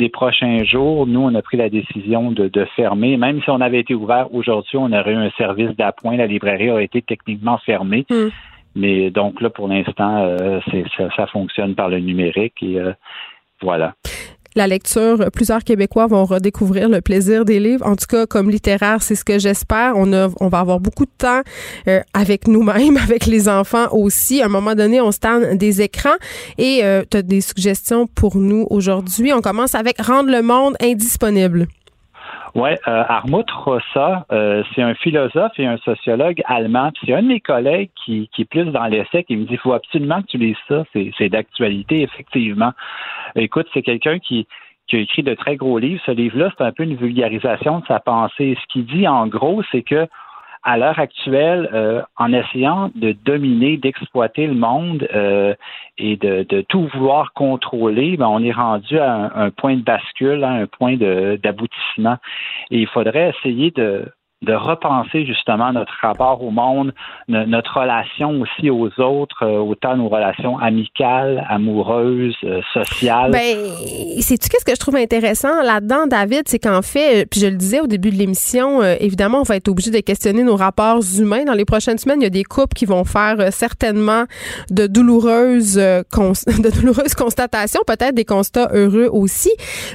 des 0.00 0.08
prochains 0.08 0.64
jours, 0.64 1.06
nous, 1.06 1.20
on 1.20 1.34
a 1.34 1.42
pris 1.42 1.58
la 1.58 1.68
décision 1.68 2.32
de, 2.32 2.64
fermer. 2.74 3.16
Même 3.18 3.42
si 3.42 3.50
on 3.50 3.60
avait 3.60 3.80
été 3.80 3.94
ouvert 3.94 4.32
aujourd'hui, 4.34 4.78
on 4.78 4.92
aurait 4.92 5.12
eu 5.12 5.16
un 5.16 5.30
service 5.32 5.76
d'appoint. 5.76 6.16
La 6.16 6.26
librairie 6.26 6.70
aurait 6.70 6.84
été 6.84 7.02
techniquement 7.02 7.58
fermée. 7.58 8.06
Hmm. 8.10 8.28
Mais 8.74 9.10
donc 9.10 9.40
là, 9.40 9.50
pour 9.50 9.68
l'instant, 9.68 10.24
euh, 10.24 10.60
ça, 11.16 11.26
fonctionne 11.26 11.74
par 11.74 11.88
le 11.88 11.98
numérique 11.98 12.62
et 12.62 12.78
euh, 12.78 12.92
voilà. 13.60 13.94
La 14.60 14.66
lecture. 14.66 15.30
Plusieurs 15.32 15.64
Québécois 15.64 16.06
vont 16.06 16.26
redécouvrir 16.26 16.90
le 16.90 17.00
plaisir 17.00 17.46
des 17.46 17.58
livres. 17.58 17.86
En 17.86 17.96
tout 17.96 18.06
cas, 18.06 18.26
comme 18.26 18.50
littéraire, 18.50 19.02
c'est 19.02 19.14
ce 19.14 19.24
que 19.24 19.38
j'espère. 19.38 19.94
On, 19.96 20.12
on 20.12 20.48
va 20.48 20.58
avoir 20.58 20.80
beaucoup 20.80 21.06
de 21.06 21.10
temps 21.16 21.40
euh, 21.88 22.00
avec 22.12 22.46
nous-mêmes, 22.46 22.96
avec 23.08 23.24
les 23.24 23.48
enfants 23.48 23.88
aussi. 23.92 24.42
À 24.42 24.46
un 24.46 24.48
moment 24.48 24.74
donné, 24.74 25.00
on 25.00 25.12
se 25.12 25.54
des 25.54 25.80
écrans. 25.80 26.16
Et 26.58 26.80
euh, 26.82 27.02
tu 27.10 27.16
as 27.16 27.22
des 27.22 27.40
suggestions 27.40 28.06
pour 28.06 28.36
nous 28.36 28.66
aujourd'hui. 28.68 29.32
On 29.32 29.40
commence 29.40 29.74
avec 29.74 29.98
Rendre 30.00 30.30
le 30.30 30.42
monde 30.42 30.76
indisponible. 30.82 31.66
Oui, 32.54 32.70
euh, 32.70 33.04
Armut 33.08 33.48
Rossa, 33.50 34.26
euh, 34.32 34.62
c'est 34.74 34.82
un 34.82 34.94
philosophe 34.94 35.52
et 35.58 35.66
un 35.66 35.76
sociologue 35.78 36.42
allemand. 36.46 36.90
C'est 37.04 37.14
un 37.14 37.22
de 37.22 37.28
mes 37.28 37.40
collègues 37.40 37.90
qui, 38.04 38.28
qui 38.34 38.42
est 38.42 38.44
plus 38.44 38.64
dans 38.64 38.86
l'essai 38.86 39.24
qui 39.24 39.36
me 39.36 39.44
dit 39.44 39.54
il 39.54 39.58
faut 39.58 39.72
absolument 39.72 40.20
que 40.22 40.26
tu 40.26 40.38
lises 40.38 40.56
ça. 40.68 40.84
C'est 40.92 41.28
d'actualité, 41.28 42.02
effectivement. 42.02 42.72
Écoute, 43.36 43.66
c'est 43.72 43.82
quelqu'un 43.82 44.18
qui, 44.18 44.48
qui 44.88 44.96
a 44.96 44.98
écrit 44.98 45.22
de 45.22 45.34
très 45.34 45.56
gros 45.56 45.78
livres. 45.78 46.02
Ce 46.04 46.10
livre-là, 46.10 46.50
c'est 46.56 46.64
un 46.64 46.72
peu 46.72 46.82
une 46.82 46.96
vulgarisation 46.96 47.78
de 47.78 47.86
sa 47.86 48.00
pensée. 48.00 48.58
Ce 48.60 48.66
qu'il 48.72 48.86
dit, 48.86 49.06
en 49.06 49.26
gros, 49.28 49.62
c'est 49.70 49.82
que 49.82 50.08
à 50.62 50.76
l'heure 50.76 50.98
actuelle, 50.98 51.68
euh, 51.72 52.02
en 52.16 52.32
essayant 52.32 52.90
de 52.94 53.12
dominer, 53.12 53.76
d'exploiter 53.76 54.46
le 54.46 54.54
monde 54.54 55.08
euh, 55.14 55.54
et 55.96 56.16
de, 56.16 56.60
tout 56.68 56.88
vouloir 56.94 57.32
contrôler, 57.32 58.16
ben, 58.16 58.26
on 58.26 58.42
est 58.42 58.52
rendu 58.52 58.98
à 58.98 59.32
un, 59.34 59.50
point 59.50 59.76
de 59.76 59.82
bascule, 59.82 60.44
à 60.44 60.50
un 60.50 60.66
point 60.66 60.96
d'aboutissement. 60.96 62.18
Et 62.70 62.80
il 62.80 62.86
faudrait 62.86 63.30
essayer 63.30 63.70
de, 63.70 64.04
de 64.42 64.54
repenser 64.54 65.26
justement 65.26 65.70
notre 65.72 65.92
rapport 66.00 66.42
au 66.42 66.50
monde, 66.50 66.94
notre 67.28 67.78
relation 67.78 68.40
aussi 68.40 68.70
aux 68.70 68.88
autres, 68.98 69.44
euh, 69.44 69.58
autant 69.58 69.98
nos 69.98 70.08
relations 70.08 70.58
amicales, 70.58 71.44
amoureuses, 71.50 72.34
euh, 72.44 72.62
sociales. 72.72 73.32
Ben, 73.32 73.56
sais-tu 74.20 74.48
qu'est-ce 74.48 74.64
que 74.64 74.74
je 74.74 74.80
trouve 74.80 74.96
intéressant 74.96 75.62
là-dedans, 75.62 76.06
David, 76.06 76.44
c'est 76.46 76.58
qu'en 76.58 76.80
fait, 76.80 77.22
euh, 77.22 77.24
puis 77.30 77.40
je 77.40 77.48
le 77.48 77.56
disais 77.56 77.80
au 77.80 77.86
début 77.86 78.10
de 78.10 78.16
l'émission, 78.16 78.82
évidemment, 78.82 79.40
on 79.40 79.42
va 79.42 79.56
être 79.56 79.68
obligé 79.68 79.90
de 79.90 80.00
questionner 80.00 80.42
nos 80.42 80.56
rapports 80.56 81.02
humains 81.18 81.44
dans 81.44 81.52
les 81.52 81.66
prochaines 81.66 81.98
semaines. 81.98 82.22
Il 82.22 82.24
y 82.24 82.26
a 82.26 82.30
des 82.30 82.44
couples 82.44 82.74
qui 82.74 82.86
vont 82.86 83.04
faire 83.04 83.52
certainement 83.52 84.24
de 84.70 84.86
douloureuses, 84.86 85.74
de 85.76 86.80
douloureuses 86.80 87.14
constatations, 87.14 87.80
peut-être 87.86 88.14
des 88.14 88.24
constats 88.24 88.70
heureux 88.72 89.08
aussi. 89.12 89.50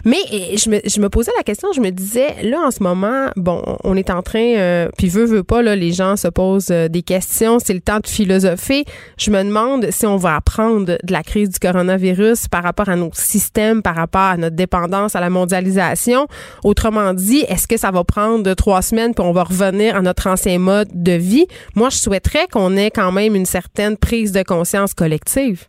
Mais 0.05 0.21
je 0.55 0.69
me, 0.69 0.79
je 0.85 1.01
me 1.01 1.09
posais 1.09 1.31
la 1.35 1.43
question, 1.43 1.69
je 1.73 1.81
me 1.81 1.89
disais, 1.89 2.43
là, 2.43 2.59
en 2.61 2.71
ce 2.71 2.83
moment, 2.83 3.29
bon, 3.35 3.63
on 3.83 3.95
est 3.95 4.11
en 4.11 4.21
train 4.21 4.34
euh, 4.37 4.89
puis 4.97 5.07
veut, 5.07 5.25
veut 5.25 5.43
pas, 5.43 5.61
là, 5.61 5.75
les 5.75 5.91
gens 5.91 6.15
se 6.15 6.27
posent 6.27 6.71
euh, 6.71 6.87
des 6.87 7.01
questions, 7.01 7.59
c'est 7.59 7.73
le 7.73 7.79
temps 7.79 7.99
de 7.99 8.07
philosopher. 8.07 8.83
Je 9.17 9.31
me 9.31 9.43
demande 9.43 9.85
si 9.91 10.05
on 10.05 10.17
va 10.17 10.35
apprendre 10.35 10.85
de 10.85 11.11
la 11.11 11.23
crise 11.23 11.49
du 11.49 11.59
coronavirus 11.59 12.47
par 12.47 12.63
rapport 12.63 12.89
à 12.89 12.95
nos 12.95 13.11
systèmes, 13.13 13.81
par 13.81 13.95
rapport 13.95 14.21
à 14.21 14.37
notre 14.37 14.55
dépendance 14.55 15.15
à 15.15 15.21
la 15.21 15.29
mondialisation. 15.29 16.27
Autrement 16.63 17.13
dit, 17.13 17.45
est-ce 17.47 17.67
que 17.67 17.77
ça 17.77 17.91
va 17.91 18.03
prendre 18.03 18.53
trois 18.53 18.81
semaines 18.81 19.13
puis 19.13 19.25
on 19.25 19.31
va 19.31 19.43
revenir 19.43 19.95
à 19.95 20.01
notre 20.01 20.27
ancien 20.27 20.59
mode 20.59 20.89
de 20.93 21.13
vie? 21.13 21.45
Moi, 21.75 21.89
je 21.89 21.97
souhaiterais 21.97 22.47
qu'on 22.51 22.75
ait 22.77 22.91
quand 22.91 23.11
même 23.11 23.35
une 23.35 23.45
certaine 23.45 23.97
prise 23.97 24.31
de 24.31 24.43
conscience 24.43 24.93
collective. 24.93 25.65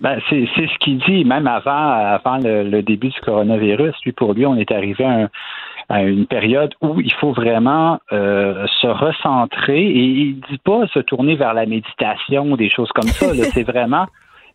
Ben, 0.00 0.20
c'est 0.28 0.46
ce 0.56 0.78
qu'il 0.78 0.98
dit, 0.98 1.24
même 1.24 1.46
avant, 1.46 1.70
avant 1.70 2.38
le, 2.38 2.82
début 2.82 3.08
du 3.08 3.20
coronavirus. 3.20 3.94
Lui, 4.04 4.12
pour 4.12 4.34
lui, 4.34 4.44
on 4.44 4.56
est 4.56 4.70
arrivé 4.70 5.04
à 5.04 5.22
un, 5.22 5.28
à 5.88 6.02
une 6.02 6.26
période 6.26 6.74
où 6.80 7.00
il 7.00 7.12
faut 7.12 7.32
vraiment 7.32 8.00
euh, 8.12 8.66
se 8.80 8.86
recentrer 8.86 9.82
et 9.86 10.04
il 10.04 10.40
dit 10.50 10.58
pas 10.58 10.86
se 10.88 10.98
tourner 10.98 11.36
vers 11.36 11.54
la 11.54 11.66
méditation 11.66 12.50
ou 12.52 12.56
des 12.56 12.70
choses 12.70 12.90
comme 12.92 13.08
ça. 13.08 13.32
c'est 13.52 13.62
vraiment, 13.62 14.06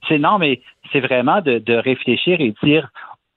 c'est 0.08 0.20
non, 0.20 0.38
mais 0.40 0.62
c'est 0.92 1.00
vraiment 1.00 1.42
de, 1.42 1.60
de 1.60 1.74
réfléchir 1.74 2.42
et 2.42 2.54
dire 2.64 2.90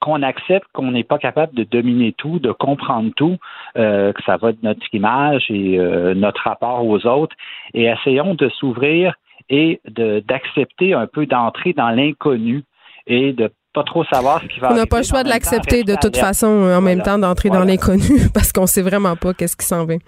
qu'on 0.05 0.23
accepte 0.23 0.67
qu'on 0.75 0.91
n'est 0.91 1.05
pas 1.05 1.19
capable 1.19 1.55
de 1.55 1.65
dominer 1.65 2.13
tout, 2.13 2.39
de 2.39 2.53
comprendre 2.53 3.11
tout, 3.17 3.39
euh, 3.79 4.13
que 4.13 4.23
ça 4.25 4.37
va 4.37 4.53
de 4.53 4.59
notre 4.63 4.83
image 4.93 5.47
et 5.49 5.79
euh, 5.79 6.15
notre 6.15 6.43
rapport 6.43 6.87
aux 6.87 7.07
autres, 7.07 7.35
et 7.73 7.85
essayons 7.85 8.35
de 8.35 8.51
s'ouvrir 8.51 9.15
et 9.49 9.81
d'accepter 9.87 10.95
un 10.95 11.07
peu 11.07 11.27
d'entrer 11.27 11.73
dans 11.73 11.91
l'inconnu 11.91 12.65
et 13.07 13.33
de 13.33 13.51
pas 13.75 13.83
trop 13.83 14.05
savoir 14.05 14.41
ce 14.41 14.47
qui 14.47 14.61
va 14.61 14.72
On 14.72 14.77
n'a 14.77 14.87
pas 14.87 14.99
le 14.99 15.05
choix 15.05 15.25
de 15.25 15.29
l'accepter 15.29 15.83
de 15.83 15.97
toute 16.01 16.16
façon 16.16 16.47
en 16.47 16.81
même 16.81 17.03
temps 17.03 17.18
d'entrer 17.18 17.51
dans 17.51 17.64
l'inconnu 17.64 18.31
parce 18.35 18.53
qu'on 18.53 18.66
sait 18.66 18.83
vraiment 18.83 19.16
pas 19.16 19.35
qu'est-ce 19.35 19.57
qui 19.57 19.66
s'en 19.66 19.85
vient. 19.85 19.99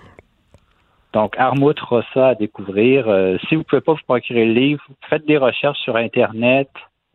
Donc, 1.12 1.34
Armut 1.38 1.78
Rossa 1.80 2.28
à 2.28 2.34
découvrir. 2.34 3.08
Euh, 3.08 3.36
si 3.48 3.54
vous 3.54 3.62
ne 3.62 3.64
pouvez 3.64 3.80
pas 3.80 3.92
vous 3.92 4.04
procurer 4.06 4.44
le 4.44 4.52
livre, 4.52 4.82
faites 5.08 5.26
des 5.26 5.38
recherches 5.38 5.78
sur 5.78 5.96
Internet, 5.96 6.68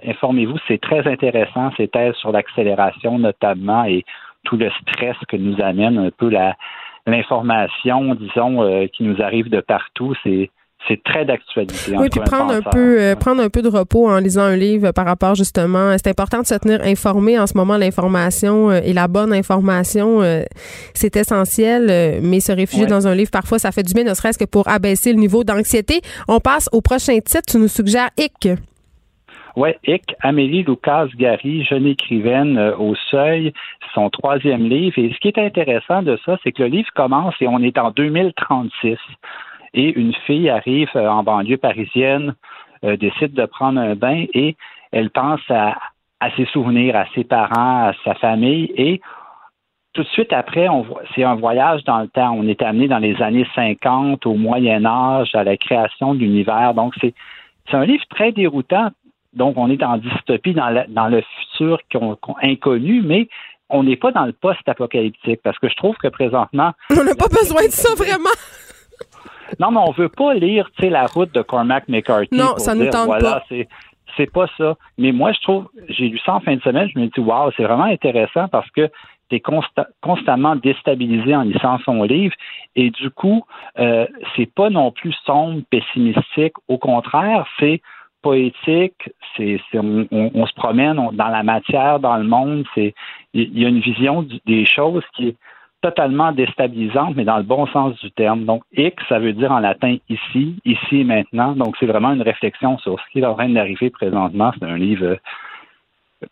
informez-vous, 0.04 0.58
c'est 0.68 0.82
très 0.82 1.08
intéressant, 1.08 1.72
ces 1.78 1.88
thèses 1.88 2.16
sur 2.16 2.32
l'accélération 2.32 3.20
notamment 3.20 3.86
et 3.86 4.04
tout 4.44 4.58
le 4.58 4.72
stress 4.82 5.16
que 5.28 5.38
nous 5.38 5.62
amène 5.62 6.00
un 6.00 6.10
peu 6.10 6.32
l'information, 7.06 8.16
disons, 8.16 8.64
euh, 8.64 8.88
qui 8.88 9.04
nous 9.04 9.22
arrive 9.22 9.50
de 9.50 9.62
partout. 9.62 10.16
C'est 10.24 10.50
c'est 10.88 11.02
très 11.04 11.26
d'actualité. 11.26 11.96
Oui, 11.96 12.10
puis 12.10 12.20
prendre 12.22 12.54
un 12.54 12.62
peu 12.62 13.00
euh, 13.00 13.16
prendre 13.16 13.42
un 13.42 13.50
peu 13.50 13.62
de 13.62 13.68
repos 13.68 14.10
en 14.10 14.18
lisant 14.18 14.44
un 14.44 14.56
livre 14.56 14.92
par 14.92 15.06
rapport 15.06 15.36
justement, 15.36 15.96
c'est 15.98 16.10
important 16.10 16.42
de 16.42 16.46
se 16.46 16.56
tenir 16.56 16.82
informé 16.82 17.38
en 17.40 17.48
ce 17.48 17.56
moment 17.56 17.78
l'information 17.78 18.72
euh, 18.72 18.80
et 18.84 18.94
la 18.94 19.08
bonne 19.08 19.34
information 19.34 20.22
euh, 20.22 20.44
c'est 20.94 21.16
essentiel 21.16 22.20
mais 22.22 22.40
se 22.40 22.52
réfugier 22.52 22.86
dans 22.86 23.08
un 23.08 23.16
livre 23.16 23.32
parfois 23.32 23.60
ça 23.60 23.72
fait 23.72 23.84
du 23.84 23.94
bien 23.94 24.04
ne 24.04 24.14
serait-ce 24.14 24.38
que 24.38 24.46
pour 24.46 24.68
abaisser 24.68 25.14
le 25.14 25.20
niveau 25.20 25.44
d'anxiété. 25.44 26.02
On 26.28 26.40
passe 26.40 26.70
au 26.72 26.82
prochain 26.82 27.20
titre, 27.20 27.44
tu 27.48 27.58
nous 27.58 27.68
suggères 27.68 28.10
Hic. 28.18 28.50
Oui, 29.58 29.70
Hic, 29.86 30.16
Amélie 30.22 30.64
Lucas 30.64 31.08
Gary, 31.18 31.66
jeune 31.66 31.86
écrivaine 31.86 32.58
au 32.80 32.96
seuil, 33.10 33.54
son 33.94 34.10
troisième 34.10 34.64
livre. 34.64 34.98
Et 34.98 35.12
ce 35.14 35.20
qui 35.20 35.28
est 35.28 35.38
intéressant 35.38 36.02
de 36.04 36.18
ça, 36.26 36.38
c'est 36.44 36.54
que 36.54 36.64
le 36.64 36.70
livre 36.70 36.90
commence 36.96 37.36
et 37.42 37.48
on 37.48 37.60
est 37.60 37.78
en 37.78 37.92
2036 37.92 38.98
et 39.74 39.98
une 39.98 40.14
fille 40.26 40.50
arrive 40.50 40.90
euh, 40.96 41.08
en 41.08 41.24
banlieue 41.24 41.58
parisienne, 41.58 42.36
euh, 42.84 42.98
décide 42.98 43.34
de 43.34 43.46
prendre 43.46 43.80
un 43.80 43.96
bain 43.96 44.26
et 44.34 44.56
elle 44.92 45.10
pense 45.10 45.42
à, 45.50 45.78
ses 46.36 46.46
souvenirs, 46.46 46.96
à 46.96 47.06
ses 47.16 47.24
parents, 47.24 47.88
à 47.88 47.94
sa 48.04 48.16
famille 48.16 48.72
et 48.76 49.02
tout 49.94 50.04
de 50.04 50.08
suite 50.08 50.32
après, 50.32 50.68
c'est 51.14 51.24
un 51.24 51.36
voyage 51.36 51.84
dans 51.84 52.00
le 52.00 52.08
temps. 52.08 52.32
On 52.32 52.48
est 52.48 52.62
amené 52.62 52.88
dans 52.88 53.00
les 53.00 53.22
années 53.22 53.46
50, 53.54 54.26
au 54.26 54.36
Moyen 54.36 54.86
Âge, 54.86 55.36
à 55.36 55.44
la 55.44 55.58
création 55.58 56.14
de 56.14 56.20
l'univers. 56.20 56.74
Donc, 56.74 56.94
c'est 57.02 57.14
un 57.74 57.84
livre 57.84 58.06
très 58.10 58.32
déroutant. 58.32 58.92
Donc, 59.34 59.58
on 59.58 59.70
est 59.70 59.84
en 59.84 59.98
dystopie, 59.98 60.54
dans, 60.54 61.08
le 61.10 61.22
futur 61.22 61.80
inconnu, 62.42 63.02
mais 63.02 63.28
on 63.70 63.84
n'est 63.84 63.98
pas 63.98 64.14
dans 64.14 64.26
le 64.26 64.32
post-apocalyptique 64.32 65.42
parce 65.44 65.60
que 65.60 65.68
je 65.68 65.76
trouve 65.76 65.98
que 65.98 66.08
présentement... 66.08 66.72
On 66.90 67.04
n'a 67.04 67.16
pas 67.16 67.28
besoin 67.28 67.66
de 67.66 67.72
ça 67.72 67.94
vraiment. 67.96 68.30
Non, 69.60 69.72
mais 69.72 69.80
on 69.80 69.92
veut 69.92 70.10
pas 70.10 70.34
lire, 70.34 70.70
tu 70.76 70.84
sais, 70.84 70.90
la 70.90 71.06
route 71.08 71.34
de 71.34 71.42
Cormac 71.42 71.88
McCarthy. 71.88 72.36
Non, 72.36 72.58
ça 72.58 72.76
nous 72.76 72.90
tente 72.90 73.06
voilà, 73.06 73.44
c'est 73.50 73.68
c'est 74.18 74.32
pas 74.32 74.48
ça. 74.58 74.76
Mais 74.98 75.12
moi, 75.12 75.32
je 75.32 75.42
trouve, 75.42 75.70
j'ai 75.88 76.10
lu 76.10 76.20
ça 76.26 76.36
en 76.36 76.40
fin 76.42 76.56
de 76.56 76.62
semaine, 76.62 76.90
je 76.94 77.00
me 77.00 77.08
dis, 77.08 77.20
waouh, 77.20 77.52
c'est 77.56 77.64
vraiment 77.64 77.86
intéressant 77.86 78.48
parce 78.50 78.70
que 78.72 78.90
tu 79.30 79.38
es 79.38 79.44
constamment 80.02 80.56
déstabilisé 80.58 81.36
en 81.36 81.44
lisant 81.44 81.80
son 81.86 82.04
livre 82.04 82.36
et 82.76 82.90
du 82.90 83.10
coup, 83.10 83.46
euh, 83.80 84.06
c'est 84.36 84.52
pas 84.54 84.70
non 84.70 84.92
plus 84.92 85.14
sombre, 85.26 85.62
pessimistique. 85.70 86.54
Au 86.68 86.78
contraire, 86.78 87.46
c'est 87.60 87.82
poétique, 88.22 89.10
c'est, 89.36 89.60
on, 89.74 90.08
on, 90.12 90.46
se 90.46 90.54
promène 90.54 90.96
dans 91.14 91.28
la 91.28 91.44
matière, 91.44 92.00
dans 92.00 92.18
le 92.18 92.24
monde. 92.24 92.66
C'est 92.76 92.94
il 93.34 93.58
y, 93.58 93.66
a 93.66 93.70
une 93.70 93.80
vision 93.80 94.28
des 94.46 94.66
choses 94.66 95.04
qui 95.16 95.30
est 95.30 95.38
totalement 95.82 96.32
déstabilisante, 96.32 97.16
mais 97.16 97.26
dans 97.26 97.38
le 97.38 97.44
bon 97.44 97.66
sens 97.68 97.98
du 98.00 98.12
terme. 98.12 98.46
Donc, 98.46 98.64
X, 98.74 98.96
ça 99.10 99.20
veut 99.20 99.34
dire 99.34 99.52
en 99.52 99.60
latin 99.60 99.98
ici, 100.10 100.56
ici 100.64 101.00
et 101.00 101.04
maintenant. 101.04 101.54
Donc, 101.54 101.76
c'est 101.80 101.86
vraiment 101.86 102.14
une 102.14 102.22
réflexion 102.22 102.78
sur 102.78 103.00
ce 103.00 103.12
qui 103.12 103.20
est 103.20 103.26
en 103.26 103.36
train 103.36 103.50
d'arriver 103.50 103.90
présentement. 103.90 104.52
C'est 104.60 104.66
un 104.66 104.78
livre. 104.78 105.06
Euh, 105.06 105.16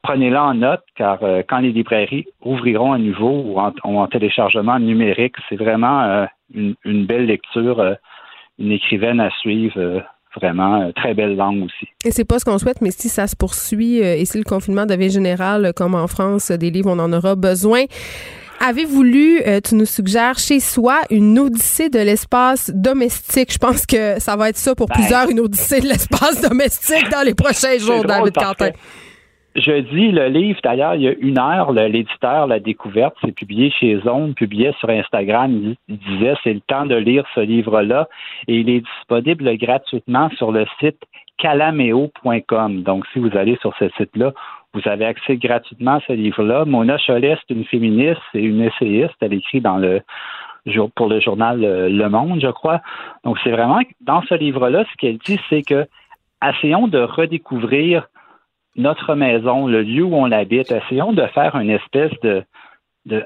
prenez-le 0.04 0.38
en 0.38 0.54
note, 0.54 0.84
car 0.95 1.18
euh, 1.24 1.41
quand 1.47 1.60
les 1.60 1.72
librairies 1.72 2.28
ouvriront 2.45 2.93
à 2.93 3.00
nouveau 3.00 3.41
ou 3.43 3.60
en, 3.60 4.08
téléchargement 4.08 4.80
numérique, 4.80 5.36
c'est 5.50 5.56
vraiment 5.56 6.02
euh, 6.04 6.26
une, 6.54 7.06
belle 7.06 7.26
lecture, 7.26 7.84
une 8.60 8.72
écrivaine 8.72 9.20
à 9.20 9.32
suivre 9.41 10.04
vraiment 10.36 10.91
très 10.91 11.16
belle 11.16 11.36
langue 11.36 11.64
aussi. 11.64 11.88
Et 12.06 12.12
c'est 12.12 12.24
pas 12.24 12.38
ce 12.38 12.45
qu'on 12.45 12.60
souhaite, 12.60 12.82
mais 12.82 12.91
si 12.91 13.10
ça 13.10 13.26
se 13.26 13.36
poursuit 13.36 13.97
et 13.97 14.24
si 14.26 14.38
le 14.38 14.43
confinement 14.43 14.86
devient 14.86 15.10
général, 15.10 15.74
comme 15.76 15.95
en 15.95 16.06
France, 16.06 16.52
des 16.52 16.70
livres, 16.70 16.91
on 16.91 17.00
en 17.00 17.12
aura 17.12 17.36
besoin. 17.36 17.86
Avez-vous 18.62 19.03
lu, 19.03 19.41
euh, 19.47 19.62
tu 19.64 19.76
nous 19.76 19.86
suggères 19.86 20.38
chez 20.38 20.60
soi, 20.60 20.99
une 21.10 21.39
odyssée 21.39 21.89
de 21.89 21.99
l'espace 21.99 22.70
domestique? 22.76 23.53
Je 23.53 23.57
pense 23.57 23.86
que 23.86 24.20
ça 24.20 24.36
va 24.36 24.49
être 24.49 24.57
ça 24.57 24.76
pour 24.76 24.88
ben, 24.88 24.95
plusieurs, 24.95 25.30
une 25.30 25.39
odyssée 25.39 25.80
de 25.80 25.88
l'espace 25.88 26.41
domestique 26.49 27.10
dans 27.10 27.26
les 27.26 27.34
prochains 27.34 27.78
jours, 27.78 28.03
David 28.03 28.34
Quentin. 28.34 28.72
Je 29.55 29.80
dis 29.82 30.12
le 30.12 30.28
livre, 30.28 30.60
d'ailleurs, 30.64 30.95
il 30.95 31.01
y 31.01 31.07
a 31.07 31.14
une 31.20 31.39
heure, 31.39 31.72
l'éditeur 31.72 32.47
l'a 32.47 32.60
découverte, 32.60 33.16
c'est 33.22 33.32
publié 33.32 33.72
chez 33.72 33.99
Zone, 34.01 34.34
publié 34.34 34.74
sur 34.80 34.89
Instagram, 34.89 35.76
il, 35.88 35.97
disait 35.97 36.36
c'est 36.43 36.53
le 36.53 36.62
temps 36.62 36.86
de 36.86 36.95
lire 36.95 37.24
ce 37.34 37.39
livre-là 37.39 38.07
et 38.47 38.57
il 38.57 38.70
est 38.70 38.82
disponible 38.82 39.57
gratuitement 39.57 40.30
sur 40.38 40.51
le 40.51 40.66
site 40.80 40.99
calameo.com. 41.39 42.84
Donc, 42.84 43.05
si 43.14 43.20
vous 43.20 43.36
allez 43.36 43.57
sur 43.62 43.74
ce 43.80 43.89
site-là, 43.97 44.34
Vous 44.74 44.82
avez 44.86 45.06
accès 45.06 45.38
gratuitement 45.38 45.96
à 45.96 46.02
ce 46.08 46.14
livre-là. 46.14 46.66
Mona 46.66 46.98
Cholet, 46.98 47.38
c'est 47.40 47.54
une 47.54 47.66
féministe 47.66 48.22
et 48.34 48.44
une 48.44 48.62
essayiste. 48.62 49.16
Elle 49.22 49.34
écrit 49.34 49.62
dans 49.62 49.78
le 49.78 50.02
pour 50.96 51.08
le 51.08 51.20
journal 51.20 51.60
Le 51.62 52.10
Monde, 52.10 52.40
je 52.41 52.50
crois. 52.50 52.82
Donc, 53.24 53.38
c'est 53.44 53.52
vraiment 53.52 53.80
dans 54.02 54.22
ce 54.24 54.36
livre-là, 54.36 54.84
ce 54.91 54.98
qu'elle 54.98 55.18
dit, 55.18 55.40
c'est 55.50 55.64
que 55.64 55.88
essayons 56.48 56.88
de 56.88 57.00
redécouvrir 57.00 58.08
notre 58.76 59.16
maison, 59.16 59.68
le 59.68 59.82
lieu 59.82 60.04
où 60.04 60.16
on 60.16 60.32
habite. 60.32 60.72
Essayons 60.72 61.14
de 61.14 61.26
faire 61.28 61.56
une 61.56 61.70
espèce 61.70 62.12
de, 62.22 62.44
de, 63.06 63.26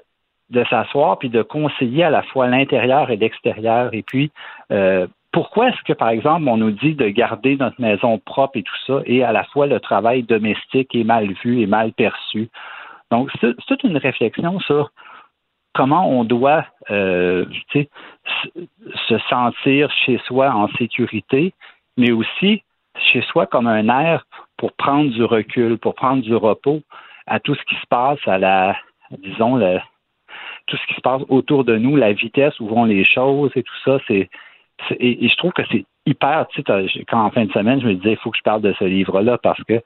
de 0.50 0.64
s'asseoir 0.70 1.20
puis 1.20 1.30
de 1.30 1.42
conseiller 1.42 2.04
à 2.04 2.10
la 2.10 2.24
fois 2.24 2.48
l'intérieur 2.48 3.10
et 3.12 3.18
l'extérieur. 3.18 3.94
Et 3.94 4.04
puis, 4.04 4.32
euh, 4.72 5.08
pourquoi 5.34 5.70
est-ce 5.70 5.82
que, 5.84 5.94
par 5.94 6.10
exemple, 6.10 6.48
on 6.48 6.58
nous 6.58 6.72
dit 6.72 6.94
de 6.94 7.10
garder 7.10 7.58
notre 7.58 7.82
maison 7.82 8.20
propre 8.20 8.58
et 8.58 8.64
tout 8.64 8.78
ça, 8.86 9.02
et 9.06 9.24
à 9.24 9.32
la 9.32 9.44
fois 9.46 9.66
le 9.66 9.80
travail 9.80 10.22
domestique 10.22 10.96
est 10.96 11.04
mal 11.04 11.34
vu 11.44 11.62
et 11.62 11.66
mal 11.66 11.92
perçu? 11.92 12.50
Donc, 13.10 13.32
c'est 13.42 13.56
toute 13.66 13.84
une 13.84 13.98
réflexion 13.98 14.60
sur 14.60 14.92
comment 15.74 16.08
on 16.08 16.24
doit 16.24 16.66
euh, 16.92 17.46
se 17.74 19.18
sentir 19.28 19.92
chez 20.06 20.20
soi 20.28 20.52
en 20.52 20.68
sécurité, 20.78 21.54
mais 21.98 22.12
aussi 22.12 22.64
chez 23.00 23.24
soi 23.24 23.48
comme 23.48 23.68
un 23.68 23.90
air 23.90 24.28
pour 24.56 24.72
prendre 24.74 25.10
du 25.10 25.24
recul, 25.24 25.80
pour 25.80 25.96
prendre 25.96 26.22
du 26.22 26.36
repos 26.36 26.82
à 27.26 27.40
tout 27.40 27.56
ce 27.56 27.64
qui 27.64 27.76
se 27.76 27.88
passe, 27.90 28.20
à 28.28 28.38
la, 28.38 28.78
disons, 29.18 29.60
tout 30.68 30.78
ce 30.78 30.88
qui 30.88 30.94
se 30.94 31.02
passe 31.02 31.24
autour 31.28 31.64
de 31.64 31.76
nous, 31.76 31.96
la 31.96 32.14
vitesse 32.14 32.60
où 32.60 32.68
vont 32.68 32.86
les 32.86 33.04
choses 33.04 33.52
et 33.56 33.64
tout 33.64 33.80
ça, 33.84 33.98
c'est 34.08 34.30
et, 35.00 35.28
je 35.28 35.36
trouve 35.38 35.52
que 35.52 35.64
c'est 35.72 35.86
hyper, 36.06 36.48
tu 36.50 36.62
sais, 36.62 37.06
quand 37.08 37.24
en 37.24 37.32
fin 37.32 37.46
de 37.46 37.52
semaine, 37.52 37.82
je 37.82 37.88
me 37.88 37.94
disais, 37.94 38.12
il 38.12 38.18
faut 38.18 38.32
que 38.32 38.38
je 38.38 38.44
parle 38.44 38.62
de 38.62 38.74
ce 38.78 38.84
livre-là 38.84 39.38
parce 39.38 39.64
que 39.64 39.82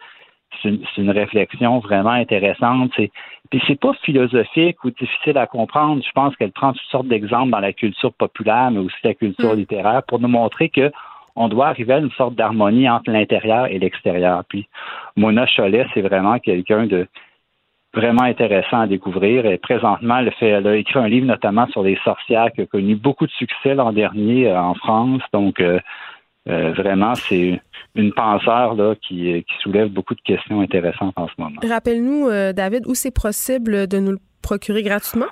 c'est 0.63 0.71
une, 0.97 1.11
réflexion 1.11 1.79
vraiment 1.79 2.11
intéressante. 2.11 2.91
Puis 2.95 3.61
c'est 3.67 3.79
pas 3.79 3.93
philosophique 4.01 4.83
ou 4.83 4.91
difficile 4.91 5.37
à 5.37 5.45
comprendre. 5.45 6.03
Je 6.03 6.11
pense 6.11 6.35
qu'elle 6.35 6.51
prend 6.51 6.73
toutes 6.73 6.89
sortes 6.89 7.07
d'exemples 7.07 7.51
dans 7.51 7.59
la 7.59 7.73
culture 7.73 8.13
populaire, 8.13 8.71
mais 8.71 8.79
aussi 8.79 8.95
la 9.03 9.13
culture 9.13 9.53
mm. 9.53 9.57
littéraire, 9.57 10.03
pour 10.07 10.19
nous 10.19 10.27
montrer 10.27 10.69
que 10.69 10.91
on 11.35 11.49
doit 11.49 11.67
arriver 11.67 11.93
à 11.93 11.99
une 11.99 12.11
sorte 12.11 12.33
d'harmonie 12.33 12.89
entre 12.89 13.11
l'intérieur 13.11 13.67
et 13.67 13.77
l'extérieur. 13.77 14.43
Puis 14.49 14.67
Mona 15.15 15.45
Cholet, 15.45 15.85
c'est 15.93 16.01
vraiment 16.01 16.39
quelqu'un 16.39 16.87
de 16.87 17.07
vraiment 17.93 18.23
intéressant 18.23 18.81
à 18.81 18.87
découvrir. 18.87 19.45
Et 19.45 19.57
présentement, 19.57 20.17
elle, 20.19 20.31
fait, 20.33 20.47
elle 20.49 20.67
a 20.67 20.75
écrit 20.75 20.99
un 20.99 21.07
livre 21.07 21.25
notamment 21.25 21.67
sur 21.67 21.83
les 21.83 21.97
sorcières 22.03 22.51
qui 22.53 22.61
a 22.61 22.65
connu 22.65 22.95
beaucoup 22.95 23.25
de 23.25 23.31
succès 23.31 23.75
l'an 23.75 23.91
dernier 23.91 24.47
euh, 24.47 24.59
en 24.59 24.73
France. 24.75 25.21
Donc, 25.33 25.59
euh, 25.59 25.79
euh, 26.49 26.71
vraiment, 26.73 27.15
c'est 27.15 27.59
une 27.95 28.13
penseur 28.13 28.75
là, 28.75 28.95
qui, 28.95 29.43
qui, 29.43 29.55
soulève 29.61 29.89
beaucoup 29.89 30.15
de 30.15 30.21
questions 30.21 30.61
intéressantes 30.61 31.13
en 31.17 31.27
ce 31.27 31.33
moment. 31.37 31.59
Rappelle-nous, 31.67 32.29
David, 32.53 32.87
où 32.87 32.95
c'est 32.95 33.13
possible 33.13 33.87
de 33.87 33.99
nous 33.99 34.11
le 34.11 34.19
procurer 34.41 34.81
gratuitement? 34.83 35.25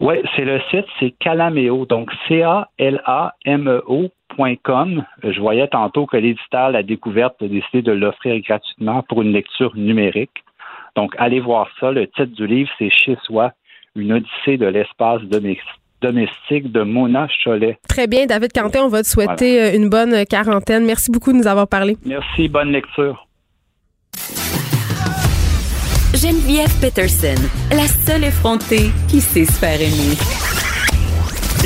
Oui, 0.00 0.16
c'est 0.34 0.44
le 0.44 0.60
site, 0.70 0.84
c'est 0.98 1.12
Calameo, 1.12 1.86
donc 1.86 2.10
C-A-L-A-M-E-O.com. 2.28 2.64
Je 5.22 5.40
voyais 5.40 5.68
tantôt 5.68 6.04
que 6.04 6.16
l'éditeur 6.18 6.70
La 6.70 6.82
Découverte 6.82 7.40
a 7.40 7.48
décidé 7.48 7.80
de 7.80 7.92
l'offrir 7.92 8.38
gratuitement 8.42 9.02
pour 9.02 9.22
une 9.22 9.32
lecture 9.32 9.74
numérique. 9.76 10.44
Donc, 10.96 11.14
allez 11.18 11.40
voir 11.40 11.68
ça. 11.80 11.90
Le 11.90 12.06
titre 12.06 12.34
du 12.36 12.46
livre, 12.46 12.70
c'est 12.78 12.90
Chez 12.90 13.16
soi, 13.24 13.52
une 13.96 14.12
odyssée 14.12 14.56
de 14.56 14.66
l'espace 14.66 15.22
domestique 15.22 16.70
de 16.72 16.82
Mona 16.82 17.26
Cholet. 17.42 17.78
Très 17.88 18.06
bien, 18.06 18.26
David 18.26 18.52
Quentin, 18.52 18.84
on 18.84 18.88
va 18.88 19.02
te 19.02 19.08
souhaiter 19.08 19.60
euh, 19.60 19.76
une 19.76 19.88
bonne 19.88 20.24
quarantaine. 20.26 20.84
Merci 20.84 21.10
beaucoup 21.10 21.32
de 21.32 21.38
nous 21.38 21.46
avoir 21.46 21.68
parlé. 21.68 21.96
Merci, 22.04 22.48
bonne 22.48 22.70
lecture. 22.70 23.26
Geneviève 26.14 26.70
Peterson, 26.80 27.34
la 27.70 27.86
seule 27.86 28.24
effrontée 28.24 28.90
qui 29.08 29.20
sait 29.20 29.44
se 29.44 29.58
faire 29.58 29.80
aimer. 29.80 30.14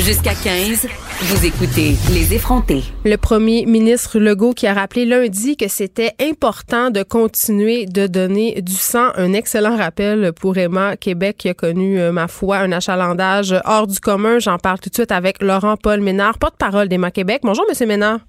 Jusqu'à 0.03 0.33
15. 0.33 1.08
Vous 1.21 1.45
écoutez 1.45 1.95
Les 2.13 2.33
effrontés. 2.33 2.81
Le 3.03 3.17
premier 3.17 3.65
ministre 3.65 4.19
Legault 4.19 4.53
qui 4.53 4.67
a 4.67 4.73
rappelé 4.73 5.03
lundi 5.03 5.57
que 5.57 5.67
c'était 5.67 6.13
important 6.17 6.91
de 6.91 7.03
continuer 7.03 7.85
de 7.85 8.07
donner 8.07 8.61
du 8.61 8.71
sang. 8.71 9.09
Un 9.15 9.33
excellent 9.33 9.75
rappel 9.75 10.31
pour 10.31 10.57
Emma 10.57 10.95
Québec 10.95 11.35
qui 11.39 11.49
a 11.49 11.53
connu, 11.53 11.99
euh, 11.99 12.13
ma 12.13 12.29
foi, 12.29 12.59
un 12.59 12.71
achalandage 12.71 13.53
hors 13.65 13.85
du 13.85 13.99
commun. 13.99 14.39
J'en 14.39 14.57
parle 14.59 14.79
tout 14.79 14.87
de 14.87 14.95
suite 14.95 15.11
avec 15.11 15.43
Laurent 15.43 15.75
Paul 15.75 15.99
Ménard, 15.99 16.37
porte-parole 16.37 16.87
d'Emma 16.87 17.11
Québec. 17.11 17.41
Bonjour, 17.43 17.65
Monsieur 17.67 17.85
Ménard. 17.85 18.19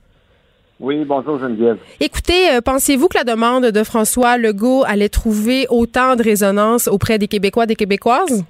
Oui, 0.80 1.04
bonjour 1.06 1.38
Geneviève. 1.38 1.78
Écoutez, 2.00 2.50
euh, 2.54 2.60
pensiez-vous 2.60 3.06
que 3.06 3.18
la 3.18 3.24
demande 3.24 3.66
de 3.66 3.84
François 3.84 4.36
Legault 4.36 4.82
allait 4.84 5.08
trouver 5.08 5.68
autant 5.70 6.16
de 6.16 6.24
résonance 6.24 6.88
auprès 6.88 7.18
des 7.18 7.28
Québécois, 7.28 7.66
des 7.66 7.76
Québécoises? 7.76 8.44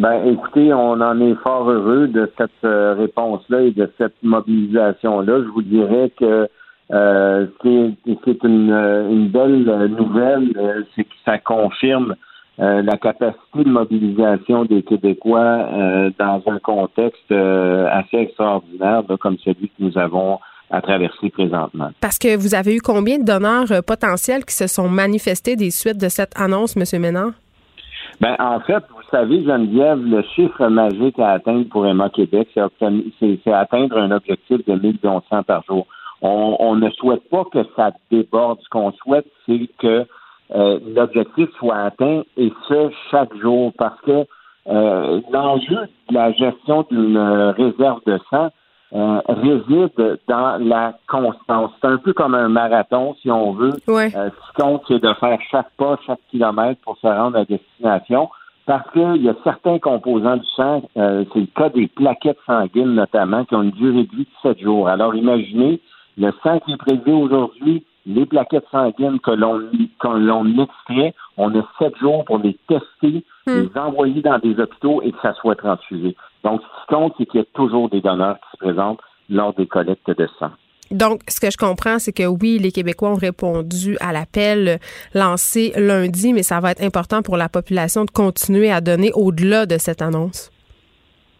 Ben, 0.00 0.24
écoutez, 0.24 0.72
on 0.72 0.98
en 1.02 1.20
est 1.20 1.34
fort 1.42 1.70
heureux 1.70 2.08
de 2.08 2.32
cette 2.38 2.50
euh, 2.64 2.94
réponse-là 2.94 3.60
et 3.60 3.70
de 3.70 3.92
cette 3.98 4.14
mobilisation-là. 4.22 5.40
Je 5.42 5.48
vous 5.48 5.60
dirais 5.60 6.10
que 6.18 6.48
euh, 6.90 7.46
c'est 7.62 8.44
une, 8.44 8.72
une, 8.72 9.28
belle 9.28 9.62
nouvelle, 9.90 10.86
c'est 10.96 11.04
que 11.04 11.14
ça 11.26 11.36
confirme 11.36 12.14
euh, 12.60 12.80
la 12.80 12.96
capacité 12.96 13.62
de 13.62 13.68
mobilisation 13.68 14.64
des 14.64 14.82
Québécois 14.82 15.68
dans 16.18 16.42
un 16.46 16.58
contexte 16.60 17.30
assez 17.30 18.16
extraordinaire, 18.16 19.02
comme 19.20 19.36
celui 19.44 19.68
que 19.68 19.80
nous 19.80 19.98
avons 19.98 20.38
à 20.70 20.80
traverser 20.80 21.28
présentement. 21.28 21.90
Parce 22.00 22.18
que 22.18 22.38
vous 22.38 22.54
avez 22.54 22.74
eu 22.74 22.80
combien 22.80 23.18
de 23.18 23.24
donneurs 23.24 23.84
potentiels 23.86 24.46
qui 24.46 24.54
se 24.54 24.66
sont 24.66 24.88
manifestés 24.88 25.56
des 25.56 25.70
suites 25.70 26.00
de 26.00 26.08
cette 26.08 26.32
annonce, 26.40 26.74
M. 26.74 27.02
Ménard? 27.02 27.32
Ben, 28.20 28.36
en 28.38 28.60
fait, 28.60 28.82
savez, 29.10 29.44
Geneviève, 29.44 30.04
le 30.04 30.22
chiffre 30.34 30.66
magique 30.68 31.18
à 31.18 31.32
atteindre 31.32 31.68
pour 31.68 31.86
Emma 31.86 32.08
Québec, 32.10 32.48
c'est 32.54 33.52
atteindre 33.52 33.98
un 33.98 34.10
objectif 34.10 34.64
de 34.66 34.74
1200 34.74 35.42
par 35.44 35.62
jour. 35.64 35.86
On, 36.22 36.74
ne 36.76 36.90
souhaite 36.90 37.28
pas 37.30 37.44
que 37.44 37.60
ça 37.76 37.92
déborde. 38.10 38.60
Ce 38.60 38.68
qu'on 38.68 38.92
souhaite, 38.92 39.26
c'est 39.46 39.68
que 39.78 40.06
euh, 40.54 40.78
l'objectif 40.94 41.48
soit 41.58 41.76
atteint 41.76 42.22
et 42.36 42.52
ce, 42.68 42.90
chaque 43.10 43.34
jour, 43.36 43.72
parce 43.78 43.98
que 44.02 44.26
euh, 44.68 45.20
l'enjeu 45.32 45.88
de 46.08 46.14
la 46.14 46.32
gestion 46.32 46.84
d'une 46.90 47.18
réserve 47.56 48.00
de 48.06 48.18
sang, 48.28 48.50
euh, 48.92 49.20
réside 49.28 50.18
dans 50.26 50.56
la 50.58 50.94
constance. 51.06 51.70
C'est 51.80 51.86
un 51.86 51.98
peu 51.98 52.12
comme 52.12 52.34
un 52.34 52.48
marathon, 52.48 53.14
si 53.22 53.30
on 53.30 53.52
veut. 53.52 53.74
Ouais. 53.86 54.10
Euh, 54.16 54.30
ce 54.30 54.50
qui 54.50 54.60
compte, 54.60 54.82
c'est 54.88 55.00
de 55.00 55.14
faire 55.14 55.38
chaque 55.48 55.70
pas, 55.78 55.96
chaque 56.04 56.18
kilomètre 56.28 56.80
pour 56.82 56.98
se 56.98 57.06
rendre 57.06 57.38
à 57.38 57.44
destination. 57.44 58.28
Parce 58.66 58.88
qu'il 58.92 59.22
y 59.22 59.28
a 59.28 59.34
certains 59.42 59.78
composants 59.78 60.36
du 60.36 60.46
sang, 60.54 60.82
euh, 60.96 61.24
c'est 61.32 61.40
le 61.40 61.46
cas 61.46 61.70
des 61.70 61.88
plaquettes 61.88 62.38
sanguines 62.46 62.94
notamment, 62.94 63.44
qui 63.44 63.54
ont 63.54 63.62
une 63.62 63.70
durée 63.70 64.04
de 64.04 64.16
vie 64.16 64.24
de 64.24 64.48
7 64.48 64.60
jours. 64.60 64.88
Alors 64.88 65.14
imaginez, 65.14 65.80
le 66.18 66.32
sang 66.42 66.60
qui 66.60 66.72
est 66.72 66.76
prélevé 66.76 67.12
aujourd'hui, 67.12 67.84
les 68.06 68.26
plaquettes 68.26 68.68
sanguines 68.70 69.20
que 69.20 69.30
l'on 69.30 69.60
l'on 70.04 70.58
extrait, 70.58 71.14
on 71.36 71.54
a 71.58 71.62
7 71.78 71.96
jours 71.98 72.24
pour 72.24 72.38
les 72.38 72.56
tester, 72.68 73.24
hmm. 73.46 73.50
les 73.50 73.70
envoyer 73.78 74.22
dans 74.22 74.38
des 74.38 74.58
hôpitaux 74.60 75.02
et 75.02 75.12
que 75.12 75.20
ça 75.20 75.34
soit 75.34 75.56
transfusé. 75.56 76.16
Donc, 76.44 76.60
ce 76.62 76.66
qui 76.66 76.94
compte, 76.94 77.14
c'est 77.18 77.26
qu'il 77.26 77.40
y 77.40 77.42
a 77.42 77.46
toujours 77.54 77.88
des 77.88 78.00
donneurs 78.00 78.36
qui 78.40 78.50
se 78.52 78.56
présentent 78.58 79.00
lors 79.28 79.52
des 79.54 79.66
collectes 79.66 80.10
de 80.10 80.28
sang. 80.38 80.50
Donc, 80.90 81.20
ce 81.28 81.40
que 81.40 81.50
je 81.50 81.56
comprends, 81.56 81.98
c'est 81.98 82.12
que 82.12 82.26
oui, 82.26 82.58
les 82.58 82.72
Québécois 82.72 83.10
ont 83.10 83.14
répondu 83.14 83.96
à 84.00 84.12
l'appel 84.12 84.80
lancé 85.14 85.72
lundi, 85.76 86.32
mais 86.32 86.42
ça 86.42 86.58
va 86.60 86.72
être 86.72 86.82
important 86.82 87.22
pour 87.22 87.36
la 87.36 87.48
population 87.48 88.04
de 88.04 88.10
continuer 88.10 88.72
à 88.72 88.80
donner 88.80 89.12
au-delà 89.14 89.66
de 89.66 89.78
cette 89.78 90.02
annonce. 90.02 90.50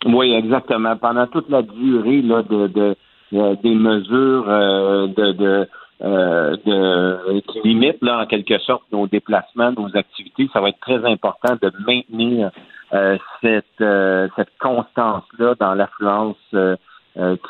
Oui, 0.06 0.32
exactement. 0.32 0.96
Pendant 0.96 1.26
toute 1.26 1.48
la 1.50 1.62
durée 1.62 2.22
là, 2.22 2.42
de, 2.42 2.96
euh, 3.32 3.56
des 3.62 3.74
mesures 3.74 4.48
euh, 4.48 5.06
de, 5.08 5.68
euh, 6.02 6.56
de, 6.64 7.40
qui 7.40 7.60
limitent 7.68 8.02
là, 8.02 8.20
en 8.20 8.26
quelque 8.26 8.58
sorte 8.60 8.84
nos 8.92 9.06
déplacements, 9.06 9.72
nos 9.72 9.94
activités, 9.96 10.48
ça 10.52 10.60
va 10.60 10.70
être 10.70 10.80
très 10.80 11.04
important 11.04 11.56
de 11.60 11.72
maintenir 11.86 12.50
euh, 12.92 13.18
cette, 13.40 13.64
euh, 13.80 14.28
cette 14.36 14.50
constance-là 14.58 15.54
dans 15.60 15.74
l'affluence 15.74 16.36
euh, 16.54 16.76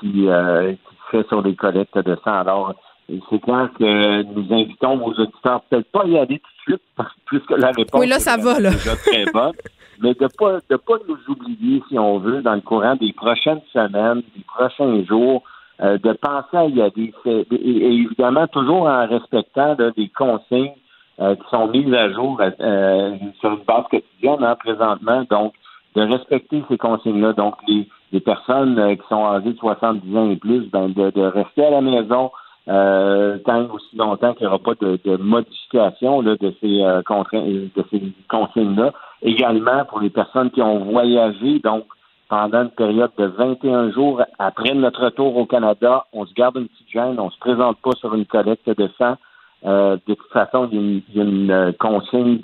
qui, 0.00 0.26
qui 0.26 0.89
fait 1.10 1.26
sur 1.28 1.42
les 1.42 1.54
collectes 1.54 1.98
de 1.98 2.16
sang. 2.24 2.32
Alors, 2.32 2.74
c'est 3.08 3.40
clair 3.40 3.68
que 3.78 4.22
nous 4.22 4.54
invitons 4.54 4.98
vos 4.98 5.12
auditeurs 5.12 5.62
peut-être 5.68 5.90
pas 5.90 6.04
y 6.06 6.16
aller 6.16 6.38
tout 6.38 6.72
de 6.72 6.76
suite, 6.76 6.82
puisque 7.26 7.50
la 7.50 7.72
réponse 7.72 8.00
oui, 8.00 8.06
là, 8.06 8.18
ça 8.18 8.36
va, 8.36 8.60
là. 8.60 8.70
déjà 8.70 8.96
très 8.96 9.24
bonne, 9.32 9.52
mais 10.00 10.14
de 10.14 10.28
pas 10.38 10.58
de 10.70 10.76
pas 10.76 10.94
nous 11.08 11.18
oublier, 11.28 11.82
si 11.88 11.98
on 11.98 12.18
veut, 12.18 12.42
dans 12.42 12.54
le 12.54 12.60
courant 12.60 12.94
des 12.96 13.12
prochaines 13.12 13.62
semaines, 13.72 14.22
des 14.36 14.44
prochains 14.46 15.04
jours, 15.04 15.42
de 15.80 16.12
penser 16.12 16.56
à 16.56 16.66
y 16.66 16.80
aller. 16.80 17.12
Et, 17.24 17.46
et, 17.50 17.94
évidemment, 17.94 18.46
toujours 18.46 18.82
en 18.82 19.06
respectant 19.06 19.74
des 19.74 20.08
consignes 20.10 20.74
euh, 21.20 21.34
qui 21.34 21.50
sont 21.50 21.68
mises 21.68 21.92
à 21.92 22.10
jour 22.10 22.40
euh, 22.40 23.16
sur 23.40 23.50
une 23.50 23.64
base 23.64 23.84
quotidienne 23.90 24.42
hein, 24.42 24.56
présentement. 24.58 25.22
Donc, 25.28 25.52
de 25.94 26.00
respecter 26.00 26.62
ces 26.70 26.78
consignes-là. 26.78 27.34
Donc, 27.34 27.56
les, 27.68 27.86
les 28.12 28.20
personnes 28.20 28.78
euh, 28.78 28.94
qui 28.94 29.06
sont 29.08 29.24
âgées 29.24 29.52
de 29.52 29.58
70 29.58 30.16
ans 30.16 30.30
et 30.30 30.36
plus, 30.36 30.68
ben, 30.70 30.88
de, 30.88 31.10
de 31.10 31.22
rester 31.22 31.64
à 31.64 31.70
la 31.70 31.80
maison, 31.80 32.30
euh, 32.68 33.38
tant 33.38 33.66
aussi 33.72 33.96
longtemps 33.96 34.34
qu'il 34.34 34.46
n'y 34.46 34.52
aura 34.52 34.58
pas 34.58 34.74
de, 34.80 35.16
modification 35.16 36.22
de 36.22 36.36
ces, 36.60 36.82
euh, 36.82 37.02
de 37.02 37.84
ces 37.90 38.02
consignes-là. 38.28 38.92
Également 39.22 39.84
pour 39.86 40.00
les 40.00 40.10
personnes 40.10 40.50
qui 40.50 40.62
ont 40.62 40.78
voyagé, 40.78 41.58
donc 41.60 41.84
pendant 42.28 42.62
une 42.62 42.70
période 42.70 43.10
de 43.18 43.26
21 43.26 43.90
jours 43.90 44.22
après 44.38 44.72
notre 44.74 45.04
retour 45.04 45.36
au 45.36 45.46
Canada, 45.46 46.06
on 46.12 46.26
se 46.26 46.34
garde 46.34 46.56
une 46.56 46.68
petite 46.68 46.90
gêne, 46.90 47.18
on 47.18 47.30
se 47.30 47.38
présente 47.38 47.78
pas 47.78 47.92
sur 47.92 48.14
une 48.14 48.26
collecte 48.26 48.68
de 48.70 48.88
sang. 48.98 49.16
Euh, 49.64 49.96
de 50.06 50.14
toute 50.14 50.32
façon, 50.32 50.68
il 50.72 51.02
y 51.12 51.20
a 51.20 51.24
une, 51.24 51.74
consigne 51.78 52.38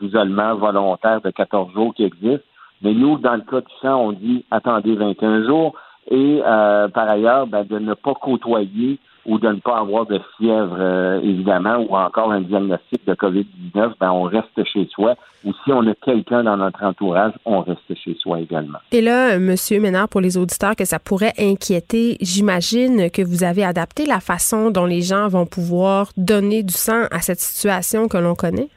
d'isolement 0.00 0.54
de, 0.54 0.60
volontaire 0.60 1.20
de 1.20 1.30
14 1.30 1.72
jours 1.72 1.92
qui 1.94 2.04
existe. 2.04 2.44
Mais 2.84 2.92
nous, 2.92 3.18
dans 3.18 3.34
le 3.34 3.42
cas 3.42 3.60
du 3.60 3.72
sang, 3.82 3.96
on 3.96 4.12
dit 4.12 4.44
attendez 4.50 4.94
21 4.94 5.46
jours 5.46 5.74
et 6.10 6.40
par 6.44 7.08
ailleurs, 7.08 7.46
ben, 7.46 7.64
de 7.64 7.78
ne 7.78 7.94
pas 7.94 8.14
côtoyer 8.14 8.98
ou 9.26 9.38
de 9.38 9.48
ne 9.48 9.60
pas 9.60 9.78
avoir 9.78 10.06
de 10.06 10.20
fièvre, 10.36 10.76
euh, 10.78 11.20
évidemment, 11.22 11.76
ou 11.76 11.96
encore 11.96 12.32
un 12.32 12.42
diagnostic 12.42 13.06
de 13.06 13.14
COVID-19, 13.14 13.92
ben, 14.00 14.10
on 14.10 14.24
reste 14.24 14.64
chez 14.64 14.86
soi. 14.92 15.14
Ou 15.44 15.52
si 15.64 15.72
on 15.72 15.86
a 15.86 15.94
quelqu'un 15.94 16.44
dans 16.44 16.56
notre 16.56 16.82
entourage, 16.82 17.32
on 17.44 17.60
reste 17.60 17.94
chez 18.02 18.16
soi 18.18 18.40
également. 18.40 18.78
Et 18.92 19.00
là, 19.00 19.38
Monsieur 19.38 19.80
Ménard, 19.80 20.08
pour 20.08 20.20
les 20.20 20.36
auditeurs 20.36 20.76
que 20.76 20.84
ça 20.84 20.98
pourrait 20.98 21.34
inquiéter, 21.38 22.16
j'imagine 22.20 23.10
que 23.10 23.22
vous 23.22 23.44
avez 23.44 23.64
adapté 23.64 24.06
la 24.06 24.20
façon 24.20 24.70
dont 24.70 24.86
les 24.86 25.02
gens 25.02 25.28
vont 25.28 25.46
pouvoir 25.46 26.08
donner 26.16 26.62
du 26.62 26.74
sang 26.74 27.04
à 27.10 27.20
cette 27.20 27.40
situation 27.40 28.08
que 28.08 28.16
l'on 28.16 28.34
connaît? 28.34 28.68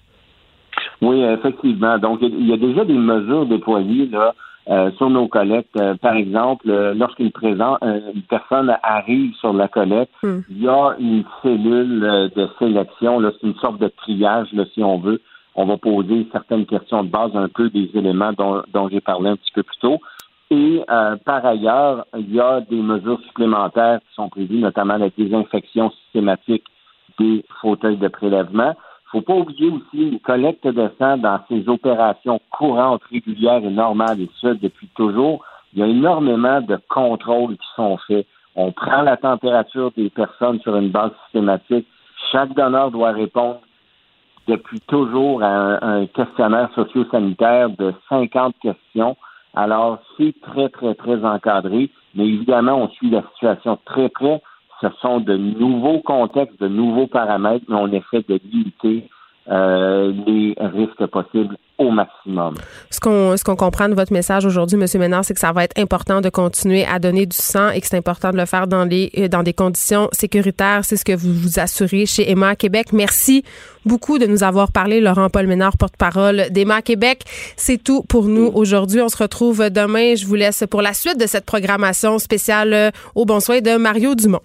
Oui, 1.02 1.22
effectivement. 1.22 1.98
Donc, 1.98 2.20
il 2.22 2.48
y 2.48 2.54
a 2.54 2.58
déjà 2.58 2.84
des 2.86 2.98
mesures 2.98 3.46
déployées 3.46 4.08
là, 4.08 4.34
euh, 4.70 4.92
sur 4.98 5.10
nos 5.10 5.28
collectes. 5.28 5.80
Euh, 5.80 5.96
par 5.96 6.16
exemple, 6.16 6.70
euh, 6.70 6.94
lorsqu'une 6.94 7.32
présent, 7.32 7.78
une 7.82 8.24
personne 8.24 8.76
arrive 8.84 9.34
sur 9.36 9.54
la 9.54 9.68
collecte, 9.68 10.12
hmm. 10.24 10.40
il 10.50 10.64
y 10.64 10.68
a 10.68 10.96
une 11.00 11.24
cellule 11.42 12.32
de 12.36 12.50
sélection. 12.60 13.22
C'est 13.22 13.48
une 13.48 13.56
sorte 13.56 13.80
de 13.80 13.88
triage, 13.88 14.52
là, 14.54 14.66
si 14.74 14.84
on 14.84 14.98
veut. 14.98 15.22
On 15.56 15.66
va 15.66 15.78
poser 15.78 16.28
certaines 16.32 16.66
questions 16.66 17.04
de 17.04 17.10
base, 17.10 17.32
un 17.36 17.48
peu 17.48 17.70
des 17.70 17.90
éléments 17.94 18.34
dont, 18.34 18.62
dont 18.74 18.90
j'ai 18.90 19.02
parlé 19.02 19.30
un 19.30 19.36
petit 19.38 19.52
peu 19.54 19.64
plus 19.64 19.78
tôt. 19.80 20.00
Et 20.52 20.84
par 21.26 21.46
ailleurs, 21.46 22.06
il 22.16 22.34
y 22.34 22.40
a 22.40 22.62
des 22.62 22.82
mesures 22.82 23.20
supplémentaires 23.28 24.00
qui 24.00 24.16
sont 24.16 24.30
prévues, 24.30 24.60
notamment 24.60 24.98
la 24.98 25.10
désinfection 25.10 25.92
systématique 25.92 26.64
des 27.20 27.44
fauteuils 27.60 27.98
de 27.98 28.08
prélèvement 28.08 28.76
faut 29.12 29.22
pas 29.22 29.36
oublier 29.36 29.70
aussi 29.70 30.10
une 30.10 30.20
collecte 30.20 30.68
de 30.68 30.90
sang 31.00 31.18
dans 31.18 31.40
ces 31.48 31.68
opérations 31.70 32.40
courantes, 32.52 33.04
régulières 33.12 33.64
et 33.64 33.70
normales, 33.70 34.22
et 34.22 34.30
ce, 34.42 34.48
depuis 34.48 34.88
toujours. 34.96 35.44
Il 35.74 35.80
y 35.80 35.84
a 35.84 35.88
énormément 35.88 36.62
de 36.62 36.78
contrôles 36.90 37.58
qui 37.58 37.68
sont 37.76 37.98
faits. 38.08 38.26
On 38.56 38.72
prend 38.72 39.02
la 39.02 39.18
température 39.18 39.92
des 39.96 40.10
personnes 40.10 40.60
sur 40.62 40.76
une 40.76 40.90
base 40.90 41.12
systématique. 41.26 41.88
Chaque 42.32 42.54
donneur 42.54 42.92
doit 42.92 43.12
répondre 43.12 43.60
depuis 44.48 44.80
toujours 44.82 45.44
à 45.44 45.86
un, 45.86 46.06
questionnaire 46.08 46.70
socio-sanitaire 46.74 47.70
de 47.70 47.94
50 48.10 48.56
questions. 48.62 49.16
Alors, 49.56 50.00
c'est 50.18 50.34
très, 50.42 50.70
très, 50.70 50.96
très 50.96 51.24
encadré, 51.24 51.90
mais 52.16 52.28
évidemment, 52.28 52.84
on 52.84 52.90
suit 52.90 53.10
la 53.10 53.24
situation 53.34 53.78
très 53.86 54.10
près 54.10 54.42
ce 54.82 54.88
sont 55.02 55.20
de 55.20 55.36
nouveaux 55.36 56.00
contextes, 56.02 56.60
de 56.60 56.68
nouveaux 56.68 57.08
paramètres, 57.08 57.66
mais 57.68 57.76
on 57.76 57.88
essaie 57.88 58.24
de 58.28 58.40
limiter 58.52 59.10
euh, 59.50 60.12
les 60.26 60.56
risques 60.60 61.06
possibles 61.06 61.56
au 61.78 61.90
maximum. 61.90 62.56
Ce 62.90 63.00
qu'on 63.00 63.38
ce 63.38 63.46
qu'on 63.46 63.56
comprend 63.56 63.88
de 63.88 63.94
votre 63.94 64.12
message 64.12 64.46
aujourd'hui, 64.46 64.78
M. 64.78 64.86
Ménard, 65.00 65.24
c'est 65.24 65.34
que 65.34 65.40
ça 65.40 65.54
va 65.54 65.64
être 65.64 65.80
important 65.80 66.20
de 66.20 66.28
continuer 66.28 66.86
à 66.86 67.00
donner 67.00 67.26
du 67.26 67.38
sang 67.38 67.70
et 67.70 67.80
que 67.80 67.88
c'est 67.88 67.96
important 67.96 68.32
de 68.32 68.38
le 68.38 68.46
faire 68.46 68.68
dans 68.68 68.84
les 68.84 69.10
euh, 69.18 69.30
dans 69.30 69.44
des 69.44 69.54
conditions 69.54 70.10
sécuritaires. 70.12 70.82
C'est 70.84 70.98
ce 70.98 71.06
que 71.06 71.16
vous 71.16 71.32
vous 71.32 71.60
assurez 71.60 72.06
chez 72.06 72.30
Emma 72.30 72.58
Québec. 72.58 72.88
Merci 72.92 73.44
beaucoup 73.86 74.20
de 74.20 74.26
nous 74.26 74.44
avoir 74.44 74.70
parlé, 74.74 75.00
Laurent 75.00 75.30
Paul 75.30 75.48
Ménard, 75.48 75.78
porte-parole 75.78 76.48
d'Emma 76.52 76.82
Québec. 76.82 77.24
C'est 77.56 77.82
tout 77.82 78.04
pour 78.04 78.26
nous 78.26 78.52
aujourd'hui. 78.54 79.00
On 79.00 79.08
se 79.08 79.18
retrouve 79.18 79.70
demain. 79.70 80.16
Je 80.16 80.26
vous 80.26 80.36
laisse 80.36 80.66
pour 80.70 80.82
la 80.82 80.94
suite 80.94 81.18
de 81.18 81.26
cette 81.26 81.46
programmation 81.46 82.20
spéciale 82.20 82.74
euh, 82.74 82.92
au 83.16 83.24
bon 83.24 83.40
soin 83.40 83.62
de 83.62 83.78
Mario 83.78 84.14
Dumont. 84.14 84.42